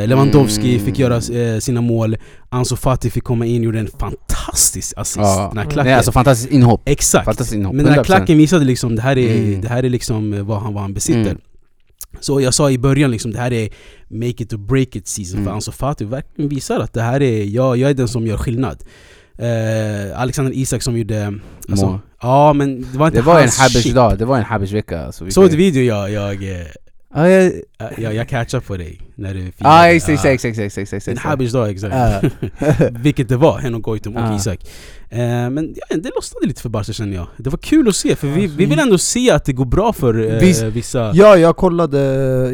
Lewandowski 0.07 0.73
Mm. 0.75 0.85
fick 0.87 0.99
göra 0.99 1.17
eh, 1.17 1.59
sina 1.59 1.81
mål 1.81 2.17
Ansu 2.49 2.77
Fati 2.77 3.11
fick 3.11 3.25
komma 3.25 3.47
in 3.47 3.61
och 3.61 3.65
gjorde 3.65 3.79
en 3.79 3.89
fantastisk 3.99 4.93
assist 4.97 5.17
Ja. 5.17 5.47
Den 5.55 5.59
här 5.59 5.65
klacken 5.65 5.85
Nej 5.85 5.95
alltså 5.95 6.13
fantastiskt 6.13 6.51
inhopp, 6.53 6.83
Exakt! 6.85 7.25
fantastiskt 7.25 7.57
inhopp 7.57 7.75
Men 7.75 7.85
den 7.85 7.95
här 7.95 8.01
100%. 8.03 8.05
klacken 8.05 8.39
visade 8.39 8.65
liksom, 8.65 8.97
det 8.97 9.03
här 9.03 9.19
är, 9.19 9.37
Mm. 9.37 9.61
det 9.61 9.69
här 9.69 9.83
är 9.83 9.89
liksom 9.91 10.33
eh, 10.33 10.43
vad 10.43 10.61
han, 10.63 10.75
vad 10.75 10.83
han 10.83 10.95
besitter 10.95 11.21
Mm. 11.21 11.39
Så 12.21 12.41
jag 12.41 12.55
sa 12.55 12.71
i 12.71 12.79
början 12.79 13.11
liksom, 13.11 13.31
det 13.33 13.39
här 13.39 13.53
är 13.53 13.69
make 14.09 14.43
it 14.43 14.53
or 14.53 14.57
break 14.59 14.97
it 14.97 15.09
season 15.09 15.37
för 15.37 15.43
Mm. 15.43 15.55
Ansu 15.55 15.73
Fati 15.73 16.05
verkligen 16.05 16.49
visar 16.49 16.81
att 16.81 16.93
det 16.93 17.03
här 17.03 17.23
är, 17.23 17.45
jag, 17.45 17.77
jag 17.77 17.91
är 17.91 17.95
den 17.95 18.09
som 18.09 18.27
gör 18.27 18.37
skillnad 18.37 18.79
eh, 19.39 20.21
Alexander 20.21 20.53
Isak 20.53 20.83
som 20.83 20.99
gjorde... 20.99 21.35
Alltså, 21.71 21.87
Mål. 21.87 21.99
ja 22.23 22.53
men 22.53 22.87
det 22.93 22.99
var 22.99 23.07
inte 23.07 23.19
Det 23.19 23.23
var 23.23 23.35
en 23.35 23.39
hans 23.59 23.83
shit. 23.83 23.95
dag, 23.95 24.19
det 24.19 24.25
var 24.25 24.39
en 24.39 24.45
Habbers 24.45 24.73
vecka 24.73 25.05
alltså, 25.07 25.25
vi 25.25 25.31
Såg 25.31 25.45
kan- 25.45 25.51
du 25.51 25.57
video 25.57 25.83
jag, 25.83 26.11
jag, 26.11 26.43
eh, 27.15 27.21
Ja, 27.21 27.29
jag... 27.29 27.53
jag, 27.99 28.15
jag 28.15 28.29
catchade 28.29 28.65
på 28.65 28.77
dig 28.77 29.01
när 29.15 29.35
du 29.35 29.41
firade? 29.41 29.75
Ah, 29.75 29.89
exakt, 29.89 30.25
Ja. 30.25 30.31
exakt, 30.31 30.59
exakt, 30.59 30.79
exakt, 30.79 30.93
exakt, 30.93 31.09
En. 31.09 31.31
Habbers 31.31 31.53
dag 31.53 31.71
exakt 31.71 31.95
Ja. 31.95 32.21
Vilket 32.91 33.29
det 33.29 33.37
var, 33.37 33.59
Henok 33.59 33.83
Goitom 33.83 34.17
och 34.17 34.23
Ja. 34.23 34.37
Isak 34.37 34.61
eh, 35.11 35.19
Men 35.51 35.75
ja, 35.77 35.97
det 35.97 36.11
lossnade 36.15 36.47
lite 36.47 36.63
för 36.63 36.69
Barca 36.69 36.93
känner 36.93 37.17
jag 37.17 37.27
Det 37.37 37.51
var 37.51 37.59
kul 37.59 37.89
att 37.89 37.97
se, 37.97 38.17
för 38.17 38.27
vi, 38.29 38.47
vi 38.47 38.65
vill 38.67 38.79
ändå 38.79 38.99
se 38.99 39.31
att 39.31 39.45
det 39.45 39.53
går 39.53 39.65
bra 39.65 39.93
för 39.93 40.33
eh, 40.35 40.39
Visst. 40.41 40.63
vissa 40.63 41.11
Ja, 41.15 41.37
jag 41.37 41.57
kollade, 41.57 41.99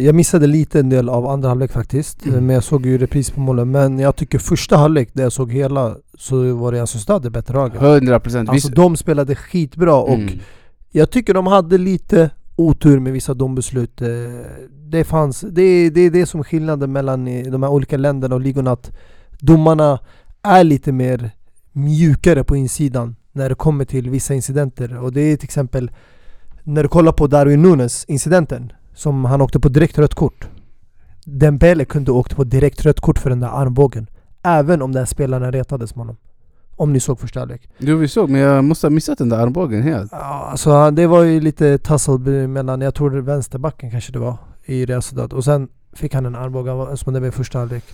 jag 0.00 0.14
missade 0.14 0.46
lite 0.46 0.80
en 0.80 0.88
del 0.88 1.08
av 1.08 1.26
andra 1.26 1.48
halvlek 1.48 1.72
faktiskt. 1.72 2.26
Mm. 2.26 2.46
Men 2.46 2.54
jag 2.54 2.64
såg 2.64 2.86
ju 2.86 2.98
repris 2.98 3.30
på 3.30 3.40
målen. 3.40 3.70
Men 3.70 3.98
jag 3.98 4.16
tycker 4.16 4.38
första 4.38 4.76
halvlek, 4.76 5.08
där 5.12 5.22
jag 5.22 5.32
såg 5.32 5.52
hela, 5.52 5.96
så 6.18 6.54
var 6.54 6.72
det 6.72 6.80
alltså 6.80 6.98
Stad 6.98 7.22
det 7.22 7.30
bättre 7.30 7.54
laget. 7.54 7.82
100 7.82 8.20
procent. 8.20 8.48
Alltså 8.48 8.68
de 8.68 8.96
spelade 8.96 9.34
skitbra 9.34 9.94
och 9.94 10.14
Mm. 10.14 10.38
jag 10.92 11.10
tycker 11.10 11.34
de 11.34 11.46
hade 11.46 11.78
lite 11.78 12.30
otur 12.56 13.00
med 13.00 13.12
vissa 13.12 13.34
dombeslut. 13.34 14.02
Eh, 14.02 14.08
det 14.70 15.04
fanns, 15.04 15.40
det 15.40 15.62
är 15.62 15.90
det, 15.90 16.00
är 16.00 16.10
det 16.10 16.26
som 16.26 16.40
är 16.40 16.44
skillnaden 16.44 16.92
mellan 16.92 17.24
de 17.24 17.62
här 17.62 17.70
olika 17.70 17.96
länderna 17.96 18.34
och 18.34 18.40
ligorna 18.40 18.72
att 18.72 18.92
domarna 19.40 19.98
är 20.42 20.64
lite 20.64 20.92
mer 20.92 21.30
mjukare 21.72 22.44
på 22.44 22.56
insidan 22.56 23.16
när 23.32 23.48
det 23.48 23.54
kommer 23.54 23.84
till 23.84 24.10
vissa 24.10 24.34
incidenter. 24.34 24.98
Och 24.98 25.12
det 25.12 25.20
är 25.20 25.36
till 25.36 25.46
exempel 25.46 25.90
när 26.62 26.82
du 26.82 26.88
kollar 26.88 27.12
på 27.12 27.26
Darwin 27.26 27.62
Nunes 27.62 28.04
incidenten 28.04 28.72
som 28.94 29.24
han 29.24 29.40
åkte 29.40 29.60
på 29.60 29.68
direkt 29.68 29.98
rött 29.98 30.14
kort. 30.14 30.48
Dembele 31.24 31.84
kunde 31.84 32.12
åkt 32.12 32.36
på 32.36 32.44
direkt 32.44 32.84
rött 32.84 33.00
kort 33.00 33.18
för 33.18 33.30
den 33.30 33.40
där 33.40 33.48
armbågen. 33.48 34.06
Även 34.42 34.82
om 34.82 34.92
den 34.92 35.06
spelaren 35.06 35.52
retades 35.52 35.94
med 35.94 36.00
honom. 36.00 36.16
Om 36.76 36.92
ni 36.92 37.00
såg 37.00 37.20
första 37.20 37.40
halvlek. 37.40 37.68
Jo 37.78 37.96
vi 37.96 38.08
såg, 38.08 38.30
men 38.30 38.40
jag 38.40 38.64
måste 38.64 38.86
ha 38.86 38.90
missat 38.90 39.18
den 39.18 39.28
där 39.28 39.38
armbågen 39.38 39.82
helt. 39.82 40.12
Ja, 40.12 40.48
alltså 40.50 40.90
det 40.90 41.06
var 41.06 41.22
ju 41.22 41.40
lite 41.40 41.78
tussle 41.78 42.48
mellan, 42.48 42.80
jag 42.80 42.94
tror 42.94 43.10
det 43.10 43.20
vänsterbacken 43.20 43.90
kanske 43.90 44.12
det 44.12 44.18
var 44.18 44.36
i 44.64 44.84
Real 44.86 45.02
Sociedad. 45.02 45.32
Och 45.32 45.44
sen 45.44 45.68
fick 45.92 46.14
han 46.14 46.26
en 46.26 46.34
armbåge 46.34 46.96
som 46.96 47.12
det 47.14 47.20
var 47.20 47.26
i 47.26 47.30
första 47.30 47.58
halvlek. 47.58 47.84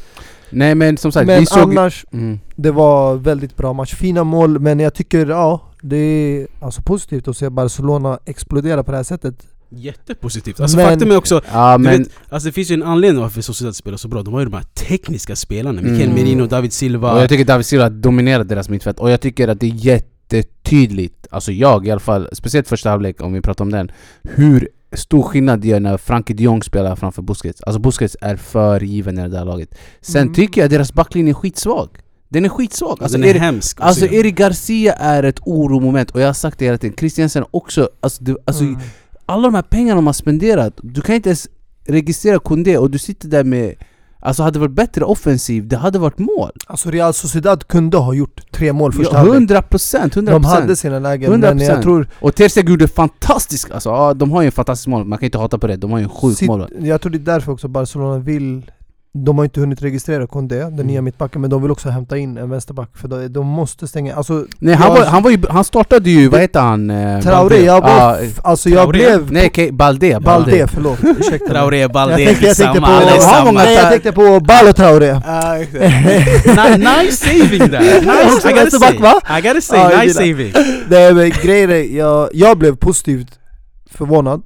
Nej 0.50 0.74
men 0.74 0.96
som 0.96 1.12
sagt, 1.12 1.26
Men 1.26 1.40
vi 1.40 1.46
såg... 1.46 1.58
annars, 1.78 2.06
Mm. 2.12 2.38
det 2.56 2.70
var 2.70 3.14
väldigt 3.16 3.56
bra 3.56 3.72
match. 3.72 3.94
Fina 3.94 4.24
mål, 4.24 4.58
men 4.58 4.80
jag 4.80 4.94
tycker 4.94 5.26
ja, 5.26 5.60
det 5.82 5.96
är 5.96 6.46
alltså 6.60 6.82
positivt 6.82 7.28
att 7.28 7.36
se 7.36 7.50
Barcelona 7.50 8.18
explodera 8.24 8.82
på 8.84 8.90
det 8.90 8.96
här 8.96 9.04
sättet. 9.04 9.46
Jättepositivt, 9.70 10.60
alltså 10.60 10.76
Men- 10.76 10.86
faktum 10.88 11.10
är 11.10 11.16
också 11.16 11.40
Ja 11.52 11.78
men... 11.78 11.98
vet, 11.98 12.08
alltså 12.28 12.48
det 12.48 12.52
finns 12.52 12.70
ju 12.70 12.74
en 12.74 12.82
anledning 12.82 13.22
varför 13.22 13.40
Sociedad 13.40 13.76
spelar 13.76 13.96
så 13.96 14.08
bra 14.08 14.22
De 14.22 14.34
har 14.34 14.40
ju 14.40 14.44
de 14.46 14.54
här 14.54 14.62
tekniska 14.74 15.36
spelarna, 15.36 15.82
Mikael 15.82 16.10
Mm. 16.10 16.14
Merino, 16.14 16.46
David 16.46 16.72
Silva 16.72 17.12
Och 17.12 17.20
jag 17.22 17.28
tycker 17.28 17.44
David 17.44 17.66
Silva 17.66 17.88
dominerar 17.90 18.44
deras 18.44 18.68
mittfält 18.68 18.98
och 18.98 19.10
jag 19.10 19.20
tycker 19.20 19.48
att 19.48 19.60
det 19.60 19.66
är 19.66 19.74
jättetydligt, 19.74 21.26
alltså 21.30 21.52
jag 21.52 21.86
i 21.86 21.90
alla 21.90 22.00
fall, 22.00 22.28
speciellt 22.32 22.68
första 22.68 22.90
halvlek 22.90 23.22
om 23.22 23.32
vi 23.32 23.40
pratar 23.40 23.64
om 23.64 23.70
den, 23.72 23.90
hur 24.22 24.68
stor 24.92 25.22
skillnad 25.22 25.60
det 25.60 25.68
gör 25.68 25.80
när 25.80 25.96
Frankie 25.96 26.36
de 26.36 26.42
Jong 26.42 26.62
spelar 26.62 26.96
framför 26.96 27.22
Busquets. 27.22 27.60
Alltså 27.62 27.78
Busquets 27.80 28.16
är 28.20 28.36
för 28.36 28.80
given 28.80 29.18
i 29.18 29.22
det 29.22 29.28
där 29.28 29.44
laget. 29.44 29.74
Sen 30.00 30.22
Mm. 30.22 30.34
tycker 30.34 30.60
jag 30.60 30.70
deras 30.70 30.92
backlinje 30.92 31.32
är 31.32 31.34
skitsvag. 31.34 31.88
Den 32.28 32.44
är 32.44 32.48
skitsvag. 32.48 32.98
Alltså, 33.02 33.18
Den 33.18 33.24
är 33.24 33.28
Erik, 33.30 33.40
hemsk 33.42 33.80
att 33.80 33.86
alltså 33.86 34.06
se. 34.08 34.16
Erik 34.16 34.34
Garcia 34.36 34.92
är 34.92 35.22
ett 35.22 35.40
oromoment 35.40 36.10
och 36.10 36.20
jag 36.20 36.26
har 36.26 36.32
sagt 36.32 36.58
det 36.58 36.64
hela 36.64 36.78
tiden. 36.78 36.96
Christiansen 36.96 37.44
också, 37.50 37.88
alltså, 38.00 38.24
det, 38.24 38.36
alltså 38.44 38.64
Mm. 38.64 38.80
Alla 39.30 39.42
de 39.42 39.54
här 39.54 39.62
pengarna 39.62 39.96
de 39.96 40.06
har 40.06 40.12
spenderat, 40.14 40.72
du 40.82 41.00
kan 41.00 41.14
inte 41.14 41.28
ens 41.28 41.48
registrera 41.88 42.38
Koundé 42.38 42.78
och 42.78 42.90
du 42.90 42.98
sitter 42.98 43.28
där 43.28 43.44
med 43.44 43.74
Alltså 44.22 44.42
hade 44.42 44.54
det 44.54 44.58
varit 44.60 44.72
bättre 44.74 45.04
offensiv, 45.04 45.68
det 45.68 45.76
hade 45.76 45.98
varit 45.98 46.18
mål. 46.18 46.50
Alltså 46.66 46.90
Real 46.90 47.14
Sociedad 47.14 47.68
kunde 47.68 47.96
ha 47.96 48.14
gjort 48.14 48.52
tre 48.52 48.72
mål 48.72 48.92
första 48.92 49.12
Ja, 49.14 49.18
halvlek. 49.18 49.34
100 49.36 49.62
procent, 49.62 50.14
100% 50.16 50.30
De 50.30 50.44
hade 50.44 50.76
sina 50.76 50.98
lägen, 50.98 51.32
100%. 51.32 51.38
men 51.54 51.58
jag 51.58 51.82
tror... 51.82 52.08
Och 52.20 52.34
Ter 52.34 52.48
Stegen 52.48 52.70
gjorde 52.70 52.88
fantastiskt, 52.88 53.70
alltså 53.70 53.88
ja, 53.88 54.14
de 54.14 54.32
har 54.32 54.42
ju 54.42 54.46
en 54.46 54.52
fantastisk 54.52 54.88
mål, 54.88 55.04
man 55.04 55.18
kan 55.18 55.24
inte 55.26 55.38
hata 55.38 55.58
på 55.58 55.66
det, 55.66 55.76
de 55.76 55.90
har 55.90 55.98
ju 55.98 56.02
en 56.04 56.08
sjuk 56.10 56.38
sitt- 56.38 56.46
mål 56.48 56.68
Jag 56.80 57.00
tror 57.00 57.12
det 57.12 57.18
är 57.18 57.34
därför 57.34 57.52
också 57.52 57.68
Barcelona 57.68 58.18
vill 58.18 58.70
de 59.12 59.38
har 59.38 59.44
inte 59.44 59.60
hunnit 59.60 59.82
registrera 59.82 60.26
Kondé, 60.26 60.56
den 60.58 60.72
Mm. 60.74 60.86
nya 60.86 61.02
mittbacken, 61.02 61.40
men 61.40 61.50
de 61.50 61.62
vill 61.62 61.70
också 61.70 61.88
hämta 61.88 62.18
in 62.18 62.36
en 62.38 62.50
vänsterback 62.50 62.90
för 62.96 63.08
de, 63.08 63.28
de 63.28 63.46
måste 63.46 63.88
stänga, 63.88 64.14
alltså 64.16 64.46
Nej 64.58 64.74
han, 64.74 64.88
jag- 64.92 64.98
var, 65.00 65.06
han 65.06 65.22
var 65.22 65.30
ju, 65.30 65.42
han 65.50 65.64
startade 65.64 66.10
ju, 66.10 66.28
vad 66.28 66.40
heter 66.40 66.60
han? 66.60 66.90
Eh, 66.90 67.20
Traoré, 67.20 67.48
Balde. 67.48 67.64
jag 67.64 67.82
blev, 67.82 67.94
Ja, 67.94 68.18
alltså 68.42 68.68
jag 68.68 68.76
Traoré? 68.78 68.98
blev... 68.98 69.32
Nej, 69.32 69.48
Ke- 69.54 69.72
Balde, 69.72 70.20
Balde, 70.20 70.66
förlåt, 70.68 70.98
ursäkta. 71.18 71.46
Traoré, 71.48 71.88
Balde, 71.88 72.18
jag 72.22 72.26
tänkte, 72.28 72.46
jag 72.46 72.56
tänkte 72.56 72.80
på, 72.80 72.86
har 72.86 73.44
många- 73.44 73.64
nej, 73.64 73.74
jag 73.74 73.90
tänkte 73.90 74.12
på 74.12 74.40
Balo 74.40 74.72
Traoré 74.72 75.12
Ni- 75.74 76.78
nice 77.04 77.16
saving 77.28 77.70
där! 77.70 77.80
Nice, 78.00 78.50
I 78.50 78.52
gotta 78.52 78.70
say! 78.70 78.98
va? 78.98 79.20
I 79.38 79.40
gotta 79.42 79.60
say, 79.60 79.78
jag 79.78 79.88
nice 80.06 80.24
gillar. 80.24 80.52
saving! 80.52 80.80
Nej 80.90 81.14
men 81.14 81.30
grejen 81.42 81.70
är, 81.70 81.96
jag, 81.96 82.28
jag 82.32 82.58
blev 82.58 82.76
positivt 82.76 83.38
förvånad 83.90 84.42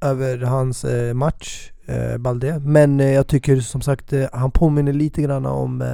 över 0.00 0.38
hans 0.38 0.84
eh, 0.84 1.14
match, 1.14 1.70
eh, 1.86 2.18
Balde. 2.18 2.58
Men 2.58 3.00
eh, 3.00 3.10
jag 3.10 3.26
tycker 3.26 3.60
som 3.60 3.80
sagt, 3.80 4.12
eh, 4.12 4.24
han 4.32 4.50
påminner 4.50 4.92
lite 4.92 5.22
grann 5.22 5.46
om 5.46 5.82
eh, 5.82 5.88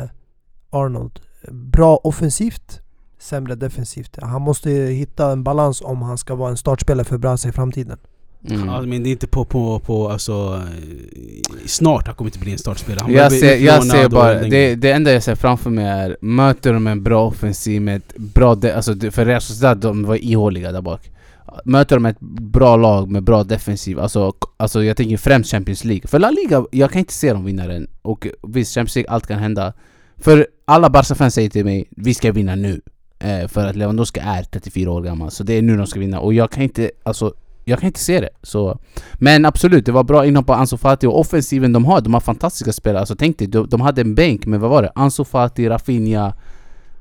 Arnold. 0.70 1.20
Bra 1.50 1.96
offensivt, 1.96 2.80
sämre 3.18 3.54
defensivt. 3.54 4.18
Han 4.22 4.42
måste 4.42 4.70
hitta 4.70 5.32
en 5.32 5.42
balans 5.44 5.82
om 5.82 6.02
han 6.02 6.18
ska 6.18 6.34
vara 6.34 6.50
en 6.50 6.56
startspelare 6.56 7.04
för 7.04 7.18
Brasse 7.18 7.48
i 7.48 7.52
framtiden. 7.52 7.98
Mm. 8.50 8.66
Ja, 8.68 8.82
men 8.82 9.02
det 9.02 9.08
är 9.08 9.12
inte 9.12 9.26
på, 9.26 9.44
på, 9.44 9.78
på 9.78 10.08
alltså, 10.08 10.62
eh, 10.66 11.66
snart 11.66 12.06
han 12.06 12.14
kommer 12.16 12.28
inte 12.28 12.38
bli 12.38 12.52
en 12.52 12.58
startspelare. 12.58 13.02
Han 13.02 13.12
Jag 13.12 13.32
ser, 13.32 13.56
jag 13.56 13.84
ser 13.84 14.08
bara, 14.08 14.34
det, 14.34 14.74
det 14.74 14.90
enda 14.92 15.12
jag 15.12 15.22
ser 15.22 15.34
framför 15.34 15.70
mig 15.70 15.84
är 15.84 16.16
Möter 16.20 16.72
de 16.72 16.86
en 16.86 17.02
bra 17.02 17.26
offensiv 17.26 17.82
med 17.82 17.96
ett 17.96 18.16
bra... 18.16 18.54
De, 18.54 18.72
alltså 18.72 18.94
det- 18.94 19.10
för 19.10 19.26
Real 19.26 19.40
Sociedad, 19.40 19.78
de 19.78 20.02
var 20.04 20.24
ihåliga 20.24 20.72
där 20.72 20.80
bak 20.80 21.10
Möter 21.64 21.96
de 21.96 22.06
ett 22.06 22.20
bra 22.20 22.76
lag 22.76 23.10
med 23.10 23.22
bra 23.24 23.44
defensiv, 23.44 24.00
alltså, 24.00 24.32
alltså 24.56 24.84
jag 24.84 24.96
tänker 24.96 25.16
främst 25.16 25.50
Champions 25.50 25.84
League 25.84 26.08
För 26.08 26.18
La 26.18 26.30
Liga, 26.30 26.64
jag 26.70 26.90
kan 26.90 26.98
inte 26.98 27.12
se 27.12 27.32
dem 27.32 27.44
vinna 27.44 27.66
den 27.66 27.88
Och 28.02 28.26
visst, 28.42 28.74
Champions 28.74 28.94
League, 28.96 29.10
allt 29.10 29.26
kan 29.26 29.38
hända 29.38 29.72
För 30.16 30.46
alla 30.64 30.90
Barca-fans 30.90 31.34
säger 31.34 31.50
till 31.50 31.64
mig, 31.64 31.88
vi 31.90 32.14
ska 32.14 32.32
vinna 32.32 32.54
nu 32.54 32.80
eh, 33.18 33.48
För 33.48 33.66
att 33.66 33.76
Lewandowski 33.76 34.20
är 34.20 34.42
34 34.42 34.90
år 34.90 35.02
gammal, 35.02 35.30
så 35.30 35.44
det 35.44 35.52
är 35.52 35.62
nu 35.62 35.76
de 35.76 35.86
ska 35.86 36.00
vinna 36.00 36.20
Och 36.20 36.34
jag 36.34 36.50
kan 36.50 36.62
inte, 36.62 36.90
alltså 37.02 37.34
jag 37.64 37.78
kan 37.78 37.86
inte 37.86 38.00
se 38.00 38.20
det. 38.20 38.28
Så. 38.42 38.78
Men 39.14 39.44
absolut, 39.44 39.86
det 39.86 39.92
var 39.92 40.04
bra 40.04 40.26
inhopp 40.26 40.46
på 40.46 40.52
Ansu 40.52 40.76
Fati 40.76 41.06
och 41.06 41.20
offensiven 41.20 41.72
de 41.72 41.84
har, 41.84 42.00
de 42.00 42.14
har 42.14 42.20
fantastiska 42.20 42.72
spelare. 42.72 43.00
Alltså 43.00 43.16
tänk 43.16 43.38
dig, 43.38 43.48
de, 43.48 43.68
de 43.68 43.80
hade 43.80 44.00
en 44.00 44.14
bänk 44.14 44.46
med 44.46 44.60
vad 44.60 44.70
var 44.70 44.82
det? 44.82 44.92
Ansu 44.94 45.24
Fati, 45.24 45.68
Rafinha, 45.68 46.34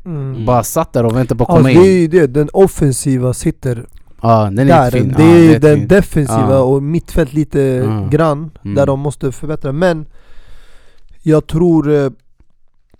Mm. 0.05 0.45
Bara 0.45 0.63
satt 0.63 0.93
där 0.93 1.05
och 1.05 1.15
väntade 1.15 1.37
på 1.37 1.43
att 1.43 1.49
komma 1.49 1.67
det 1.67 1.73
är 1.73 1.95
in. 1.95 2.01
ju 2.01 2.07
det, 2.07 2.27
den 2.27 2.49
offensiva 2.53 3.33
sitter 3.33 3.85
Ja, 4.21 4.43
den 4.43 4.59
är 4.59 4.65
Där, 4.65 4.91
fin. 4.91 5.13
det 5.17 5.23
är 5.23 5.43
jättefin. 5.53 5.79
den 5.79 5.87
defensiva 5.87 6.59
och 6.59 6.83
mittfält 6.83 7.33
lite 7.33 7.79
grann, 8.11 8.51
Mm. 8.63 8.75
där 8.75 8.85
de 8.85 8.99
måste 8.99 9.31
förbättra. 9.31 9.71
Men 9.71 10.05
jag 11.23 11.47
tror 11.47 11.91
eh, 11.91 12.09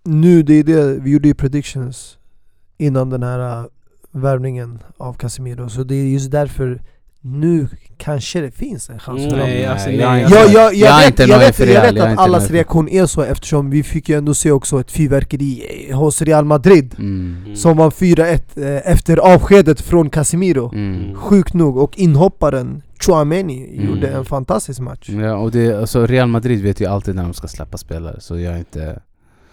nu, 0.04 0.44
det 0.44 0.54
är 0.54 0.64
det, 0.64 1.00
vi 1.00 1.12
gjorde 1.12 1.28
ju 1.28 1.34
predictions 1.34 2.18
innan 2.78 3.10
den 3.10 3.24
här 3.24 3.60
eh, 3.60 3.66
värvningen 4.12 4.80
av 4.98 5.14
Casemiro. 5.14 5.70
Så 5.70 5.84
det 5.84 5.96
är 5.96 6.06
just 6.06 6.32
därför 6.32 6.82
nu 7.28 7.68
kanske 7.98 8.42
det 8.42 8.52
finns 8.52 8.90
en 8.90 9.00
chans 9.00 9.24
för 9.24 9.30
dem. 9.30 9.40
Nej, 9.40 9.66
alltså, 9.66 9.90
Nej, 9.90 9.98
jag 9.98 10.32
Jag, 10.32 10.50
jag, 10.52 10.74
jag, 10.74 10.98
vet, 10.98 11.08
inte 11.10 11.24
jag, 11.24 11.40
vet, 11.40 11.60
jag 11.60 11.94
vet 11.94 12.04
att 12.04 12.18
allas 12.18 12.52
reaktion 12.52 12.90
är 12.90 13.06
så 13.06 13.22
eftersom 13.22 13.70
vi 13.70 13.84
fick 13.84 14.10
ju 14.10 14.18
ändå 14.18 14.34
se 14.34 14.52
också 14.52 14.80
ett 14.80 14.92
fyrverkeri 14.92 15.64
hos 15.94 16.22
Real 16.22 16.46
Madrid 16.46 16.96
Mm. 17.00 17.38
Mm. 17.46 17.56
Som 17.56 17.78
var 17.78 17.90
4-1 17.90 18.40
eh, 18.56 18.92
efter 18.92 19.18
avskedet 19.18 19.82
från 19.82 20.10
Casemiro 20.10 20.72
Mm. 20.74 21.16
Sjukt 21.16 21.54
nog, 21.54 21.78
och 21.78 21.98
inhopparen 21.98 22.82
Chouameni 23.06 23.70
Mm. 23.74 23.88
gjorde 23.88 24.08
en 24.08 24.26
fantastisk 24.26 24.80
match 24.80 25.10
Ja, 25.10 25.36
och 25.36 25.52
det, 25.52 25.74
alltså 25.80 26.06
Real 26.06 26.28
Madrid 26.28 26.64
vet 26.64 26.82
ju 26.82 26.86
alltid 26.86 27.16
när 27.16 27.24
de 27.24 27.34
ska 27.34 27.48
släppa 27.48 27.78
spelare, 27.78 28.16
så 28.20 28.40
jag 28.40 28.54
är 28.54 28.58
inte... 28.58 29.00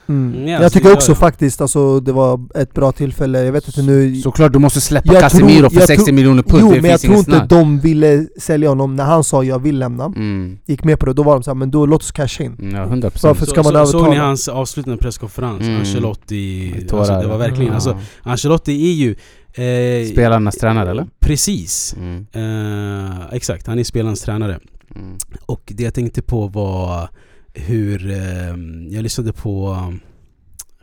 mm. 0.09 0.43
Ja, 0.47 0.53
Jag 0.53 0.63
alltså, 0.63 0.79
tycker 0.79 0.89
jag- 0.89 0.97
också 0.97 1.15
faktiskt 1.15 1.61
alltså, 1.61 2.01
det 2.01 2.13
var 2.13 2.41
ett 2.55 2.75
bra 2.75 2.93
tillfälle, 2.93 3.45
jag 3.45 3.53
vet 3.53 3.67
inte 3.67 3.83
nu 3.83 4.15
Såklart 4.17 4.53
du 4.53 4.59
måste 4.59 4.81
släppa 4.81 5.13
Jag 5.13 5.23
Casemiro 5.23 5.71
för 5.71 5.77
jag 5.79 5.87
60 5.87 6.05
tror- 6.05 6.15
miljoner 6.15 6.43
pund, 6.43 6.63
Jo 6.63 6.73
det 6.73 6.83
men 6.83 6.91
jag 6.91 7.01
tror 7.01 7.15
inte 7.17 7.31
snack. 7.31 7.49
de 7.51 7.81
ville 7.81 8.27
sälja 8.41 8.69
honom 8.69 8.97
när 8.97 9.05
han 9.05 9.25
sa 9.25 9.45
jag 9.45 9.59
vill 9.59 9.79
lämna 9.79 10.05
Mm. 10.05 10.59
Gick 10.67 10.85
med 10.85 10.99
på 10.99 11.07
det, 11.07 11.13
då 11.13 11.23
var 11.23 11.33
de 11.35 11.43
såhär 11.43 11.55
men 11.55 11.71
då 11.71 11.87
låt 11.87 12.03
oss 12.03 12.13
casha 12.13 12.45
in 12.45 12.57
Ja, 12.75 12.85
100% 12.87 13.23
Varför 13.29 13.47
ska 13.47 13.63
man 13.63 13.73
så, 13.73 13.87
Såg 13.87 14.01
ni 14.01 14.07
övertala? 14.07 14.27
hans 14.29 14.49
avslutande 14.49 14.99
presskonferens? 14.99 15.61
Mm. 15.63 15.77
Ancelotti, 15.79 16.75
alltså, 16.93 17.13
det 17.21 17.27
var 17.27 17.39
verkligen, 17.39 17.63
Mm. 17.63 17.75
alltså, 17.75 17.99
Ancelotti 18.23 18.91
är 18.91 18.95
ju... 18.95 19.15
Eh, 19.57 20.07
Spelarnas 20.13 20.57
tränare 20.57 20.91
eller? 20.91 21.07
Precis. 21.21 21.97
Mm. 21.99 22.27
Eh, 22.33 23.13
exakt, 23.33 23.67
han 23.67 23.79
är 23.79 23.85
spelarens 23.85 24.21
tränare. 24.23 24.59
Mm. 24.97 25.17
Och 25.47 25.73
det 25.77 25.83
jag 25.83 25.95
tänkte 25.95 26.23
på 26.23 26.47
var 26.47 27.09
hur, 27.55 28.11
eh, 28.11 28.57
jag 28.91 29.03
lyssnade 29.03 29.33
på 29.33 29.77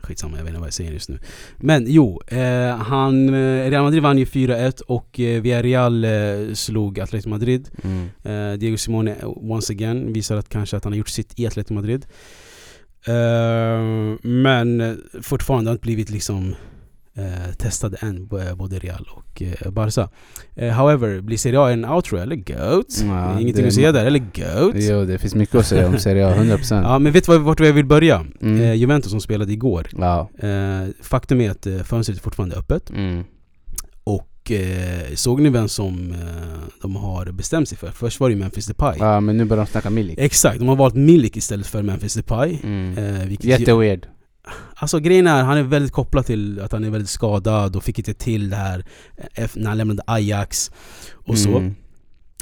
Skitsamma, 0.02 0.36
jag 0.36 0.44
vet 0.44 0.50
inte 0.50 0.60
vad 0.60 0.66
jag 0.66 0.74
säger 0.74 0.92
just 0.92 1.08
nu. 1.08 1.18
Men 1.56 1.84
jo, 1.88 2.20
eh, 2.26 2.76
han, 2.76 3.28
eh, 3.28 3.70
Real 3.70 3.82
Madrid 3.84 4.02
vann 4.02 4.18
ju 4.18 4.24
4-1 4.24 4.80
och 4.80 5.20
eh, 5.20 5.42
Villarreal 5.42 6.04
eh, 6.04 6.54
slog 6.54 7.00
Atletico 7.00 7.28
Madrid. 7.28 7.68
Mm. 7.82 8.08
Eh, 8.22 8.58
Diego 8.58 8.76
Simone 8.76 9.14
eh, 9.14 9.28
once 9.28 9.72
again 9.72 10.12
visar 10.12 10.36
att 10.36 10.48
kanske 10.48 10.76
att 10.76 10.84
han 10.84 10.92
har 10.92 10.98
gjort 10.98 11.08
sitt 11.08 11.38
i 11.38 11.46
Atletico 11.46 11.74
Madrid. 11.74 12.06
Men 14.22 14.98
fortfarande 15.22 15.70
har 15.70 15.72
inte 15.72 15.82
blivit 15.82 16.10
liksom 16.10 16.54
eh, 17.16 17.52
testade 17.58 17.96
än, 18.00 18.26
b- 18.26 18.54
både 18.54 18.78
Real 18.78 19.08
och 19.16 19.42
eh, 19.42 19.70
Barca. 19.70 20.08
Eh, 20.56 20.68
however, 20.72 21.20
blir 21.20 21.36
Serie 21.36 21.60
A 21.60 21.70
en 21.70 21.84
outro 21.84 22.18
eller 22.18 22.36
GOAT? 22.36 22.86
Ja, 23.08 23.40
Ingenting 23.40 23.66
att 23.66 23.74
säga 23.74 23.92
där, 23.92 24.06
eller 24.06 24.18
GOAT? 24.18 24.74
Jo, 24.76 25.04
det 25.04 25.18
finns 25.18 25.34
mycket 25.34 25.54
att 25.54 25.66
säga 25.66 25.88
om 25.88 25.98
Serie 25.98 26.26
A, 26.28 26.34
100% 26.38 26.82
Ja 26.82 26.98
men 26.98 27.12
vet 27.12 27.26
du 27.26 27.38
vart 27.38 27.60
jag 27.60 27.72
vill 27.72 27.86
börja? 27.86 28.26
Mm. 28.40 28.60
Eh, 28.62 28.74
Juventus 28.74 29.10
som 29.10 29.20
spelade 29.20 29.52
igår. 29.52 29.88
Ja. 29.98 30.30
Eh, 30.38 30.88
faktum 31.02 31.40
är 31.40 31.50
att 31.50 31.66
eh, 31.66 31.78
fönstret 31.78 32.18
är 32.18 32.22
fortfarande 32.22 32.56
öppet. 32.56 32.90
Mm. 32.90 33.24
Och 34.04 34.50
eh, 34.52 35.14
såg 35.14 35.40
ni 35.40 35.48
vem 35.50 35.68
som 35.68 36.10
eh, 36.12 36.18
de 36.82 36.96
har 36.96 37.26
bestämt 37.32 37.68
sig 37.68 37.78
för? 37.78 37.90
Först 37.90 38.20
var 38.20 38.30
det 38.30 38.36
Memphis 38.36 38.66
Depay. 38.66 38.96
ja, 38.98 39.20
men 39.20 39.36
nu 39.36 39.44
börjar 39.44 39.64
de 39.64 39.70
snacka 39.70 39.90
Milik 39.90 40.18
Exakt, 40.18 40.58
de 40.58 40.68
har 40.68 40.76
valt 40.76 40.94
Milik 40.94 41.36
istället 41.36 41.66
för 41.66 41.82
Memphis 41.82 42.14
Depay. 42.14 42.58
mm. 42.64 42.98
Eh, 42.98 43.32
Jätteweird 43.46 44.06
Alltså 44.74 44.98
grejen 45.00 45.26
är, 45.26 45.42
han 45.42 45.58
är 45.58 45.62
väldigt 45.62 45.92
kopplad 45.92 46.26
till 46.26 46.60
att 46.60 46.72
han 46.72 46.84
är 46.84 46.90
väldigt 46.90 47.10
skadad 47.10 47.76
och 47.76 47.84
fick 47.84 47.98
inte 47.98 48.14
till 48.14 48.50
det 48.50 48.56
här 48.56 48.84
eh, 49.34 49.50
när 49.54 49.68
han 49.68 49.78
lämnade 49.78 50.02
Ajax 50.06 50.70
och 51.14 51.38
så. 51.38 51.58
Mm. 51.58 51.74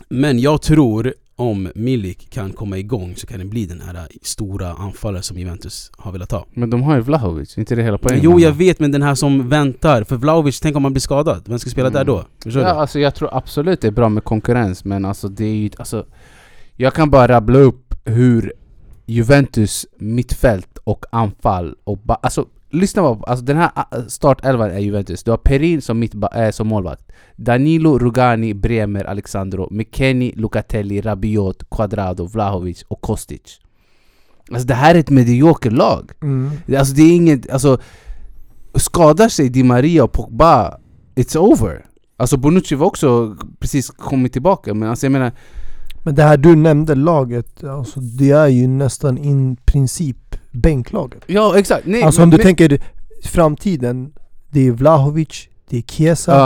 Men 0.09 0.39
jag 0.39 0.63
tror 0.63 1.15
om 1.37 1.69
Milik 1.75 2.31
kan 2.31 2.53
komma 2.53 2.79
igång 2.79 3.17
så 3.17 3.27
kan 3.27 3.39
det 3.39 3.45
bli 3.45 3.67
den 3.67 3.81
här 3.81 4.09
stora 4.23 4.73
anfallare 4.73 5.23
som 5.23 5.39
Juventus 5.39 5.91
har 5.99 6.13
velat 6.13 6.31
ha. 6.33 6.47
Men 6.55 6.71
de 6.71 6.83
har 6.83 6.95
ju 6.95 7.01
Vlahovic, 7.01 7.59
inte 7.59 7.75
det 7.75 7.83
hela 7.83 7.99
poängen? 7.99 8.21
Jo 8.25 8.41
jag 8.41 8.53
vet 8.53 8.79
men 8.81 8.93
den 8.93 9.03
här 9.03 9.15
som 9.15 9.49
väntar, 9.49 10.05
för 10.05 10.17
Vlahovic, 10.17 10.61
tänk 10.61 10.77
om 10.77 10.85
han 10.85 10.93
blir 10.93 11.01
skadad? 11.01 11.43
Vem 11.47 11.59
ska 11.59 11.71
spela 11.71 11.91
där 11.91 12.05
då? 12.05 12.25
Förstår 12.43 12.61
Mm. 12.61 12.69
Ja, 12.69 12.75
du? 12.75 12.81
alltså 12.81 12.99
jag 13.01 13.15
tror 13.15 13.37
absolut 13.37 13.81
det 13.81 13.87
är 13.89 13.93
bra 13.93 14.09
med 14.09 14.25
konkurrens 14.25 14.85
men 14.85 15.05
alltså 15.05 15.29
det 15.29 15.45
är 15.45 15.55
ju, 15.55 15.71
alltså 15.79 16.07
Jag 16.77 16.95
kan 16.95 17.11
bara 17.11 17.29
rabbla 17.29 17.59
upp 17.59 17.95
hur 18.05 18.53
Juventus 19.11 19.87
mittfält 19.99 20.79
och 20.85 21.05
anfall 21.13 21.75
och 21.85 21.99
ba, 21.99 22.15
alltså 22.15 22.47
lyssna 22.71 23.03
på, 23.03 23.25
alltså 23.27 23.45
den 23.45 23.57
här 23.57 23.71
ah, 23.75 23.85
startelvan 24.09 24.71
är 24.71 24.79
Juventus. 24.79 25.25
Du 25.25 25.31
har 25.31 25.39
Perin 25.39 25.83
som, 25.83 25.99
mittba, 25.99 26.29
äh, 26.29 26.51
som 26.51 26.69
målvakt. 26.69 27.13
Danilo, 27.37 27.99
Rugani, 27.99 28.55
Bremer, 28.55 29.05
Alexandro 29.05 29.69
McKennie, 29.71 30.33
Lucatelli, 30.37 31.01
Rabiot, 31.01 31.71
Quadrado, 31.71 32.27
Vlahovic 32.27 32.85
och 32.89 33.01
Kostic. 33.01 33.61
Alltså 34.51 34.67
det 34.67 34.75
här 34.75 34.95
är 34.95 34.99
ett 34.99 35.11
medioker 35.11 35.71
lag. 35.71 36.11
Mm. 36.23 36.51
Alltså 36.79 36.95
det 36.95 37.03
är 37.03 37.17
inget, 37.17 37.51
alltså 37.51 37.79
Skadar 38.75 39.29
sig 39.29 39.49
Di 39.49 39.63
Maria 39.63 40.05
och 40.05 40.13
Pogba 40.13 40.79
It's 41.15 41.37
over. 41.37 41.87
Alltså 42.17 42.37
Bonucci 42.37 42.75
var 42.75 42.87
också 42.87 43.37
precis 43.59 43.91
kommit 43.91 44.33
tillbaka 44.33 44.75
men 44.75 44.89
alltså 44.89 45.07
jag 45.07 45.13
menar 45.13 45.33
Men 46.03 46.15
det 46.15 46.23
här 46.23 46.37
du 46.37 46.57
nämnde 46.57 46.95
laget, 46.95 47.65
alltså, 47.65 48.01
det 48.01 48.31
är 48.31 48.47
ju 48.49 48.67
nästan 48.67 49.19
in 49.19 49.57
princip 49.57 50.17
bänklaget 50.53 51.23
Ja 51.27 51.59
exakt, 51.59 51.87
nej 51.87 52.03
Alltså 52.03 52.21
men, 52.21 52.25
om 52.27 52.31
du 52.31 52.37
men, 52.37 52.45
tänker 52.47 52.79
framtiden 53.25 54.13
Det 54.51 54.67
är 54.67 54.71
Vlahovic, 54.73 55.49
det 55.69 55.77
är 55.79 55.83
Chiesa, 55.83 56.37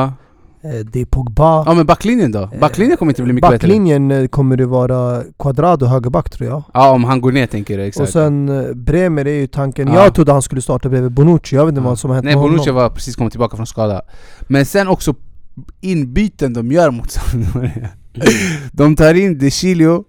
ja. 0.63 0.69
eh, 0.71 0.85
det 0.87 1.01
är 1.01 1.05
Pogba. 1.05 1.65
Ja 1.67 1.75
men 1.75 1.87
backlinjen 1.87 2.33
då? 2.33 2.51
Backlinjen 2.61 2.97
kommer 2.97 3.13
inte 3.13 3.23
bli 3.23 3.33
mycket 3.33 3.51
bättre. 3.51 3.67
Backlinjen 3.69 4.11
eh, 4.11 4.27
kommer 4.27 4.57
det 4.57 4.67
vara 4.67 5.23
Quadrado 5.39 5.87
högerback 5.87 6.31
tror 6.31 6.49
jag. 6.51 6.63
Ja 6.75 6.91
om 6.91 7.05
han 7.05 7.21
går 7.21 7.33
ner 7.33 7.47
tänker 7.47 7.79
du, 7.79 7.85
exakt. 7.85 8.03
Och 8.03 8.13
sen 8.13 8.49
eh, 8.49 8.73
Bremer 8.75 9.27
är 9.27 9.35
ju 9.41 9.47
tanken, 9.47 9.89
Ja. 9.89 10.05
jag 10.05 10.15
trodde 10.15 10.33
han 10.33 10.43
skulle 10.43 10.63
starta 10.63 10.89
bredvid 10.89 11.13
Bonucci, 11.13 11.57
jag 11.57 11.65
vet 11.67 11.73
inte 11.73 11.81
Ja. 11.81 11.89
vad 11.89 11.99
som 11.99 12.11
har 12.11 12.15
hänt 12.15 12.25
Nej 12.25 12.35
Bonucci 12.35 12.71
honom. 12.71 12.75
var 12.83 12.91
precis 12.91 13.17
kommit 13.17 13.33
tillbaka 13.33 13.57
från 13.57 13.67
skada. 13.67 14.03
Men 14.43 14.67
sen 14.67 14.89
också 14.89 15.15
inbyten 15.81 16.53
de 16.53 16.73
gör 16.73 16.91
mot 16.91 17.11
Sampdoria 17.11 17.89
De 18.73 18.97
tar 18.97 19.15
in 19.15 19.39
De 19.39 19.51
Chilio, 19.51 20.05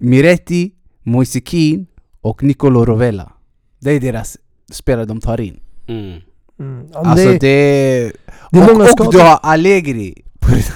Miretti, 0.00 0.72
Moise 1.02 1.40
Kean 1.44 1.86
och 2.20 2.42
Nicolo 2.42 2.84
Rovella 2.84 3.32
Det 3.80 3.90
är 3.90 4.00
deras 4.00 4.36
spelare 4.72 5.04
de 5.04 5.20
tar 5.20 5.40
in 5.40 5.60
Mm. 5.88 6.20
mm. 6.60 6.86
Alltså 6.94 7.26
det, 7.28 7.38
det... 7.38 8.12
det 8.50 8.58
är 8.58 8.72
många 8.72 8.84
och, 8.84 9.00
och 9.06 9.12
du 9.12 9.18
har 9.18 9.38
Allegri. 9.42 10.22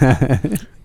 Eh, 0.00 0.36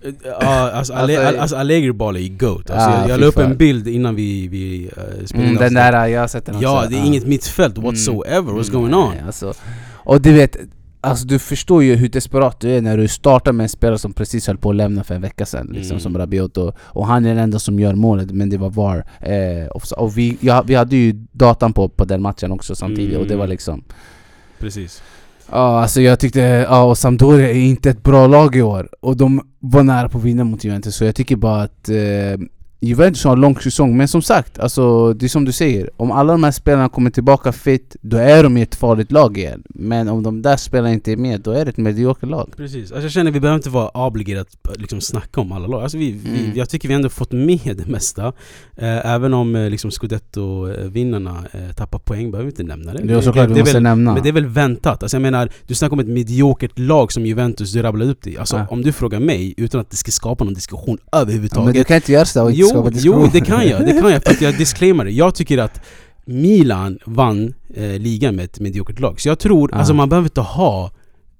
Ja, 0.23 0.71
alltså, 0.71 0.93
Ale 0.93 1.27
Alltså- 1.27 1.41
alltså 1.41 1.55
Allegri 1.55 1.93
Ball 1.93 2.15
är 2.15 2.19
ju 2.19 2.29
GOAT. 2.37 2.69
Alltså, 2.69 2.89
Ja, 2.89 3.01
jag 3.01 3.09
jag 3.09 3.19
la 3.19 3.25
upp 3.25 3.37
en 3.37 3.57
bild 3.57 3.87
innan 3.87 4.15
vi, 4.15 4.47
vi 4.47 4.85
uh, 4.97 5.25
spelade 5.25 5.49
mm, 5.49 5.59
Den 5.61 5.73
där, 5.73 6.07
jag 6.07 6.19
har 6.21 6.27
sett 6.27 6.45
den 6.45 6.55
också 6.55 6.63
Ja, 6.67 6.85
det 6.89 6.95
är 6.95 6.99
Ja. 6.99 7.05
inget 7.05 7.27
mittfält 7.27 7.77
Mm. 7.77 7.85
whatsoever. 7.89 8.51
What's 8.53 8.71
going 8.71 8.91
Nej, 8.91 8.99
on? 8.99 9.13
Alltså. 9.25 9.53
Och 9.91 10.21
du 10.21 10.33
vet, 10.33 10.57
alltså 11.01 11.27
du 11.27 11.39
förstår 11.39 11.83
ju 11.83 11.95
hur 11.95 12.09
desperat 12.09 12.59
du 12.59 12.69
är 12.71 12.81
när 12.81 12.97
du 12.97 13.07
startar 13.07 13.51
med 13.51 13.63
en 13.63 13.69
spelare 13.69 13.97
som 13.97 14.13
precis 14.13 14.47
höll 14.47 14.57
på 14.57 14.69
att 14.69 14.75
lämna 14.75 15.03
för 15.03 15.15
en 15.15 15.21
vecka 15.21 15.45
sedan 15.45 15.67
liksom, 15.71 15.91
Mm. 15.91 15.99
Som 15.99 16.17
Rabiot 16.17 16.57
och, 16.57 16.75
och 16.79 17.07
han 17.07 17.25
är 17.25 17.29
den 17.29 17.37
enda 17.37 17.59
som 17.59 17.79
gör 17.79 17.95
målet 17.95 18.31
men 18.31 18.49
det 18.49 18.57
var 18.57 18.69
VAR 18.69 19.05
eh. 19.19 19.67
Och 19.97 20.17
vi, 20.17 20.37
ja, 20.41 20.63
vi 20.67 20.75
hade 20.75 20.95
ju 20.95 21.11
datan 21.31 21.73
på, 21.73 21.89
på 21.89 22.05
den 22.05 22.21
matchen 22.21 22.51
också 22.51 22.75
samtidigt 22.75 23.17
och 23.17 23.27
det 23.27 23.35
var 23.35 23.43
Mm. 23.45 23.49
liksom 23.51 23.83
Precis. 24.59 25.01
Ja 25.51 25.81
alltså 25.81 26.01
jag 26.01 26.19
tyckte, 26.19 26.39
ja 26.39 26.83
och 26.83 26.97
Sampdoria 26.97 27.49
är 27.49 27.53
inte 27.61 27.89
ett 27.89 28.03
bra 28.03 28.27
lag 28.27 28.55
i 28.55 28.61
år 28.61 28.89
Och 28.99 29.17
de 29.17 29.41
var 29.59 29.83
nära 29.83 30.09
på 30.09 30.17
att 30.17 30.23
vinna 30.23 30.43
mot 30.43 30.63
Juventus 30.63 30.95
så 30.95 31.05
jag 31.05 31.15
tycker 31.15 31.35
bara 31.35 31.61
att 31.61 31.89
eh, 31.89 31.95
Juventus 32.81 33.23
har 33.23 33.33
en 33.33 33.41
lång 33.41 33.55
säsong 33.55 33.97
men 33.97 34.07
som 34.07 34.21
sagt, 34.21 34.59
alltså 34.59 35.13
det 35.13 35.25
är 35.25 35.27
som 35.29 35.45
du 35.45 35.51
säger 35.51 35.89
Om 35.97 36.11
alla 36.11 36.31
de 36.33 36.43
här 36.43 36.51
spelarna 36.51 36.89
kommer 36.89 37.09
tillbaka 37.09 37.51
fit, 37.51 37.95
då 38.01 38.17
är 38.17 38.43
de 38.43 38.57
ett 38.57 38.75
farligt 38.75 39.11
lag 39.11 39.37
igen 39.37 39.63
Men 39.69 40.09
om 40.09 40.23
de 40.23 40.41
där 40.41 40.57
spelarna 40.57 40.93
inte 40.93 41.11
är 41.11 41.17
med, 41.17 41.41
då 41.41 41.51
är 41.51 41.65
det 41.65 41.69
ett 41.71 41.77
mediokert 41.77 42.29
lag 42.29 42.53
Precis. 42.57 42.91
Alltså 42.91 43.01
jag 43.05 43.11
känner 43.11 43.31
att 43.31 43.35
vi 43.35 43.39
behöver 43.39 43.55
inte 43.57 43.69
vara 43.69 44.07
obligerade 44.07 44.45
att 44.69 44.81
liksom 44.81 45.01
snacka 45.01 45.41
om 45.41 45.51
alla 45.51 45.67
lag. 45.67 45.83
Alltså 45.83 45.97
vi, 45.97 46.11
Mm. 46.11 46.21
vi, 46.23 46.59
jag 46.59 46.69
tycker 46.69 46.87
vi 46.87 46.93
ändå 46.93 47.09
fått 47.09 47.31
med 47.31 47.59
det 47.77 47.85
mesta. 47.87 48.27
Eh, 48.77 49.05
även 49.13 49.33
om 49.33 49.55
eh, 49.55 49.69
liksom 49.69 49.91
Scudetto-vinnarna 49.91 51.37
eh, 51.51 51.73
tappar 51.75 51.99
poäng 51.99 52.31
behöver 52.31 52.45
vi 52.45 52.51
inte 52.51 52.63
nämna 52.63 52.93
det. 52.93 53.03
Det 53.03 53.13
är 53.13 53.21
såklart 53.21 53.47
det, 53.47 53.53
vi 53.53 53.59
måste 53.59 53.73
väl, 53.73 53.83
nämna 53.83 54.13
Men 54.13 54.23
det 54.23 54.29
är 54.29 54.33
väl 54.33 54.45
väntat. 54.45 55.03
Alltså 55.03 55.17
jag 55.17 55.21
menar, 55.21 55.49
du 55.67 55.75
snackar 55.75 55.93
om 55.93 55.99
ett 55.99 56.07
mediokert 56.07 56.79
lag 56.79 57.11
som 57.11 57.25
Juventus, 57.25 57.73
du 57.73 57.81
rabblade 57.81 58.11
upp 58.11 58.19
det. 58.21 58.37
Alltså 58.37 58.57
Ja. 58.57 58.67
om 58.69 58.81
du 58.81 58.91
frågar 58.91 59.19
mig, 59.19 59.53
utan 59.57 59.81
att 59.81 59.89
det 59.89 59.97
ska 59.97 60.11
skapa 60.11 60.43
någon 60.43 60.53
diskussion 60.53 60.97
ja, 61.11 61.19
överhuvudtaget. 61.21 61.65
Men 61.65 61.73
du 61.73 61.83
kan 61.83 61.95
inte 61.95 62.11
göra 62.11 62.25
så 62.25 62.49
inte 62.49 62.61
Jo, 62.73 62.89
jo, 63.03 63.29
det 63.33 63.41
kan 63.41 63.67
jag. 63.67 63.85
Det 63.85 63.91
kan 64.01 64.11
jag 64.11 64.23
för 64.23 64.31
att 64.31 64.41
jag 64.41 64.57
disclaimer 64.57 65.05
det. 65.05 65.11
Jag 65.11 65.35
tycker 65.35 65.57
att 65.57 65.81
Milan 66.25 66.99
vann 67.05 67.53
eh, 67.75 67.83
ligan 67.99 68.35
med 68.35 68.45
ett 68.45 68.59
mediokert 68.59 68.99
lag. 68.99 69.21
Så 69.21 69.27
jag 69.29 69.39
tror, 69.39 69.69
Ah. 69.73 69.77
alltså 69.77 69.93
man 69.93 70.09
behöver 70.09 70.25
inte 70.25 70.41
ha 70.41 70.91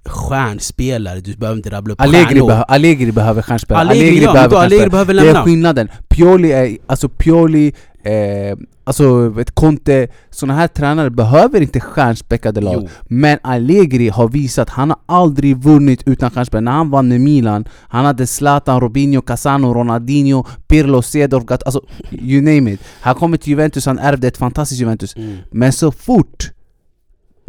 stjärnspelare, 0.10 1.20
du 1.20 1.36
behöver 1.36 1.58
inte 1.58 1.70
rabbla 1.70 1.94
upp 1.94 2.02
Allegri, 2.02 2.26
stjärnor. 2.26 2.50
behö- 2.50 2.64
Allegri 2.68 3.12
behöver 3.12 3.42
stjärnspelare, 3.42 3.82
Allegri, 3.90 4.24
ja, 4.24 4.34
men 4.34 4.50
då 4.50 4.58
Allegri 4.58 4.80
stjärnspelare. 4.80 4.90
behöver 4.90 5.14
Det 5.14 5.20
är 5.22 5.26
lämna. 5.26 5.44
skillnaden. 5.44 5.88
Pioli 6.08 6.52
är, 6.52 6.78
alltså 6.88 7.10
Pioli 7.10 7.74
eh, 8.04 8.58
Alltså 8.84 9.34
ett 9.42 9.52
Conte, 9.52 10.08
såna 10.30 10.54
här 10.54 10.68
tränare 10.68 11.10
behöver 11.10 11.62
inte 11.62 11.80
stjärnspäckade 11.80 12.62
lag 12.62 12.74
Jo. 12.78 12.88
Men 13.04 13.38
Allegri 13.44 14.10
har 14.10 14.28
visat, 14.28 14.70
han 14.70 14.90
har 14.90 15.00
aldrig 15.06 15.58
vunnit 15.58 16.04
utan 16.06 16.32
stjärnspäck 16.32 16.62
När 16.64 16.72
han 16.72 16.90
vann 16.90 17.08
med 17.08 17.22
Milan, 17.22 17.66
han 17.90 18.06
hade 18.06 18.28
Zlatan, 18.28 18.82
Robinho, 18.82 19.22
Casano, 19.22 19.74
Ronaldinho, 19.74 20.46
Pirlo, 20.68 21.02
Cedorf, 21.02 21.44
Gat- 21.46 21.64
alltså 21.66 21.82
you 22.12 22.42
name 22.42 22.72
it 22.74 22.80
Han 23.02 23.16
kommer 23.16 23.38
till 23.38 23.50
Juventus, 23.50 23.86
han 23.86 24.00
ärvde 24.00 24.28
ett 24.28 24.38
fantastiskt 24.38 24.82
Juventus 24.82 25.16
Mm. 25.16 25.38
Men 25.52 25.74
så 25.74 25.92
fort 25.92 26.52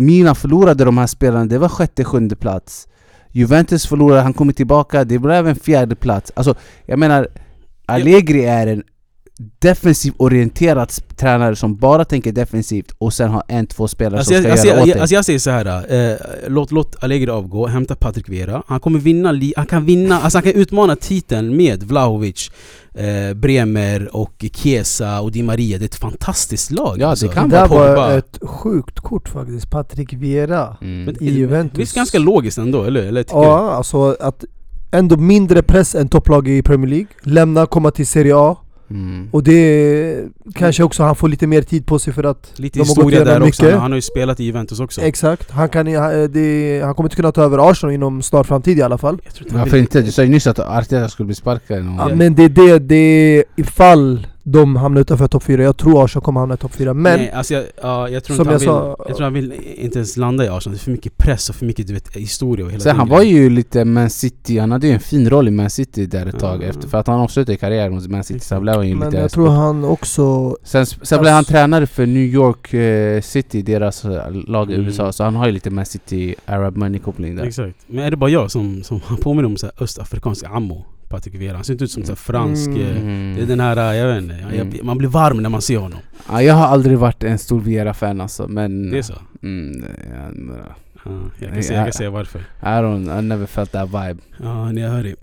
Milan 0.00 0.34
förlorade 0.34 0.84
de 0.84 0.98
här 0.98 1.06
spelarna, 1.06 1.46
det 1.46 1.58
var 1.58 1.68
sjätte, 1.68 2.04
sjunde 2.04 2.36
plats. 2.36 2.88
Juventus 3.32 3.86
förlorade, 3.86 4.20
han 4.20 4.34
kommer 4.34 4.52
tillbaka, 4.52 5.04
det 5.04 5.18
blev 5.18 5.48
en 5.48 5.56
fjärde 5.56 5.96
plats. 5.96 6.32
Alltså, 6.36 6.54
jag 6.86 6.98
menar 6.98 7.28
Allegri 7.86 8.44
är 8.44 8.66
en 8.66 8.82
defensivt 9.58 10.14
orienterad 10.18 10.90
tränare 11.16 11.56
som 11.56 11.76
bara 11.76 12.04
tänker 12.04 12.32
defensivt 12.32 12.90
och 12.98 13.12
sen 13.14 13.30
har 13.30 13.42
en, 13.48 13.66
två 13.66 13.88
spelare 13.88 14.18
Alltså 14.18 14.34
som 14.34 14.34
jag, 14.34 14.42
ska 14.44 14.52
alltså, 14.52 14.66
göra 14.66 14.76
jag, 14.76 14.82
åt 14.82 14.88
jag, 14.88 14.98
alltså 14.98 15.14
jag 15.14 15.24
säger 15.24 15.38
så 15.38 15.50
här. 15.50 15.94
Eh, 16.10 16.16
låt, 16.48 16.72
låt 16.72 17.04
Allegri 17.04 17.30
avgå, 17.30 17.66
hämta 17.66 17.94
Patrik 17.96 18.28
Vieira. 18.28 18.62
Han 18.66 18.80
kommer 18.80 18.98
vinna, 18.98 19.32
li- 19.32 19.54
han 19.56 19.66
kan 19.66 19.84
vinna, 19.84 20.20
alltså 20.20 20.36
han 20.38 20.42
kan 20.42 20.52
utmana 20.52 20.96
titeln 20.96 21.56
med 21.56 21.82
Vlahovic, 21.82 22.50
eh, 22.94 23.34
Bremer 23.34 24.16
och 24.16 24.44
Chiesa 24.54 25.20
och 25.20 25.32
Di 25.32 25.42
Maria. 25.42 25.78
Det 25.78 25.84
är 25.84 25.86
ett 25.86 25.94
fantastiskt 25.94 26.70
lag. 26.70 26.94
Ja, 26.94 26.98
det 26.98 27.06
alltså. 27.10 27.28
kan 27.28 27.48
Det 27.48 27.60
Pogba. 27.68 27.94
var 27.96 28.18
ett 28.18 28.38
sjukt 28.42 29.00
kort 29.00 29.28
faktiskt. 29.28 29.70
Patrik 29.70 30.12
Vieira 30.12 30.76
mm. 30.82 31.16
I 31.20 31.30
Juventus. 31.30 31.78
Visst 31.78 31.94
ganska 31.94 32.18
logiskt 32.18 32.58
ändå, 32.58 32.82
eller? 32.82 33.02
eller 33.02 33.24
Ja, 33.30 33.70
alltså 33.72 34.16
att 34.20 34.44
ändå 34.92 35.16
mindre 35.16 35.62
press 35.62 35.94
än 35.94 36.08
topplag 36.08 36.48
i 36.48 36.62
Premier 36.62 36.90
League. 36.90 37.06
Lämna, 37.22 37.66
komma 37.66 37.90
till 37.90 38.06
Serie 38.06 38.36
A. 38.36 38.56
Mm. 38.90 39.28
Och 39.30 39.42
det 39.42 40.24
kanske 40.54 40.82
också 40.82 41.02
han 41.02 41.16
får 41.16 41.28
lite 41.28 41.46
mer 41.46 41.62
tid 41.62 41.86
på 41.86 41.98
sig 41.98 42.12
för 42.12 42.24
att? 42.24 42.52
Lite 42.56 42.78
de 42.78 42.88
har 42.88 42.94
gått 42.94 42.96
historia 42.96 43.24
där 43.24 43.36
också. 43.36 43.44
mycket. 43.44 43.72
Han, 43.72 43.80
han 43.80 43.90
har 43.90 43.96
ju 43.96 44.02
spelat 44.02 44.40
i 44.40 44.44
Juventus 44.44 44.80
också. 44.80 45.00
Exakt, 45.00 45.50
han, 45.50 45.68
kan, 45.68 45.94
han, 45.94 46.32
det, 46.32 46.80
han 46.84 46.94
kommer 46.94 47.06
inte 47.06 47.16
kunna 47.16 47.32
ta 47.32 47.42
över 47.42 47.70
Arsenal 47.70 47.94
inom 47.94 48.22
snar 48.22 48.44
framtid 48.44 48.78
i 48.78 48.82
alla 48.82 48.98
fall. 48.98 49.20
Varför 49.50 49.76
inte? 49.76 50.02
Du 50.02 50.12
sa 50.12 50.22
ju 50.22 50.28
nyss 50.28 50.46
att 50.46 50.58
Arteta 50.58 51.08
skulle 51.08 51.26
bli 51.26 51.34
sparkad 51.34 51.84
någon 51.84 51.96
Ja, 51.96 52.14
men 52.14 52.34
det 52.34 52.44
är 52.44 52.48
det, 52.48 52.78
det 52.78 52.96
är 52.96 53.44
ifall 53.56 54.26
de 54.42 54.76
hamnar 54.76 55.00
utanför 55.00 55.28
topp 55.28 55.42
4. 55.42 55.62
Jag 55.62 55.76
tror 55.76 56.04
Arsenal 56.04 56.24
kommer 56.24 56.40
hamna 56.40 56.54
i 56.54 56.58
topp 56.58 56.74
4. 56.74 56.94
Men 56.94 57.18
Nej, 57.18 57.30
alltså 57.30 57.54
jag, 57.54 57.64
ja, 57.82 58.08
jag 58.08 58.24
tror 58.24 58.36
som 58.36 58.42
inte 58.42 58.52
han 58.52 58.52
jag 58.52 58.58
vill, 58.58 58.96
sa- 58.96 59.04
jag 59.08 59.16
tror 59.16 59.24
han 59.24 59.32
vill 59.34 59.52
inte 59.76 59.98
ens 59.98 60.16
landa 60.16 60.44
i 60.44 60.48
Arsenal. 60.48 60.74
Det 60.76 60.80
är 60.80 60.84
för 60.84 60.90
mycket 60.90 61.16
press 61.16 61.48
och 61.50 61.54
för 61.56 61.66
mycket 61.66 61.86
du 61.86 61.92
vet, 61.94 62.16
historia 62.16 62.64
och 62.66 62.70
hela 62.72 62.80
Sen 62.80 62.96
han 62.96 63.08
var 63.08 63.22
ju 63.22 63.50
lite 63.50 63.84
Man 63.84 64.10
City, 64.10 64.58
han 64.58 64.72
hade 64.72 64.86
ju 64.86 64.92
en 64.92 65.00
fin 65.00 65.30
roll 65.30 65.48
i 65.48 65.50
Man 65.50 65.70
City 65.70 66.06
där 66.06 66.26
ett 66.26 66.38
tag 66.38 66.62
Ja. 66.62 66.66
efter 66.66 66.88
För 66.88 66.98
att 66.98 67.06
han 67.06 67.20
avslutade 67.20 67.56
karriären 67.56 67.92
hos 67.92 68.08
Man 68.08 68.24
City 68.24 68.40
så 68.40 68.54
han 68.54 68.62
blev 68.62 68.74
han 68.74 68.88
ju 68.88 68.94
men 68.94 69.08
lite 69.08 69.20
jag 69.22 69.30
tror 69.30 69.48
han 69.48 69.84
också... 69.84 70.56
Sen, 70.62 70.86
sen 70.86 71.20
blev 71.20 71.32
han 71.32 71.44
tränare 71.44 71.86
för 71.86 72.06
New 72.06 72.22
York 72.24 72.74
eh, 72.74 73.20
City, 73.22 73.62
deras 73.62 74.04
eh, 74.04 74.30
lag 74.32 74.70
i 74.70 74.74
Mm. 74.74 74.86
USA 74.86 75.12
Så 75.12 75.24
han 75.24 75.34
har 75.36 75.46
ju 75.46 75.52
lite 75.52 75.70
Man 75.70 75.86
City 75.86 76.34
Arab 76.46 76.76
money-koppling 76.76 77.36
där 77.36 77.44
Exakt. 77.44 77.76
Men 77.86 78.04
är 78.04 78.10
det 78.10 78.16
bara 78.16 78.30
jag 78.30 78.50
som, 78.50 78.82
som 78.82 79.00
påminner 79.22 79.46
om 79.48 79.56
så 79.56 79.66
här 79.66 79.82
östafrikansk 79.84 80.44
ammo? 80.50 80.84
Patrik 81.10 81.34
Vieira. 81.34 81.54
Han 81.56 81.64
ser 81.64 81.72
inte 81.72 81.84
ut 81.84 81.90
som 81.90 82.02
här 82.08 82.14
fransk... 82.14 82.68
Mm. 82.68 82.80
eh, 82.82 82.96
Mm. 83.02 83.36
Det 83.36 83.42
är 83.42 83.46
den 83.46 83.60
här, 83.60 83.92
jag 83.94 84.06
vet 84.14 84.22
inte, 84.22 84.34
jag, 84.34 84.66
Mm. 84.66 84.86
man 84.86 84.98
blir 84.98 85.08
varm 85.08 85.42
när 85.42 85.48
man 85.50 85.62
ser 85.62 85.78
honom. 85.78 85.98
ja, 86.28 86.42
Jag 86.42 86.54
har 86.54 86.66
aldrig 86.66 86.98
varit 86.98 87.24
en 87.24 87.38
stor 87.38 87.60
Vieira-fan 87.60 88.20
alltså 88.20 88.48
men 88.48 88.90
Det 88.90 88.98
är 88.98 89.02
så? 89.02 89.14
Mm, 89.42 89.84
ja, 90.14 90.74
Ja, 91.04 91.10
jag, 91.38 91.52
kan 91.52 91.62
säga, 91.62 91.78
jag 91.78 91.86
kan 91.86 91.92
säga 91.92 92.10
varför. 92.10 92.38
I 92.38 92.64
don't, 92.64 93.18
I 93.18 93.22
never 93.22 93.46
felt 93.46 93.72
that 93.72 93.88
vibe 93.88 94.20
Ja, 94.42 94.72
ni 94.72 94.80
hör 94.80 95.02
det. 95.02 95.14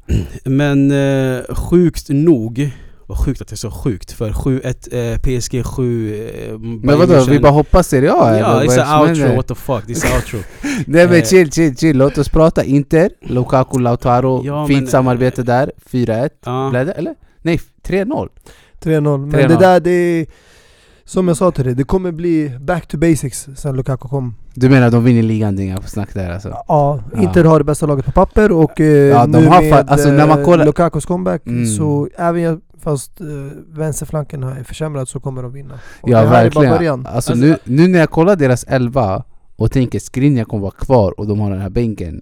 Men 0.49 0.91
eh, 0.91 1.55
sjukt 1.55 2.09
nog, 2.09 2.71
vad 3.08 3.18
sjukt 3.26 3.41
att 3.41 3.47
det 3.47 3.53
är 3.53 3.58
så 3.58 3.72
sjukt, 3.72 4.12
för 4.12 4.32
7-1 4.32 5.12
eh, 5.14 5.18
PSG 5.39 5.66
7... 5.66 6.16
Eh, 6.16 6.60
Men 6.60 6.97
vadå, 6.99 7.24
vi 7.30 7.39
bara 7.39 7.51
hoppas 7.51 7.88
Serie 7.88 8.12
A 8.14 8.30
eller? 8.30 8.39
Ja, 8.39 8.64
it's 8.64 8.82
an 8.84 9.10
outro, 9.10 9.36
what 9.36 9.47
the 9.47 9.55
fuck, 9.55 9.86
this 9.86 9.97
is 9.97 10.12
outro. 10.16 10.39
Nej 10.88 11.08
men 11.08 11.16
Eh. 11.16 11.24
chill, 11.24 11.51
chill, 11.51 11.76
chill, 11.78 11.97
låt 11.97 12.18
oss 12.18 12.30
prata 12.30 12.64
Inter, 12.64 13.10
Lukaku, 13.22 13.80
Lautaro, 13.80 14.41
Ja, 14.45 14.68
fint 14.68 14.82
men, 14.82 14.88
samarbete 14.91 15.41
eh, 15.41 15.45
där, 15.45 15.72
4-1 15.91 16.30
Ja. 16.45 16.68
Blev 16.72 16.86
det 16.86 16.91
eller? 16.91 17.16
Nej, 17.41 17.60
3-0 17.88 18.28
3-0. 18.84 19.18
Men 19.18 19.32
3-0. 19.32 19.47
det 19.47 19.55
där, 19.55 19.80
det 19.80 19.91
är... 19.91 20.26
Som 21.05 21.28
jag 21.28 21.38
sa 21.38 21.51
till 21.51 21.64
dig, 21.66 21.74
det 21.76 21.84
kommer 21.84 22.12
bli 22.12 22.51
back 22.60 22.88
to 22.88 22.97
basics 22.97 23.47
sen 23.55 23.76
Lukaku 23.76 24.08
kom. 24.08 24.36
Du 24.53 24.70
menar 24.70 24.91
de 24.91 25.03
vinner 25.03 25.22
ligan, 25.24 25.55
det 25.55 25.62
är 25.62 25.66
inga 25.66 25.82
snack 25.82 26.14
där 26.14 26.32
alltså? 26.34 26.49
Ja, 26.68 26.99
Ja. 27.14 27.22
Inter 27.22 27.43
har 27.43 27.60
det 27.60 27.66
bästa 27.66 27.86
laget 27.86 28.05
på 28.05 28.12
papper 28.12 28.51
och 28.51 28.82
eh, 28.82 28.86
Ja, 28.88 29.26
de 29.26 29.41
nu 29.41 29.47
har 29.47 29.62
med 29.62 29.74
fa- 29.74 29.86
alltså, 29.88 30.10
när 30.12 30.28
man 30.28 30.39
eh, 30.39 30.45
kollar- 30.45 30.66
Lukakus 30.66 31.05
comeback 31.05 31.41
Mm. 31.47 31.66
så 31.66 32.10
även 32.18 32.41
jag, 32.41 32.60
fast 32.80 33.21
eh, 33.21 33.28
vänsterflanken 33.67 34.43
är 34.43 34.63
försämrad 34.63 35.09
så 35.09 35.19
kommer 35.19 35.43
de 35.43 35.51
vinna. 35.53 35.80
Och 36.01 36.09
Ja 36.09 36.25
verkligen, 36.25 36.69
början. 36.78 37.05
alltså, 37.05 37.32
Alltså- 37.32 37.45
nu, 37.45 37.57
nu 37.63 37.88
när 37.88 37.99
jag 37.99 38.09
kollar 38.09 38.36
deras 38.36 38.63
elva 38.63 39.23
och 39.55 39.71
tänker 39.71 39.99
Skriniar 39.99 40.45
kommer 40.45 40.61
vara 40.61 40.71
kvar 40.71 41.19
och 41.19 41.28
de 41.28 41.39
har 41.39 41.51
den 41.51 41.61
här 41.61 41.69
bänken 41.69 42.21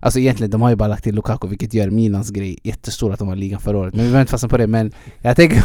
Alltså 0.00 0.18
egentligen, 0.18 0.50
de 0.50 0.62
har 0.62 0.70
ju 0.70 0.76
bara 0.76 0.88
lagt 0.88 1.04
till 1.04 1.14
Lukaku 1.14 1.48
vilket 1.48 1.74
gör 1.74 1.90
Milans 1.90 2.30
grej 2.30 2.58
jättestor 2.62 3.12
att 3.12 3.18
de 3.18 3.28
har 3.28 3.36
ligan 3.36 3.60
förra 3.60 3.78
året 3.78 3.94
Men 3.94 4.04
vi 4.04 4.10
behöver 4.10 4.20
inte 4.20 4.30
fastna 4.30 4.48
på 4.48 4.56
det, 4.56 4.66
men 4.66 4.92
jag 5.18 5.36
tänker 5.36 5.64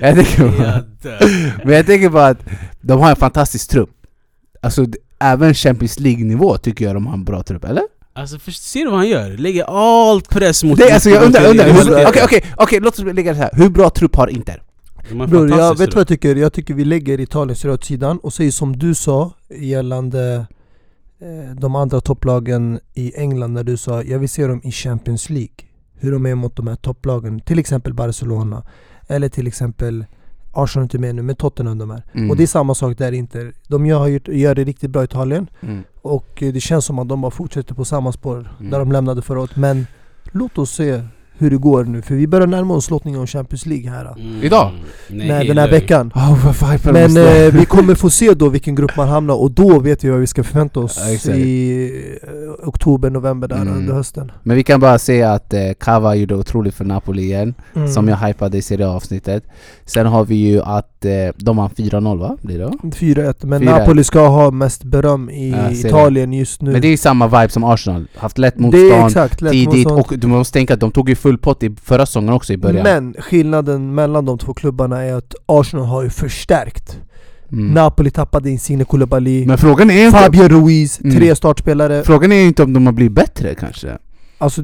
Jag 0.00 0.14
tänker 0.14 0.58
bara. 0.58 0.84
Men 1.64 1.74
jag 1.74 1.86
tänker 1.86 2.08
bara 2.08 2.26
att 2.26 2.38
de 2.80 3.00
har 3.00 3.10
en 3.10 3.16
fantastisk 3.16 3.70
trupp 3.70 3.90
Alltså 4.60 4.86
även 5.18 5.54
Champions 5.54 6.00
League-nivå 6.00 6.56
tycker 6.58 6.84
jag 6.84 6.94
de 6.96 7.06
har 7.06 7.14
en 7.14 7.24
bra 7.24 7.42
trupp, 7.42 7.64
eller? 7.64 7.82
Alltså 8.14 8.38
för, 8.38 8.50
ser 8.50 8.84
du 8.84 8.90
vad 8.90 8.98
han 8.98 9.08
gör? 9.08 9.30
Lägger 9.30 9.64
allt 9.64 10.28
press 10.28 10.64
mot... 10.64 10.78
Nej, 10.78 10.92
alltså 10.92 11.10
jag 11.10 11.24
undrar, 11.24 11.50
undrar, 11.50 12.08
okej 12.08 12.22
okej 12.24 12.44
okej 12.56 12.80
låt 12.80 12.98
oss 12.98 13.04
lägga 13.04 13.32
det 13.32 13.38
här, 13.38 13.50
hur 13.52 13.68
bra 13.68 13.90
trupp 13.90 14.16
har 14.16 14.28
Inter? 14.28 14.62
Bror, 15.28 15.50
jag 15.50 15.78
vet 15.78 15.94
vad 15.94 16.00
jag 16.00 16.08
tycker? 16.08 16.36
Jag 16.36 16.52
tycker 16.52 16.74
vi 16.74 16.84
lägger 16.84 17.20
Italiens 17.20 17.64
röd 17.64 17.84
sidan 17.84 18.18
och 18.18 18.32
säger 18.32 18.50
som 18.50 18.76
du 18.78 18.94
sa 18.94 19.32
gällande 19.50 20.46
eh, 21.20 21.54
de 21.56 21.76
andra 21.76 22.00
topplagen 22.00 22.80
i 22.94 23.12
England 23.16 23.52
när 23.52 23.64
du 23.64 23.76
sa 23.76 24.02
jag 24.02 24.18
vill 24.18 24.28
se 24.28 24.46
dem 24.46 24.60
i 24.64 24.72
Champions 24.72 25.30
League. 25.30 25.54
Hur 25.94 26.12
de 26.12 26.26
är 26.26 26.34
mot 26.34 26.56
de 26.56 26.66
här 26.66 26.76
topplagen, 26.76 27.40
till 27.40 27.58
exempel 27.58 27.94
Barcelona 27.94 28.66
eller 29.08 29.28
till 29.28 29.46
exempel 29.46 30.04
Arsenal 30.52 30.82
är 30.82 30.84
inte 30.84 30.98
med 30.98 31.14
nu, 31.14 31.22
men 31.22 31.36
Tottenham 31.36 31.78
de 31.78 31.90
är. 31.90 32.02
Mm. 32.14 32.30
Och 32.30 32.36
det 32.36 32.42
är 32.42 32.46
samma 32.46 32.74
sak 32.74 32.98
där 32.98 33.12
inte. 33.12 33.52
De 33.68 33.86
gör, 33.86 34.06
gjort- 34.06 34.28
gör 34.28 34.54
det 34.54 34.64
riktigt 34.64 34.90
bra 34.90 35.02
i 35.02 35.04
Italien 35.04 35.46
Mm. 35.60 35.82
och 36.02 36.42
eh, 36.42 36.52
det 36.52 36.60
känns 36.60 36.84
som 36.84 36.98
att 36.98 37.08
de 37.08 37.20
bara 37.20 37.30
fortsätter 37.30 37.74
på 37.74 37.84
samma 37.84 38.12
spår 38.12 38.54
Mm. 38.60 38.70
där 38.70 38.78
de 38.78 38.92
lämnade 38.92 39.22
förra 39.22 39.40
året. 39.40 39.56
Men 39.56 39.86
låt 40.32 40.58
oss 40.58 40.70
se 40.70 41.02
hur 41.38 41.50
det 41.50 41.56
går 41.56 41.84
nu, 41.84 42.02
för 42.02 42.14
vi 42.14 42.26
börjar 42.26 42.46
närma 42.46 42.74
oss 42.74 42.90
lottningen 42.90 43.20
om 43.20 43.26
Champions 43.26 43.66
League 43.66 43.90
här. 43.90 44.04
Mm. 44.18 44.42
Idag? 44.42 44.70
Nej, 45.08 45.28
Nej, 45.28 45.48
den 45.48 45.58
här 45.58 45.70
veckan. 45.70 46.12
Oh, 46.14 46.92
Men 46.92 47.16
eh, 47.16 47.52
vi 47.54 47.64
kommer 47.68 47.94
få 47.94 48.10
se 48.10 48.34
då 48.34 48.48
vilken 48.48 48.74
grupp 48.74 48.96
man 48.96 49.08
hamnar 49.08 49.34
och 49.34 49.50
då 49.50 49.78
vet 49.78 50.04
vi 50.04 50.08
vad 50.10 50.20
vi 50.20 50.26
ska 50.26 50.42
förvänta 50.44 50.80
oss 50.80 50.98
Ja, 51.26 51.32
i 51.34 52.18
eh, 52.22 52.68
oktober, 52.68 53.10
november 53.10 53.48
där 53.48 53.56
Mm. 53.62 53.74
under 53.76 53.94
hösten. 53.94 54.32
Men 54.42 54.56
vi 54.56 54.62
kan 54.62 54.80
bara 54.80 54.98
säga 54.98 55.32
att 55.32 55.54
eh, 55.54 55.60
Cava 55.80 56.14
gjorde 56.14 56.34
otroligt 56.34 56.74
för 56.74 56.84
Napoli 56.84 57.22
igen 57.22 57.54
Mm. 57.74 57.88
Som 57.88 58.08
jag 58.08 58.16
hypade 58.16 58.58
i 58.58 58.62
Serie 58.62 58.86
A-avsnittet 58.88 59.44
Sen 59.84 60.06
har 60.06 60.24
vi 60.24 60.34
ju 60.34 60.62
att 60.62 61.04
eh, 61.04 61.10
de 61.36 61.58
har 61.58 61.68
4-0 61.68 62.18
va? 62.18 62.36
Blir 62.42 62.58
det? 62.58 62.64
va? 62.64 62.72
4-1, 62.82 63.46
men 63.46 63.62
4-1. 63.62 63.64
Napoli 63.64 64.04
ska 64.04 64.26
ha 64.28 64.50
mest 64.50 64.84
beröm 64.84 65.30
i 65.30 65.50
Ja. 65.50 65.70
Italien 65.70 66.32
just 66.32 66.62
nu. 66.62 66.72
Men 66.72 66.80
det 66.80 66.86
är 66.88 66.90
ju 66.90 66.96
samma 66.96 67.26
vibe 67.26 67.48
som 67.48 67.64
Arsenal, 67.64 68.06
haft 68.16 68.38
lätt 68.38 68.54
Det 68.56 68.60
är 68.60 68.62
motstånd 68.62 69.06
exakt 69.06 69.40
lätt 69.40 69.52
tidigt 69.52 69.68
motstånd. 69.88 70.00
och 70.00 70.14
du 70.18 70.26
måste 70.26 70.52
tänka 70.58 70.74
att 70.74 70.80
de 70.80 70.90
tog 70.90 71.08
ju 71.08 71.14
full 71.22 71.38
pott 71.38 71.62
i 71.62 71.76
förra 71.82 72.06
säsongen 72.06 72.32
också 72.32 72.52
i 72.52 72.56
början 72.56 72.82
Men 72.82 73.14
skillnaden 73.18 73.94
mellan 73.94 74.24
de 74.24 74.38
två 74.38 74.54
klubbarna 74.54 75.02
är 75.02 75.14
att 75.14 75.34
Arsenal 75.46 75.86
har 75.86 76.02
ju 76.02 76.10
förstärkt. 76.10 76.98
mm. 77.52 77.74
Napoli 77.74 78.10
tappade 78.10 78.50
Insigne 78.50 78.84
Koulibaly, 78.84 79.46
Men 79.46 79.58
frågan 79.58 79.90
är, 79.90 80.06
inte, 80.06 80.18
Fabio 80.18 80.48
Ruiz, 80.48 81.00
Mm. 81.00 81.16
tre 81.16 81.34
startspelare. 81.36 82.02
frågan 82.02 82.32
är 82.32 82.44
inte 82.44 82.62
om 82.62 82.72
de 82.72 82.86
har 82.86 82.92
blivit 82.92 83.12
bättre 83.12 83.54
kanske 83.54 83.98
Alltså 84.38 84.62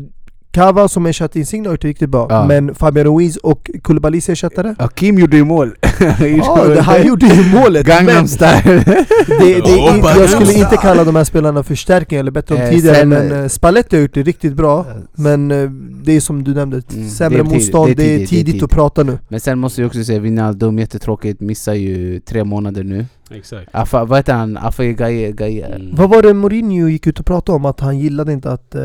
Cava 0.58 0.88
som 0.88 1.06
ersatt 1.06 1.36
Insigne 1.36 1.68
har 1.68 1.72
gjort 1.72 1.82
det 1.82 1.88
riktigt 1.88 2.10
bra, 2.10 2.26
Ja. 2.30 2.46
men 2.46 2.74
Fabio 2.74 3.04
Ruiz 3.04 3.36
och 3.36 3.70
Koulibalys 3.82 4.28
ersättare 4.28 4.74
Ja, 4.78 4.88
Kim 4.88 5.18
gjorde 5.18 5.36
ju 5.36 5.44
mål 5.44 5.74
Ja, 6.20 6.64
det, 6.64 6.80
han 6.80 7.06
gjorde 7.06 7.26
ju 7.26 7.54
målet! 7.54 7.86
Gangnam 7.86 8.26
style 8.28 8.62
det, 9.26 9.60
det 9.64 9.78
jag 10.18 10.30
skulle 10.30 10.52
inte 10.52 10.76
kalla 10.76 11.04
de 11.04 11.16
här 11.16 11.24
spelarna 11.24 11.62
förstärkningar 11.62 12.20
eller 12.20 12.30
bättre 12.30 12.56
än 12.56 12.62
Eh, 12.62 12.70
tidigare 12.70 13.04
Men 13.04 13.32
eh, 13.32 13.48
Spalletti 13.48 13.96
har 13.96 14.02
gjort 14.02 14.14
det 14.14 14.22
riktigt 14.22 14.54
bra 14.54 14.86
Men 15.14 15.50
eh, 15.50 15.70
det 16.04 16.16
är 16.16 16.20
som 16.20 16.44
du 16.44 16.54
nämnde, 16.54 16.82
Mm, 16.94 17.08
sämre 17.08 17.38
det 17.38 17.40
är 17.40 17.44
tidigt, 17.44 17.54
motstånd, 17.54 17.96
det 17.96 18.14
är 18.14 18.18
det 18.18 18.22
är 18.22 18.26
tidigt, 18.26 18.62
att 18.62 18.70
prata 18.70 19.02
nu 19.02 19.18
Men 19.28 19.40
sen 19.40 19.58
måste 19.58 19.80
jag 19.80 19.86
också 19.88 20.04
säga 20.04 20.18
Wijnaldum, 20.18 20.78
jättetråkigt, 20.78 21.40
missar 21.40 21.74
ju 21.74 22.20
tre 22.20 22.44
månader 22.44 22.84
nu 22.84 23.06
Exakt. 23.30 23.68
Afa, 23.72 24.04
Vad 24.04 24.18
heter 24.18 24.34
han? 24.34 24.56
Afa 24.56 24.84
Gaye? 24.84 25.32
Gaye. 25.32 25.64
Mm. 25.66 25.94
Vad 25.96 26.10
var 26.10 26.22
det 26.22 26.34
Mourinho 26.34 26.88
gick 26.88 27.06
ut 27.06 27.20
och 27.20 27.26
pratade 27.26 27.56
om? 27.56 27.64
Att 27.64 27.80
han 27.80 27.98
gillade 27.98 28.32
inte 28.32 28.50
att 28.52 28.74
eh, 28.74 28.82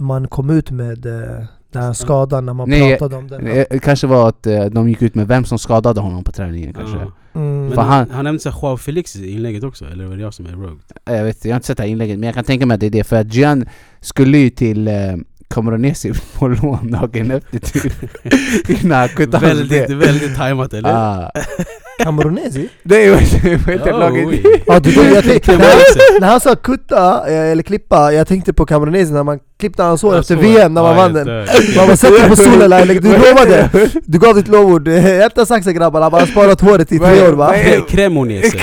man 0.00 0.28
kom 0.28 0.50
ut 0.50 0.70
med 0.70 1.06
eh, 1.06 1.44
den 1.72 1.82
här 1.82 1.92
skadan 1.92 2.46
när 2.46 2.52
man 2.54 2.70
Nej, 2.70 2.90
pratade 2.98 3.16
om 3.16 3.28
den 3.28 3.46
Eh, 3.46 3.64
kanske 3.82 4.06
var 4.06 4.28
att 4.28 4.46
eh, 4.46 4.64
de 4.64 4.88
gick 4.88 5.02
ut 5.02 5.14
med 5.14 5.28
vem 5.28 5.44
som 5.44 5.58
skadade 5.58 6.00
honom 6.00 6.24
på 6.24 6.32
träningen 6.32 6.72
kanske 6.72 6.96
Ja. 7.32 7.40
mm. 7.40 7.72
För 7.72 7.82
han, 7.82 8.10
han- 8.10 8.24
nämnde 8.24 8.52
Joao 8.62 8.76
Felix 8.76 9.16
i 9.16 9.30
inlägget 9.32 9.64
också, 9.64 9.84
eller 9.84 10.04
var 10.06 10.16
det 10.16 10.22
jag 10.22 10.34
som 10.34 10.46
är 10.46 10.50
rogue? 10.52 10.78
Eh, 11.06 11.16
Jag 11.16 11.24
vet 11.24 11.44
jag 11.44 11.52
har 11.52 11.56
inte 11.56 11.66
sett 11.66 11.76
det 11.76 11.82
här 11.82 11.90
inlägget 11.90 12.18
men 12.18 12.26
jag 12.26 12.34
kan 12.34 12.44
tänka 12.44 12.66
mig 12.66 12.74
att 12.74 12.80
det 12.80 12.86
är 12.86 12.90
det 12.90 13.04
för 13.04 13.16
att 13.16 13.34
Gian 13.34 13.66
skulle 14.00 14.38
ju 14.38 14.50
till 14.50 14.88
eh, 14.88 14.94
Camoranesi 15.48 16.12
på 16.38 16.48
lån 16.48 16.90
dagen 16.90 17.30
efter 17.30 17.58
typ. 17.58 17.92
Innan 18.84 19.08
han 19.32 19.40
Väldigt, 19.40 19.90
väldigt 19.90 20.36
tajmat 20.36 20.74
eller? 20.74 20.90
Ah. 20.92 21.30
Camoronesi? 22.04 22.68
Nej 22.82 23.10
vad 23.10 23.20
heter 23.20 23.92
laget? 23.98 24.28
Ja, 24.66 24.80
du, 24.80 24.90
jag 25.14 25.24
tänkte, 25.24 25.56
när, 26.20 26.26
han 26.26 26.40
sa 26.40 26.54
kutta, 26.54 27.28
eh, 27.28 27.50
eller 27.52 27.62
klippa, 27.62 28.12
jag 28.12 28.26
tänkte 28.28 28.52
på 28.52 28.66
Camoronesi 28.66 29.12
när 29.12 29.22
man 29.22 29.38
klippte 29.58 29.82
hans 29.82 30.02
hår 30.02 30.18
efter 30.18 30.36
VM 30.36 30.74
när 30.74 30.82
man 30.82 30.96
vann 30.96 31.12
den. 31.14 31.26
Man 31.76 31.86
bara 31.86 31.96
sätter 31.96 32.28
på 32.28 32.36
stolen 32.36 32.70
Laila, 32.70 32.94
du 32.94 33.12
lovade! 33.12 33.68
Du 34.04 34.18
gav 34.18 34.34
ditt 34.34 34.48
lovord, 34.48 34.88
Eh, 34.88 35.00
hämta 35.00 35.46
saxen 35.46 35.74
grabbar, 35.74 36.00
han 36.00 36.12
har 36.12 36.20
bara 36.20 36.26
sparat 36.26 36.60
håret 36.60 36.92
i 36.92 36.98
tre 36.98 37.28
år 37.28 37.32
va? 37.32 37.54
Cremonese, 37.88 38.56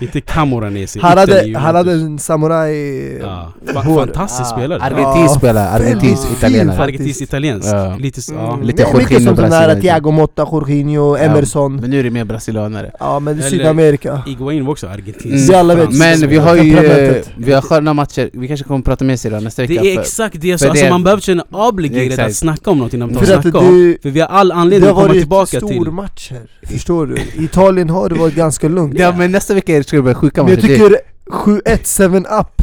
inte 0.00 0.20
Camoranesi. 0.20 0.98
Han 1.02 1.18
hade, 1.18 1.52
han 1.58 1.74
hade 1.76 1.92
en 1.92 2.18
samuraj... 2.18 2.76
Ja, 3.20 3.52
fa- 3.66 3.84
hår. 3.84 3.98
fantastisk 3.98 4.50
spelare. 4.50 4.82
Argentinsk 4.82 5.34
spelare, 5.34 5.68
argentinsk 5.68 6.22
italienare. 6.38 6.82
Argentinsk 6.82 7.20
italiensk. 7.22 7.68
Lite. 7.98 8.20
Mm, 8.32 8.62
Lite 8.62 8.84
my- 8.92 8.98
mycket 8.98 9.10
Jorginho 9.12 9.36
som 9.36 9.36
sån 9.36 9.52
här. 9.52 9.80
Thiago 9.80 10.10
Motta, 10.10 10.46
Jorginho, 10.52 11.16
Emerson 11.16 11.76
Men 11.76 11.90
nu 11.90 11.98
är 11.98 12.02
det 12.04 12.10
mer 12.10 12.24
brasilianare. 12.36 12.90
Ja 13.00 13.18
men 13.20 13.34
Eller- 13.38 13.50
Sydamerika 13.50 14.22
Iguain 14.26 14.64
var 14.64 14.72
också 14.72 14.86
argentinsk. 14.86 15.26
Mm. 15.26 15.46
Vi 15.48 15.54
alla 15.54 15.74
vet. 15.74 15.84
Fransk. 15.84 15.98
Men 16.20 16.28
vi 16.30 16.36
har 16.36 16.56
ju 16.56 16.76
eh, 16.78 17.22
vi 17.36 17.52
har 17.52 17.62
sköna 17.62 17.94
matcher, 17.94 18.30
vi 18.32 18.48
kanske 18.48 18.64
kommer 18.66 18.82
prata 18.82 19.04
mer 19.04 19.16
sedan 19.16 19.44
nästa 19.44 19.62
vecka. 19.62 19.82
Det 19.82 19.90
är 19.90 19.94
för- 19.94 20.00
exakt 20.02 20.40
det 20.40 20.48
jag 20.48 20.58
för 20.60 20.66
sa, 20.66 20.70
alltså 20.70 20.84
det- 20.84 20.90
man 20.90 21.02
behöver 21.04 21.22
känna 21.22 21.44
obligated 21.50 22.06
Exakt. 22.12 22.28
att 22.28 22.34
snacka 22.36 22.70
om 22.70 22.78
någonting 22.78 22.98
när 23.00 23.06
man 23.06 23.14
tar 23.14 23.22
För 23.24 23.34
att 23.34 23.42
snacka 23.42 23.58
om. 23.58 23.90
det, 23.92 24.02
För 24.02 24.10
vi 24.10 24.20
har 24.20 24.28
all 24.28 24.48
det 24.48 24.54
anledning 24.54 24.82
har 24.86 24.90
att 24.90 24.96
komma 24.96 25.08
varit 25.08 25.20
tillbaka 25.20 25.58
stor 25.58 25.68
till... 25.84 25.90
matcher, 25.92 26.40
förstår 26.72 27.06
du? 27.06 27.14
I 27.16 27.44
Italien 27.44 27.90
har 27.90 28.08
det 28.08 28.14
varit 28.14 28.34
ganska 28.34 28.68
lugnt 28.68 28.98
Ja 28.98 29.14
men 29.18 29.32
nästa 29.32 29.54
vecka 29.54 29.82
ska 29.82 29.96
det 29.96 30.02
bli 30.02 30.14
sjuka 30.14 30.42
Men 30.42 30.52
jag 30.52 30.62
matcher. 30.62 30.68
Det- 30.68 30.74
tycker 30.78 30.98
7-1 31.30 32.10
7 32.10 32.16
up, 32.18 32.62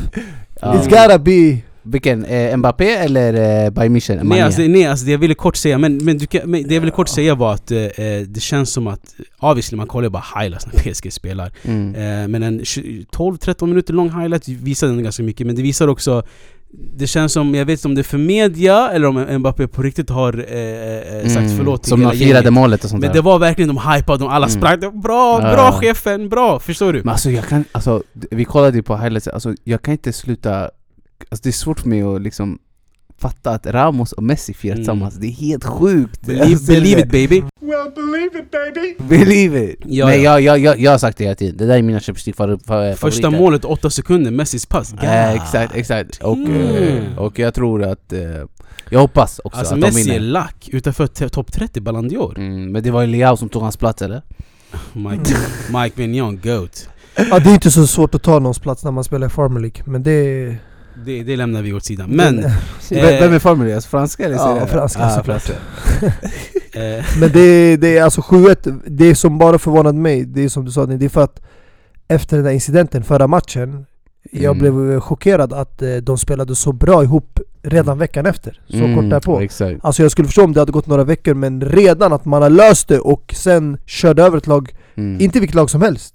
Ja. 0.62 0.74
it's 0.74 0.90
gotta 0.90 1.20
be 1.20 1.58
Vilken? 1.84 2.26
Eh, 2.26 2.58
Mbappé 2.58 2.90
eller 2.92 3.34
eh, 3.66 3.70
Bayern 3.70 3.96
München? 3.98 4.20
Nej 4.24 4.42
alltså, 4.42 4.62
nej 4.62 4.86
alltså 4.86 5.06
det 5.06 5.12
jag 5.12 5.20
ville 5.20 5.34
kort 5.36 5.56
säga, 5.56 5.78
men, 5.78 5.98
men, 5.98 6.20
kan, 6.20 6.42
men 6.52 6.68
det 6.68 6.74
jag 6.74 6.82
ville 6.82 6.92
kort 6.92 7.08
säga 7.10 7.36
var 7.36 7.54
att 7.54 7.72
eh, 7.72 7.80
eh, 7.80 8.22
det 8.28 8.40
känns 8.42 8.70
som 8.74 8.88
att 8.88 9.16
Obviously 9.40 9.78
man 9.78 9.88
kollar 9.88 10.04
ju 10.04 10.10
bara 10.10 10.24
highlights 10.40 10.68
när 10.74 10.80
PSG 10.94 11.14
spelar 11.14 11.52
Mm. 11.64 11.96
eh, 11.96 12.28
Men 12.28 12.44
en 12.44 12.66
20 12.66 13.06
12-13 13.16 13.66
minuter 13.68 13.94
lång 13.94 14.22
highlight 14.22 14.48
visar 14.48 14.88
den 14.88 15.04
ganska 15.04 15.24
mycket 15.24 15.48
men 15.48 15.56
det 15.56 15.62
visar 15.62 15.88
också 15.88 16.24
det 16.98 17.08
känns 17.08 17.32
som, 17.34 17.56
jag 17.56 17.66
vet 17.66 17.80
inte 17.80 17.88
om 17.88 17.96
det 17.96 18.02
är 18.02 18.04
för 18.04 18.18
media 18.18 18.90
eller 18.92 19.08
om 19.08 19.26
Mbappé 19.40 19.68
på 19.68 19.82
riktigt 19.82 20.10
har 20.10 20.46
eh, 20.50 21.18
eh, 21.18 21.28
sagt 21.28 21.38
Mm. 21.38 21.58
förlåt 21.58 21.84
till 21.84 21.90
Som 21.90 22.00
hela 22.00 22.12
de 22.12 22.18
firade 22.18 22.34
gänget. 22.38 22.54
målet 22.54 22.84
och 22.84 22.90
sånt 22.90 23.02
Men 23.02 23.08
där. 23.10 23.14
det 23.16 23.22
var 23.22 23.40
verkligen 23.40 23.76
de 23.76 23.78
hypade, 23.94 24.20
de 24.24 24.28
alla 24.30 24.48
Mm. 24.48 24.60
sprang 24.62 25.02
Bra, 25.02 25.40
Ja. 25.42 25.54
bra 25.54 25.72
chefen, 25.72 26.30
bra! 26.30 26.60
Förstår 26.60 26.94
du? 26.94 27.00
Men 27.00 27.10
alltså 27.10 27.32
jag 27.32 27.48
kan, 27.48 27.66
alltså 27.72 28.04
vi 28.32 28.46
kollade 28.46 28.78
ju 28.78 28.84
på 28.84 28.98
highlights, 28.98 29.28
alltså 29.28 29.54
jag 29.64 29.82
kan 29.82 29.92
inte 29.92 30.14
sluta 30.14 30.70
Alltså 31.30 31.44
det 31.44 31.50
är 31.50 31.52
svårt 31.52 31.80
för 31.80 31.90
mig 31.90 32.02
att 32.02 32.22
liksom 32.22 32.60
fatta 33.18 33.52
att 33.52 33.68
Ramos 33.68 34.12
och 34.12 34.24
Messi 34.24 34.54
firar 34.54 34.74
Mm. 34.74 34.80
tillsammans, 34.82 35.16
det 35.16 35.28
är 35.28 35.32
helt 35.32 35.64
sjukt! 35.66 36.22
Believe, 36.22 36.46
Alltså, 36.46 36.72
believe 36.72 37.02
it 37.02 37.12
baby! 37.12 37.44
Believe 39.10 39.64
it! 39.64 39.80
Ja, 39.86 40.06
Men 40.06 40.22
ja. 40.24 40.40
jag, 40.40 40.42
jag, 40.42 40.60
jag, 40.60 40.80
jag 40.80 40.92
har 40.92 40.98
sagt 40.98 41.18
det 41.18 41.24
hela 41.24 41.36
tiden, 41.36 41.58
det 41.58 41.66
där 41.66 41.78
är 41.78 41.82
mina 41.82 42.00
Champions 42.00 42.26
League 42.26 42.38
favoriter 42.66 42.96
Första 42.96 43.30
målet, 43.32 43.66
8 43.66 43.90
sekunder, 43.90 44.32
Messis 44.32 44.66
pass. 44.66 44.94
Eh, 44.94 45.32
exakt, 45.34 45.76
exakt. 45.76 46.18
Och, 46.24 46.38
eh, 46.38 46.98
Mm. 46.98 47.18
och 47.18 47.40
jag 47.40 47.54
tror 47.54 47.84
att... 47.84 48.14
Eh, 48.14 48.20
jag 48.90 49.00
hoppas 49.00 49.40
också 49.44 49.60
Alltså 49.60 49.74
att 49.76 49.82
de 49.82 49.88
Messi 49.88 50.16
är 50.16 50.20
lack 50.20 50.70
utanför 50.72 51.08
topp 51.30 51.52
30 51.52 51.82
Ballon 51.82 52.10
d'Or. 52.10 52.38
Mm, 52.38 52.72
men 52.72 52.84
det 52.84 52.92
var 52.92 53.02
ju 53.02 53.08
Leao 53.08 53.38
som 53.38 53.50
tog 53.50 53.62
hans 53.62 53.78
plats 53.78 54.02
eller? 54.02 54.22
Mike, 54.94 55.36
Mike 55.84 56.02
Mignon, 56.08 56.40
GOAT. 56.44 56.90
Ja 57.30 57.40
det 57.40 57.50
är 57.50 57.54
inte 57.54 57.72
så 57.72 57.88
svårt 57.88 58.16
att 58.16 58.24
ta 58.24 58.40
någons 58.40 58.60
plats 58.60 58.84
när 58.84 58.92
man 58.92 59.04
spelar 59.04 59.28
i 59.28 59.30
Farmer 59.30 59.60
League, 59.60 59.82
men 59.86 60.04
det... 60.04 60.56
Det, 61.06 61.24
det 61.24 61.36
lämnar 61.36 61.62
vi 61.62 61.74
åt 61.74 61.84
sidan. 61.86 62.10
Men, 62.10 62.36
den- 62.36 62.52
Vem- 62.89 63.20
Vem 63.20 63.34
är 63.34 63.39
Formel 63.39 63.74
Alltså 63.76 63.89
franska 63.89 64.26
eller 64.26 64.36
Ja, 64.36 64.44
seriösa? 64.54 64.68
franska, 64.68 65.06
ah, 65.06 65.10
såklart. 65.10 65.41
franska. 65.41 65.54
eh, 66.80 67.06
Men 67.20 67.32
det, 67.32 67.78
det 67.78 67.98
är 67.98 68.04
alltså 68.04 68.22
7-1, 68.22 68.80
det 68.88 69.16
som 69.16 69.38
bara 69.38 69.60
förvånade 69.60 69.98
mig, 69.98 70.26
det 70.26 70.44
är 70.44 70.50
som 70.50 70.66
du 70.66 70.72
sa, 70.72 70.86
det 70.86 71.06
är 71.06 71.10
för 71.10 71.24
att 71.24 71.41
efter 72.08 72.38
den 72.38 72.46
där 72.46 72.52
incidenten 72.52 73.04
förra 73.04 73.28
matchen 73.28 73.86
Jag 74.32 74.58
Mm. 74.58 74.76
blev 74.76 75.00
chockerad 75.00 75.54
att 75.54 75.82
eh, 75.82 75.96
de 75.96 76.18
spelade 76.18 76.56
så 76.56 76.72
bra 76.72 77.04
ihop 77.04 77.39
redan 77.64 77.98
veckan 77.98 78.26
efter, 78.26 78.62
så 78.70 78.78
Mm, 78.78 78.96
kort 78.96 79.10
därpå 79.10 79.39
Exakt. 79.41 79.80
Alltså 79.84 80.02
jag 80.02 80.12
skulle 80.12 80.28
förstå 80.28 80.44
om 80.44 80.54
det 80.54 80.60
hade 80.60 80.72
gått 80.72 80.88
några 80.88 81.04
veckor 81.04 81.34
men 81.34 81.62
redan 81.62 82.14
att 82.14 82.26
man 82.26 82.41
har 82.41 82.50
löst 82.50 82.88
det 82.88 83.00
och 83.00 83.34
sen 83.38 83.78
körde 83.86 84.24
över 84.24 84.38
ett 84.38 84.48
lag, 84.48 84.76
Mm. 84.96 85.22
inte 85.22 85.39
vilket 85.39 85.56
lag 85.56 85.70
som 85.70 85.82
helst 85.82 86.14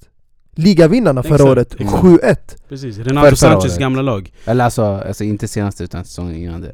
Ligavinnarna 0.59 1.23
förra 1.23 1.35
Exakt, 1.35 1.51
året, 1.51 1.75
exakt. 1.79 2.03
7-1 2.03 2.37
precis, 2.69 2.97
För- 2.97 3.05
Renato 3.05 3.47
året. 3.57 3.79
gamla 3.79 4.03
lag. 4.03 4.33
Eller 4.45 4.65
alltså, 4.65 4.83
alltså 4.85 5.25
inte 5.25 5.49
senaste 5.49 5.85
utan 5.85 6.05
säsongen 6.05 6.37
innan 6.37 6.61
det. 6.61 6.73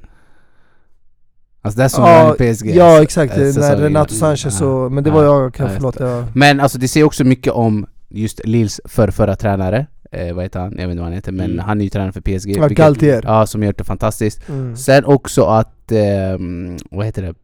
Alltså 1.63 1.79
det 1.79 1.85
är 1.85 1.89
som 1.89 2.05
Ja, 2.05 2.35
PSG. 2.39 2.67
Ja 2.77 2.85
alltså, 2.85 3.03
exakt, 3.03 3.33
eh, 3.33 3.63
när 3.63 3.77
Renato. 3.77 4.15
Sanchez 4.15 4.61
och, 4.61 4.93
men 4.93 5.05
det 5.05 5.11
var 5.11 5.25
jag, 5.25 5.55
kan 5.55 5.67
Ja, 5.67 5.73
förlåt 5.75 6.01
jag, 6.01 6.25
Men 6.35 6.61
alltså 6.61 6.79
det 6.79 6.89
säger 6.89 7.07
också 7.07 7.25
mycket 7.25 7.53
om 7.53 7.87
just 8.09 8.41
Lils 8.47 8.81
för 8.85 9.09
förra 9.11 9.37
tränare. 9.37 9.87
Eh, 10.13 10.35
vad 10.35 10.45
heter 10.45 10.61
han? 10.61 10.71
Jag 10.73 10.79
vet 10.79 10.91
inte 10.91 10.97
vad 11.01 11.05
han 11.05 11.13
heter 11.13 11.33
men 11.33 11.51
Mm. 11.51 11.65
han 11.65 11.81
är 11.81 11.85
ju 11.85 11.91
tränare 11.91 12.13
för 12.13 12.21
PSG. 12.21 12.51
ja, 12.57 12.61
vilket- 12.63 12.77
Galtier 12.79 13.23
Ja, 13.25 13.47
som 13.47 13.63
gjort 13.63 13.79
det 13.79 13.85
fantastiskt. 13.85 14.49
mm. 14.49 14.77
Sen 14.77 15.05
också 15.05 15.45
att, 15.45 15.93
ehm, 15.93 16.77
vad 16.91 17.07
heter 17.07 17.23
det? 17.23 17.35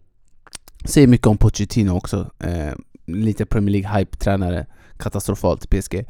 Säger 0.85 1.07
mycket 1.07 1.27
om 1.27 1.37
Pochettino 1.39 1.91
också. 1.97 2.31
Eh, 2.45 2.73
lite 3.07 3.47
Premier 3.47 3.73
League-hype-tränare. 3.73 4.67
Katastrofalt 5.01 5.71
PSG. 5.71 6.05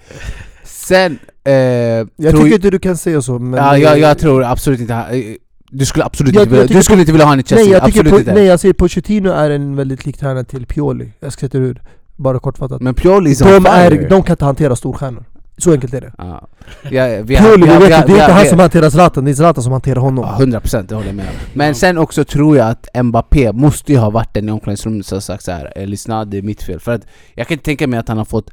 Sen... 0.65 1.19
Eh, 1.45 1.53
Jag 1.53 2.09
tror 2.17 2.31
tycker 2.43 2.55
inte 2.57 2.71
du 2.71 2.79
kan 2.79 2.97
säga 2.97 3.23
så 3.23 3.39
men 3.39 3.61
ja, 3.65 3.79
jag, 3.79 3.99
jag 3.99 4.19
tror 4.19 4.45
absolut 4.45 4.81
inte... 4.81 4.95
eh, 4.95 5.35
Du 5.71 5.87
skulle 5.87 6.05
absolut 6.05 6.35
Jag- 6.35 6.43
inte 6.43 6.55
vilja, 6.61 6.77
du 6.77 6.83
skulle 6.83 7.01
inte 7.01 7.13
vilja 7.13 7.25
ha 7.25 7.31
honom 7.31 7.41
i 7.41 7.49
Chelsea, 7.49 7.65
Nej 7.65 7.73
jag 7.73 7.85
absolut 7.85 8.13
inte. 8.19 8.35
nej 8.35 8.45
jag 8.45 8.61
säger 8.61 8.75
Pochettino 8.75 9.31
är 9.31 9.51
en 9.51 9.77
väldigt 9.77 10.07
lik 10.07 10.19
tränare 10.19 10.45
till 10.45 10.67
Pioli, 10.67 11.13
jag 11.21 11.33
ska 11.33 11.41
sätta 11.47 11.59
ur, 11.59 11.83
bara 12.17 12.39
kortfattat 12.39 12.81
Men 12.83 12.95
Pioli 12.95 13.35
de, 13.35 13.67
är, 13.67 14.09
de 14.09 14.23
kan 14.23 14.33
inte 14.35 14.45
hantera 14.45 14.77
storstjärnor, 14.77 15.25
så 15.59 15.73
enkelt 15.73 15.95
är 15.95 16.01
det 16.01 16.13
Ja. 16.19 16.49
Ja, 16.91 17.23
vi 17.23 17.37
har- 17.37 17.49
Pioli, 17.49 17.63
vi 17.67 17.73
har- 17.73 17.81
vet 17.81 17.89
det 17.89 18.13
är 18.13 18.21
inte 18.21 18.33
han 18.33 18.47
som 18.47 18.59
hanterar 18.59 18.91
Zlatan, 18.91 19.25
det 19.25 19.31
är 19.31 19.35
Zlatan 19.35 19.63
som 19.65 19.73
hanterar 19.73 20.01
honom 20.01 20.25
Ja, 20.39 20.45
100% 20.45 20.87
det 20.89 20.95
håller 20.95 21.07
jag 21.07 21.17
med. 21.17 21.27
Men 21.55 21.75
sen 21.75 21.99
också 21.99 22.25
tror 22.25 22.57
jag 22.57 22.69
att 22.71 23.05
Mbappé 23.05 23.53
måste 23.53 23.93
ju 23.93 23.99
ha 23.99 24.11
varit 24.11 24.35
den 24.35 24.49
i 24.49 24.53
omklädningsrummet 24.53 25.07
som 25.07 25.21
sagt 25.21 25.45
så 25.45 25.51
här, 25.53 25.73
"Eh, 25.77 25.87
lyssna 25.87 26.25
det 26.25 26.39
är 26.39 26.43
mitt 26.43 26.63
fel. 26.63 26.81
För 26.81 26.93
att 26.93 27.03
jag 27.35 27.47
kan 27.49 27.55
inte 27.55 27.65
tänka 27.65 27.87
mig 27.87 27.99
att 27.99 28.09
han 28.09 28.19
har 28.19 28.25
fått 28.25 28.51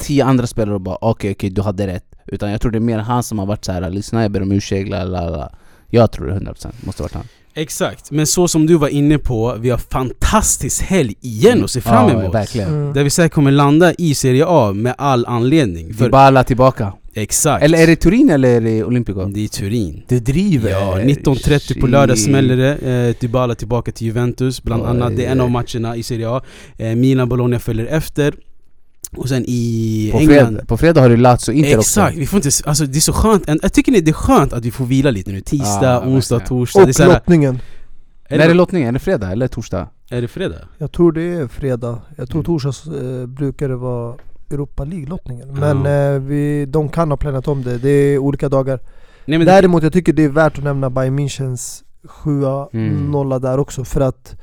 tio 0.00 0.24
andra 0.24 0.46
spelare 0.46 0.74
och 0.74 0.80
bara 0.80 0.98
okej 1.00 1.32
okej 1.32 1.50
du 1.50 1.62
hade 1.62 1.86
rätt. 1.86 2.04
Utan 2.26 2.50
jag 2.50 2.60
tror 2.60 2.70
det 2.72 2.78
är 2.78 2.80
mer 2.80 2.98
han 2.98 3.22
som 3.22 3.38
har 3.38 3.46
varit 3.46 3.64
så 3.64 3.72
här, 3.72 3.90
lyssna 3.90 4.22
jag 4.22 4.30
ber 4.30 4.42
om 4.42 4.52
ursäkt, 4.52 4.88
la 4.90 5.04
la 5.04 5.28
la. 5.30 5.52
Jag 5.88 6.12
tror 6.12 6.26
det 6.26 6.32
100% 6.34 6.66
måste 6.80 7.02
varit 7.02 7.12
han. 7.14 7.24
Exakt, 7.54 8.10
men 8.10 8.26
så 8.26 8.48
som 8.48 8.66
du 8.66 8.74
var 8.74 8.88
inne 8.88 9.18
på, 9.18 9.56
vi 9.60 9.70
har 9.70 9.78
fantastisk 9.78 10.82
helg 10.82 11.14
igen 11.20 11.64
att 11.64 11.70
se 11.70 11.80
fram 11.80 12.08
Ja, 12.10 12.20
emot. 12.20 12.34
verkligen. 12.34 12.68
Mm. 12.68 12.92
Där 12.92 13.04
vi 13.04 13.10
säkert 13.10 13.32
kommer 13.32 13.50
landa 13.50 13.94
i 13.94 14.14
Serie 14.14 14.44
A 14.48 14.72
med 14.72 14.94
all 14.98 15.26
anledning. 15.26 15.94
För, 15.94 16.04
Dybala 16.04 16.44
tillbaka. 16.44 16.92
exakt. 17.14 17.64
Eller 17.64 17.78
är 17.82 17.86
det 17.86 17.96
Turin 17.96 18.30
eller 18.30 18.48
är 18.48 18.60
det 18.60 18.84
Olympico? 18.84 19.24
Det 19.24 19.44
är 19.44 19.48
Turin. 19.48 20.02
Du 20.08 20.20
driver! 20.20 20.70
Ja, 20.70 20.98
19.30 20.98 21.80
på 21.80 21.86
lördag 21.86 22.18
smäller 22.18 22.56
det. 22.56 22.74
Eh, 23.08 23.14
Dybala 23.20 23.54
tillbaka 23.54 23.92
till 23.92 24.06
Juventus, 24.06 24.62
bland 24.62 24.82
Oj, 24.82 24.88
annat. 24.88 25.16
Det 25.16 25.24
är 25.26 25.32
en 25.32 25.40
av 25.40 25.50
matcherna 25.50 25.96
i 25.96 26.02
Serie 26.02 26.28
A. 26.30 26.42
Eh, 26.78 26.94
Milan-Bologna 26.94 27.58
följer 27.58 27.86
efter. 27.86 28.34
Och 29.16 29.28
sen 29.28 29.44
i 29.46 30.08
På 30.12 30.18
England... 30.18 30.46
fredag, 30.46 30.64
på 30.66 30.76
fredag 30.76 31.00
har 31.00 31.08
du 31.08 31.16
Lazio 31.16 31.52
Inter 31.52 31.78
Exakt, 31.78 32.08
också. 32.10 32.20
vi 32.20 32.26
får 32.26 32.36
inte, 32.36 32.50
alltså 32.64 32.86
det 32.86 32.98
är 32.98 33.00
så 33.00 33.12
skönt, 33.12 33.44
jag 33.62 33.72
tycker 33.72 33.92
det 33.92 34.08
är 34.10 34.12
skönt 34.12 34.52
att 34.52 34.64
vi 34.64 34.70
får 34.70 34.84
vila 34.84 35.10
lite 35.10 35.32
nu 35.32 35.40
Tisdag, 35.40 35.82
Ja, 35.82 36.00
onsdag, 36.06 36.34
verkligen. 36.38 36.48
torsdag 36.48 36.84
det 36.86 37.00
är, 37.00 37.06
Och 37.06 37.12
lottningen, 37.14 37.58
är, 38.28 38.38
När 38.38 38.44
är 38.44 38.48
det, 38.48 38.54
lottningen? 38.54 38.88
Är 38.88 38.92
det 38.92 38.98
fredag 38.98 39.32
eller 39.32 39.48
torsdag? 39.48 39.88
är 40.10 40.22
det 40.22 40.28
fredag? 40.28 40.56
jag 40.78 40.92
tror 40.92 41.12
det 41.12 41.22
är 41.22 41.46
fredag 41.48 41.98
Jag 42.16 42.28
tror 42.28 42.36
Mm. 42.38 42.44
torsdags 42.44 42.86
eh, 42.86 43.26
brukar 43.26 43.68
det 43.68 43.76
vara 43.76 44.14
Europa 44.50 44.84
League-lottningen. 44.84 45.48
Men 45.54 45.86
eh, 45.86 46.20
vi, 46.20 46.66
de 46.66 46.88
kan 46.88 47.10
ha 47.10 47.16
planerat 47.16 47.48
om 47.48 47.62
det, 47.62 47.78
det 47.78 47.88
är 47.90 48.18
olika 48.18 48.48
dagar 48.48 48.80
Nej, 49.24 49.38
men 49.38 49.46
det, 49.46 49.52
Däremot 49.52 49.82
jag 49.82 49.92
tycker 49.92 50.12
det 50.12 50.24
är 50.24 50.28
värt 50.28 50.58
att 50.58 50.64
nämna 50.64 50.90
Bayern 50.90 51.18
Münchens 51.18 51.82
7-0 52.24 52.68
Mm. 52.72 53.40
där 53.42 53.58
också 53.58 53.84
för 53.84 54.00
att 54.00 54.36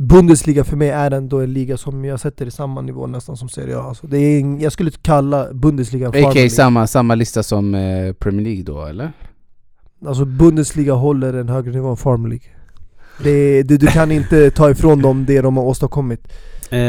Bundesliga 0.00 0.64
för 0.64 0.76
mig 0.76 0.88
är 0.88 1.10
ändå 1.10 1.40
en 1.40 1.52
liga 1.52 1.76
som 1.76 2.04
jag 2.04 2.20
sätter 2.20 2.46
i 2.46 2.50
samma 2.50 2.80
nivå 2.80 3.06
nästan 3.06 3.36
som 3.36 3.48
Serie 3.48 3.78
A 3.78 3.82
alltså 3.82 4.06
det 4.06 4.18
är 4.18 4.40
en, 4.40 4.60
Jag 4.60 4.72
skulle 4.72 4.90
kalla 4.90 5.52
Bundesliga 5.52 6.06
en 6.06 6.08
A.k.a. 6.08 6.32
league. 6.32 6.50
samma, 6.50 6.86
samma 6.86 7.14
lista 7.14 7.42
som 7.42 7.74
eh, 7.74 8.12
Premier 8.12 8.44
League 8.44 8.62
då 8.62 8.84
eller? 8.84 9.12
Alltså 10.06 10.24
Bundesliga 10.24 10.92
håller 10.92 11.34
en 11.34 11.48
högre 11.48 11.72
nivå 11.72 11.88
än 11.90 11.96
Farmer 11.96 12.28
League 12.28 12.46
det, 13.22 13.62
det, 13.62 13.76
Du 13.76 13.86
kan 13.86 14.12
inte 14.12 14.50
ta 14.50 14.70
ifrån 14.70 15.02
dem 15.02 15.24
det 15.26 15.40
de 15.40 15.56
har 15.56 15.64
åstadkommit 15.64 16.28
eh, 16.70 16.80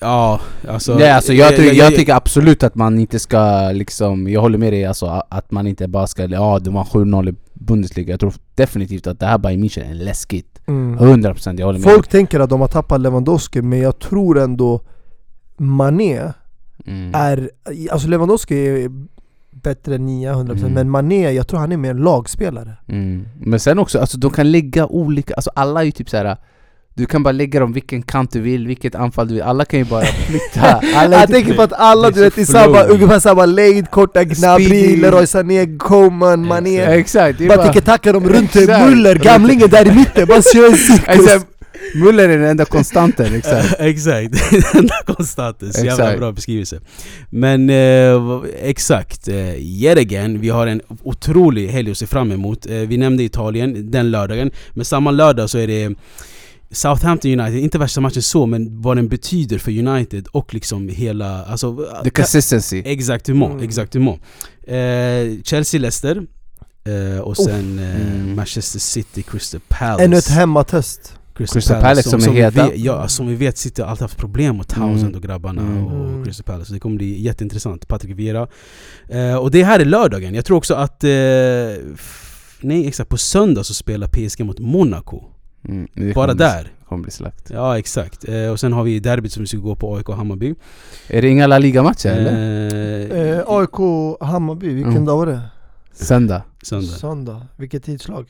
ja, 0.00 0.40
alltså... 0.68 0.94
Nej 0.94 1.10
alltså 1.10 1.32
jag, 1.32 1.56
ty- 1.56 1.62
jag 1.62 1.94
tycker 1.94 2.14
absolut 2.14 2.62
att 2.62 2.74
man 2.74 2.98
inte 2.98 3.18
ska 3.18 3.70
liksom, 3.72 4.28
jag 4.28 4.40
håller 4.40 4.58
med 4.58 4.72
dig 4.72 4.84
alltså 4.84 5.22
att 5.28 5.50
man 5.50 5.66
inte 5.66 5.88
bara 5.88 6.06
ska, 6.06 6.24
ja 6.24 6.58
de 6.58 6.74
har 6.74 6.84
7-0 6.84 7.28
i 7.30 7.34
Bundesliga 7.54 8.10
Jag 8.10 8.20
tror 8.20 8.34
definitivt 8.54 9.06
att 9.06 9.20
det 9.20 9.26
här 9.26 9.38
Bayern 9.38 9.64
München 9.64 9.90
är 9.90 9.94
läskigt 9.94 10.51
mm. 10.66 10.98
100% 10.98 11.58
jag 11.58 11.66
håller 11.66 11.78
med 11.78 11.92
Folk 11.92 12.08
tänker 12.08 12.40
att 12.40 12.50
de 12.50 12.60
har 12.60 12.68
tappat 12.68 13.00
Lewandowski 13.00 13.62
men 13.62 13.78
jag 13.78 13.98
tror 13.98 14.38
ändå 14.38 14.80
Mané 15.56 16.32
mm. 16.86 17.14
är, 17.14 17.50
alltså 17.90 18.08
Lewandowski 18.08 18.66
är 18.66 18.90
bättre 19.50 19.94
än 19.94 20.08
900% 20.08 20.50
Mm. 20.50 20.72
men 20.72 20.90
Mané, 20.90 21.30
jag 21.30 21.48
tror 21.48 21.60
han 21.60 21.72
är 21.72 21.76
mer 21.76 21.90
en 21.90 21.96
lagspelare. 21.96 22.76
Mm. 22.88 23.28
Men 23.40 23.60
sen 23.60 23.78
också, 23.78 23.98
alltså 23.98 24.18
de 24.18 24.30
kan 24.30 24.50
lägga 24.50 24.86
olika, 24.86 25.34
alltså 25.34 25.50
alla 25.54 25.80
är 25.80 25.84
ju 25.84 25.92
typ 25.92 26.10
så 26.10 26.16
här. 26.16 26.36
Du 26.94 27.06
kan 27.06 27.22
bara 27.22 27.32
lägga 27.32 27.60
dem 27.60 27.72
vilken 27.72 28.02
kant 28.02 28.32
du 28.32 28.40
vill, 28.40 28.66
vilket 28.66 28.94
anfall 28.94 29.28
du 29.28 29.34
vill, 29.34 29.42
alla 29.42 29.64
kan 29.64 29.78
ju 29.78 29.84
bara 29.84 30.04
flytta 30.28 30.80
alla 30.94 31.16
Jag 31.16 31.26
typ- 31.26 31.36
tänker 31.36 31.54
på 31.54 31.62
att 31.62 31.72
alla 31.72 32.10
det 32.10 32.14
är 32.14 32.14
du 32.14 32.20
vet 32.20 32.38
i 32.38 32.46
samma, 32.46 32.82
ungefär 32.82 33.18
samma 33.20 33.46
längd, 33.46 33.90
korta 33.90 34.24
Gnabry. 34.24 34.96
Leroy 34.96 35.26
Sané, 35.26 35.78
Coman, 35.78 36.46
Mané 36.46 36.80
Exakt, 36.80 37.38
Bara 37.48 37.66
tiki-taka 37.66 38.12
dem 38.12 38.28
runt. 38.28 38.54
Muller, 38.54 39.14
gamlingen 39.14 39.70
där 39.70 39.86
i 39.88 39.94
mitten, 39.94 40.26
bara 40.26 40.42
kör 40.42 40.66
en 40.70 40.76
cirkus 40.76 41.44
Muller 41.94 42.28
är 42.28 42.38
den 42.38 42.50
enda 42.50 42.64
konstanten, 42.64 43.34
exakt 43.34 43.80
exakt, 43.80 44.52
den 44.72 44.86
där 44.86 45.14
konstanten. 45.14 45.72
Så 45.72 45.86
jävla 45.86 46.16
bra 46.16 46.32
beskrivelse. 46.32 46.80
Men 47.30 47.70
eh, 47.70 48.42
exakt, 48.62 49.28
eh, 49.28 49.54
yet 49.56 49.98
again, 49.98 50.40
vi 50.40 50.48
har 50.48 50.66
en 50.66 50.80
otrolig 51.02 51.68
helg 51.68 51.90
att 51.90 51.98
se 51.98 52.06
fram 52.06 52.32
emot. 52.32 52.66
Eh, 52.66 52.76
vi 52.76 52.96
nämnde 52.96 53.22
Italien 53.22 53.90
den 53.90 54.10
lördagen, 54.10 54.50
men 54.70 54.84
samma 54.84 55.10
lördag 55.10 55.50
så 55.50 55.58
är 55.58 55.66
det 55.66 55.94
Southampton 56.72 57.40
United, 57.40 57.58
inte 57.60 57.78
värsta 57.78 58.00
matchen 58.00 58.22
så, 58.22 58.46
men 58.46 58.80
vad 58.82 58.96
den 58.96 59.08
betyder 59.08 59.58
för 59.58 59.78
United 59.88 60.26
och 60.32 60.54
liksom 60.54 60.88
hela... 60.88 61.44
Alltså, 61.44 61.86
The 62.04 62.10
consistency 62.10 62.82
Exactement, 62.86 63.52
Mm. 63.52 63.64
exactement. 63.64 64.20
Eh, 64.66 64.74
Chelsea-Leicester 65.44 66.26
eh, 66.84 67.20
och 67.20 67.36
sen 67.36 67.78
eh, 67.78 67.96
Mm. 68.12 68.36
Manchester 68.36 68.78
City, 68.78 69.22
Crystal 69.22 69.60
Palace. 69.68 70.04
Ännu 70.04 70.16
ett 70.16 70.28
hemmatest 70.28 71.18
Crystal, 71.36 71.80
Palace 71.80 72.10
som 72.10 72.20
är 72.22 72.30
vi 72.30 72.40
heta. 72.42 72.66
vet, 72.68 72.78
ja, 72.78 73.08
som 73.08 73.26
vi 73.28 73.34
vet 73.34 73.58
City 73.58 73.82
har 73.82 73.88
alltid 73.88 74.02
haft 74.02 74.16
problem 74.18 74.56
mot 74.56 74.68
Townsend 74.68 75.02
Mm. 75.02 75.14
och 75.14 75.22
grabbarna 75.22 75.62
Mm. 75.62 75.84
och 75.86 76.06
Mm. 76.08 76.24
Crystal 76.24 76.44
Palace. 76.44 76.66
Så 76.66 76.72
det 76.74 76.80
kommer 76.80 76.96
bli 76.96 77.20
jätteintressant. 77.22 77.88
Patrick 77.88 78.18
Vieira. 78.18 78.48
Eh, 79.08 79.34
och 79.36 79.50
det 79.50 79.64
här 79.64 79.80
är 79.80 79.84
lördagen. 79.84 80.34
Jag 80.34 80.44
tror 80.44 80.56
också 80.56 80.74
att... 80.74 81.04
Eh, 81.04 81.10
nej 82.60 82.86
exakt, 82.88 83.10
på 83.10 83.16
söndag 83.18 83.64
så 83.64 83.74
spelar 83.74 84.08
PSG 84.08 84.44
mot 84.44 84.58
Monaco. 84.58 85.24
Mm, 85.68 85.88
det 85.94 86.14
Bara 86.14 86.26
kommer 86.26 86.34
bli- 86.34 86.44
där. 86.44 86.72
kommer 86.88 87.02
bli 87.02 87.10
slakt 87.12 87.50
Ja 87.50 87.78
exakt. 87.78 88.28
Eh, 88.28 88.46
och 88.50 88.60
sen 88.60 88.72
har 88.72 88.84
vi 88.84 89.00
derbyt 89.00 89.32
som 89.32 89.40
vi 89.42 89.46
ska 89.46 89.58
gå 89.58 89.74
på 89.76 89.96
AIK 89.96 90.08
Hammarby. 90.08 90.54
Är 91.08 91.22
det 91.22 91.28
inga 91.28 91.46
La 91.46 91.58
Liga-matcher 91.58 92.08
eller? 92.10 92.32
Eh, 93.16 93.38
eh, 93.38 93.42
AIK 93.46 94.16
Hammarby, 94.20 94.68
vilken 94.74 94.92
Mm. 94.92 95.04
dag 95.04 95.16
var 95.16 95.26
det? 95.26 95.40
Söndag, 95.92 96.42
Söndag. 96.62 96.86
Söndag, 96.92 97.46
vilket 97.56 97.84
tidslag? 97.84 98.26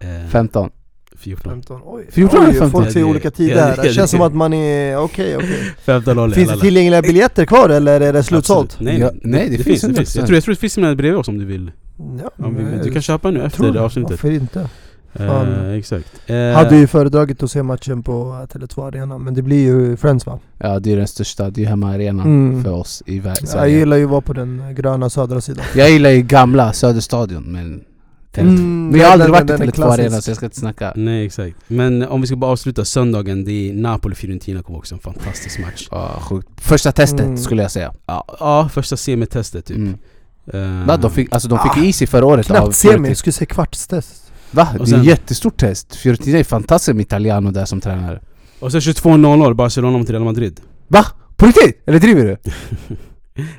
Eh, 0.00 0.28
15 0.30 0.70
14. 1.18 1.52
15, 1.52 1.80
oj 1.84 2.06
14 2.10 2.38
eller 2.40 2.48
Oj, 2.52 2.58
15? 2.58 2.70
Folk 2.70 2.92
säger 2.92 3.06
det- 3.06 3.10
olika 3.10 3.30
tider 3.30 3.50
ja, 3.50 3.56
det- 3.56 3.62
här, 3.62 3.76
det 3.76 3.82
det- 3.82 3.88
känns 3.94 4.10
det- 4.10 4.16
som 4.16 4.26
att 4.26 4.34
man 4.34 4.52
är, 4.52 4.96
okej 4.98 5.36
okej 5.36 5.48
15 5.84 6.16
0 6.16 6.32
Finns 6.34 6.50
det 6.50 6.60
tillgängliga 6.60 7.02
biljetter 7.02 7.44
kvar 7.44 7.68
eller 7.68 8.00
är 8.00 8.12
det 8.12 8.22
slutsålt? 8.22 8.76
Nej, 8.80 8.98
Ja, 9.00 9.10
nej, 9.22 9.50
det, 9.50 9.56
det 9.56 9.62
finns, 9.64 9.66
finns 9.66 9.82
det 9.82 9.88
finns. 9.94 10.16
100%. 10.16 10.18
Jag 10.18 10.26
tror, 10.26 10.36
jag 10.36 10.44
tror 10.44 10.54
det 10.54 10.60
finns 10.60 10.78
med 10.78 10.96
bredvid 10.96 11.18
oss 11.20 11.28
om 11.28 11.38
du 11.38 11.44
vill. 11.44 11.72
Ja, 11.98 12.30
Om 12.46 12.54
vi, 12.56 12.62
men 12.62 12.82
du 12.84 12.92
kan 12.92 13.02
köpa 13.02 13.30
nu 13.30 13.42
efter 13.44 13.72
det. 13.72 13.80
avsnittet. 13.80 14.10
Varför 14.10 14.30
inte? 14.30 14.68
Eh, 15.20 15.72
exakt. 15.78 16.12
Eh, 16.26 16.36
Hade 16.36 16.76
ju 16.76 16.86
föredragit 16.86 17.42
att 17.42 17.50
se 17.50 17.62
matchen 17.62 18.02
på 18.02 18.46
Tele2 18.52 18.86
Arena, 18.88 19.18
men 19.18 19.34
det 19.34 19.42
blir 19.42 19.62
ju 19.64 19.96
Friends 19.96 20.26
va? 20.26 20.38
Ja 20.58 20.78
det 20.78 20.92
är 20.92 20.96
den 20.96 21.06
största, 21.06 21.50
det 21.50 21.62
är 21.64 21.66
hemmaarenan 21.68 22.26
Mm. 22.26 22.64
för 22.64 22.72
oss 22.72 23.02
i 23.06 23.20
vär- 23.20 23.36
Jag 23.40 23.48
Sverige 23.48 23.78
gillar 23.78 23.96
ju 23.96 24.04
att 24.04 24.10
vara 24.10 24.20
på 24.20 24.32
den 24.32 24.74
gröna 24.74 25.10
södra 25.10 25.40
sidan 25.40 25.64
Jag 25.74 25.90
gillar 25.90 26.10
ju 26.10 26.22
gamla 26.22 26.72
Söderstadion 26.72 27.42
men 27.42 27.84
Mm, 28.38 28.88
Men 28.88 29.00
jag 29.00 29.06
har 29.06 29.12
aldrig 29.12 29.30
varit 29.30 29.42
i 29.42 29.46
den 29.46 29.62
är 29.62 29.66
Tele2 29.66 29.70
klassisk. 29.72 29.98
Arena 30.00 30.20
så 30.20 30.30
jag 30.30 30.36
ska 30.36 30.46
inte 30.46 30.58
snacka 30.60 30.92
Nej 30.96 31.26
exakt. 31.26 31.56
Men 31.66 32.02
om 32.02 32.20
vi 32.20 32.26
ska 32.26 32.36
bara 32.36 32.50
avsluta 32.50 32.84
söndagen, 32.84 33.44
det 33.44 33.52
är 33.52 33.72
Napoli-Fiorentina 33.74 34.62
kommer 34.62 34.78
också 34.78 34.94
en 34.94 34.98
fantastisk 35.00 35.58
match. 35.58 35.88
Ja, 35.90 36.20
sjukt. 36.20 36.48
Första 36.56 36.92
testet 36.92 37.20
Mm. 37.20 37.36
skulle 37.38 37.62
jag 37.62 37.70
säga 37.70 37.92
Ja, 38.06 38.24
ja 38.40 38.68
första 38.72 38.96
semitestet 38.96 39.64
typ. 39.66 39.76
mm. 39.76 39.94
Eh, 40.52 40.86
Va, 40.86 40.96
de 40.96 41.10
fick, 41.10 41.32
alltså 41.32 41.48
de 41.48 41.58
fick 41.58 41.76
ju 41.82 41.88
is 41.88 42.02
i 42.02 42.06
förra 42.06 42.26
året 42.26 42.50
av 42.50 42.54
Knappt 42.56 42.74
semi, 42.76 43.08
jag 43.08 43.16
skulle 43.16 43.32
säga 43.32 43.46
kvartstest 43.46 44.25
Va? 44.50 44.68
Och 44.72 44.78
Det 44.78 44.82
är 44.82 44.86
sen- 44.86 45.00
ett 45.00 45.06
jättestort 45.06 45.56
test 45.56 45.94
Fiorentina 45.96 46.38
är 46.38 46.44
fantastiskt 46.44 46.94
med 46.96 47.02
Italiano 47.02 47.50
där 47.50 47.64
som 47.64 47.80
tränare 47.80 48.20
Och 48.60 48.72
sen 48.72 48.80
22-0 48.80 49.54
Barcelona 49.54 49.98
mot 49.98 50.10
Real 50.10 50.24
Madrid. 50.24 50.60
Va? 50.88 51.04
På 51.36 51.46
riktigt? 51.46 51.82
Eller 51.86 51.98
driver 52.00 52.24
du? 52.24 52.36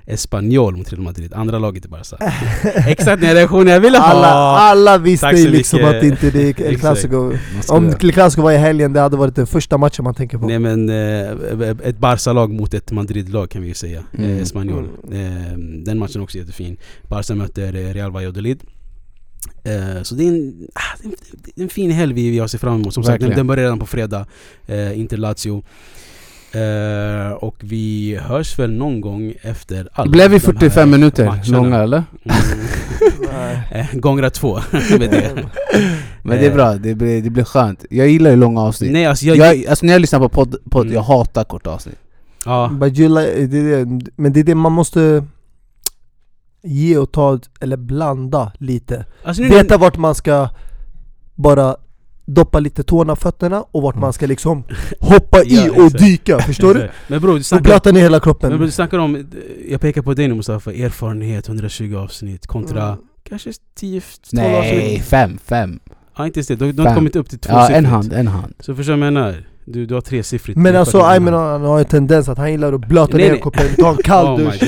Espanyol 0.05 0.77
mot 0.77 0.91
Real 0.93 1.01
Madrid, 1.03 1.33
andra 1.33 1.59
laget 1.59 1.85
i 1.85 1.87
Barca. 1.87 2.17
Exakt 2.87 3.21
den 3.21 3.33
reaktionen 3.35 3.67
jag 3.67 3.79
ville 3.79 3.97
ha! 3.97 4.05
alla, 4.05 4.27
alla 4.59 4.97
visste 4.97 5.25
Tack 5.25 5.37
ju 5.37 5.49
liksom 5.49 5.79
mycket. 5.79 5.95
att 5.97 6.03
inte 6.03 6.29
det 6.31 6.39
är 6.41 6.43
El 6.61 6.73
Exakt. 6.73 6.79
Clasico 6.79 7.17
Man 7.69 7.77
Om. 7.77 7.93
El 8.01 8.11
Clasico 8.13 8.41
var 8.41 8.51
i 8.51 8.57
helgen, 8.57 8.93
det 8.93 8.99
hade 8.99 9.17
varit 9.17 9.35
den 9.35 9.47
första 9.47 9.77
matchen 9.77 10.03
man 10.03 10.13
tänker 10.13 10.37
på 10.37 10.47
Nej 10.47 10.59
men 10.59 10.89
eh, 10.89 11.69
ett 11.83 11.97
Barca-lag 11.99 12.51
mot 12.53 12.73
ett 12.73 12.91
Madrid-lag 12.91 13.49
kan 13.49 13.61
vi 13.61 13.67
ju 13.67 13.73
säga. 13.73 14.03
Mm. 14.17 14.31
Eh, 14.35 14.41
Espanyol. 14.41 14.83
Eh, 15.11 15.57
den 15.85 15.99
matchen 15.99 16.19
är 16.21 16.23
också 16.23 16.37
jättefin. 16.37 16.77
Barca 17.07 17.35
möter 17.35 17.75
eh, 17.75 17.93
Real 17.93 18.11
Valladolid. 18.11 18.63
Eh, 19.63 20.03
så 20.03 20.15
det 20.15 20.23
är, 20.23 20.27
en, 20.27 20.67
ah, 20.73 20.79
det, 21.01 21.07
är 21.07 21.09
en, 21.09 21.15
det 21.45 21.61
är 21.61 21.63
en 21.63 21.69
fin 21.69 21.91
helg 21.91 22.13
vi, 22.13 22.39
har 22.39 22.47
sett 22.47 22.61
fram 22.61 22.73
emot. 22.81 22.93
Som 22.93 23.03
sagt, 23.03 23.11
den, 23.11 23.13
Verkligen. 23.13 23.37
den 23.37 23.47
börjar 23.47 23.63
redan 23.63 23.79
på 23.79 23.85
fredag. 23.85 24.25
Eh, 24.67 24.99
Inter 24.99 25.17
Lazio. 25.17 25.63
Eh, 26.51 27.31
och 27.31 27.55
vi 27.59 28.15
hörs 28.21 28.59
väl 28.59 28.71
någon 28.71 29.01
gång 29.01 29.33
efter 29.41 29.89
alla 29.93 30.11
Blev 30.11 30.31
vi 30.31 30.37
de 30.37 30.45
här 30.45 30.53
45 30.53 30.89
minuter 30.89 31.25
matcherna. 31.25 31.43
långa 31.57 31.79
eller? 31.83 32.03
Mm, 32.23 33.57
eh, 33.71 33.85
gångra 33.93 34.29
två 34.29 34.59
med 34.99 35.09
det. 35.11 35.45
Men 36.23 36.39
det 36.39 36.45
är 36.45 36.53
bra, 36.53 36.73
det 36.73 36.95
blir, 36.95 37.21
det 37.21 37.29
blir 37.29 37.43
skönt 37.43 37.85
Jag 37.89 38.09
gillar 38.09 38.29
ju 38.29 38.35
långa 38.35 38.61
avsnitt 38.61 38.91
Nej 38.91 39.05
alltså 39.05 39.25
jag... 39.25 39.37
jag, 39.37 39.65
alltså 39.67 39.85
när 39.85 39.93
jag 39.93 40.01
lyssnar 40.01 40.19
på 40.19 40.29
podd, 40.29 40.55
podd 40.71 40.81
Mm. 40.85 40.93
jag 40.95 41.01
hatar 41.01 41.43
korta 41.43 41.69
avsnitt 41.69 41.99
ja, 42.45 42.69
But 42.73 42.99
you 42.99 43.09
like, 43.21 43.45
det 43.45 43.57
är 43.57 43.85
det, 43.85 44.05
men 44.15 44.33
det 44.33 44.39
är 44.39 44.43
det 44.43 44.55
man 44.55 44.71
måste 44.71 45.25
ge 46.67 46.97
och 46.97 47.11
ta, 47.11 47.39
eller 47.59 47.77
blanda 47.77 48.51
lite 48.57 49.05
alltså 49.23 49.41
nu, 49.43 49.49
Veta 49.49 49.77
vart 49.77 49.97
man 49.97 50.15
ska 50.15 50.49
bara 51.35 51.75
doppa 52.25 52.59
lite 52.59 52.83
tårna 52.83 53.11
och 53.11 53.19
fötterna 53.19 53.61
och 53.71 53.81
vart 53.81 53.95
Mm. 53.95 54.01
man 54.01 54.13
ska 54.13 54.25
liksom 54.25 54.63
hoppa 54.99 55.43
i 55.43 55.55
Ja, 55.75 55.83
och 55.85 55.91
dyka, 55.91 56.39
förstår 56.39 56.73
du? 56.73 56.89
Men 57.07 57.21
bror, 57.21 57.33
du 57.33 57.39
Och 57.39 57.45
snackar 57.45 57.63
blöta 57.63 57.91
ner 57.91 58.01
hela 58.01 58.11
Men 58.17 58.21
kroppen 58.21 58.59
du 58.59 58.71
snackar 58.71 58.97
om, 58.97 59.27
jag 59.69 59.81
pekar 59.81 60.01
på 60.01 60.13
dig 60.13 60.27
nu 60.27 60.35
Mustafa, 60.35 60.73
erfarenhet 60.73 61.47
120 61.47 61.95
avsnitt 61.95 62.47
kontra 62.47 62.83
Mm. 62.87 62.99
kanske 63.29 63.51
10-12 63.79 64.01
Nej, 64.31 64.55
avsnitt? 64.59 65.05
fem, 65.05 65.37
fem 65.45 65.79
Ja 66.17 66.25
inte 66.25 66.39
ens 66.39 66.47
det, 66.47 66.55
du, 66.55 66.71
du 66.71 66.81
har 66.81 66.89
inte 66.89 66.95
kommit 66.95 67.15
upp 67.15 67.29
till 67.29 67.39
två 67.39 67.53
Ja 67.53 67.69
en 67.69 67.85
hand, 67.85 68.13
en 68.13 68.27
hand 68.27 68.53
Så 68.59 68.75
förstår 68.75 68.93
du 68.93 68.99
vad 68.99 69.07
jag 69.07 69.13
menar? 69.13 69.43
Du, 69.69 69.85
du 69.85 69.93
har 69.93 70.01
tresiffrigt 70.01 70.59
Men 70.59 70.75
alltså. 70.75 71.01
Ayman 71.01 71.33
han 71.33 71.61
har 71.61 71.79
en 71.79 71.85
tendens 71.85 72.29
att 72.29 72.37
han 72.37 72.51
gillar 72.51 72.73
att 72.73 72.87
blöta 72.87 73.17
Nej, 73.17 73.25
ner 73.25 73.31
nej. 73.31 73.41
kroppen, 73.41 73.65
ta 73.79 73.89
en 73.91 73.97
kall 73.97 74.25
Oh 74.27 74.37
dusch. 74.37 74.61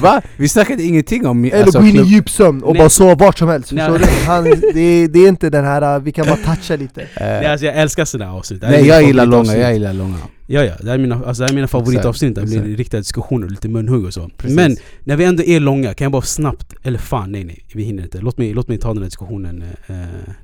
Va? 0.00 0.22
Vi 0.36 0.48
snackade 0.48 0.82
ingenting 0.82 1.26
om 1.26 1.44
Eller 1.44 1.62
alltså, 1.62 1.78
gå 1.80 1.86
in 1.86 1.94
i 1.94 1.98
klubb- 1.98 2.06
djup 2.06 2.30
sömn 2.30 2.62
och 2.62 2.72
Nej. 2.72 2.80
bara 2.80 2.88
sova 2.88 3.14
vart 3.14 3.38
som 3.38 3.48
helst, 3.48 3.72
Nej. 3.72 3.90
du? 3.98 4.04
Han, 4.26 4.44
det, 4.44 4.80
är, 4.80 5.08
det 5.08 5.18
är 5.18 5.28
inte 5.28 5.50
den 5.50 5.64
här, 5.64 5.96
uh, 5.96 6.02
vi 6.02 6.12
kan 6.12 6.26
bara 6.26 6.36
toucha 6.36 6.76
lite 6.76 7.00
Eh, 7.00 7.08
Nej, 7.20 7.46
alltså 7.46 7.66
jag 7.66 7.76
älskar 7.76 8.04
sådana 8.04 8.32
avsnitt 8.32 8.62
Nej 8.62 8.86
jag 8.86 9.02
gillar 9.02 9.26
långa, 9.26 9.56
jag 9.56 9.72
gillar 9.72 9.92
långa 9.92 10.16
Ja 10.46 10.64
ja, 10.64 10.72
det 10.80 10.86
här 10.86 10.94
är 10.94 10.98
mina, 10.98 11.14
alltså, 11.14 11.42
det 11.42 11.44
här 11.44 11.50
är 11.50 11.54
mina 11.54 11.68
favoritavsnitt 11.68 12.34
det 12.34 12.42
blir 12.42 12.76
riktiga 12.76 13.00
diskussioner 13.00 13.44
och 13.44 13.50
lite 13.50 13.68
munhugg 13.68 14.04
och 14.04 14.14
så 14.14 14.30
Precis. 14.36 14.56
Men 14.56 14.76
när 15.04 15.16
vi 15.16 15.24
ändå 15.24 15.42
är 15.42 15.60
långa, 15.60 15.94
kan 15.94 16.04
jag 16.04 16.12
bara 16.12 16.22
snabbt, 16.22 16.74
eller 16.82 16.98
fan 16.98 17.32
nej 17.32 17.44
nej, 17.44 17.64
vi 17.74 17.82
hinner 17.82 18.02
inte 18.02 18.18
Låt 18.18 18.38
mig, 18.38 18.54
låt 18.54 18.68
mig 18.68 18.78
ta 18.78 18.88
den 18.88 18.98
här 18.98 19.04
diskussionen 19.04 19.64
eh, 19.86 19.94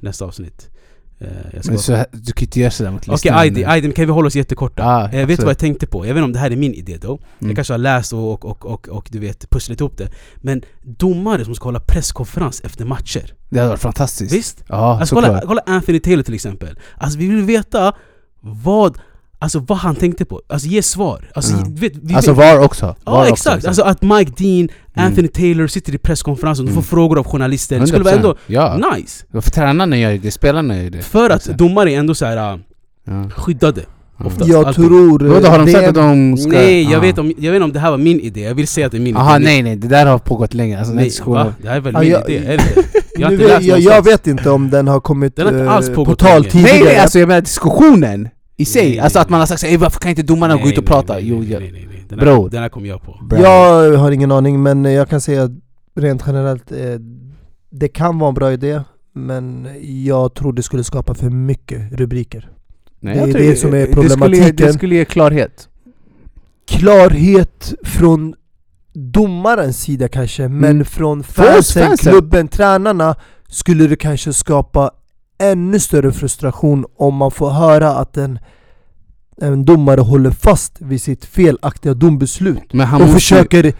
nästa 0.00 0.24
avsnitt 0.24 0.68
eh, 0.68 0.68
jag 0.68 0.70
ska 0.70 0.81
Men 1.64 1.78
så, 1.78 1.94
här- 1.94 2.06
du 2.12 2.32
kan 2.32 2.44
inte 2.44 2.60
göra 2.60 2.70
sådär 2.70 2.90
mot 2.90 3.02
Okej 3.02 3.12
lyssnarna 3.12 3.38
Aidi, 3.38 3.82
men 3.88 3.92
kan 3.92 4.06
vi 4.06 4.12
hålla 4.12 4.26
oss 4.26 4.36
jättekorta? 4.36 4.82
Ja, 4.82 5.18
eh, 5.18 5.26
vet 5.26 5.38
du 5.38 5.44
vad 5.44 5.50
jag 5.50 5.58
tänkte 5.58 5.86
på? 5.86 6.06
Jag 6.06 6.14
vet 6.14 6.18
inte 6.20 6.24
om 6.24 6.32
det 6.32 6.38
här 6.38 6.50
är 6.50 6.56
min 6.56 6.74
idé 6.74 6.96
då 7.00 7.18
Jag 7.38 7.44
Mm. 7.44 7.54
kanske 7.54 7.72
har 7.72 7.78
läst 7.78 8.12
och, 8.12 8.32
och, 8.32 8.44
och, 8.44 8.66
och, 8.66 8.88
och 8.88 9.08
du 9.10 9.18
vet 9.18 9.50
pusslat 9.50 9.80
ihop 9.80 9.96
det 9.98 10.08
Men 10.36 10.62
domare 10.82 11.44
som 11.44 11.54
ska 11.54 11.64
hålla 11.64 11.80
presskonferens 11.80 12.60
efter 12.60 12.84
matcher 12.84 13.34
Det 13.48 13.58
hade 13.58 13.68
varit 13.70 13.80
fantastiskt 13.80 14.34
Visst? 14.34 14.64
Ja, 14.68 14.98
Alltså 15.00 15.14
kolla, 15.14 15.42
kolla 15.46 15.62
Anthony 15.66 16.00
Taylor 16.00 16.22
till 16.22 16.34
exempel 16.34 16.78
Alltså 16.98 17.18
vi 17.18 17.26
vill 17.28 17.42
veta 17.44 17.92
vad 18.40 18.98
Alltså 19.42 19.58
vad 19.58 19.78
han 19.78 19.94
tänkte 19.94 20.24
på, 20.24 20.40
alltså 20.48 20.68
ge 20.68 20.82
svar. 20.82 21.30
Alltså, 21.34 21.56
du 21.56 21.80
vet, 21.80 21.92
vi 22.02 22.14
Alltså 22.14 22.32
vet, 22.32 22.38
VAR 22.54 22.64
också. 22.64 22.86
VAR 22.86 22.96
Ja 23.04 23.20
också, 23.20 23.32
exakt, 23.32 23.64
alltså 23.66 23.82
att 23.82 24.02
Mike 24.02 24.32
Dean, 24.36 24.68
Anthony 24.94 25.28
Taylor 25.28 25.66
sitter 25.66 25.94
i 25.94 25.98
presskonferensen 25.98 26.64
och 26.66 26.70
Mm. 26.72 26.82
får 26.82 26.90
frågor 26.96 27.18
av 27.18 27.24
journalister. 27.26 27.80
Det 27.80 27.86
skulle 27.86 28.04
vara 28.04 28.14
100%. 28.14 28.16
ändå 28.16 28.34
Ja, 28.46 28.94
nice. 28.96 29.24
Varför 29.30 29.50
tränarna 29.50 29.96
gör 29.96 30.18
det, 30.22 30.30
spelarna 30.30 30.82
gör 30.82 30.90
det? 30.90 31.02
För 31.02 31.24
att 31.26 31.32
Alltså. 31.32 31.52
domare 31.52 31.92
är 31.92 31.98
ändå 31.98 32.14
så 32.14 32.24
här 32.26 32.36
äh, 32.54 32.58
ja. 33.06 33.30
skyddade 33.30 33.80
Ja. 34.18 34.26
Oftast, 34.26 34.50
Jag 34.50 34.64
alltid. 34.66 34.74
tror... 34.84 35.18
Vadå, 35.18 35.48
har 35.48 35.58
de 35.58 35.66
det 35.66 35.72
sagt 35.72 35.88
att 35.88 35.94
de 35.94 36.36
ska... 36.36 36.50
Nej, 36.50 36.82
jag 36.82 36.94
Ah. 36.98 37.00
vet, 37.00 37.18
om, 37.18 37.32
jag 37.38 37.52
vet 37.52 37.56
inte 37.56 37.64
om 37.64 37.72
det 37.72 37.78
här 37.80 37.90
var 37.90 37.98
min 37.98 38.20
idé, 38.20 38.40
jag 38.40 38.54
vill 38.54 38.68
säga 38.68 38.86
att 38.86 38.92
det 38.92 38.98
är 38.98 39.00
min 39.02 39.16
Aha, 39.16 39.36
idé. 39.36 39.44
nej 39.44 39.62
nej, 39.62 39.76
det 39.76 39.88
där 39.88 40.06
har 40.06 40.18
pågått 40.18 40.54
länge, 40.54 40.78
alltså 40.78 40.94
Nej, 40.94 41.10
va? 41.26 41.54
Det 41.62 41.68
här 41.68 41.76
är 41.76 41.80
väl 41.80 41.94
Ja, 41.94 42.00
min 42.00 42.10
jag- 42.10 42.30
idé, 42.30 42.52
inte? 42.52 42.64
Jag 43.18 43.26
har 43.26 43.32
inte 43.32 43.44
vet, 43.46 43.62
jag, 43.62 43.80
jag 43.80 44.04
vet 44.04 44.26
inte 44.26 44.50
om 44.50 44.70
den 44.70 44.88
har 44.88 45.00
kommit 45.00 45.36
Den 45.36 45.46
har 45.46 45.52
inte 45.52 45.64
eh, 45.64 45.72
alls 45.72 45.88
på 45.88 45.94
pågått 45.94 46.18
tal 46.18 46.44
tidigare 46.44 46.72
Nej 46.72 46.82
nej, 46.84 46.96
alltså 46.98 47.18
jag 47.18 47.28
menar 47.28 47.40
diskussionen 47.40 48.28
i 48.62 48.64
sig, 48.64 48.88
Nej, 48.90 48.98
alltså 48.98 49.18
nej, 49.18 49.22
att 49.22 49.28
man 49.30 49.40
har 49.40 49.46
sagt 49.46 49.60
såhär, 49.60 49.72
"Ey, 49.72 49.78
varför 49.78 50.00
kan 50.00 50.10
inte 50.10 50.22
domarna 50.22 50.54
gå 50.54 50.60
Nej, 50.60 50.72
ut 50.72 50.78
och 50.78 50.84
nej, 50.84 50.88
prata? 50.88 51.12
nej, 51.12 51.28
Jo, 51.28 51.38
nej, 51.38 51.50
ja. 51.50 51.58
nej, 51.58 51.72
nej, 51.72 51.86
nej. 51.90 52.04
Den, 52.08 52.18
här, 52.18 52.26
Bror. 52.26 52.50
den 52.50 52.62
här 52.62 52.68
kom 52.68 52.86
jag 52.86 53.02
på 53.02 53.18
Bra. 53.22 53.38
Jag 53.40 53.96
har 53.98 54.10
ingen 54.10 54.32
aning 54.32 54.62
men 54.62 54.84
jag 54.84 55.08
kan 55.08 55.20
säga 55.20 55.50
rent 55.96 56.22
generellt 56.26 56.72
eh, 56.72 56.78
Det 57.70 57.88
kan 57.88 58.18
vara 58.18 58.28
en 58.28 58.34
bra 58.34 58.52
idé 58.52 58.80
Men 59.14 59.68
jag 60.04 60.34
tror 60.34 60.52
det 60.52 60.62
skulle 60.62 60.84
skapa 60.84 61.14
för 61.14 61.30
mycket 61.30 61.92
rubriker 61.92 62.48
Nej, 63.00 63.14
det 63.14 63.20
jag 63.20 63.28
är 63.28 63.34
det 63.50 63.56
som 63.56 63.74
är 63.74 63.76
Det 63.78 63.92
skulle, 63.92 64.08
problematiken. 64.08 64.56
det 64.66 64.72
skulle 64.72 64.94
ge 64.94 65.04
klarhet 65.04 65.68
Klarhet 66.68 67.74
från 67.84 68.34
domarens 68.94 69.80
sida 69.80 70.08
kanske, 70.08 70.48
men 70.48 70.70
Mm. 70.70 70.84
från 70.84 71.22
fansen, 71.22 71.86
fansen. 71.86 72.12
klubben, 72.12 72.48
tränarna 72.48 73.14
skulle 73.48 73.86
det 73.86 73.96
kanske 73.96 74.32
skapa 74.32 74.90
ännu 75.38 75.78
större 75.80 76.12
frustration 76.12 76.84
om 76.96 77.14
man 77.14 77.30
får 77.30 77.50
höra 77.50 77.88
att 77.88 78.16
en, 78.16 78.38
en 79.42 79.64
domare 79.64 80.00
håller 80.00 80.30
fast 80.30 80.72
vid 80.80 81.02
sitt 81.02 81.24
felaktiga 81.24 81.94
dombeslut 81.94 82.72
Men 82.72 82.86
han 82.86 83.02
och 83.02 83.08
ju- 83.08 83.14
försöker 83.14 83.72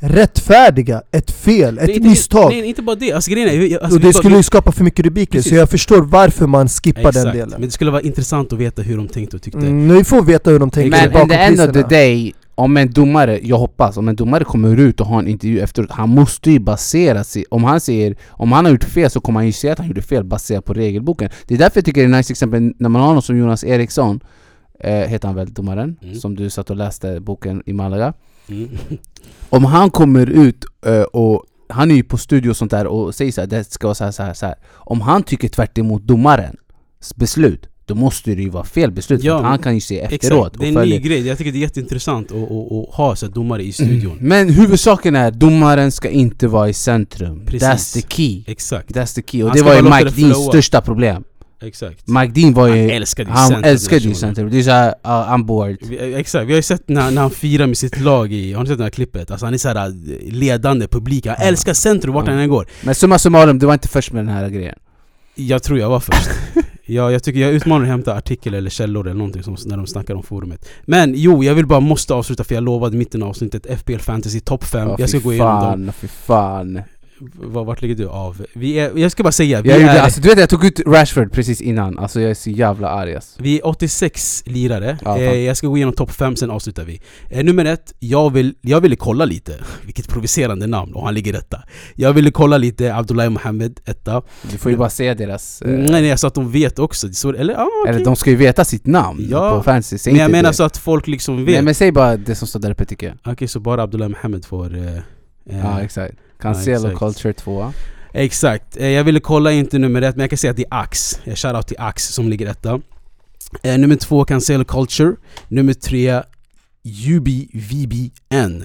rättfärdiga 0.00 1.02
ett 1.12 1.30
fel, 1.30 1.78
ett 1.78 1.88
inte- 1.88 2.08
misstag. 2.08 2.50
Nej, 2.50 2.64
inte 2.64 2.82
bara 2.82 2.96
det. 2.96 3.12
Alltså, 3.12 3.30
grejen 3.30 3.48
är, 3.48 3.66
jag- 3.66 3.82
alltså, 3.82 3.96
och 3.98 4.04
det 4.04 4.12
skulle 4.12 4.36
ju 4.36 4.42
skapa 4.42 4.72
för 4.72 4.84
mycket 4.84 5.04
rubriker, 5.04 5.32
Precis. 5.32 5.50
så 5.50 5.56
jag 5.56 5.70
förstår 5.70 6.00
varför 6.02 6.46
man 6.46 6.68
skippar 6.68 7.02
den 7.02 7.08
Exakt. 7.08 7.32
delen. 7.32 7.50
Men 7.50 7.60
det 7.62 7.70
skulle 7.70 7.90
vara 7.90 8.02
intressant 8.02 8.52
att 8.52 8.58
veta 8.58 8.82
hur 8.82 8.96
de 8.96 9.08
tänkte 9.08 9.36
och 9.36 9.42
tyckte. 9.42 9.58
Mm, 9.58 9.88
nu 9.88 10.04
får 10.04 10.22
vi 10.22 10.32
veta 10.32 10.50
hur 10.50 10.58
de 10.58 10.70
tänker 10.70 10.90
Men 10.90 11.12
bakom 11.12 11.22
in 11.22 11.28
the 11.28 11.34
end 11.34 11.60
of 11.60 11.72
the 11.72 11.82
day, 11.94 12.32
om 12.58 12.76
en 12.76 12.90
domare, 12.90 13.40
jag 13.42 13.58
hoppas, 13.58 13.96
om 13.96 14.08
en 14.08 14.16
domare 14.16 14.44
kommer 14.44 14.76
ut 14.76 15.00
och 15.00 15.06
har 15.06 15.18
en 15.18 15.28
intervju 15.28 15.60
efteråt, 15.60 15.90
han 15.90 16.08
måste 16.08 16.50
ju 16.50 16.58
basera 16.58 17.24
sig, 17.24 17.44
om 17.50 17.64
han 17.64 17.80
säger, 17.80 18.16
om 18.28 18.52
han 18.52 18.64
har 18.64 18.72
gjort 18.72 18.84
fel 18.84 19.10
så 19.10 19.20
kommer 19.20 19.40
han 19.40 19.46
ju 19.46 19.52
säga 19.52 19.72
att 19.72 19.78
han 19.78 19.88
gjorde 19.88 20.02
fel 20.02 20.24
baserat 20.24 20.64
på 20.64 20.74
regelboken. 20.74 21.30
Det 21.46 21.54
är 21.54 21.58
därför 21.58 21.78
jag 21.78 21.84
tycker 21.84 22.00
det 22.00 22.14
är 22.14 22.16
nice 22.16 22.32
exempel 22.32 22.72
när 22.78 22.88
man 22.88 23.02
har 23.02 23.12
någon 23.12 23.22
som 23.22 23.38
Jonas 23.38 23.64
Eriksson, 23.64 24.20
eh, 24.80 24.92
heter 24.92 25.28
han 25.28 25.34
väl, 25.36 25.54
domaren? 25.54 25.96
Mm. 26.02 26.14
Som 26.14 26.36
du 26.36 26.50
satt 26.50 26.70
och 26.70 26.76
läste 26.76 27.20
boken 27.20 27.62
i 27.66 27.72
Malaga. 27.72 28.14
Mm. 28.48 28.68
Om 29.48 29.64
han 29.64 29.90
kommer 29.90 30.26
ut 30.26 30.64
eh, 30.86 31.02
och 31.02 31.44
han 31.68 31.90
är 31.90 31.94
ju 31.94 32.02
på 32.02 32.18
studio 32.18 32.50
och 32.50 32.56
sånt 32.56 32.70
där 32.70 32.86
och 32.86 33.14
säger 33.14 33.32
så 33.32 33.40
här, 33.40 33.48
det 33.48 33.72
ska 33.72 33.86
vara 33.86 33.94
så 33.94 34.04
här, 34.04 34.10
så 34.10 34.22
här, 34.22 34.34
så 34.34 34.46
här. 34.46 34.54
Om 34.74 35.00
han 35.00 35.22
tycker 35.22 35.48
tvärt 35.48 35.78
emot 35.78 36.02
domarens 36.02 37.16
beslut, 37.16 37.68
då 37.88 37.94
måste 37.94 38.34
det 38.34 38.42
ju 38.42 38.48
vara 38.48 38.64
fel 38.64 38.90
beslut. 38.90 39.24
Ja, 39.24 39.38
för 39.38 39.44
han 39.44 39.58
kan 39.58 39.74
ju 39.74 39.80
se 39.80 40.00
efteråt 40.00 40.46
Exakt, 40.46 40.60
det 40.60 40.66
är 40.80 40.82
en 40.82 40.88
ny 40.88 40.98
grej. 40.98 41.26
Jag 41.26 41.38
tycker 41.38 41.52
det 41.52 41.58
är 41.58 41.60
jätteintressant 41.60 42.32
att, 42.32 42.36
att, 42.36 42.72
att 42.72 42.94
ha 42.94 43.16
så 43.16 43.26
domare 43.26 43.62
i 43.62 43.72
studion. 43.72 44.16
Men 44.20 44.48
huvudsaken 44.48 45.16
är, 45.16 45.30
domaren 45.30 45.92
ska 45.92 46.08
inte 46.08 46.48
vara 46.48 46.68
i 46.68 46.72
centrum. 46.72 47.42
Precis. 47.46 47.68
That's 47.68 47.94
the 48.02 48.08
key. 48.08 48.44
Exakt, 48.46 48.90
That's 48.90 49.14
the 49.14 49.22
key. 49.26 49.42
Och 49.42 49.48
Han 49.48 49.56
det 49.58 49.62
var 49.64 49.74
ju 49.74 49.82
Mike 49.82 50.20
Deans 50.20 50.44
största 50.46 50.80
problem. 50.80 51.24
exakt. 51.62 52.08
Mike 52.08 52.32
Dean 52.40 52.54
var 52.54 52.66
ju... 52.68 52.80
Han 52.82 52.90
älskade 52.90 53.30
ju 53.30 53.36
han 53.36 53.48
centrum, 53.48 53.70
älskade 53.70 54.00
ju 54.00 54.14
centrum. 54.14 54.50
Det 54.50 54.58
är 54.58 54.62
såhär, 54.62 54.88
uh, 54.88 54.94
I'm 55.10 55.44
bored. 55.44 55.76
Vi, 55.82 56.14
exakt, 56.14 56.46
vi 56.46 56.52
har 56.52 56.56
ju 56.58 56.62
sett 56.62 56.88
när, 56.88 57.10
när 57.10 57.22
han 57.22 57.30
firar 57.30 57.66
med 57.66 57.78
sitt 57.78 58.00
lag 58.00 58.32
i, 58.32 58.52
har 58.52 58.62
ni 58.62 58.68
sett 58.68 58.78
det 58.78 58.84
här 58.84 58.90
klippet? 58.90 59.30
Alltså 59.30 59.46
han 59.46 59.54
är 59.54 59.58
såhär 59.58 59.92
ledande 60.32 60.88
publik, 60.88 61.26
han 61.26 61.36
Ja. 61.38 61.44
älskar 61.44 61.72
centrum 61.74 62.14
vart 62.14 62.26
Ja. 62.26 62.32
han 62.32 62.40
än 62.40 62.48
går 62.48 62.66
Men 62.82 62.94
summa 62.94 63.18
summarum, 63.18 63.58
du 63.58 63.66
var 63.66 63.72
inte 63.74 63.88
först 63.88 64.12
med 64.12 64.24
den 64.26 64.34
här 64.34 64.48
grejen. 64.48 64.74
Jag 65.34 65.62
tror 65.62 65.78
jag 65.78 65.88
var 65.88 66.00
först 66.00 66.28
ja, 66.88 67.12
Jag 67.12 67.22
tycker 67.22 67.40
jag 67.40 67.52
utmanar 67.52 67.82
att 67.82 67.88
hämta 67.88 68.14
artikel 68.14 68.54
eller 68.54 68.70
källor 68.70 69.06
eller 69.06 69.18
någonting 69.18 69.42
som, 69.42 69.56
när 69.66 69.76
de 69.76 69.86
snackar 69.86 70.14
om 70.14 70.22
forumet. 70.22 70.68
Men 70.84 71.12
jo, 71.16 71.44
jag 71.44 71.54
vill 71.54 71.66
bara 71.66 71.80
måste 71.80 72.14
avsluta 72.14 72.44
för 72.44 72.54
jag 72.54 72.64
lovade 72.64 72.96
mitten 72.96 73.22
av 73.22 73.28
avsnittet 73.28 73.80
FBL 73.80 73.98
Fantasy 73.98 74.40
Top 74.40 74.64
5 74.64 74.88
Ja, 74.88 74.96
Jag 74.98 75.08
ska 75.08 75.18
gå 75.18 75.32
igenom 75.32 75.60
dem. 75.60 75.70
fan, 75.70 75.92
fy 75.92 76.08
fan. 76.08 76.80
Vart 77.34 77.82
ligger 77.82 77.94
du 77.94 78.08
av? 78.08 78.46
Vi 78.54 78.78
är, 78.78 78.98
jag 78.98 79.12
ska 79.12 79.22
bara 79.22 79.32
säga, 79.32 79.62
vi 79.62 79.68
Jag, 79.70 79.80
är, 79.80 80.00
alltså, 80.00 80.20
du 80.20 80.28
vet 80.28 80.38
jag 80.38 80.48
tog 80.48 80.64
ut 80.64 80.80
Rashford 80.86 81.32
precis 81.32 81.60
innan, 81.60 81.98
alltså 81.98 82.20
jag 82.20 82.30
är 82.30 82.34
så 82.34 82.50
jävla 82.50 82.88
arg 82.88 83.14
alltså. 83.14 83.42
vi 83.42 83.58
är 83.58 83.66
86 83.66 84.42
lirare, 84.46 84.98
Ja, 85.04 85.18
eh, 85.18 85.34
jag 85.34 85.56
ska 85.56 85.66
gå 85.66 85.76
igenom 85.76 85.94
topp 85.94 86.10
5 86.10 86.36
sen 86.36 86.50
avslutar 86.50 86.84
vi 86.84 87.00
eh, 87.30 87.44
Nummer 87.44 87.64
ett, 87.64 87.94
jag, 87.98 88.32
vill, 88.32 88.54
jag 88.60 88.80
ville 88.80 88.96
kolla 88.96 89.24
lite, 89.24 89.52
vilket 89.84 90.08
provocerande 90.08 90.66
namn 90.66 90.94
och 90.94 91.04
han 91.04 91.14
ligger 91.14 91.34
etta 91.34 91.62
Jag 91.94 92.12
ville 92.12 92.30
kolla 92.30 92.58
lite 92.58 92.94
Abdullahi 92.94 93.28
Mohammed, 93.28 93.80
etta 93.84 94.22
Du 94.50 94.58
får 94.58 94.70
ju 94.70 94.76
bara 94.78 94.90
säga 94.90 95.14
deras... 95.14 95.62
eh, 95.62 95.68
Nej 95.70 96.02
nej, 96.02 96.18
så 96.18 96.26
att 96.26 96.34
de 96.34 96.50
vet 96.50 96.78
också, 96.78 97.12
så, 97.12 97.32
eller 97.34 97.54
ja 97.54 97.68
okej 97.82 97.94
Eller 97.94 98.04
de 98.04 98.16
ska 98.16 98.30
ju 98.30 98.36
veta 98.36 98.64
sitt 98.64 98.86
namn 98.86 99.26
Ja, 99.30 99.56
på 99.56 99.62
fantasy, 99.62 99.98
säg 99.98 100.12
Men 100.12 100.22
jag 100.22 100.30
menar 100.30 100.50
det. 100.50 100.54
så 100.56 100.62
att 100.64 100.76
folk 100.76 101.06
liksom 101.06 101.44
vet 101.44 101.54
Nej 101.54 101.62
men 101.62 101.74
säg 101.74 101.92
bara 101.92 102.16
det 102.16 102.34
som 102.34 102.48
står 102.48 102.60
där 102.60 102.70
uppe 102.70 102.84
tycker 102.84 103.06
jag. 103.06 103.32
Okej, 103.32 103.48
så 103.48 103.60
bara 103.60 103.82
Abdullah 103.82 104.08
Mohammed 104.08 104.44
får... 104.44 104.76
Eh, 104.76 104.86
eh, 104.86 105.00
Ja 105.62 105.80
exakt. 105.80 106.14
Cancelo. 106.38 106.98
Culture 106.98 107.32
2 107.32 107.72
Exakt. 108.12 108.76
Eh, 108.76 108.88
jag 108.88 109.04
ville 109.04 109.20
kolla 109.20 109.52
inte 109.52 109.78
nummer 109.78 110.02
ett, 110.02 110.16
men 110.16 110.20
jag 110.20 110.30
kan 110.30 110.36
säga 110.36 110.50
att 110.50 110.56
det 110.56 110.64
är 110.70 110.80
Ax. 110.82 111.20
Jag 111.24 111.38
shoutout 111.38 111.66
till 111.66 111.76
Ax 111.78 112.08
som 112.08 112.28
ligger 112.28 112.46
etta. 112.46 112.80
Eh, 113.62 113.78
nummer 113.78 113.96
två, 113.96 114.24
Cancelo 114.24 114.64
Culture. 114.64 115.12
Nummer 115.48 115.72
tre, 115.72 116.22
UBVBN. 117.08 118.64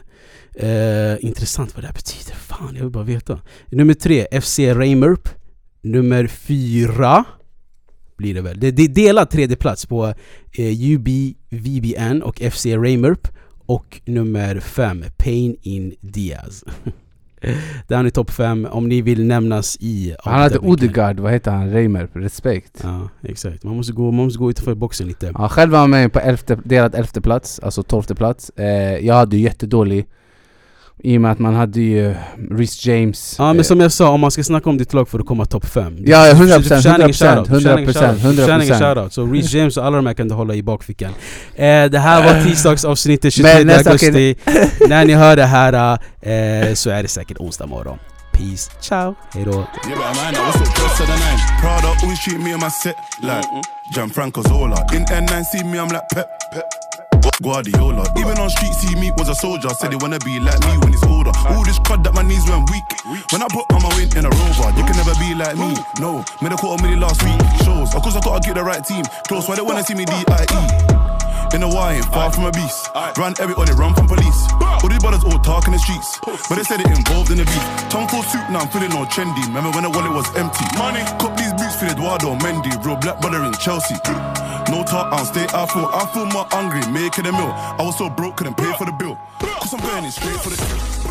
Eh, 0.55 1.25
intressant 1.25 1.75
vad 1.75 1.83
det 1.83 1.87
här 1.87 1.93
betyder. 1.93 2.35
Fan, 2.35 2.75
jag 2.75 2.81
vill 2.81 2.91
bara 2.91 3.03
veta. 3.03 3.39
Nummer 3.69 3.93
tre, 3.93 4.27
FC 4.41 4.59
Reimerp. 4.59 5.29
Nummer 5.81 6.27
fyra 6.27 7.25
blir 8.17 8.33
det 8.33 8.41
väl. 8.41 8.59
Det 8.59 8.71
det 8.71 8.83
är 8.83 8.87
delad 8.87 9.29
tredje 9.29 9.55
plats 9.55 9.85
på 9.85 10.13
eh, 10.51 10.91
UBVBN 10.91 12.21
och 12.21 12.41
FC 12.51 12.65
Reimerp. 12.65 13.27
Och 13.65 14.01
nummer 14.05 14.59
fem, 14.59 15.05
Pain 15.17 15.55
in 15.61 15.95
Diaz. 16.01 16.63
Där 17.87 17.95
har 17.95 18.03
ni 18.03 18.11
topp 18.11 18.31
fem 18.31 18.67
om 18.71 18.89
ni 18.89 19.01
vill 19.01 19.25
nämnas 19.25 19.77
i 19.79 20.15
Han 20.19 20.41
hade. 20.41 20.59
Odegaard, 20.59 21.19
vad 21.19 21.31
heter 21.31 21.51
han? 21.51 21.71
Reimer, 21.71 22.09
respekt. 22.13 22.79
Ja, 22.83 23.09
exakt. 23.21 23.63
Man 23.63 23.75
måste 23.75 23.93
gå, 23.93 24.11
man 24.11 24.25
måste 24.25 24.39
gå 24.39 24.49
utanför 24.49 24.75
boxen 24.75 25.07
lite. 25.07 25.31
Ja, 25.37 25.49
själv 25.49 25.71
var 25.71 25.79
han 25.79 25.89
med 25.89 26.13
på 26.13 26.19
elfte, 26.19 26.57
delad 26.63 26.95
elfte 26.95 27.21
plats, 27.21 27.59
alltså 27.59 27.83
tolfte 27.83 28.15
plats. 28.15 28.49
Eh, 28.49 28.65
jag 29.05 29.15
hade 29.15 29.37
jättedålig 29.37 30.05
i 31.03 31.17
och 31.17 31.21
med 31.21 31.31
att 31.31 31.39
man 31.39 31.55
hade 31.55 31.81
ju 31.81 32.15
Rhys 32.51 32.85
James. 32.85 33.35
Ja 33.39 33.47
men 33.47 33.59
eh, 33.59 33.63
som 33.63 33.79
jag 33.79 33.91
sa, 33.91 34.09
om 34.09 34.19
man 34.21 34.31
ska 34.31 34.43
snacka 34.43 34.69
om 34.69 34.77
ditt 34.77 34.93
lag 34.93 35.09
för 35.09 35.19
att 35.19 35.25
komma 35.25 35.45
topp 35.45 35.65
5 35.65 35.97
Ja, 36.05 36.27
ja, 36.27 36.33
100%, 36.33 36.59
100%, 36.59 37.45
100%, 37.45 38.17
100%. 38.17 38.79
shoutout. 38.79 39.13
Så 39.13 39.25
Reece 39.25 39.53
James 39.53 39.77
och 39.77 39.85
alla 39.85 39.95
de 39.95 40.05
här 40.05 40.13
kan 40.13 40.27
du 40.27 40.35
hålla 40.35 40.55
i 40.55 40.63
bakfickan. 40.63 41.11
Eh, 41.55 41.85
det 41.85 41.99
här 41.99 42.23
var 42.23 42.43
tisdagsavsnittet 42.49 43.33
23 43.33 43.53
Men 43.53 43.67
nästa 43.67 43.89
augusti. 43.89 44.35
När 44.89 45.05
ni 45.05 45.13
hör 45.13 45.35
det 45.35 45.45
här 45.45 45.99
eh, 46.21 46.73
så 46.73 46.89
är 46.89 47.03
det 47.03 47.09
säkert 47.09 47.37
onsdag 47.37 47.65
morgon. 47.65 47.97
Peace, 48.31 48.71
ciao, 48.81 49.15
hejdå. 49.33 49.67
Gianfranco 53.95 54.43
Zola. 54.43 54.77
In 54.93 55.05
N9, 55.05 55.43
see 55.43 55.63
me, 55.63 55.77
I'm 55.77 55.91
like 55.91 56.07
Pep. 56.15 56.25
Pep. 56.53 56.92
Guardiola. 57.41 58.05
Even 58.17 58.37
on 58.39 58.49
streets, 58.49 58.77
see 58.79 58.95
me 58.95 59.11
was 59.17 59.29
a 59.29 59.35
soldier. 59.35 59.69
Said 59.69 59.91
they 59.91 59.97
wanna 59.97 60.19
be 60.19 60.39
like 60.39 60.59
me 60.67 60.77
when 60.79 60.93
it's 60.93 61.03
older. 61.03 61.31
All 61.49 61.63
this 61.63 61.79
crud 61.79 62.03
that 62.03 62.13
my 62.13 62.21
knees 62.23 62.47
went 62.49 62.69
weak. 62.71 62.83
When 63.31 63.41
I 63.41 63.47
put 63.51 63.69
on 63.71 63.83
my 63.83 63.91
win 63.95 64.09
in 64.17 64.25
a 64.25 64.31
rover, 64.31 64.69
you 64.77 64.83
can 64.83 64.95
never 64.95 65.15
be 65.19 65.35
like 65.35 65.57
me. 65.57 65.75
No, 65.99 66.23
made 66.41 66.51
a 66.51 66.57
quarter 66.57 66.81
million 66.83 66.99
last 66.99 67.21
week. 67.23 67.39
Shows, 67.63 67.93
of 67.95 68.01
course 68.01 68.15
I 68.15 68.21
gotta 68.21 68.41
get 68.45 68.55
the 68.55 68.63
right 68.63 68.83
team. 68.83 69.03
Close, 69.27 69.47
why 69.47 69.55
they 69.55 69.61
wanna 69.61 69.83
see 69.83 69.95
me 69.95 70.05
D.I.E. 70.05 71.03
In 71.53 71.61
the 71.61 71.69
wine, 71.69 72.01
far 72.09 72.33
from 72.33 72.45
a 72.45 72.51
beast. 72.51 72.89
Run 73.15 73.35
everybody, 73.39 73.73
run 73.73 73.93
from 73.93 74.07
police. 74.07 74.41
All 74.81 74.89
these 74.89 74.97
brothers 74.97 75.23
all 75.23 75.37
talk 75.37 75.67
in 75.67 75.73
the 75.73 75.77
streets. 75.77 76.17
But 76.49 76.57
they 76.57 76.63
said 76.65 76.81
it 76.81 76.89
involved 76.89 77.29
in 77.29 77.37
the 77.37 77.45
beef. 77.45 77.65
Tom 77.93 78.09
full 78.09 78.23
suit, 78.23 78.41
now 78.49 78.65
I'm 78.65 78.69
feeling 78.73 78.91
all 78.97 79.05
trendy. 79.05 79.45
Remember 79.45 79.69
when 79.69 79.83
the 79.85 79.91
wallet 79.93 80.11
was 80.17 80.25
empty? 80.33 80.65
Money. 80.81 81.05
Cop 81.21 81.37
these 81.37 81.53
boots 81.53 81.77
for 81.77 81.85
Eduardo 81.85 82.33
Mendy. 82.41 82.73
Real 82.81 82.97
black 82.97 83.21
brother 83.21 83.45
in 83.45 83.53
Chelsea. 83.61 83.93
No 84.73 84.83
talk, 84.83 85.13
I'll 85.13 85.23
stay. 85.23 85.45
I 85.53 85.67
feel, 85.67 85.85
I 85.85 86.03
feel 86.15 86.25
more 86.25 86.47
hungry, 86.49 86.81
making 86.91 87.27
a 87.27 87.31
meal. 87.31 87.53
I 87.53 87.83
was 87.83 87.95
so 87.95 88.09
broke, 88.09 88.37
couldn't 88.37 88.57
pay 88.57 88.73
for 88.73 88.85
the 88.85 88.91
bill. 88.91 89.19
Cause 89.39 89.71
I'm 89.71 89.79
burning 89.81 90.09
straight 90.09 90.39
for 90.39 90.49
the. 90.49 91.02